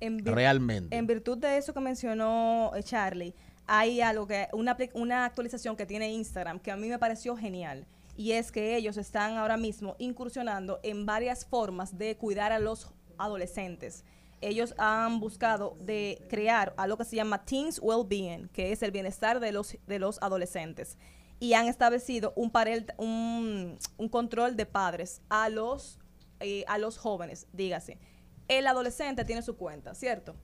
En 0.00 0.24
Realmente. 0.24 0.96
En 0.96 1.06
virtud 1.06 1.38
de 1.38 1.56
eso 1.56 1.74
que 1.74 1.80
mencionó 1.80 2.70
eh, 2.76 2.82
Charlie, 2.84 3.34
hay 3.66 4.00
algo 4.00 4.26
que, 4.26 4.48
una, 4.52 4.76
una 4.94 5.24
actualización 5.24 5.76
que 5.76 5.86
tiene 5.86 6.12
Instagram 6.12 6.60
que 6.60 6.70
a 6.70 6.76
mí 6.76 6.88
me 6.88 6.98
pareció 6.98 7.36
genial. 7.36 7.86
Y 8.16 8.32
es 8.32 8.50
que 8.50 8.76
ellos 8.76 8.96
están 8.96 9.36
ahora 9.36 9.56
mismo 9.56 9.94
incursionando 9.98 10.80
en 10.82 11.06
varias 11.06 11.44
formas 11.44 11.98
de 11.98 12.16
cuidar 12.16 12.50
a 12.50 12.58
los 12.58 12.92
adolescentes. 13.18 14.04
Ellos 14.40 14.74
han 14.78 15.18
buscado 15.20 15.76
de 15.80 16.24
crear 16.28 16.72
algo 16.76 16.96
que 16.96 17.04
se 17.04 17.16
llama 17.16 17.44
Teens 17.44 17.80
Wellbeing, 17.82 18.48
que 18.48 18.70
es 18.72 18.82
el 18.82 18.92
bienestar 18.92 19.40
de 19.40 19.50
los, 19.52 19.76
de 19.86 19.98
los 19.98 20.22
adolescentes. 20.22 20.96
Y 21.40 21.54
han 21.54 21.66
establecido 21.66 22.32
un, 22.36 22.50
parel- 22.52 22.92
un, 22.98 23.78
un 23.96 24.08
control 24.08 24.56
de 24.56 24.66
padres 24.66 25.22
a 25.28 25.48
los, 25.48 25.98
eh, 26.40 26.64
a 26.68 26.78
los 26.78 26.98
jóvenes, 26.98 27.46
dígase. 27.52 27.98
El 28.48 28.66
adolescente 28.66 29.24
tiene 29.24 29.42
su 29.42 29.56
cuenta, 29.56 29.94
¿cierto? 29.94 30.36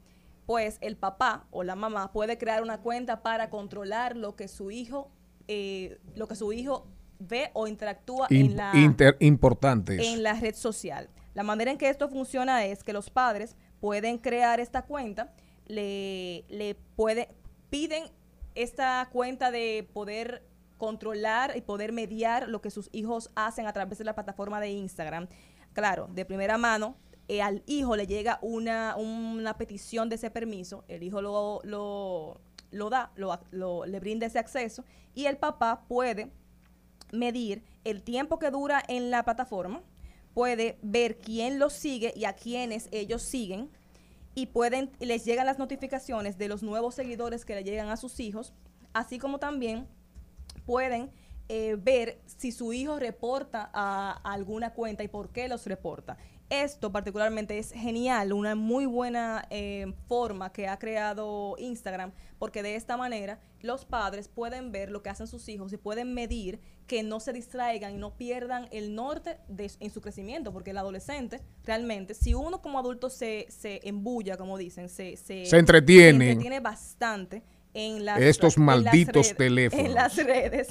Pues 0.47 0.79
el 0.83 0.97
papá 0.97 1.47
o 1.51 1.63
la 1.63 1.75
mamá 1.75 2.13
puede 2.13 2.37
crear 2.37 2.63
una 2.63 2.81
cuenta 2.81 3.23
para 3.23 3.49
controlar 3.49 4.17
lo 4.17 4.37
que 4.37 4.47
su 4.49 4.71
hijo, 4.71 5.11
eh, 5.49 5.99
lo 6.15 6.29
que 6.29 6.35
su 6.35 6.53
hijo 6.53 6.87
ve 7.19 7.51
o 7.55 7.67
interactúa 7.67 8.27
en 8.31 8.57
la 8.57 8.73
inter- 8.75 9.17
en 10.01 10.23
la 10.23 10.35
red 10.39 10.55
social. 10.55 11.09
La 11.35 11.43
manera 11.43 11.71
en 11.71 11.79
que 11.79 11.89
esto 11.89 12.09
funciona 12.09 12.65
es 12.65 12.83
que 12.85 12.93
los 12.93 13.11
padres 13.11 13.57
pueden 13.81 14.19
crear 14.19 14.61
esta 14.61 14.83
cuenta, 14.83 15.33
le, 15.67 16.45
le 16.49 16.75
puede, 16.97 17.29
piden 17.71 18.05
esta 18.55 19.09
cuenta 19.13 19.51
de 19.51 19.89
poder 19.93 20.47
controlar 20.79 21.57
y 21.57 21.61
poder 21.61 21.93
mediar 21.93 22.49
lo 22.49 22.61
que 22.61 22.71
sus 22.71 22.89
hijos 22.93 23.31
hacen 23.35 23.67
a 23.67 23.73
través 23.73 23.99
de 23.99 24.05
la 24.05 24.15
plataforma 24.15 24.61
de 24.61 24.71
Instagram. 24.71 25.29
Claro, 25.73 26.09
de 26.13 26.25
primera 26.25 26.57
mano, 26.59 26.97
eh, 27.27 27.43
al 27.43 27.63
hijo 27.67 27.97
le 27.97 28.07
llega 28.07 28.39
una, 28.43 28.95
una 28.97 29.57
petición 29.57 30.09
de 30.09 30.17
ese 30.17 30.31
permiso, 30.31 30.85
el 30.89 31.03
hijo 31.03 31.21
lo, 31.23 31.61
lo, 31.65 32.41
lo 32.71 32.91
da, 32.91 33.11
lo- 33.17 33.41
lo- 33.51 33.87
le 33.87 33.99
brinda 33.99 34.27
ese 34.27 34.39
acceso 34.39 34.85
y 35.15 35.27
el 35.27 35.37
papá 35.39 35.85
puede 35.89 36.31
medir 37.13 37.65
el 37.85 38.03
tiempo 38.03 38.39
que 38.39 38.51
dura 38.51 38.83
en 38.89 39.11
la 39.11 39.25
plataforma, 39.25 39.83
puede 40.35 40.79
ver 40.83 41.19
quién 41.19 41.59
los 41.59 41.73
sigue 41.73 42.13
y 42.15 42.25
a 42.25 42.35
quiénes 42.35 42.89
ellos 42.93 43.23
siguen 43.23 43.71
y 44.35 44.47
pueden 44.47 44.91
les 44.99 45.25
llegan 45.25 45.47
las 45.47 45.59
notificaciones 45.59 46.37
de 46.37 46.49
los 46.49 46.63
nuevos 46.63 46.97
seguidores 46.97 47.45
que 47.45 47.55
le 47.55 47.65
llegan 47.65 47.89
a 47.89 47.97
sus 47.97 48.19
hijos, 48.19 48.53
así 48.93 49.19
como 49.19 49.39
también 49.39 49.87
pueden 50.67 51.11
eh, 51.49 51.77
ver 51.79 52.21
si 52.27 52.51
su 52.53 52.73
hijo 52.73 52.99
reporta 52.99 53.71
a, 53.73 54.21
a 54.25 54.33
alguna 54.33 54.75
cuenta 54.75 55.05
y 55.05 55.09
por 55.09 55.31
qué 55.31 55.49
los 55.49 55.67
reporta. 55.67 56.19
Esto 56.51 56.93
particularmente 56.93 57.59
es 57.59 57.73
genial, 57.73 58.33
una 58.33 58.55
muy 58.55 58.87
buena 58.87 59.47
eh, 59.51 59.93
forma 60.07 60.53
que 60.53 60.69
ha 60.69 60.79
creado 60.79 61.57
Instagram, 61.59 62.13
porque 62.39 62.63
de 62.63 62.77
esta 62.77 62.97
manera 62.97 63.41
los 63.63 63.85
padres 63.87 64.29
pueden 64.29 64.71
ver 64.71 64.91
lo 64.91 65.03
que 65.03 65.09
hacen 65.09 65.27
sus 65.27 65.49
hijos 65.49 65.73
y 65.73 65.79
pueden 65.79 66.13
medir 66.13 66.61
que 66.87 67.03
no 67.03 67.19
se 67.19 67.33
distraigan 67.33 67.95
y 67.95 67.97
no 67.99 68.15
pierdan 68.17 68.69
el 68.73 68.95
norte 68.95 69.39
de- 69.49 69.71
en 69.81 69.91
su 69.91 70.03
crecimiento, 70.03 70.53
porque 70.53 70.73
el 70.73 70.79
adolescente 70.79 71.41
realmente, 71.65 72.13
si 72.13 72.35
uno 72.35 72.61
como 72.61 72.79
adulto 72.79 73.09
se, 73.09 73.47
se 73.49 73.81
embulla, 73.89 74.37
como 74.37 74.59
dicen, 74.59 74.91
se, 74.91 75.17
se, 75.17 75.47
Se 75.47 75.59
entretiene. 75.59 76.27
se 76.27 76.31
entretiene 76.33 76.61
bastante 76.61 77.43
en 77.73 78.05
las 78.05 78.21
Estos 78.21 78.59
en 78.59 78.67
las 78.67 78.83
malditos 78.85 79.35
teléfonos. 79.35 79.87
En 79.87 79.95
las 79.95 80.17
redes, 80.17 80.69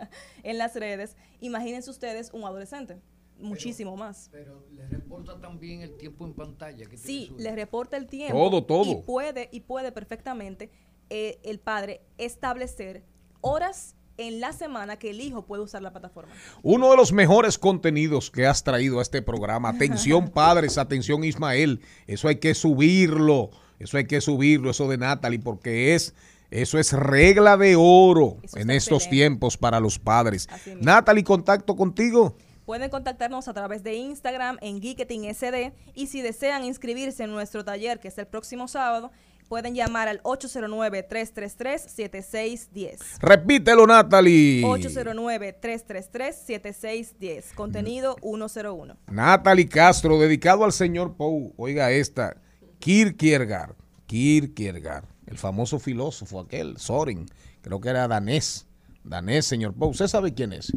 en 0.44 0.58
las 0.58 0.74
redes. 0.76 1.16
Imagínense 1.40 1.90
ustedes 1.90 2.30
un 2.32 2.44
adolescente, 2.44 2.98
muchísimo 3.38 3.96
más. 3.96 4.28
Pero 4.32 4.66
le 4.72 4.86
reporta 4.86 5.40
también 5.40 5.82
el 5.82 5.96
tiempo 5.96 6.24
en 6.26 6.34
pantalla. 6.34 6.84
Que 6.86 6.96
tiene 6.96 7.02
Sí, 7.02 7.32
les 7.38 7.54
reporta 7.54 7.96
el 7.96 8.06
tiempo. 8.06 8.34
Todo, 8.34 8.64
todo. 8.64 8.90
Y 8.90 9.02
puede, 9.02 9.48
y 9.52 9.60
puede 9.60 9.92
perfectamente 9.92 10.70
eh, 11.10 11.38
el 11.42 11.58
padre 11.58 12.02
establecer 12.18 13.02
horas 13.40 13.94
en 14.16 14.40
la 14.40 14.52
semana 14.52 14.98
que 14.98 15.10
el 15.10 15.20
hijo 15.20 15.46
puede 15.46 15.62
usar 15.62 15.80
la 15.80 15.92
plataforma. 15.92 16.32
Uno 16.62 16.90
de 16.90 16.96
los 16.96 17.12
mejores 17.12 17.56
contenidos 17.56 18.30
que 18.30 18.46
has 18.46 18.64
traído 18.64 18.98
a 18.98 19.02
este 19.02 19.22
programa. 19.22 19.68
Atención 19.68 20.28
padres, 20.34 20.76
atención 20.76 21.24
Ismael. 21.24 21.80
Eso 22.06 22.28
hay 22.28 22.36
que 22.36 22.54
subirlo. 22.54 23.50
Eso 23.78 23.96
hay 23.96 24.06
que 24.06 24.20
subirlo, 24.20 24.70
eso 24.70 24.88
de 24.88 24.98
Natalie, 24.98 25.38
porque 25.38 25.94
es, 25.94 26.14
eso 26.50 26.78
es 26.78 26.92
regla 26.92 27.56
de 27.56 27.76
oro 27.76 28.38
en 28.56 28.70
estos 28.70 29.08
tiempos 29.08 29.56
para 29.56 29.78
los 29.78 29.98
padres. 29.98 30.48
Natalie, 30.80 31.22
contacto 31.24 31.76
contigo. 31.76 32.36
Pueden 32.68 32.90
contactarnos 32.90 33.48
a 33.48 33.54
través 33.54 33.82
de 33.82 33.94
Instagram 33.94 34.58
en 34.60 34.82
Geeketing 34.82 35.34
SD 35.34 35.72
y 35.94 36.08
si 36.08 36.20
desean 36.20 36.64
inscribirse 36.64 37.24
en 37.24 37.30
nuestro 37.30 37.64
taller 37.64 37.98
que 37.98 38.08
es 38.08 38.18
el 38.18 38.26
próximo 38.26 38.68
sábado, 38.68 39.10
pueden 39.48 39.74
llamar 39.74 40.06
al 40.06 40.22
809-333-7610. 40.22 43.20
Repítelo, 43.20 43.86
Natalie. 43.86 44.60
809-333-7610. 44.64 47.54
Contenido 47.54 48.16
101. 48.20 48.98
Natalie 49.06 49.66
Castro, 49.66 50.18
dedicado 50.18 50.62
al 50.62 50.72
señor 50.72 51.16
Pou. 51.16 51.54
Oiga 51.56 51.90
esta, 51.90 52.36
Kierkegaard, 52.80 53.76
Kierkegaard, 54.04 55.06
el 55.26 55.38
famoso 55.38 55.78
filósofo 55.78 56.40
aquel, 56.40 56.76
Soren, 56.76 57.24
creo 57.62 57.80
que 57.80 57.88
era 57.88 58.06
danés, 58.06 58.66
danés, 59.04 59.46
señor 59.46 59.72
Pou. 59.72 59.88
¿Usted 59.88 60.06
sabe 60.06 60.34
quién 60.34 60.52
es? 60.52 60.70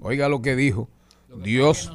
Oiga 0.00 0.28
lo 0.28 0.42
que 0.42 0.56
dijo. 0.56 0.88
Dios. 1.42 1.90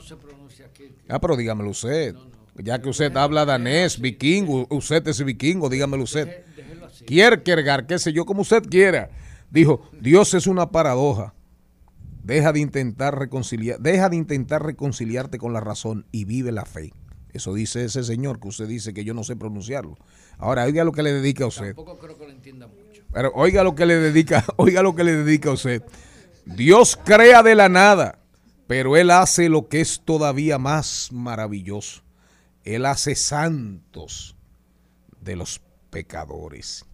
Ah, 1.09 1.19
pero 1.19 1.35
dígamelo 1.35 1.69
usted. 1.69 2.15
Ya 2.55 2.81
que 2.81 2.89
usted 2.89 3.15
habla 3.17 3.45
danés, 3.45 3.99
vikingo, 3.99 4.65
usted 4.69 5.05
es 5.07 5.23
vikingo, 5.23 5.69
dígamelo 5.69 6.03
usted. 6.03 6.45
Kierkegaard, 7.05 7.85
qué 7.85 7.99
sé 7.99 8.13
yo, 8.13 8.25
como 8.25 8.41
usted 8.41 8.63
quiera. 8.63 9.09
Dijo, 9.49 9.89
Dios 9.99 10.33
es 10.33 10.47
una 10.47 10.71
paradoja. 10.71 11.33
Deja 12.23 12.53
de 12.53 12.59
intentar 12.59 13.19
reconciliar, 13.19 13.79
deja 13.79 14.09
de 14.09 14.15
intentar 14.15 14.65
reconciliarte 14.65 15.37
con 15.37 15.53
la 15.53 15.59
razón 15.59 16.07
y 16.11 16.25
vive 16.25 16.51
la 16.51 16.65
fe. 16.65 16.93
Eso 17.33 17.53
dice 17.53 17.83
ese 17.83 18.03
señor 18.03 18.39
que 18.39 18.47
usted 18.47 18.67
dice 18.67 18.93
que 18.93 19.03
yo 19.03 19.13
no 19.13 19.23
sé 19.23 19.35
pronunciarlo. 19.35 19.97
Ahora, 20.37 20.63
oiga 20.63 20.83
lo 20.85 20.91
que 20.91 21.03
le 21.03 21.11
dedica 21.11 21.43
a 21.43 21.47
usted. 21.47 21.75
Tampoco 21.75 21.99
creo 21.99 22.17
que 22.17 22.25
lo 22.25 22.31
entienda 22.31 22.67
mucho. 22.67 23.03
Pero 23.13 23.31
oiga 23.35 23.63
lo 23.63 23.75
que 23.75 23.85
le 23.85 23.95
dedica, 23.95 24.43
oiga 24.55 24.81
lo 24.81 24.95
que 24.95 25.03
le 25.03 25.15
dedica 25.17 25.49
a 25.49 25.53
usted. 25.53 25.83
Dios 26.45 26.97
crea 27.03 27.41
de 27.41 27.55
la 27.55 27.69
nada, 27.69 28.19
pero 28.67 28.95
él 28.97 29.09
hace 29.11 29.49
lo 29.49 29.67
que 29.67 29.81
es 29.81 30.01
todavía 30.05 30.57
más 30.57 31.09
maravilloso. 31.11 32.03
Él 32.63 32.85
hace 32.85 33.15
santos 33.15 34.35
de 35.21 35.35
los 35.35 35.61
pecadores. 35.89 36.85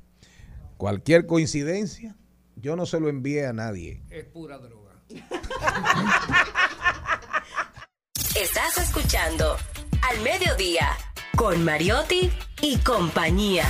Cualquier 0.78 1.28
coincidencia, 1.28 2.16
yo 2.56 2.76
no 2.76 2.86
se 2.86 3.00
lo 3.00 3.10
envié 3.10 3.46
a 3.46 3.54
nadie. 3.54 4.02
Es 4.10 4.26
pura 4.26 4.58
droga. 4.58 4.92
Estás 8.36 8.78
escuchando 8.78 9.58
Al 10.10 10.22
Mediodía 10.22 10.88
con 11.36 11.64
Mariotti 11.64 12.32
y 12.62 12.78
compañía. 12.78 13.66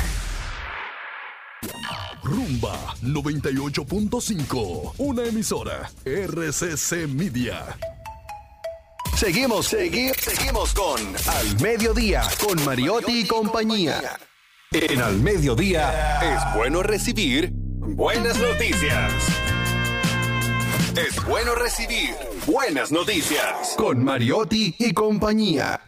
Rumba 2.24 2.96
98.5, 3.02 4.94
una 5.00 5.24
emisora 5.26 5.90
RCC 6.06 7.08
Media. 7.08 7.76
Seguimos, 9.18 9.74
segui- 9.74 10.14
seguimos 10.16 10.74
con 10.74 11.00
Al 11.28 11.60
Mediodía, 11.62 12.24
con 12.46 12.64
Mariotti 12.64 13.22
y 13.22 13.28
compañía. 13.28 14.18
En 14.72 15.02
Al 15.02 15.18
Mediodía 15.20 16.20
es 16.22 16.56
bueno 16.56 16.84
recibir 16.84 17.50
buenas 17.54 18.38
noticias. 18.40 19.12
Es 20.96 21.26
bueno 21.26 21.56
recibir 21.56 22.12
buenas 22.46 22.92
noticias 22.92 23.74
con 23.78 24.04
Mariotti 24.04 24.76
y 24.78 24.94
compañía. 24.94 25.80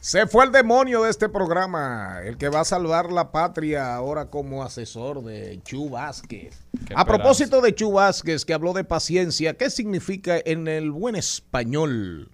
Se 0.00 0.26
fue 0.26 0.46
el 0.46 0.52
demonio 0.52 1.02
de 1.02 1.10
este 1.10 1.28
programa, 1.28 2.20
el 2.24 2.38
que 2.38 2.48
va 2.48 2.60
a 2.60 2.64
salvar 2.64 3.12
la 3.12 3.32
patria 3.32 3.94
ahora 3.94 4.30
como 4.30 4.62
asesor 4.62 5.22
de 5.22 5.60
Chu 5.62 5.90
Vázquez. 5.90 6.58
Qué 6.86 6.94
A 6.96 7.04
propósito 7.04 7.60
de 7.60 7.74
Chu 7.74 7.92
Vázquez, 7.92 8.46
que 8.46 8.54
habló 8.54 8.72
de 8.72 8.82
paciencia, 8.82 9.58
¿qué 9.58 9.68
significa 9.68 10.38
en 10.42 10.68
el 10.68 10.90
buen 10.90 11.16
español? 11.16 12.30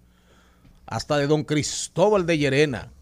Hasta 0.87 1.17
de 1.19 1.27
don 1.27 1.43
Cristóbal 1.43 2.25
de 2.25 2.39
Llerena, 2.39 2.93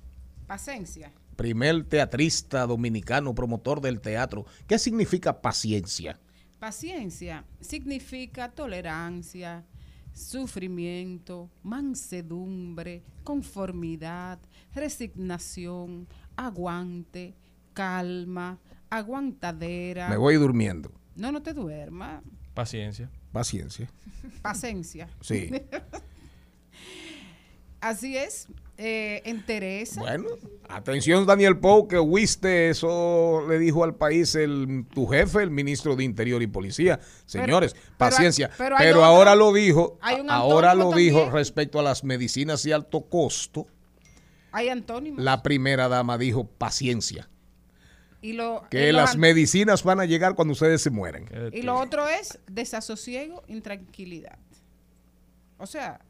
Paciencia. 0.47 1.13
primer 1.37 1.85
teatrista 1.85 2.67
dominicano, 2.67 3.35
promotor 3.35 3.83
del 3.83 4.01
teatro. 4.01 4.47
¿Qué 4.67 4.79
significa 4.79 5.43
paciencia? 5.43 6.19
Paciencia 6.59 7.45
significa 7.61 8.51
tolerancia, 8.51 9.63
sufrimiento, 10.15 11.51
mansedumbre, 11.63 13.03
conformidad, 13.23 14.39
resignación, 14.75 16.09
aguante, 16.37 17.35
calma, 17.75 18.59
aguantadera. 18.89 20.09
Me 20.09 20.17
voy 20.17 20.37
durmiendo. 20.37 20.91
No, 21.17 21.31
no 21.33 21.43
te 21.43 21.53
duermas. 21.53 22.23
Paciencia. 22.55 23.11
Paciencia. 23.33 23.91
Paciencia. 24.41 25.09
Sí. 25.21 25.51
Así 27.85 28.17
es. 28.17 28.49
Eh, 28.77 29.23
entereza. 29.25 30.01
Bueno, 30.01 30.27
atención 30.69 31.27
Daniel 31.27 31.59
Pou, 31.59 31.87
que 31.87 31.97
oíste, 31.97 32.71
eso 32.71 33.45
le 33.49 33.59
dijo 33.61 33.85
al 33.85 33.95
país 33.95 34.35
el 34.35 34.85
tu 34.93 35.07
jefe, 35.07 35.43
el 35.43 35.51
ministro 35.51 35.95
de 35.95 36.03
Interior 36.03 36.43
y 36.43 36.49
Policía. 36.49 36.99
Señores, 37.25 37.75
pero 37.75 37.95
paciencia. 37.99 38.49
Pero, 38.59 38.77
pero 38.77 38.77
hay 38.79 38.89
otro- 38.91 39.05
ahora 39.05 39.37
lo 39.37 39.53
dijo, 39.53 39.97
hay 40.01 40.21
un 40.21 40.29
ahora 40.31 40.75
lo 40.75 40.91
dijo 40.91 41.31
respecto 41.31 41.79
a 41.79 41.83
las 41.85 42.03
medicinas 42.03 42.65
de 42.65 42.75
alto 42.75 43.03
costo. 43.03 43.67
Hay 44.51 44.71
antónimos. 44.71 45.23
La 45.23 45.43
primera 45.43 45.89
dama 45.89 46.19
dijo 46.19 46.45
paciencia, 46.47 47.29
y 48.23 48.33
lo, 48.33 48.65
que 48.71 48.89
y 48.89 48.93
los 48.93 49.03
las 49.03 49.17
medicinas 49.17 49.85
van 49.85 50.01
a 50.01 50.05
llegar 50.05 50.35
cuando 50.35 50.53
ustedes 50.53 50.81
se 50.83 50.91
mueren. 50.91 51.29
Y 51.53 51.63
lo 51.63 51.79
otro 51.79 52.09
es 52.09 52.41
desasosiego, 52.51 53.45
intranquilidad. 53.47 54.39
O 55.59 55.67
sea, 55.67 56.01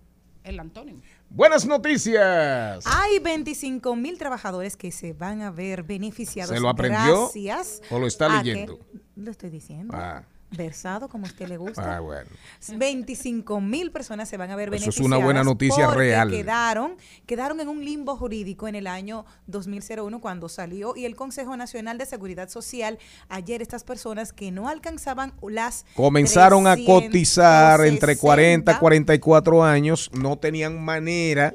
el 0.44 0.60
antónimo. 0.60 1.00
Buenas 1.34 1.66
noticias. 1.66 2.84
Hay 2.86 3.18
25 3.18 3.96
mil 3.96 4.18
trabajadores 4.18 4.76
que 4.76 4.92
se 4.92 5.14
van 5.14 5.42
a 5.42 5.50
ver 5.50 5.82
beneficiados. 5.82 6.54
¿Se 6.54 6.60
lo 6.60 6.68
aprendió 6.68 7.22
gracias 7.22 7.82
o 7.90 7.98
lo 7.98 8.06
está 8.06 8.38
a 8.38 8.42
que- 8.42 8.52
leyendo? 8.52 8.78
lo 9.16 9.30
estoy 9.32 9.50
diciendo. 9.50 9.92
Ah. 9.96 10.22
Versado 10.56 11.08
como 11.08 11.26
a 11.26 11.28
usted 11.28 11.48
le 11.48 11.56
gusta. 11.56 11.96
Ah, 11.96 12.00
bueno. 12.00 12.28
25 12.76 13.60
mil 13.60 13.90
personas 13.90 14.28
se 14.28 14.36
van 14.36 14.50
a 14.50 14.56
ver 14.56 14.68
Eso 14.68 14.76
es 14.76 14.80
beneficiadas. 14.82 15.06
una 15.06 15.24
buena 15.24 15.44
noticia 15.44 15.90
real. 15.90 16.30
Quedaron, 16.30 16.96
quedaron 17.26 17.60
en 17.60 17.68
un 17.68 17.84
limbo 17.84 18.16
jurídico 18.16 18.68
en 18.68 18.74
el 18.74 18.86
año 18.86 19.24
2001 19.46 20.20
cuando 20.20 20.48
salió 20.48 20.96
y 20.96 21.04
el 21.04 21.16
Consejo 21.16 21.56
Nacional 21.56 21.98
de 21.98 22.06
Seguridad 22.06 22.48
Social 22.48 22.98
ayer 23.28 23.62
estas 23.62 23.84
personas 23.84 24.32
que 24.32 24.50
no 24.50 24.68
alcanzaban 24.68 25.34
las 25.42 25.84
Comenzaron 25.94 26.66
a 26.66 26.76
cotizar 26.76 27.84
entre 27.84 28.16
40 28.16 28.44
y 28.44 28.74
360, 28.74 28.78
44 28.78 29.64
años, 29.64 30.10
no 30.12 30.38
tenían 30.38 30.82
manera 30.82 31.52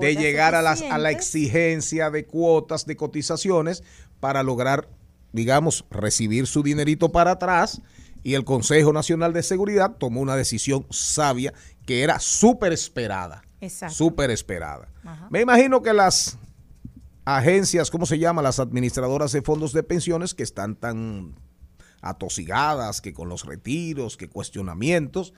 de 0.00 0.16
llegar 0.16 0.54
a, 0.54 0.62
las, 0.62 0.82
a 0.82 0.98
la 0.98 1.10
exigencia 1.10 2.10
de 2.10 2.24
cuotas 2.24 2.86
de 2.86 2.96
cotizaciones 2.96 3.82
para 4.20 4.42
lograr, 4.42 4.88
digamos, 5.32 5.84
recibir 5.90 6.46
su 6.46 6.62
dinerito 6.62 7.10
para 7.10 7.32
atrás. 7.32 7.80
Y 8.22 8.34
el 8.34 8.44
Consejo 8.44 8.92
Nacional 8.92 9.32
de 9.32 9.42
Seguridad 9.42 9.96
tomó 9.98 10.20
una 10.20 10.36
decisión 10.36 10.86
sabia 10.90 11.52
que 11.86 12.02
era 12.02 12.18
súper 12.18 12.72
esperada. 12.72 13.42
Exacto. 13.60 13.94
Súper 13.94 14.30
esperada. 14.30 14.88
Ajá. 15.04 15.28
Me 15.30 15.40
imagino 15.40 15.82
que 15.82 15.92
las 15.92 16.38
agencias, 17.24 17.90
¿cómo 17.90 18.06
se 18.06 18.18
llama? 18.18 18.42
Las 18.42 18.60
administradoras 18.60 19.32
de 19.32 19.42
fondos 19.42 19.72
de 19.72 19.82
pensiones 19.82 20.34
que 20.34 20.42
están 20.42 20.76
tan 20.76 21.34
atosigadas, 22.00 23.00
que 23.00 23.12
con 23.12 23.28
los 23.28 23.44
retiros, 23.44 24.16
que 24.16 24.28
cuestionamientos, 24.28 25.32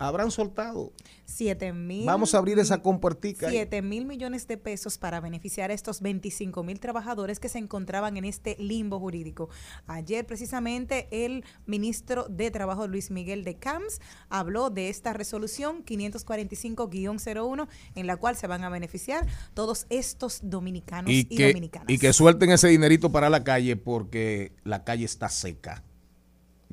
habrán 0.00 0.30
soltado. 0.30 0.92
7 1.26 1.72
mil. 1.74 2.06
Vamos 2.06 2.34
a 2.34 2.38
abrir 2.38 2.58
esa 2.58 2.82
compuertica 2.82 3.46
ahí. 3.46 3.52
7 3.52 3.82
mil 3.82 4.06
millones 4.06 4.48
de 4.48 4.56
pesos 4.56 4.96
para 4.98 5.20
beneficiar 5.20 5.70
a 5.70 5.74
estos 5.74 6.00
25 6.00 6.64
mil 6.64 6.80
trabajadores 6.80 7.38
que 7.38 7.48
se 7.50 7.58
encontraban 7.58 8.16
en 8.16 8.24
este 8.24 8.56
limbo 8.58 8.98
jurídico. 8.98 9.50
Ayer, 9.86 10.26
precisamente, 10.26 11.06
el 11.10 11.44
ministro 11.66 12.26
de 12.28 12.50
Trabajo, 12.50 12.88
Luis 12.88 13.10
Miguel 13.10 13.44
de 13.44 13.56
Camps, 13.56 14.00
habló 14.30 14.70
de 14.70 14.88
esta 14.88 15.12
resolución 15.12 15.84
545-01, 15.84 17.68
en 17.94 18.06
la 18.06 18.16
cual 18.16 18.36
se 18.36 18.46
van 18.46 18.64
a 18.64 18.70
beneficiar 18.70 19.26
todos 19.52 19.86
estos 19.90 20.40
dominicanos 20.42 21.12
y, 21.12 21.20
Y 21.20 21.24
que, 21.36 21.48
dominicanas. 21.48 21.90
y 21.90 21.98
que 21.98 22.12
suelten 22.14 22.50
ese 22.50 22.68
dinerito 22.68 23.12
para 23.12 23.28
la 23.28 23.44
calle 23.44 23.76
porque 23.76 24.52
la 24.64 24.82
calle 24.82 25.04
está 25.04 25.28
seca. 25.28 25.84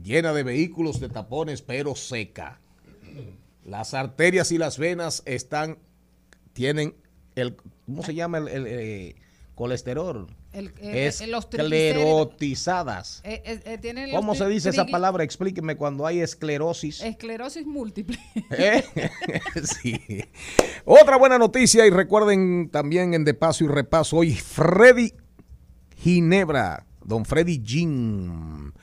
Llena 0.01 0.31
de 0.31 0.43
vehículos, 0.43 1.01
de 1.01 1.09
tapones, 1.09 1.61
pero 1.61 1.93
seca. 1.95 2.61
Las 3.63 3.93
arterias 3.93 4.51
y 4.51 4.57
las 4.57 4.77
venas 4.77 5.23
están, 5.25 5.79
tienen 6.53 6.95
el, 7.35 7.55
¿cómo 7.85 8.03
se 8.03 8.15
llama? 8.15 8.37
El, 8.37 8.47
el, 8.47 8.65
eh, 8.67 9.15
colesterol. 9.55 10.27
El- 10.53 10.73
es 10.81 11.21
esclerotizadas. 11.21 13.21
Eh, 13.23 13.41
eh, 13.45 13.79
eh, 13.83 14.09
¿Cómo 14.11 14.35
se 14.35 14.47
dice 14.47 14.69
esa 14.69 14.85
palabra? 14.85 15.23
Explíqueme 15.23 15.75
cuando 15.75 16.05
hay 16.05 16.21
esclerosis. 16.21 17.01
Esclerosis 17.01 17.65
múltiple. 17.65 18.17
Sí. 19.63 20.23
Otra 20.85 21.17
buena 21.17 21.37
noticia 21.37 21.85
y 21.85 21.89
recuerden 21.89 22.69
también 22.69 23.13
en 23.13 23.25
De 23.25 23.33
Paso 23.33 23.65
y 23.65 23.67
Repaso 23.67 24.17
hoy 24.17 24.33
Freddy 24.33 25.13
Ginebra, 25.97 26.85
don 27.03 27.25
Freddy 27.25 27.61
Gin. 27.63 28.73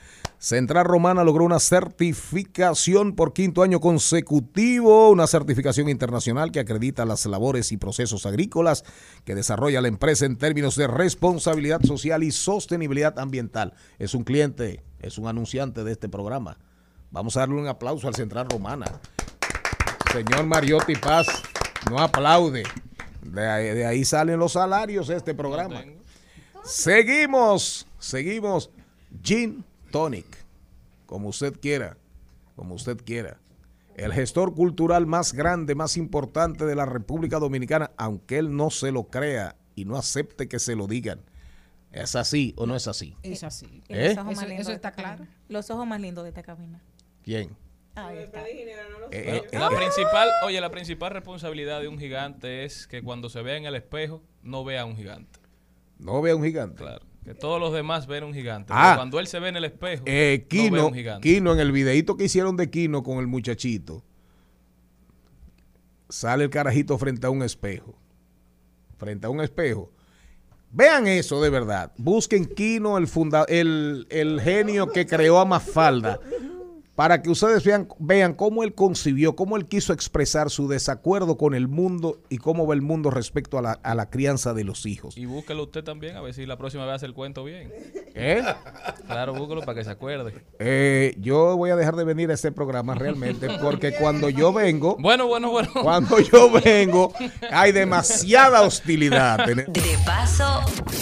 Central 0.45 0.85
Romana 0.85 1.25
logró 1.25 1.47
una 1.47 1.59
certificación 1.59 3.15
por 3.15 3.33
quinto 3.33 3.63
año 3.63 3.81
consecutivo, 3.81 5.09
una 5.09 5.27
certificación 5.27 5.89
internacional 5.89 6.53
que 6.53 6.61
acredita 6.61 7.07
las 7.07 7.25
labores 7.25 7.73
y 7.73 7.79
procesos 7.79 8.27
agrícolas 8.27 8.85
que 9.25 9.35
desarrolla 9.35 9.81
la 9.81 9.89
empresa 9.89 10.27
en 10.27 10.37
términos 10.37 10.77
de 10.77 10.87
responsabilidad 10.87 11.81
social 11.83 12.23
y 12.23 12.31
sostenibilidad 12.31 13.19
ambiental. 13.19 13.73
Es 13.99 14.13
un 14.13 14.23
cliente, 14.23 14.83
es 15.01 15.17
un 15.17 15.29
anunciante 15.29 15.83
de 15.83 15.93
este 15.93 16.11
programa. 16.11 16.59
Vamos 17.11 17.39
a 17.39 17.41
darle 17.41 17.55
un 17.55 17.67
aplauso 17.67 18.07
al 18.07 18.15
Central 18.15 18.47
Romana. 18.51 19.01
Señor 20.13 20.45
Mariotti 20.45 20.95
Paz, 20.97 21.27
no 21.89 21.99
aplaude. 21.99 22.65
De 23.23 23.49
ahí, 23.49 23.65
de 23.69 23.87
ahí 23.87 24.05
salen 24.05 24.39
los 24.39 24.53
salarios 24.53 25.09
de 25.09 25.17
este 25.17 25.33
programa. 25.33 25.83
Seguimos, 26.65 27.87
seguimos. 27.99 28.69
Gin 29.23 29.65
Tonic, 29.95 30.27
como 31.07 31.29
usted 31.29 31.55
quiera, 31.61 31.97
como 32.57 32.75
usted 32.75 32.97
quiera. 33.05 33.39
El 33.95 34.13
gestor 34.13 34.53
cultural 34.53 35.07
más 35.07 35.33
grande, 35.33 35.77
más 35.77 35.97
importante 35.97 36.65
de 36.65 36.75
la 36.75 36.85
República 36.85 37.39
Dominicana, 37.39 37.93
aunque 37.97 38.39
él 38.39 38.57
no 38.57 38.71
se 38.71 38.91
lo 38.91 39.05
crea 39.05 39.55
y 39.77 39.85
no 39.85 39.97
acepte 39.97 40.49
que 40.49 40.59
se 40.59 40.75
lo 40.75 40.89
digan. 40.89 41.21
¿Es 41.93 42.17
así 42.17 42.55
o 42.57 42.67
no 42.67 42.75
es 42.75 42.89
así? 42.89 43.17
Es 43.23 43.45
así. 43.45 43.85
¿Eh? 43.89 44.09
los 44.09 44.19
ojos 44.19 44.35
más 44.35 44.39
Eso- 44.39 44.47
lindos 44.49 44.61
eso 44.63 44.71
de 44.71 44.75
está 44.75 44.89
esta 44.89 45.01
claro. 45.01 45.27
Los 45.49 45.71
ojos 45.71 45.87
más 45.87 46.01
lindos 46.01 46.25
de 46.25 46.31
esta 46.31 46.43
cabina. 46.43 46.83
¿Quién? 47.23 47.57
Ahí 47.95 48.19
está. 48.19 48.49
Eh, 48.49 48.83
eh, 49.13 49.43
la 49.53 49.69
eh, 49.69 49.77
principal, 49.77 50.29
oye, 50.45 50.61
la 50.61 50.73
principal 50.73 51.13
responsabilidad 51.13 51.81
de 51.81 51.87
un 51.87 52.01
gigante 52.01 52.65
es 52.65 52.89
que 52.89 53.01
cuando 53.01 53.31
se 53.31 53.43
vea 53.43 53.59
en 53.59 53.67
el 53.67 53.77
espejo 53.77 54.25
no 54.43 54.65
vea 54.65 54.81
a 54.81 54.87
un 54.87 54.97
gigante. 54.97 55.39
No 56.01 56.21
vea 56.21 56.35
un 56.35 56.43
gigante. 56.43 56.79
Claro. 56.83 57.14
Que 57.25 57.35
todos 57.35 57.59
los 57.59 57.73
demás 57.73 58.07
ven 58.07 58.25
un 58.25 58.35
gigante. 58.35 58.73
Ah. 58.75 58.83
pero 58.91 58.97
cuando 58.99 59.19
él 59.21 59.27
se 59.27 59.39
ve 59.41 59.49
en 59.49 59.57
el 59.57 59.65
espejo, 59.65 60.05
Eh, 60.07 60.39
no 60.41 60.43
ve 60.43 60.49
Kino, 60.49 60.87
un 60.89 60.95
gigante. 60.95 61.29
Kino, 61.29 61.53
en 61.53 61.59
el 61.61 61.73
videíto 61.73 62.17
que 62.17 62.25
hicieron 62.25 62.57
de 62.57 62.69
Kino 62.71 63.03
con 63.03 63.19
el 63.19 63.27
muchachito, 63.27 64.05
sale 66.09 66.45
el 66.45 66.51
carajito 66.51 66.99
frente 66.99 67.27
a 67.27 67.31
un 67.31 67.43
espejo. 67.43 67.95
Frente 68.99 69.27
a 69.27 69.31
un 69.31 69.41
espejo. 69.41 69.91
Vean 70.71 71.07
eso 71.07 71.41
de 71.41 71.51
verdad. 71.51 71.93
Busquen 71.97 72.45
Kino, 72.47 72.99
el, 72.99 73.07
funda 73.07 73.45
el, 73.49 74.07
el 74.11 74.41
genio 74.41 74.89
que 74.89 75.07
creó 75.07 75.39
a 75.39 75.45
Mafalda, 75.45 76.19
para 76.95 77.23
que 77.23 77.31
ustedes 77.31 77.65
vean, 77.65 77.89
vean 77.99 78.35
cómo 78.35 78.63
él 78.63 78.75
concibió, 78.75 79.35
cómo 79.35 79.57
él 79.57 79.67
quiso 79.67 79.93
expresar 79.93 80.51
su 80.51 80.69
desacuerdo 80.69 81.37
con 81.37 81.55
el 81.55 81.69
mundo 81.69 82.21
y 82.29 82.39
cómo 82.39 82.67
ve 82.67 82.77
el 82.77 82.83
mundo 82.83 83.11
respecto 83.11 83.59
a 83.59 83.63
la, 83.63 83.73
a 83.73 83.95
la 83.95 84.11
crianza 84.11 84.55
de 84.55 84.65
los 84.65 84.87
hijos. 84.87 85.17
Y 85.17 85.27
búsquelo 85.27 85.65
usted 85.65 85.83
también, 85.83 86.17
a 86.17 86.21
ver 86.21 86.35
si 86.35 86.47
la 86.47 86.57
próxima 86.57 86.85
vez 86.87 86.97
hace 86.97 87.07
el 87.07 87.15
cuento 87.15 87.43
bien. 87.45 87.73
¿Eh? 88.15 88.43
Claro, 89.07 89.35
búsquelo 89.35 89.63
para 89.63 89.79
que 89.79 89.85
se 89.85 89.91
acuerde. 89.91 90.35
Eh, 90.59 91.15
yo 91.19 91.57
voy 91.57 91.71
a 91.71 91.77
dejar 91.77 91.97
de 91.97 92.05
venir 92.05 92.31
a 92.31 92.35
este 92.35 92.53
programa 92.53 92.95
realmente 92.95 93.49
porque 93.61 93.93
cuando 93.97 94.29
yo 94.29 94.53
vengo, 94.53 94.97
Bueno, 95.01 95.27
bueno, 95.27 95.51
bueno. 95.51 95.71
cuando 95.83 96.21
yo 96.21 96.51
vengo, 96.51 97.13
hay 97.51 97.73
demasiada 97.73 98.63
hostilidad. 98.63 99.45
De 99.47 99.99
paso, 100.05 100.61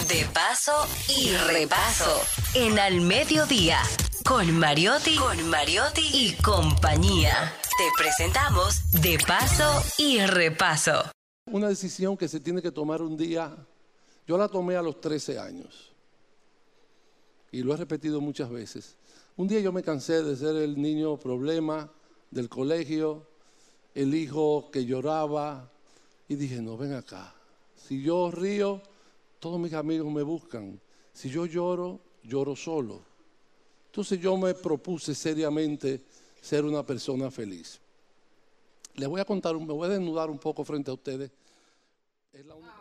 de 0.09 0.25
paso 0.33 0.73
y 1.09 1.31
repaso. 1.53 2.21
En 2.55 2.79
al 2.79 3.01
mediodía. 3.01 3.79
Con 4.27 4.59
Mariotti, 4.59 5.17
con 5.17 5.49
Mariotti 5.49 6.03
y 6.13 6.43
compañía. 6.43 7.53
Te 7.77 7.85
presentamos 7.97 8.91
De 9.03 9.19
paso 9.27 9.83
y 9.99 10.21
repaso. 10.21 11.11
Una 11.51 11.69
decisión 11.69 12.17
que 12.17 12.29
se 12.29 12.41
tiene 12.41 12.63
que 12.63 12.71
tomar 12.71 13.03
un 13.03 13.17
día. 13.17 13.57
Yo 14.27 14.39
la 14.39 14.49
tomé 14.49 14.77
a 14.77 14.83
los 14.83 15.01
13 15.01 15.39
años. 15.39 15.93
Y 17.51 17.63
lo 17.63 17.75
he 17.75 17.77
repetido 17.77 18.21
muchas 18.21 18.51
veces. 18.51 18.97
Un 19.37 19.49
día 19.49 19.61
yo 19.61 19.73
me 19.73 19.83
cansé 19.83 20.23
de 20.23 20.37
ser 20.37 20.57
el 20.57 20.81
niño 20.81 21.17
problema 21.17 21.91
del 22.31 22.49
colegio, 22.49 23.27
el 23.95 24.15
hijo 24.15 24.71
que 24.71 24.85
lloraba. 24.85 25.71
Y 26.29 26.37
dije, 26.37 26.61
no, 26.63 26.77
ven 26.77 26.95
acá. 26.95 27.35
Si 27.77 28.03
yo 28.03 28.31
río, 28.31 28.83
todos 29.41 29.59
mis 29.59 29.73
amigos 29.73 30.13
me 30.13 30.23
buscan. 30.23 30.81
Si 31.13 31.29
yo 31.29 31.47
lloro, 31.47 32.01
lloro 32.23 32.55
solo. 32.55 33.12
Entonces 33.93 34.19
yo 34.19 34.39
me 34.39 34.55
propuse 34.55 35.15
seriamente 35.15 36.01
ser 36.41 36.65
una 36.65 36.83
persona 36.83 37.31
feliz. 37.31 37.79
Les 38.95 39.07
voy 39.07 39.21
a 39.21 39.25
contar, 39.27 39.55
me 39.55 39.67
voy 39.67 39.85
a 39.85 39.91
desnudar 39.91 40.31
un 40.31 40.39
poco 40.39 40.65
frente 40.65 40.91
a 40.91 40.95
ustedes. 40.95 41.31
Es 42.33 42.47
la 42.47 42.55
única. 42.55 42.73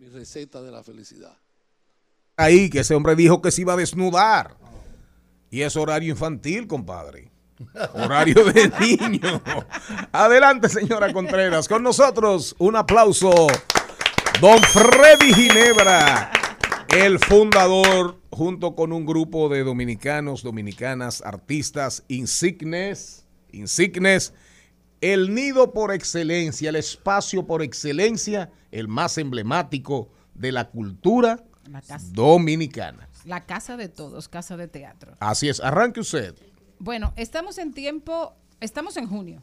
Mi 0.00 0.08
receta 0.08 0.60
de 0.60 0.72
la 0.72 0.82
felicidad. 0.82 1.36
Ahí 2.36 2.68
que 2.68 2.80
ese 2.80 2.96
hombre 2.96 3.14
dijo 3.14 3.40
que 3.40 3.52
se 3.52 3.60
iba 3.60 3.74
a 3.74 3.76
desnudar. 3.76 4.56
Y 5.48 5.60
es 5.60 5.76
horario 5.76 6.10
infantil, 6.10 6.66
compadre. 6.66 7.30
Horario 7.94 8.44
de 8.46 8.68
niño. 8.80 9.40
Adelante, 10.10 10.68
señora 10.68 11.12
Contreras. 11.12 11.68
Con 11.68 11.84
nosotros, 11.84 12.56
un 12.58 12.74
aplauso. 12.74 13.46
Don 14.40 14.60
Freddy 14.60 15.32
Ginebra, 15.34 16.32
el 16.88 17.20
fundador, 17.20 18.17
junto 18.30 18.74
con 18.74 18.92
un 18.92 19.06
grupo 19.06 19.48
de 19.48 19.64
dominicanos, 19.64 20.42
dominicanas, 20.42 21.22
artistas, 21.22 22.04
insignes, 22.08 23.24
insignes, 23.52 24.32
el 25.00 25.34
nido 25.34 25.72
por 25.72 25.92
excelencia, 25.92 26.68
el 26.70 26.76
espacio 26.76 27.46
por 27.46 27.62
excelencia, 27.62 28.50
el 28.70 28.88
más 28.88 29.16
emblemático 29.18 30.10
de 30.34 30.52
la 30.52 30.68
cultura 30.70 31.44
La 31.70 31.82
dominicana. 32.12 33.08
la 33.24 33.44
casa 33.46 33.76
de 33.76 33.88
todos, 33.88 34.28
casa 34.28 34.56
de 34.56 34.68
teatro. 34.68 35.14
Así 35.20 35.48
es, 35.48 35.60
arranque 35.60 36.00
usted. 36.00 36.34
Bueno, 36.78 37.12
estamos 37.16 37.58
en 37.58 37.72
tiempo, 37.72 38.34
estamos 38.60 38.96
en 38.96 39.06
junio. 39.08 39.42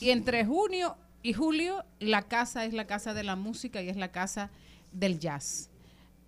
Y 0.00 0.10
entre 0.10 0.44
junio 0.44 0.96
y 1.22 1.32
julio, 1.32 1.84
la 1.98 2.22
casa 2.22 2.64
es 2.64 2.72
la 2.72 2.86
casa 2.86 3.14
de 3.14 3.24
la 3.24 3.36
música 3.36 3.82
y 3.82 3.88
es 3.88 3.96
la 3.96 4.12
casa 4.12 4.50
del 4.92 5.18
jazz. 5.18 5.70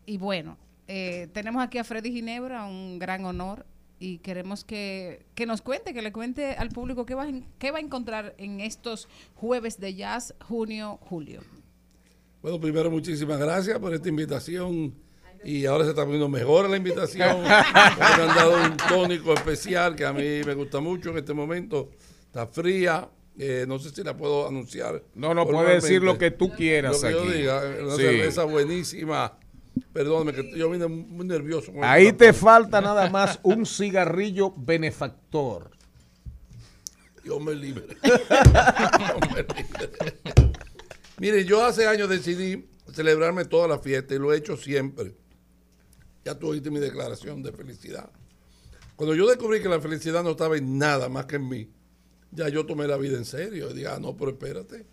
Y 0.07 0.19
bueno, 0.19 0.57
eh, 0.93 1.29
tenemos 1.33 1.63
aquí 1.63 1.79
a 1.79 1.85
Freddy 1.85 2.11
Ginebra, 2.11 2.65
un 2.67 2.99
gran 2.99 3.25
honor. 3.25 3.65
Y 4.03 4.19
queremos 4.19 4.65
que, 4.65 5.27
que 5.35 5.45
nos 5.45 5.61
cuente, 5.63 5.93
que 5.93 6.01
le 6.01 6.11
cuente 6.11 6.53
al 6.55 6.71
público 6.71 7.05
qué 7.05 7.15
va, 7.15 7.27
qué 7.59 7.71
va 7.71 7.79
a 7.79 7.81
encontrar 7.83 8.35
en 8.39 8.61
estos 8.61 9.09
jueves 9.35 9.79
de 9.79 9.95
jazz, 9.95 10.35
junio, 10.49 10.99
julio. 11.03 11.43
Bueno, 12.43 12.59
primero 12.59 12.91
muchísimas 12.91 13.39
gracias 13.39 13.79
por 13.79 13.93
esta 13.93 14.09
invitación 14.09 14.95
y 15.45 15.67
ahora 15.67 15.85
se 15.85 15.91
está 15.91 16.03
poniendo 16.05 16.31
mejor 16.31 16.71
la 16.71 16.79
invitación. 16.79 17.43
me 17.45 17.49
han 17.51 18.35
dado 18.35 18.57
un 18.65 18.77
tónico 18.79 19.35
especial 19.35 19.95
que 19.95 20.07
a 20.07 20.15
mí 20.15 20.41
me 20.47 20.55
gusta 20.55 20.81
mucho 20.81 21.11
en 21.11 21.19
este 21.19 21.35
momento. 21.35 21.91
Está 22.25 22.47
fría, 22.47 23.07
eh, 23.39 23.67
no 23.69 23.79
sé 23.79 23.91
si 23.91 24.03
la 24.03 24.17
puedo 24.17 24.49
anunciar. 24.49 25.05
No, 25.15 25.35
no, 25.35 25.47
puede 25.47 25.75
decir 25.75 26.03
lo 26.03 26.17
que 26.17 26.31
tú 26.31 26.51
quieras 26.53 27.03
Lo 27.03 27.09
que 27.09 27.15
yo 27.15 27.23
aquí. 27.23 27.33
diga, 27.33 27.63
una 27.83 27.97
Sí. 27.97 28.03
cerveza 28.03 28.45
buenísima. 28.45 29.37
Perdóname, 29.93 30.33
que 30.33 30.57
yo 30.57 30.71
vine 30.71 30.87
muy 30.87 31.27
nervioso. 31.27 31.73
Ahí 31.83 32.13
te 32.13 32.33
falta 32.33 32.81
nada 32.81 33.11
más 33.11 33.41
un 33.43 33.67
cigarrillo 33.67 34.55
benefactor. 34.57 35.71
Dios 37.25 37.41
me 37.43 37.55
libre. 37.55 37.87
Dios 38.03 39.21
me 39.35 39.43
libre. 39.43 39.73
Mire, 41.19 41.45
yo 41.45 41.65
hace 41.65 41.87
años 41.87 42.09
decidí 42.09 42.67
celebrarme 42.93 43.45
toda 43.45 43.69
la 43.69 43.79
fiesta 43.79 44.15
y 44.15 44.19
lo 44.19 44.33
he 44.33 44.39
hecho 44.39 44.57
siempre. 44.57 45.15
Ya 46.25 46.39
tú 46.39 46.49
oíste 46.49 46.71
mi 46.71 46.79
declaración 46.79 47.43
de 47.43 47.53
felicidad. 47.53 48.11
Cuando 48.97 49.15
yo 49.15 49.27
descubrí 49.27 49.61
que 49.61 49.69
la 49.69 49.81
felicidad 49.81 50.23
no 50.23 50.31
estaba 50.31 50.57
en 50.57 50.79
nada 50.79 51.09
más 51.09 51.27
que 51.27 51.37
en 51.37 51.49
mí, 51.49 51.71
ya 52.31 52.49
yo 52.49 52.65
tomé 52.67 52.87
la 52.87 52.97
vida 52.97 53.17
en 53.17 53.25
serio. 53.25 53.71
Y 53.71 53.75
dije, 53.75 53.89
ah, 53.89 53.99
no, 54.01 54.17
pero 54.17 54.31
espérate. 54.31 54.87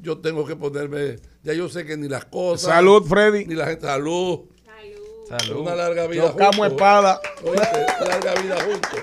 Yo 0.00 0.18
tengo 0.18 0.46
que 0.46 0.56
ponerme, 0.56 1.16
ya 1.42 1.52
yo 1.52 1.68
sé 1.68 1.84
que 1.84 1.96
ni 1.96 2.08
las 2.08 2.24
cosas. 2.24 2.70
Salud, 2.72 3.04
Freddy. 3.06 3.44
Ni 3.46 3.54
la 3.54 3.66
gente, 3.66 3.86
salud. 3.86 4.40
Salud. 5.28 5.60
Una 5.60 5.74
larga 5.76 6.06
vida 6.08 6.26
Chocamos 6.28 6.56
juntos. 6.56 6.72
espada. 6.72 7.20
Oíste, 7.44 7.86
larga 8.08 8.34
vida 8.42 8.56
juntos. 8.64 9.00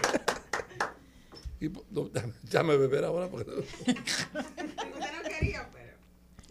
Y, 1.59 1.69
no, 1.69 2.09
ya 2.49 2.63
me 2.63 2.75
beber 2.77 3.05
ahora. 3.05 3.27
Porque... 3.29 3.51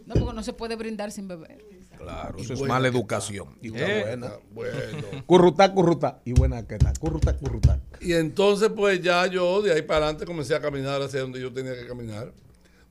No, 0.06 0.14
porque 0.14 0.35
no 0.35 0.43
se 0.43 0.52
puede 0.52 0.77
brindar 0.77 1.10
sin 1.10 1.27
beber. 1.27 1.59
Claro, 1.98 2.39
Y 2.39 2.43
eso 2.43 2.52
es 2.55 2.60
mala 2.62 2.86
educación. 2.89 3.59
Y 3.60 3.68
está 3.68 3.81
Eh, 3.90 4.02
buena. 4.02 4.32
bueno. 4.52 5.09
Currutá, 5.27 5.73
currutá. 5.73 6.20
Y 6.24 6.32
buena 6.32 6.64
que 6.66 6.74
está. 6.77 6.93
Currutá, 6.93 7.36
currutá. 7.36 7.81
Y 8.01 8.12
entonces, 8.12 8.70
pues 8.74 9.02
ya 9.02 9.27
yo 9.27 9.62
de 9.62 9.73
ahí 9.73 9.82
para 9.82 10.05
adelante 10.05 10.24
comencé 10.27 10.55
a 10.55 10.60
caminar 10.60 11.02
hacia 11.02 11.20
donde 11.23 11.40
yo 11.40 11.52
tenía 11.52 11.74
que 11.74 11.86
caminar. 11.86 12.32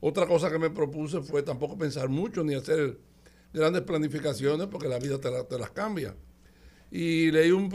Otra 0.00 0.26
cosa 0.26 0.50
que 0.50 0.58
me 0.58 0.70
propuse 0.70 1.20
fue 1.22 1.42
tampoco 1.42 1.76
pensar 1.78 2.08
mucho 2.08 2.44
ni 2.44 2.54
hacer 2.54 2.98
grandes 3.52 3.82
planificaciones 3.82 4.66
porque 4.66 4.88
la 4.88 4.98
vida 4.98 5.18
te, 5.18 5.30
te 5.44 5.58
las 5.58 5.70
cambia. 5.70 6.14
Y 6.90 7.30
leí 7.30 7.50
un, 7.50 7.68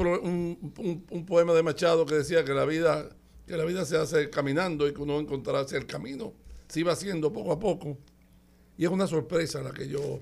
poema 1.28 1.54
de 1.54 1.64
Machado 1.64 2.06
que 2.06 2.16
decía 2.16 2.44
que 2.46 2.54
la 2.54 2.66
vida 2.66 3.10
que 3.46 3.58
la 3.58 3.66
vida 3.66 3.84
se 3.84 3.98
hace 3.98 4.30
caminando 4.30 4.88
y 4.88 4.94
que 4.94 5.02
uno 5.02 5.20
encontrará 5.20 5.60
hacia 5.60 5.78
el 5.78 5.86
camino. 5.86 6.34
Se 6.70 6.80
iba 6.80 6.94
haciendo 6.94 7.34
poco 7.34 7.52
a 7.52 7.60
poco. 7.60 7.98
Y 8.78 8.86
es 8.86 8.90
una 8.90 9.08
sorpresa 9.08 9.62
la 9.62 9.72
que 9.72 9.90
yo 9.90 10.20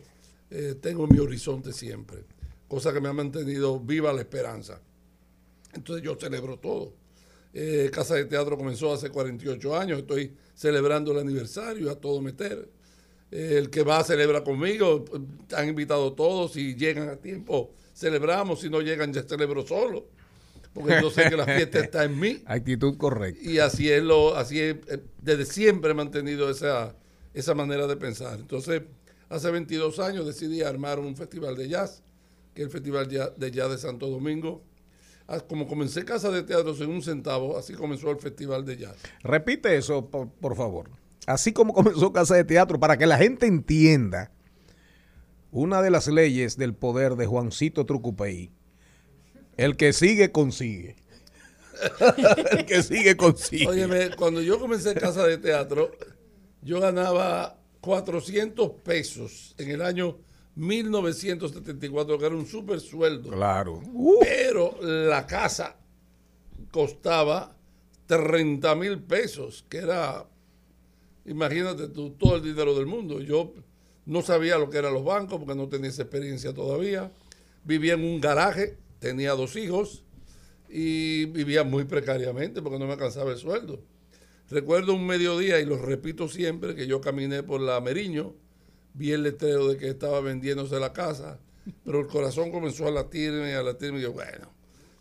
eh, 0.49 0.75
tengo 0.81 1.03
en 1.03 1.13
mi 1.13 1.19
horizonte 1.19 1.71
siempre. 1.71 2.23
Cosa 2.67 2.91
que 2.91 2.99
me 2.99 3.07
ha 3.07 3.13
mantenido 3.13 3.79
viva 3.79 4.11
la 4.13 4.21
esperanza. 4.21 4.81
Entonces 5.73 6.03
yo 6.03 6.15
celebro 6.15 6.57
todo. 6.57 6.93
Eh, 7.53 7.89
Casa 7.91 8.15
de 8.15 8.25
Teatro 8.25 8.57
comenzó 8.57 8.93
hace 8.93 9.09
48 9.09 9.77
años, 9.77 9.99
estoy 9.99 10.33
celebrando 10.53 11.11
el 11.11 11.19
aniversario 11.19 11.89
a 11.89 11.95
todo 11.95 12.21
meter. 12.21 12.69
Eh, 13.31 13.55
el 13.57 13.69
que 13.69 13.83
va 13.83 14.03
celebra 14.03 14.43
conmigo, 14.43 15.05
han 15.55 15.69
invitado 15.69 16.13
todos, 16.13 16.53
si 16.53 16.75
llegan 16.75 17.09
a 17.09 17.15
tiempo 17.15 17.71
celebramos, 17.99 18.61
si 18.61 18.69
no 18.69 18.79
llegan 18.79 19.11
ya 19.11 19.23
celebro 19.23 19.67
solo, 19.67 20.07
porque 20.73 20.99
yo 21.01 21.11
sé 21.11 21.29
que 21.29 21.35
la 21.35 21.45
fiesta 21.45 21.79
está 21.79 22.05
en 22.05 22.17
mí. 22.17 22.41
Actitud 22.45 22.95
correcta. 22.97 23.41
Y 23.43 23.59
así 23.59 23.91
es 23.91 24.01
lo, 24.01 24.37
así 24.37 24.59
es, 24.59 24.75
eh, 24.87 25.03
desde 25.21 25.45
siempre 25.45 25.91
he 25.91 25.93
mantenido 25.93 26.49
esa, 26.49 26.95
esa 27.33 27.53
manera 27.53 27.87
de 27.87 27.97
pensar. 27.97 28.39
Entonces, 28.39 28.83
hace 29.27 29.51
22 29.51 29.99
años 29.99 30.25
decidí 30.25 30.61
armar 30.61 30.99
un 30.99 31.17
festival 31.17 31.57
de 31.57 31.67
jazz, 31.67 32.01
que 32.53 32.61
es 32.61 32.67
el 32.67 32.71
Festival 32.71 33.09
de 33.09 33.51
Jazz 33.51 33.69
de 33.69 33.77
Santo 33.77 34.07
Domingo. 34.07 34.63
Ah, 35.31 35.39
Como 35.39 35.67
comencé 35.67 36.03
Casa 36.03 36.31
de 36.31 36.41
Teatro 36.41 36.73
sin 36.73 36.89
un 36.89 37.03
centavo, 37.03 37.55
así 37.55 37.73
comenzó 37.73 38.09
el 38.09 38.17
Festival 38.17 38.65
de 38.65 38.77
Jazz. 38.77 38.97
Repite 39.21 39.77
eso, 39.77 40.07
por, 40.07 40.27
por 40.27 40.55
favor. 40.55 40.89
Así 41.27 41.53
como 41.53 41.71
comenzó 41.71 42.11
Casa 42.11 42.33
de 42.33 42.43
Teatro, 42.43 42.79
para 42.79 42.97
que 42.97 43.05
la 43.05 43.19
gente 43.19 43.45
entienda 43.45 44.31
una 45.51 45.83
de 45.83 45.91
las 45.91 46.07
leyes 46.07 46.57
del 46.57 46.73
poder 46.73 47.15
de 47.15 47.27
Juancito 47.27 47.85
Trucupey. 47.85 48.51
El 49.55 49.77
que 49.77 49.93
sigue, 49.93 50.31
consigue. 50.31 50.95
el 52.51 52.65
que 52.65 52.81
sigue, 52.81 53.15
consigue. 53.15 53.67
Óyeme, 53.67 54.15
cuando 54.15 54.41
yo 54.41 54.59
comencé 54.59 54.95
Casa 54.95 55.27
de 55.27 55.37
Teatro, 55.37 55.91
yo 56.63 56.79
ganaba 56.79 57.59
400 57.81 58.71
pesos 58.83 59.53
en 59.59 59.69
el 59.69 59.83
año 59.83 60.17
1974, 60.59 62.19
que 62.19 62.25
era 62.25 62.35
un 62.35 62.45
super 62.45 62.79
sueldo. 62.81 63.31
Claro. 63.31 63.81
Pero 64.19 64.77
la 64.81 65.25
casa 65.25 65.77
costaba 66.69 67.55
30 68.07 68.75
mil 68.75 69.01
pesos, 69.01 69.65
que 69.69 69.77
era, 69.77 70.27
imagínate 71.25 71.87
tú, 71.87 72.11
todo 72.11 72.35
el 72.35 72.43
dinero 72.43 72.75
del 72.75 72.87
mundo. 72.87 73.21
Yo 73.21 73.53
no 74.05 74.21
sabía 74.21 74.57
lo 74.57 74.69
que 74.69 74.79
eran 74.79 74.93
los 74.93 75.05
bancos 75.05 75.39
porque 75.39 75.55
no 75.55 75.69
tenía 75.69 75.89
esa 75.89 76.01
experiencia 76.01 76.53
todavía. 76.53 77.11
Vivía 77.63 77.93
en 77.93 78.03
un 78.03 78.19
garaje, 78.19 78.77
tenía 78.99 79.31
dos 79.33 79.55
hijos 79.55 80.03
y 80.67 81.25
vivía 81.25 81.63
muy 81.63 81.85
precariamente 81.85 82.61
porque 82.61 82.79
no 82.79 82.85
me 82.85 82.93
alcanzaba 82.93 83.31
el 83.31 83.37
sueldo. 83.37 83.81
Recuerdo 84.49 84.93
un 84.93 85.05
mediodía, 85.05 85.59
y 85.59 85.65
lo 85.65 85.77
repito 85.77 86.27
siempre, 86.27 86.75
que 86.75 86.87
yo 86.87 86.99
caminé 86.99 87.43
por 87.43 87.61
la 87.61 87.79
Meriño, 87.79 88.33
vi 88.99 89.13
el 89.13 89.23
letrero 89.23 89.69
de 89.69 89.77
que 89.77 89.87
estaba 89.87 90.19
vendiéndose 90.19 90.77
la 90.79 90.91
casa, 90.91 91.39
pero 91.85 92.01
el 92.01 92.07
corazón 92.07 92.51
comenzó 92.51 92.85
a 92.87 92.91
latirme, 92.91 93.53
a 93.55 93.63
latirme, 93.63 93.99
y 93.99 94.01
yo, 94.01 94.11
bueno, 94.11 94.49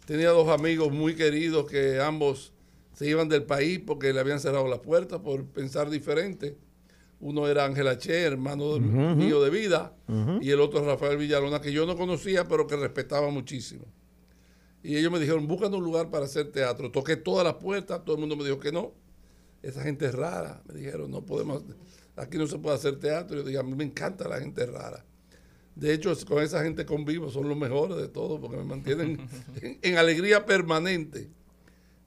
tenía 0.06 0.30
dos 0.30 0.48
amigos 0.48 0.92
muy 0.92 1.16
queridos 1.16 1.68
que 1.68 2.00
ambos 2.00 2.52
se 2.94 3.08
iban 3.08 3.28
del 3.28 3.42
país 3.42 3.80
porque 3.84 4.12
le 4.12 4.20
habían 4.20 4.38
cerrado 4.38 4.68
las 4.68 4.78
puertas 4.78 5.18
por 5.20 5.44
pensar 5.46 5.90
diferente. 5.90 6.56
Uno 7.20 7.48
era 7.48 7.64
Ángel 7.64 7.88
H., 7.88 8.12
hermano 8.22 8.74
de- 8.74 8.86
Ujú. 8.86 9.16
mío 9.16 9.42
de 9.42 9.50
vida, 9.50 9.96
y 10.40 10.50
el 10.50 10.60
otro 10.60 10.84
Rafael 10.86 11.16
Villalona, 11.18 11.60
que 11.60 11.72
yo 11.72 11.84
no 11.84 11.96
conocía, 11.96 12.46
pero 12.46 12.68
que 12.68 12.76
respetaba 12.76 13.28
muchísimo. 13.30 13.84
Y 14.84 14.96
ellos 14.96 15.10
me 15.10 15.18
dijeron, 15.18 15.48
búscanos 15.48 15.78
un 15.80 15.84
lugar 15.84 16.08
para 16.10 16.26
hacer 16.26 16.52
teatro. 16.52 16.92
Toqué 16.92 17.16
todas 17.16 17.44
las 17.44 17.54
puertas, 17.54 18.04
todo 18.04 18.14
el 18.14 18.20
mundo 18.20 18.36
me 18.36 18.44
dijo 18.44 18.60
que 18.60 18.70
no. 18.70 18.92
Esa 19.60 19.82
gente 19.82 20.06
es 20.06 20.14
rara. 20.14 20.62
Me 20.68 20.74
dijeron, 20.78 21.10
no 21.10 21.22
podemos, 21.26 21.64
aquí 22.18 22.38
no 22.38 22.46
se 22.46 22.58
puede 22.58 22.76
hacer 22.76 22.98
teatro. 22.98 23.36
Yo 23.38 23.44
dije, 23.44 23.58
a 23.58 23.62
mí 23.62 23.74
me 23.74 23.84
encanta 23.84 24.28
la 24.28 24.40
gente 24.40 24.66
rara. 24.66 25.04
De 25.74 25.92
hecho, 25.92 26.12
con 26.26 26.42
esa 26.42 26.62
gente 26.64 26.84
convivo, 26.84 27.30
son 27.30 27.48
los 27.48 27.56
mejores 27.56 27.96
de 27.98 28.08
todos, 28.08 28.40
porque 28.40 28.56
me 28.56 28.64
mantienen 28.64 29.20
en, 29.62 29.78
en 29.80 29.98
alegría 29.98 30.44
permanente. 30.44 31.30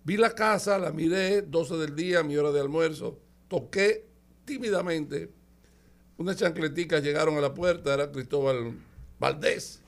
Vi 0.04 0.18
la 0.18 0.34
casa, 0.36 0.78
la 0.78 0.92
miré, 0.92 1.44
12 1.44 1.78
del 1.78 1.96
día, 1.96 2.24
mi 2.24 2.36
hora 2.36 2.52
de 2.52 2.60
almuerzo, 2.60 3.20
toqué 3.48 4.06
tímidamente. 4.46 5.32
Unas 6.18 6.36
chancleticas 6.36 7.02
llegaron 7.04 7.38
a 7.38 7.42
la 7.42 7.54
puerta, 7.54 7.94
era 7.94 8.12
Cristóbal 8.12 8.74
Valdés, 9.20 9.82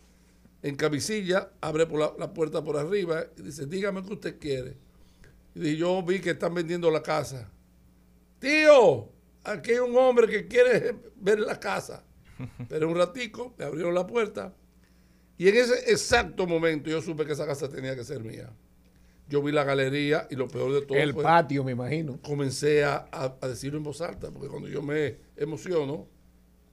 en 0.62 0.76
camisilla, 0.76 1.52
abre 1.60 1.86
por 1.86 2.00
la, 2.00 2.14
la 2.18 2.34
puerta 2.34 2.64
por 2.64 2.78
arriba 2.78 3.26
y 3.38 3.42
dice, 3.42 3.66
dígame 3.66 4.04
qué 4.04 4.14
usted 4.14 4.40
quiere. 4.40 4.78
Y 5.56 5.60
dije, 5.60 5.78
yo 5.78 6.02
vi 6.04 6.20
que 6.20 6.32
están 6.32 6.54
vendiendo 6.54 6.90
la 6.90 7.04
casa. 7.04 7.50
Tío, 8.40 9.13
aquí 9.44 9.72
hay 9.72 9.80
un 9.80 9.96
hombre 9.98 10.28
que 10.28 10.48
quiere 10.48 10.96
ver 11.16 11.40
la 11.40 11.60
casa. 11.60 12.04
Pero 12.68 12.90
un 12.90 12.96
ratico, 12.96 13.54
me 13.58 13.66
abrieron 13.66 13.94
la 13.94 14.06
puerta 14.08 14.54
y 15.38 15.48
en 15.48 15.56
ese 15.56 15.92
exacto 15.92 16.46
momento 16.48 16.90
yo 16.90 17.02
supe 17.02 17.26
que 17.26 17.34
esa 17.34 17.46
casa 17.46 17.70
tenía 17.70 17.96
que 17.96 18.04
ser 18.04 18.24
mía. 18.24 18.52
yo 19.30 19.42
vi 19.42 19.52
la 19.52 19.64
galería 19.64 20.28
y 20.30 20.36
lo 20.36 20.48
peor 20.48 20.74
de 20.74 20.82
todo 20.82 20.98
El 20.98 21.14
fue- 21.14 21.24
patio, 21.24 21.64
me 21.64 21.72
imagino. 21.72 22.20
comencé 22.22 22.84
a, 22.84 23.08
a- 23.12 23.36
a 23.42 23.48
decirlo 23.48 23.78
en 23.78 23.84
voz 23.84 24.02
alta, 24.02 24.30
porque 24.32 24.50
cuando 24.50 24.68
yo 24.68 24.82
me 24.82 25.18
emociono, 25.38 26.08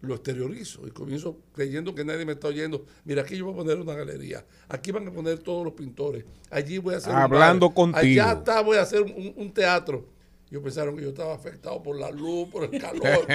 lo 0.01 0.15
exteriorizo 0.15 0.87
y 0.87 0.91
comienzo 0.91 1.39
creyendo 1.55 1.95
que 1.95 2.05
nadie 2.05 2.25
me 2.25 2.33
está 2.33 2.49
oyendo. 2.49 2.85
Mira, 3.05 3.23
aquí 3.23 3.37
yo 3.37 3.45
voy 3.45 3.55
a 3.55 3.57
poner 3.59 3.79
una 3.79 3.95
galería, 3.95 4.45
aquí 4.69 4.91
van 4.91 5.07
a 5.09 5.13
poner 5.13 5.39
todos 5.39 5.65
los 5.65 5.75
pintores, 5.75 6.25
allí 6.51 6.79
voy 6.79 6.95
a 6.95 6.99
hacer 6.99 7.13
un 7.13 7.19
Hablando 7.21 7.69
bar, 7.69 7.75
contigo. 7.75 8.01
allá 8.23 8.33
está, 8.33 8.61
voy 8.63 8.77
a 8.79 8.83
hacer 8.83 9.03
un, 9.03 9.33
un 9.37 9.53
teatro. 9.55 10.09
Yo 10.51 10.63
pensaron 10.63 10.97
que 10.97 11.03
yo 11.03 11.11
estaba 11.11 11.35
afectado 11.35 11.83
por 11.83 11.97
la 11.99 12.11
luz, 12.11 12.49
por 12.49 12.65
el 12.65 12.71
calor. 12.81 13.27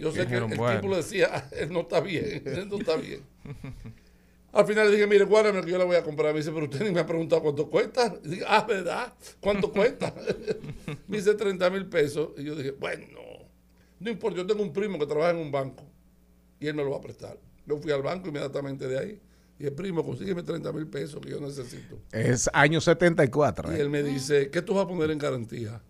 Yo 0.00 0.12
sé 0.12 0.26
que 0.26 0.34
el, 0.36 0.44
el 0.44 0.50
tipo 0.50 0.88
le 0.88 0.96
decía, 0.96 1.28
"Ah, 1.32 1.48
él 1.52 1.72
no 1.72 1.80
está 1.80 2.00
bien, 2.00 2.42
él 2.44 2.68
no 2.68 2.78
está 2.78 2.96
bien. 2.96 3.22
Al 4.52 4.66
final 4.66 4.86
le 4.88 4.94
dije, 4.94 5.06
mire, 5.06 5.24
guárdame 5.24 5.60
que 5.62 5.70
yo 5.70 5.78
la 5.78 5.84
voy 5.84 5.96
a 5.96 6.02
comprar. 6.02 6.32
Me 6.32 6.38
dice, 6.40 6.50
pero 6.50 6.64
usted 6.64 6.82
ni 6.82 6.90
me 6.90 7.00
ha 7.00 7.06
preguntado 7.06 7.42
cuánto 7.42 7.68
cuesta. 7.68 8.14
Y 8.24 8.28
dije, 8.28 8.44
ah, 8.46 8.64
¿verdad? 8.66 9.12
¿Cuánto 9.40 9.70
cuesta? 9.70 10.12
me 11.06 11.18
dice 11.18 11.34
30 11.34 11.70
mil 11.70 11.86
pesos. 11.86 12.30
Y 12.38 12.44
yo 12.44 12.54
dije, 12.56 12.72
bueno, 12.72 13.06
no 14.00 14.10
importa, 14.10 14.38
yo 14.38 14.46
tengo 14.46 14.62
un 14.62 14.72
primo 14.72 14.98
que 14.98 15.06
trabaja 15.06 15.30
en 15.30 15.38
un 15.38 15.52
banco 15.52 15.84
y 16.60 16.66
él 16.66 16.74
me 16.74 16.82
lo 16.82 16.90
va 16.90 16.96
a 16.96 17.00
prestar. 17.00 17.38
Yo 17.66 17.76
fui 17.76 17.92
al 17.92 18.02
banco 18.02 18.28
inmediatamente 18.28 18.88
de 18.88 18.98
ahí 18.98 19.20
y 19.58 19.66
el 19.66 19.72
primo, 19.72 20.04
consígueme 20.04 20.42
30 20.42 20.72
mil 20.72 20.86
pesos 20.86 21.20
que 21.20 21.30
yo 21.30 21.40
necesito. 21.40 21.98
Es 22.12 22.48
año 22.52 22.80
74. 22.80 23.72
Y 23.72 23.76
¿eh? 23.76 23.80
él 23.80 23.90
me 23.90 24.02
dice, 24.02 24.50
¿qué 24.50 24.62
tú 24.62 24.74
vas 24.74 24.84
a 24.84 24.88
poner 24.88 25.10
en 25.10 25.18
garantía? 25.18 25.82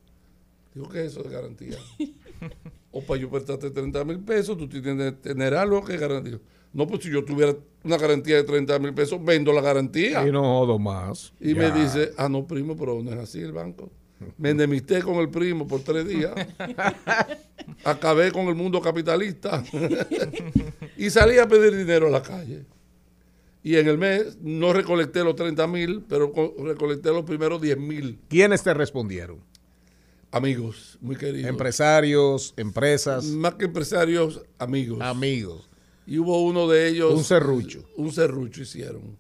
Digo, 0.79 0.89
¿qué 0.91 1.01
es 1.07 1.13
eso 1.13 1.25
de 1.25 1.31
garantía? 1.31 1.77
o 2.93 3.03
para 3.03 3.21
yo 3.21 3.29
prestarte 3.29 3.71
30 3.71 4.05
mil 4.05 4.21
pesos, 4.21 4.57
tú 4.57 4.69
tienes 4.69 4.97
que 4.97 5.13
tener 5.13 5.55
algo 5.55 5.85
que 5.85 5.97
garantía. 5.97 6.39
No, 6.73 6.87
pues 6.87 7.03
si 7.03 7.11
yo 7.11 7.25
tuviera 7.25 7.57
una 7.83 7.97
garantía 7.97 8.37
de 8.37 8.45
30 8.45 8.79
mil 8.79 8.95
pesos, 8.95 9.19
vendo 9.25 9.53
la 9.53 9.61
garantía. 9.61 10.25
Y 10.25 10.31
no 10.31 10.43
jodo 10.43 10.79
más. 10.79 11.33
Y 11.41 11.55
Ya. 11.55 11.61
me 11.73 11.81
dice, 11.83 12.13
ah, 12.17 12.29
no, 12.29 12.47
primo, 12.47 12.77
pero 12.77 13.03
no 13.03 13.11
es 13.11 13.19
así 13.19 13.41
el 13.41 13.51
banco. 13.53 13.91
Me 14.37 14.51
enemisté 14.51 15.03
con 15.03 15.17
el 15.17 15.29
primo 15.31 15.67
por 15.67 15.81
tres 15.81 16.07
días. 16.07 16.33
Acabé 17.85 18.31
con 18.33 18.47
el 18.47 18.55
mundo 18.55 18.81
capitalista. 18.81 19.65
y 20.97 21.11
salí 21.11 21.39
a 21.39 21.49
pedir 21.49 21.77
dinero 21.77 22.07
a 22.07 22.11
la 22.11 22.23
calle. 22.23 22.65
Y 23.63 23.77
en 23.77 23.89
el 23.89 23.99
mes 23.99 24.39
no 24.41 24.73
recolecté 24.73 25.23
los 25.25 25.35
30 25.37 25.67
mil, 25.67 26.05
pero 26.09 26.33
co- 26.33 26.55
recolecté 26.65 27.11
los 27.11 27.25
primeros 27.25 27.61
10 27.61 27.79
mil. 27.79 28.19
¿Quiénes 28.29 28.63
te 28.63 28.73
respondieron? 28.73 29.39
Amigos, 30.31 30.99
muy 31.01 31.17
queridos. 31.17 31.49
Empresarios, 31.49 32.53
empresas. 32.57 33.25
Más 33.25 33.55
que 33.55 33.65
empresarios, 33.65 34.43
amigos. 34.59 35.01
Amigos. 35.01 35.69
Y 36.07 36.19
hubo 36.19 36.45
uno 36.45 36.69
de 36.69 36.89
ellos. 36.89 37.15
Un 37.15 37.25
serrucho. 37.25 37.85
Un 37.97 38.13
serrucho 38.13 38.63
hicieron. 38.63 39.17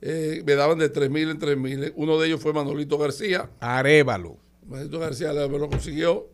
Eh, 0.00 0.42
me 0.46 0.54
daban 0.54 0.78
de 0.78 0.88
3 0.88 1.10
mil 1.10 1.28
en 1.28 1.38
3 1.38 1.58
mil. 1.58 1.92
Uno 1.96 2.18
de 2.18 2.28
ellos 2.28 2.40
fue 2.40 2.54
Manolito 2.54 2.96
García. 2.96 3.50
Arévalo. 3.60 4.38
Manolito 4.66 4.98
García 4.98 5.32
me 5.32 5.58
lo 5.58 5.68
consiguió. 5.68 6.28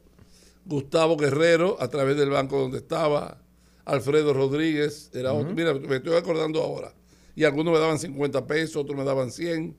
Gustavo 0.65 1.17
Guerrero, 1.17 1.77
a 1.81 1.89
través 1.89 2.17
del 2.17 2.31
banco 2.31 2.59
donde 2.59 2.79
estaba. 2.79 3.41
Alfredo 3.85 4.33
Rodríguez, 4.35 5.11
era 5.15 5.33
otro. 5.33 5.55
Mira, 5.55 5.75
me 5.75 5.97
estoy 5.97 6.17
acordando 6.17 6.63
ahora. 6.63 6.93
Y 7.37 7.45
algunos 7.45 7.73
me 7.73 7.81
daban 7.81 7.99
50 7.99 8.47
pesos, 8.47 8.77
otros 8.77 8.97
me 8.97 9.05
daban 9.05 9.31
100. 9.31 9.77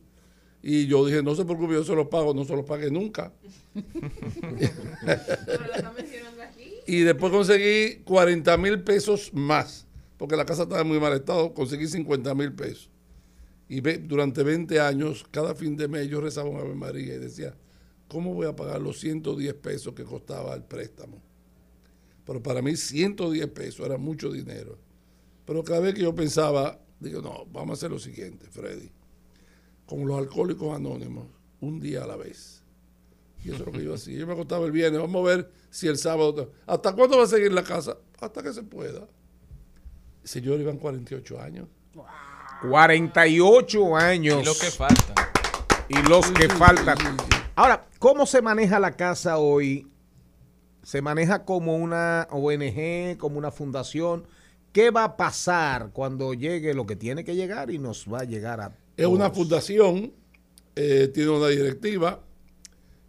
Y 0.69 0.85
yo 0.88 1.06
dije, 1.06 1.23
no 1.23 1.34
se 1.34 1.45
preocupe, 1.45 1.76
yo 1.76 1.84
se 1.85 1.95
los 1.95 2.10
pago, 2.10 2.34
no 2.34 2.44
se 2.44 2.53
los 2.53 2.65
pagué 2.65 2.91
nunca. 2.91 3.31
y 6.88 6.99
después 7.03 7.31
conseguí 7.31 8.02
40 8.03 8.57
mil 8.57 8.84
pesos 8.84 9.31
más, 9.34 9.88
porque 10.18 10.35
la 10.35 10.45
casa 10.45 10.64
estaba 10.64 10.81
en 10.81 10.88
muy 10.89 10.99
mal 10.99 11.14
estado, 11.14 11.53
conseguí 11.53 11.88
50 11.88 12.35
mil 12.35 12.52
pesos. 12.52 12.89
Y 13.69 13.80
ve- 13.80 13.99
durante 13.99 14.44
20 14.44 14.77
años, 14.81 15.26
cada 15.31 15.56
fin 15.56 15.77
de 15.77 15.88
mes 15.88 16.10
yo 16.10 16.19
rezaba 16.19 16.49
un 16.49 16.60
Ave 16.60 16.76
María 16.76 17.15
y 17.15 17.19
decía, 17.19 17.56
¿cómo 18.10 18.34
voy 18.34 18.48
a 18.48 18.56
pagar 18.56 18.81
los 18.81 18.99
110 18.99 19.53
pesos 19.53 19.94
que 19.94 20.03
costaba 20.03 20.53
el 20.53 20.64
préstamo? 20.64 21.22
Pero 22.26 22.44
para 22.44 22.61
mí 22.61 22.76
110 22.76 23.48
pesos 23.48 23.85
era 23.85 23.98
mucho 23.98 24.34
dinero. 24.34 24.77
Pero 25.45 25.64
cada 25.64 25.80
vez 25.80 25.94
que 25.94 26.02
yo 26.02 26.14
pensaba, 26.14 26.77
digo, 26.99 27.22
no, 27.22 27.45
vamos 27.53 27.69
a 27.69 27.73
hacer 27.76 27.91
lo 27.91 27.99
siguiente, 27.99 28.48
Freddy. 28.49 28.91
Como 29.88 30.05
los 30.05 30.19
alcohólicos 30.19 30.76
anónimos, 30.76 31.26
un 31.59 31.80
día 31.80 32.03
a 32.03 32.07
la 32.07 32.15
vez. 32.15 32.64
Y 33.43 33.49
eso 33.49 33.61
es 33.61 33.65
lo 33.65 33.72
que 33.72 33.84
yo 33.84 33.95
hacía. 33.95 34.19
Yo 34.19 34.27
me 34.27 34.34
acostaba 34.34 34.65
el 34.65 34.72
viernes, 34.72 35.01
vamos 35.01 35.26
a 35.26 35.35
ver 35.35 35.51
si 35.72 35.88
el 35.88 35.97
sábado... 35.97 36.51
¿Hasta 36.68 36.93
cuándo 36.93 37.18
va 37.18 37.23
a 37.23 37.27
seguir 37.27 37.51
la 37.51 37.64
casa? 37.64 37.97
Hasta 38.19 38.43
que 38.43 38.53
se 38.53 38.61
pueda. 38.61 39.07
Señor, 40.23 40.59
iban 40.59 40.77
48 40.77 41.41
años. 41.41 41.68
48 42.61 43.95
años. 43.95 44.41
Y 44.41 44.45
lo 44.45 44.53
que 44.53 44.72
falta. 44.72 45.31
Y 45.88 46.01
los 46.09 46.30
que 46.31 46.49
faltan. 46.49 46.97
Ahora, 47.55 47.88
¿cómo 47.99 48.26
se 48.26 48.41
maneja 48.41 48.80
la 48.80 48.95
casa 48.95 49.38
hoy? 49.38 49.88
¿Se 50.84 51.01
maneja 51.01 51.45
como 51.45 51.76
una 51.77 52.27
ONG, 52.31 53.18
como 53.18 53.38
una 53.38 53.51
fundación? 53.51 54.27
¿Qué 54.72 54.91
va 54.91 55.05
a 55.05 55.18
pasar 55.18 55.91
cuando 55.91 56.34
llegue 56.34 56.73
lo 56.73 56.85
que 56.85 56.95
tiene 56.95 57.23
que 57.23 57.35
llegar 57.35 57.72
y 57.72 57.80
nos 57.80 58.05
va 58.11 58.19
a 58.19 58.23
llegar 58.26 58.61
a... 58.61 58.76
Es 58.98 59.06
una 59.06 59.30
fundación, 59.30 60.11
eh, 60.76 61.10
tiene 61.14 61.30
una 61.30 61.48
directiva. 61.48 62.22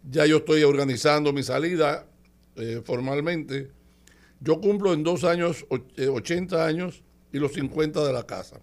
Ya 0.09 0.25
yo 0.25 0.37
estoy 0.37 0.63
organizando 0.63 1.33
mi 1.33 1.43
salida 1.43 2.07
eh, 2.55 2.81
formalmente. 2.83 3.71
Yo 4.39 4.61
cumplo 4.61 4.93
en 4.93 5.03
dos 5.03 5.23
años 5.23 5.65
och- 5.69 5.91
eh, 5.97 6.07
80 6.07 6.65
años 6.65 7.03
y 7.33 7.39
los 7.39 7.53
50 7.53 8.05
de 8.05 8.13
la 8.13 8.23
casa. 8.25 8.61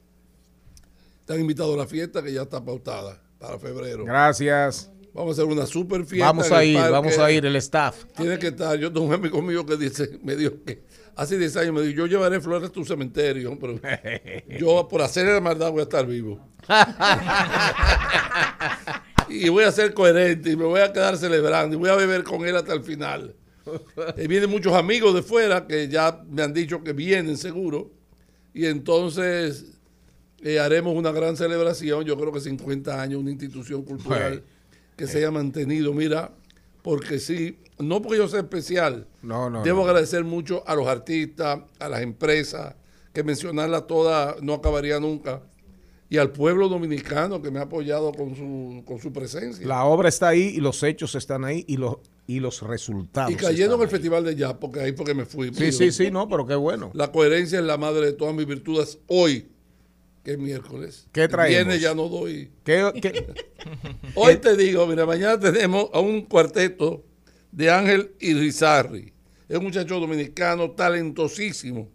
Están 1.21 1.41
invitados 1.41 1.75
a 1.75 1.79
la 1.79 1.87
fiesta 1.87 2.23
que 2.23 2.33
ya 2.33 2.43
está 2.43 2.65
pautada 2.65 3.21
para 3.39 3.59
febrero. 3.59 4.05
Gracias. 4.05 4.91
Vamos 5.13 5.39
a 5.39 5.43
hacer 5.43 5.53
una 5.53 5.67
super 5.67 6.05
fiesta. 6.05 6.27
Vamos 6.27 6.53
a 6.53 6.65
ir, 6.65 6.77
vamos 6.79 7.19
a 7.19 7.31
ir, 7.33 7.45
el 7.47 7.57
staff. 7.57 8.05
Tiene 8.17 8.39
que 8.39 8.49
estar. 8.49 8.79
Yo 8.79 8.93
tengo 8.93 9.07
un 9.07 9.15
amigo 9.15 9.41
mío 9.43 9.65
que 9.67 9.77
dice, 9.77 10.19
me 10.23 10.37
dijo 10.37 10.63
que 10.65 10.85
hace 11.17 11.39
10 11.39 11.57
años 11.57 11.75
me 11.75 11.83
dijo, 11.83 11.97
yo 11.97 12.07
llevaré 12.07 12.41
flores 12.41 12.69
a 12.69 12.73
tu 12.73 12.85
cementerio, 12.85 13.59
pero 13.59 13.81
yo 14.61 14.87
por 14.87 15.03
hacer 15.03 15.27
la 15.27 15.41
maldad 15.41 15.73
voy 15.73 15.81
a 15.81 15.85
estar 15.85 16.07
vivo. 16.07 16.39
y 19.29 19.49
voy 19.49 19.65
a 19.65 19.73
ser 19.73 19.95
coherente 19.95 20.51
y 20.51 20.57
me 20.57 20.65
voy 20.65 20.81
a 20.81 20.93
quedar 20.93 21.17
celebrando 21.17 21.75
y 21.75 21.79
voy 21.79 21.91
a 21.91 21.97
beber 21.97 22.23
con 22.23 22.47
él 22.47 22.57
hasta 22.57 22.73
el 22.73 22.83
final. 22.83 23.35
Y 24.17 24.29
vienen 24.29 24.49
muchos 24.49 24.75
amigos 24.75 25.13
de 25.13 25.23
fuera 25.23 25.67
que 25.67 25.89
ya 25.89 26.23
me 26.29 26.43
han 26.43 26.53
dicho 26.53 26.85
que 26.85 26.93
vienen 26.93 27.37
seguro. 27.37 27.91
Y 28.55 28.67
entonces 28.67 29.65
eh, 30.41 30.61
haremos 30.61 30.95
una 30.95 31.11
gran 31.11 31.37
celebración. 31.37 32.05
Yo 32.05 32.17
creo 32.17 32.33
que 32.33 32.39
50 32.39 33.03
años, 33.03 33.21
una 33.21 33.33
institución 33.33 33.83
cultural 33.83 34.45
que 34.97 35.09
se 35.09 35.19
haya 35.19 35.33
mantenido. 35.33 35.93
Mira, 35.93 36.31
porque 36.87 37.19
sí, 37.19 37.59
no 37.81 38.01
porque 38.01 38.17
yo 38.17 38.29
sea 38.29 38.39
especial. 38.39 39.09
No, 39.21 39.51
no. 39.51 39.65
Debo 39.65 39.79
no. 39.81 39.89
agradecer 39.89 40.23
mucho 40.23 40.63
a 40.69 40.77
los 40.77 40.87
artistas, 40.87 41.63
a 41.81 41.89
las 41.89 42.01
empresas, 42.01 42.77
que 43.13 43.25
mencionarlas 43.25 43.89
todas 43.89 44.41
no 44.41 44.55
acabaría 44.55 45.01
nunca. 45.01 45.43
Y 46.09 46.19
al 46.19 46.31
pueblo 46.31 46.69
dominicano 46.69 47.43
que 47.43 47.51
me 47.51 47.59
ha 47.59 47.63
apoyado 47.63 48.13
con 48.13 48.37
su, 48.37 48.85
con 48.87 49.01
su 49.01 49.13
presencia. 49.13 49.67
La 49.67 49.85
obra 49.85 50.09
está 50.09 50.29
ahí 50.29 50.53
y 50.55 50.61
los 50.61 50.81
hechos 50.85 51.17
están 51.17 51.45
ahí 51.45 51.65
y 51.67 51.77
los, 51.77 51.97
y 52.29 52.39
los 52.39 52.63
resultados. 52.63 53.33
y 53.33 53.35
cayendo 53.35 53.75
en 53.75 53.83
el 53.83 53.89
Festival 53.89 54.23
de 54.23 54.37
Jazz, 54.37 54.55
porque 54.61 54.79
ahí 54.79 54.93
porque 54.93 55.13
me 55.13 55.25
fui. 55.25 55.53
Sí, 55.53 55.73
sí, 55.73 55.91
sí, 55.91 56.13
no, 56.13 56.29
pero 56.29 56.47
qué 56.47 56.55
bueno. 56.55 56.93
La 56.95 57.11
coherencia 57.11 57.59
es 57.59 57.65
la 57.65 57.79
madre 57.79 58.07
de 58.07 58.13
todas 58.13 58.33
mis 58.33 58.47
virtudes 58.47 59.01
hoy, 59.09 59.49
que 60.27 60.33
es 60.33 60.39
miércoles. 60.39 61.07
¿Qué 61.13 61.29
traemos? 61.29 61.51
Viernes 61.55 61.81
ya 61.81 61.95
no 61.95 62.09
doy. 62.09 62.51
¿Qué, 62.65 62.91
qué- 63.01 63.33
Hoy 64.17 64.39
te 64.39 64.57
digo, 64.57 64.85
mira, 64.89 65.07
mañana 65.07 65.39
tenemos 65.39 65.89
a 65.93 66.01
un 66.01 66.23
cuarteto 66.23 67.05
de 67.53 67.71
Ángel 67.71 68.11
Irizarri. 68.19 69.13
Es 69.49 69.57
un 69.57 69.63
muchacho 69.63 70.01
dominicano 70.01 70.73
talentosísimo. 70.73 71.89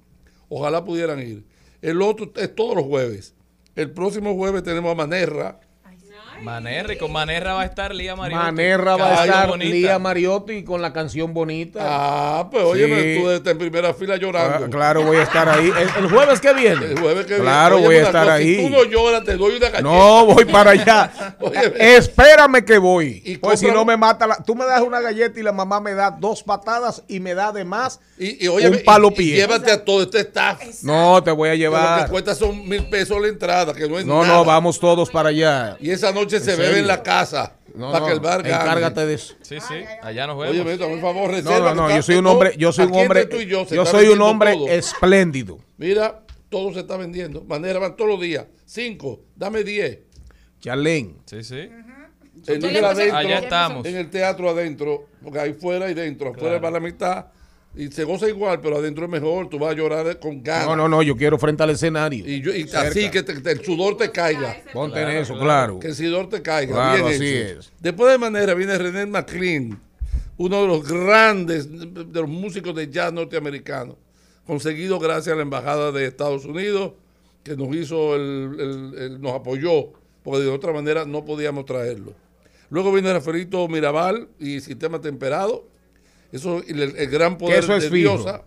Ojalá 0.48 0.86
pudieran 0.86 1.20
ir. 1.20 1.44
El 1.82 2.02
otro 2.02 2.32
es 2.38 2.56
todos 2.56 2.74
los 2.78 2.86
jueves. 2.86 3.34
El 3.76 3.92
próximo 3.92 4.34
jueves 4.36 4.64
tenemos 4.64 4.94
a 4.94 4.96
Manerra. 4.96 5.60
Manerra, 6.42 6.94
y 6.94 6.98
con 6.98 7.12
Manerra 7.12 7.54
va 7.54 7.62
a 7.62 7.66
estar 7.66 7.94
Lía 7.94 8.16
Mariotti. 8.16 8.44
Manerra 8.44 8.96
va 8.96 9.22
a 9.22 9.26
estar 9.26 9.48
bonita. 9.48 9.72
Lía 9.72 10.00
Mariotti 10.00 10.64
con 10.64 10.82
la 10.82 10.92
canción 10.92 11.34
bonita. 11.34 11.80
Ah, 11.84 12.48
pues 12.52 12.64
oye, 12.64 12.88
Sí. 13.16 13.22
tú 13.22 13.30
estás 13.30 13.52
en 13.52 13.58
primera 13.60 13.94
fila 13.94 14.18
llorando. 14.18 14.66
Ah, 14.66 14.70
claro, 14.70 15.04
voy 15.04 15.18
a 15.18 15.24
estar 15.24 15.48
ahí. 15.48 15.68
El, 15.70 16.04
el 16.06 16.10
jueves 16.12 16.40
que 16.42 16.54
viene. 16.54 16.86
El 16.88 17.00
jueves 17.00 17.26
que 17.26 17.34
viene. 17.36 17.44
Claro, 17.44 17.80
voy 17.80 17.96
a 17.96 18.02
estar 18.04 18.24
cosa, 18.26 18.34
ahí. 18.36 18.56
Si 18.56 18.64
tú 18.64 18.70
no 18.70 18.84
lloras, 18.86 19.24
te 19.24 19.38
doy 19.38 19.52
una 19.58 19.70
galleta. 19.70 19.82
No, 19.82 20.26
voy 20.26 20.46
para 20.46 20.72
allá. 20.72 21.36
Óyeme. 21.40 21.96
Espérame 21.96 22.66
que 22.66 22.78
voy. 22.78 23.22
Y 23.26 23.38
pues 23.38 23.60
si 23.60 23.68
no 23.68 23.86
me 23.86 23.96
mata 23.98 24.26
la... 24.28 24.36
Tú 24.38 24.56
me 24.56 24.66
das 24.66 24.82
una 24.82 25.00
galleta 25.00 25.40
y 25.40 25.44
la 25.44 25.52
mamá 25.52 25.80
me 25.80 25.94
da 25.94 26.12
dos 26.12 26.42
patadas 26.44 27.04
y 27.08 27.20
me 27.20 27.34
da 27.36 27.48
además 27.48 28.00
Y, 28.18 28.46
y 28.46 28.48
óyeme, 28.48 28.78
un 28.78 28.84
palo 28.84 29.10
y- 29.10 29.14
y 29.14 29.16
pie. 29.16 29.36
llévate 29.38 29.72
a 29.72 29.84
todo 29.84 30.02
este 30.04 30.20
staff. 30.22 30.60
No, 30.84 31.22
te 31.24 31.32
voy 31.32 31.50
a 31.50 31.52
Que 31.52 31.58
lo 31.58 31.64
llevar. 31.72 32.06
que 32.06 32.12
cuesta 32.12 32.34
son 32.36 32.68
mil 32.68 32.86
pesos 32.90 33.22
la 33.22 33.28
entrada, 33.28 33.74
que 33.74 33.88
no 33.88 34.00
es 34.00 34.06
No, 34.06 34.22
nada. 34.24 34.36
no, 34.36 34.46
vamos 34.46 34.80
todos 34.80 35.10
para 35.10 35.30
allá. 35.30 35.78
Y 35.80 35.92
esa 35.92 36.12
noche 36.12 36.31
se 36.40 36.54
¿En 36.54 36.60
bebe 36.60 36.80
en 36.80 36.88
la 36.88 37.04
casa. 37.04 37.56
No, 37.74 37.88
para 37.92 38.02
no, 38.02 38.06
que 38.08 38.14
el 38.14 38.20
bar 38.20 38.44
gane. 38.44 38.56
encárgate 38.56 39.06
de 39.06 39.14
eso. 39.14 39.34
Sí, 39.42 39.58
sí, 39.60 39.76
allá 40.02 40.28
nos 40.28 40.38
vemos. 40.38 40.56
Oye, 40.56 40.64
me 40.64 40.78
por 40.78 41.00
favor, 41.02 41.30
No, 41.30 41.36
reserva. 41.36 41.74
no, 41.74 41.84
no, 41.84 41.88
que 41.88 41.96
yo 41.96 42.02
soy 42.02 42.16
un 42.18 42.28
hombre, 42.28 42.54
yo 42.58 42.72
soy 42.74 42.86
un 42.86 42.96
hombre, 42.96 43.26
tú 43.26 43.38
y 43.38 43.46
yo, 43.46 43.66
se 43.66 43.76
yo 43.76 43.86
soy 43.86 44.08
un 44.08 44.22
hombre 44.22 44.54
todo. 44.54 44.68
espléndido. 44.68 45.58
Mira, 45.78 46.22
todo 46.50 46.74
se 46.74 46.82
está 46.82 46.98
vendiendo. 46.98 47.44
Manera 47.46 47.80
van 47.80 47.96
todos 47.96 48.10
los 48.12 48.20
días. 48.22 48.46
Cinco, 48.66 49.22
dame 49.36 49.64
diez. 49.64 50.00
Charlene, 50.60 51.16
Sí, 51.26 51.44
sí. 51.44 51.56
Le 51.56 52.60
puse- 52.60 52.84
adentro, 52.84 53.18
Allá 53.18 53.40
estamos. 53.40 53.86
en 53.86 53.96
el 53.98 54.10
teatro 54.10 54.50
adentro, 54.50 55.08
porque 55.24 55.40
hay 55.40 55.54
fuera 55.54 55.90
y 55.90 55.94
dentro. 55.94 56.30
Afuera 56.30 56.60
Claro. 56.60 56.64
va 56.64 56.72
la 56.72 56.80
mitad 56.80 57.26
y 57.76 57.88
se 57.90 58.04
goza 58.04 58.28
igual, 58.28 58.60
pero 58.62 58.78
adentro 58.78 59.06
es 59.06 59.12
mejor. 59.12 59.48
Tú 59.50 59.58
vas 59.58 59.72
a 59.72 59.76
llorar 59.76 60.20
con 60.20 60.44
ganas. 60.44 60.68
No, 60.68 60.76
no, 60.76 60.90
no, 60.90 61.02
yo 61.04 61.16
quiero 61.16 61.38
frente 61.38 61.64
al 61.64 61.70
escenario. 61.70 62.28
Y, 62.28 62.42
yo- 62.42 62.54
y 62.54 62.64
Cerca. 62.64 62.82
así 62.90 63.10
que 63.10 63.24
te- 63.24 63.40
te- 63.40 63.52
el 63.52 63.64
sudor 63.64 63.96
te 63.98 64.12
caiga. 64.12 64.58
Ponte 64.74 65.02
en 65.02 65.10
eso, 65.10 65.38
claro. 65.40 65.80
Que 65.80 65.88
el 65.88 65.96
sudor 65.96 66.28
te 66.30 66.42
caiga. 66.42 66.74
Claro, 66.74 67.06
bien 67.06 67.16
así 67.16 67.28
hecho. 67.28 67.60
es. 67.62 67.72
Después 67.80 68.12
de 68.12 68.18
manera 68.18 68.54
viene 68.54 68.78
René 68.78 69.06
McLean, 69.06 69.80
uno 70.38 70.62
de 70.62 70.68
los 70.68 70.88
grandes 70.88 71.70
de 71.72 72.20
los 72.22 72.28
músicos 72.30 72.76
de 72.76 72.90
jazz 72.90 73.14
norteamericanos, 73.14 73.96
conseguido 74.46 75.00
gracias 75.00 75.34
a 75.34 75.36
la 75.38 75.44
Embajada 75.44 75.92
de 75.92 76.06
Estados 76.06 76.44
Unidos, 76.46 76.94
que 77.44 77.56
nos 77.56 77.74
hizo, 77.76 78.16
el, 78.16 78.56
el- 78.60 78.94
el- 79.02 79.22
nos 79.22 79.32
apoyó, 79.34 79.94
porque 80.24 80.42
de 80.42 80.50
otra 80.50 80.74
manera 80.74 81.06
no 81.06 81.24
podíamos 81.26 81.66
traerlo. 81.66 82.14
Luego 82.70 82.92
viene 82.92 83.12
Rafaelito 83.14 83.68
Mirabal 83.68 84.28
y 84.40 84.60
Sistema 84.62 85.00
Temperado. 85.02 85.66
Eso, 86.32 86.64
el, 86.68 86.82
el 86.82 87.10
gran 87.10 87.38
poder 87.38 87.60
eso 87.60 87.76
es 87.76 87.84
de 87.84 87.90
fijo. 87.90 88.18
Diosa. 88.18 88.44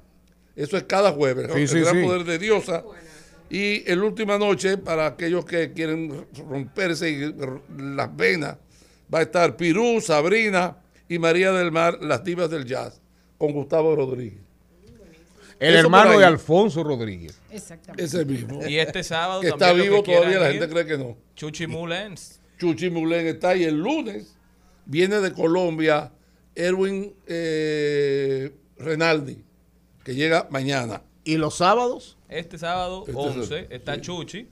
Eso 0.57 0.77
es 0.77 0.85
cada 0.85 1.13
jueves. 1.13 1.51
Sí, 1.53 1.61
el 1.63 1.69
sí, 1.69 1.81
gran 1.81 1.97
sí. 1.97 2.03
poder 2.03 2.25
de 2.25 2.39
Diosa. 2.39 2.85
Y 3.51 3.89
el 3.91 4.03
última 4.03 4.39
noche, 4.39 4.79
para 4.79 5.07
aquellos 5.07 5.45
que 5.45 5.73
quieren 5.73 6.27
romperse 6.49 7.11
y 7.11 7.35
las 7.77 8.17
venas, 8.17 8.57
va 9.13 9.19
a 9.19 9.23
estar 9.23 9.57
Pirú, 9.57 10.01
Sabrina 10.01 10.79
y 11.09 11.19
María 11.19 11.53
del 11.53 11.71
Mar, 11.71 11.99
las 12.01 12.25
divas 12.25 12.51
del 12.51 12.65
jazz, 12.65 13.01
con 13.37 13.53
Gustavo 13.53 13.95
Rodríguez. 13.95 14.41
El 15.61 15.75
Eso 15.75 15.85
hermano 15.85 16.19
de 16.19 16.25
Alfonso 16.25 16.83
Rodríguez. 16.83 17.39
Exactamente. 17.51 18.03
Ese 18.03 18.25
mismo. 18.25 18.67
Y 18.67 18.79
este 18.79 19.05
sábado 19.05 19.41
que 19.41 19.51
también 19.51 19.71
está 19.71 19.83
vivo 19.83 20.03
que 20.03 20.15
todavía, 20.15 20.41
la 20.41 20.51
gente 20.51 20.69
cree 20.69 20.87
que 20.87 20.99
no. 20.99 21.17
Chuchi 21.37 21.67
Mulens. 21.67 22.41
Chuchi 22.59 22.91
Mulén 22.91 23.27
está 23.27 23.55
y 23.55 23.65
el 23.65 23.77
lunes 23.77 24.37
viene 24.85 25.21
de 25.21 25.33
Colombia 25.33 26.11
Erwin 26.55 27.15
eh, 27.27 28.55
Renaldi, 28.79 29.43
que 30.05 30.15
llega 30.15 30.47
mañana. 30.51 31.03
¿Y 31.25 31.37
los 31.37 31.57
sábados? 31.57 32.17
Este 32.29 32.59
sábado 32.59 33.05
Este 33.07 33.19
11 33.19 33.45
sábado, 33.47 33.67
está 33.71 33.95
sí. 33.95 34.01
Chuchi, 34.03 34.49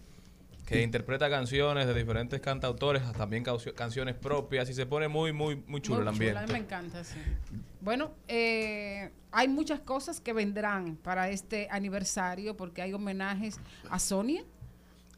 que 0.67 0.83
interpreta 0.83 1.29
canciones 1.29 1.87
de 1.87 1.95
diferentes 1.95 2.41
cantautores, 2.41 3.03
también 3.13 3.45
canciones 3.75 4.15
propias 4.15 4.71
y 4.71 4.75
se 4.75 4.87
pone 4.87 5.09
muy, 5.09 5.33
muy, 5.33 5.57
muy 5.67 5.81
chulo 5.83 5.99
Muy 5.99 6.03
el 6.03 6.09
ambiente. 6.09 6.41
chula, 6.41 6.53
me 6.53 6.59
encanta, 6.59 7.05
sí. 7.05 7.19
Bueno, 7.83 8.13
eh, 8.29 9.11
hay 9.33 9.49
muchas 9.49 9.81
cosas 9.81 10.21
que 10.21 10.33
vendrán 10.33 10.97
para 10.97 11.29
este 11.29 11.69
aniversario 11.71 12.57
porque 12.57 12.81
hay 12.81 12.93
homenajes 12.95 13.59
a 13.91 13.99
Sonia. 13.99 14.45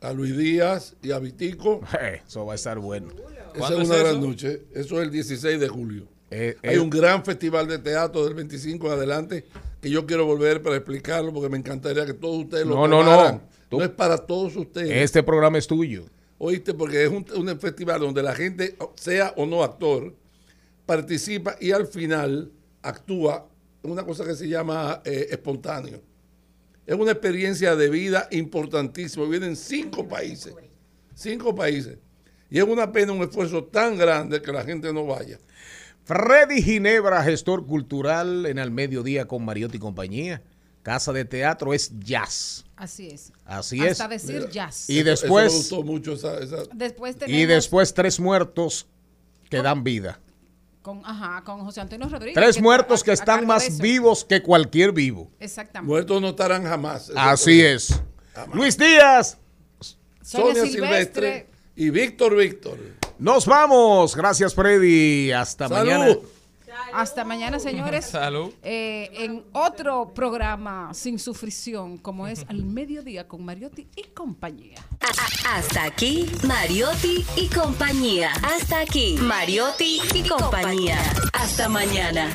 A 0.00 0.12
Luis 0.12 0.36
Díaz 0.36 0.96
y 1.02 1.12
a 1.12 1.18
Vitico. 1.18 1.80
Eso 2.26 2.44
va 2.44 2.52
a 2.52 2.56
estar 2.56 2.78
bueno. 2.78 3.08
Esa 3.10 3.58
¿Cuándo 3.58 3.82
es 3.82 3.88
una 3.88 3.98
gran 3.98 4.20
noche. 4.20 4.62
Eso 4.74 5.00
es 5.00 5.06
el 5.06 5.10
16 5.12 5.60
de 5.60 5.68
julio. 5.68 6.08
Eh, 6.30 6.56
Hay 6.62 6.76
eh, 6.76 6.80
un 6.80 6.90
gran 6.90 7.24
festival 7.24 7.68
de 7.68 7.78
teatro 7.78 8.24
del 8.24 8.34
25 8.34 8.86
en 8.86 8.92
adelante 8.92 9.44
que 9.80 9.90
yo 9.90 10.06
quiero 10.06 10.26
volver 10.26 10.62
para 10.62 10.76
explicarlo 10.76 11.32
porque 11.32 11.48
me 11.48 11.58
encantaría 11.58 12.04
que 12.06 12.14
todos 12.14 12.44
ustedes 12.44 12.66
lo 12.66 12.74
No, 12.74 12.88
no, 12.88 13.02
no. 13.04 13.40
Tú- 13.68 13.78
No 13.78 13.84
es 13.84 13.90
para 13.90 14.16
todos 14.18 14.56
ustedes. 14.56 14.90
Este 14.90 15.22
programa 15.22 15.58
es 15.58 15.66
tuyo. 15.66 16.04
Oíste, 16.38 16.74
porque 16.74 17.04
es 17.04 17.10
un, 17.10 17.24
un 17.36 17.58
festival 17.60 18.00
donde 18.00 18.22
la 18.22 18.34
gente, 18.34 18.76
sea 18.96 19.32
o 19.36 19.46
no 19.46 19.62
actor, 19.62 20.14
participa 20.86 21.56
y 21.60 21.70
al 21.72 21.86
final 21.86 22.50
actúa 22.82 23.48
en 23.82 23.90
una 23.92 24.04
cosa 24.04 24.24
que 24.24 24.34
se 24.34 24.48
llama 24.48 25.00
eh, 25.04 25.28
espontáneo. 25.30 26.00
Es 26.86 26.94
una 26.94 27.12
experiencia 27.12 27.76
de 27.76 27.88
vida 27.88 28.28
importantísima. 28.30 29.26
Vienen 29.26 29.56
cinco 29.56 30.06
países. 30.06 30.54
Cinco 31.14 31.54
países. 31.54 31.96
Y 32.50 32.58
es 32.58 32.64
una 32.64 32.92
pena, 32.92 33.12
un 33.12 33.22
esfuerzo 33.22 33.64
tan 33.64 33.96
grande 33.96 34.42
que 34.42 34.52
la 34.52 34.64
gente 34.64 34.92
no 34.92 35.06
vaya. 35.06 35.38
Freddy 36.04 36.62
Ginebra, 36.62 37.22
gestor 37.22 37.66
cultural 37.66 38.46
en 38.46 38.58
Al 38.58 38.70
Mediodía 38.70 39.26
con 39.26 39.44
Mariotti 39.44 39.76
y 39.78 39.80
compañía. 39.80 40.42
Casa 40.82 41.14
de 41.14 41.24
teatro 41.24 41.72
es 41.72 41.92
jazz. 41.98 42.66
Así 42.76 43.08
es. 43.08 43.32
Así 43.46 43.80
Hasta 43.80 44.04
es. 44.14 44.26
decir 44.26 44.50
jazz. 44.50 44.90
Y 44.90 45.02
después, 45.02 45.46
Eso 45.46 45.52
me 45.54 45.58
gustó 45.58 45.82
mucho 45.82 46.12
esa, 46.12 46.38
esa- 46.40 46.64
Después 46.74 47.16
tenemos 47.16 47.40
y 47.40 47.46
después 47.46 47.94
tres 47.94 48.20
muertos 48.20 48.86
que 49.48 49.62
dan 49.62 49.82
vida. 49.82 50.20
con, 50.82 51.00
ajá, 51.06 51.42
con 51.42 51.60
José 51.64 51.80
Antonio 51.80 52.06
Rodríguez. 52.10 52.34
Tres 52.34 52.56
que 52.56 52.62
muertos 52.62 52.96
está 53.00 53.04
que 53.06 53.10
a- 53.10 53.14
están 53.14 53.46
más 53.46 53.78
vivos 53.78 54.26
que 54.26 54.42
cualquier 54.42 54.92
vivo. 54.92 55.30
Exactamente. 55.40 55.88
Muertos 55.88 56.20
no 56.20 56.28
estarán 56.28 56.64
jamás. 56.64 57.10
Así 57.16 57.62
es. 57.62 58.02
Luis 58.52 58.76
Díaz. 58.76 59.38
Sonia 59.80 60.54
Sonia 60.54 60.66
Silvestre. 60.66 60.70
Silvestre 61.32 61.46
y 61.76 61.88
Víctor 61.88 62.36
Víctor. 62.36 62.78
Nos 63.18 63.46
vamos. 63.46 64.16
Gracias, 64.16 64.54
Freddy. 64.54 65.32
Hasta 65.32 65.68
Salud. 65.68 65.86
mañana. 65.86 66.16
Hasta 66.92 67.24
mañana, 67.24 67.58
señores. 67.58 68.06
Salud. 68.06 68.52
Eh, 68.62 69.10
en 69.14 69.44
otro 69.52 70.12
programa 70.14 70.92
sin 70.94 71.18
sufrición, 71.18 71.98
como 71.98 72.26
es 72.26 72.44
Al 72.48 72.64
Mediodía 72.64 73.26
con 73.26 73.44
Mariotti 73.44 73.88
y 73.96 74.02
compañía. 74.14 74.84
Hasta 75.48 75.84
aquí, 75.84 76.30
Mariotti 76.46 77.24
y 77.36 77.48
compañía. 77.48 78.32
Hasta 78.42 78.80
aquí, 78.80 79.16
Mariotti 79.20 80.00
y 80.14 80.28
compañía. 80.28 80.98
Hasta 81.32 81.68
mañana. 81.68 82.34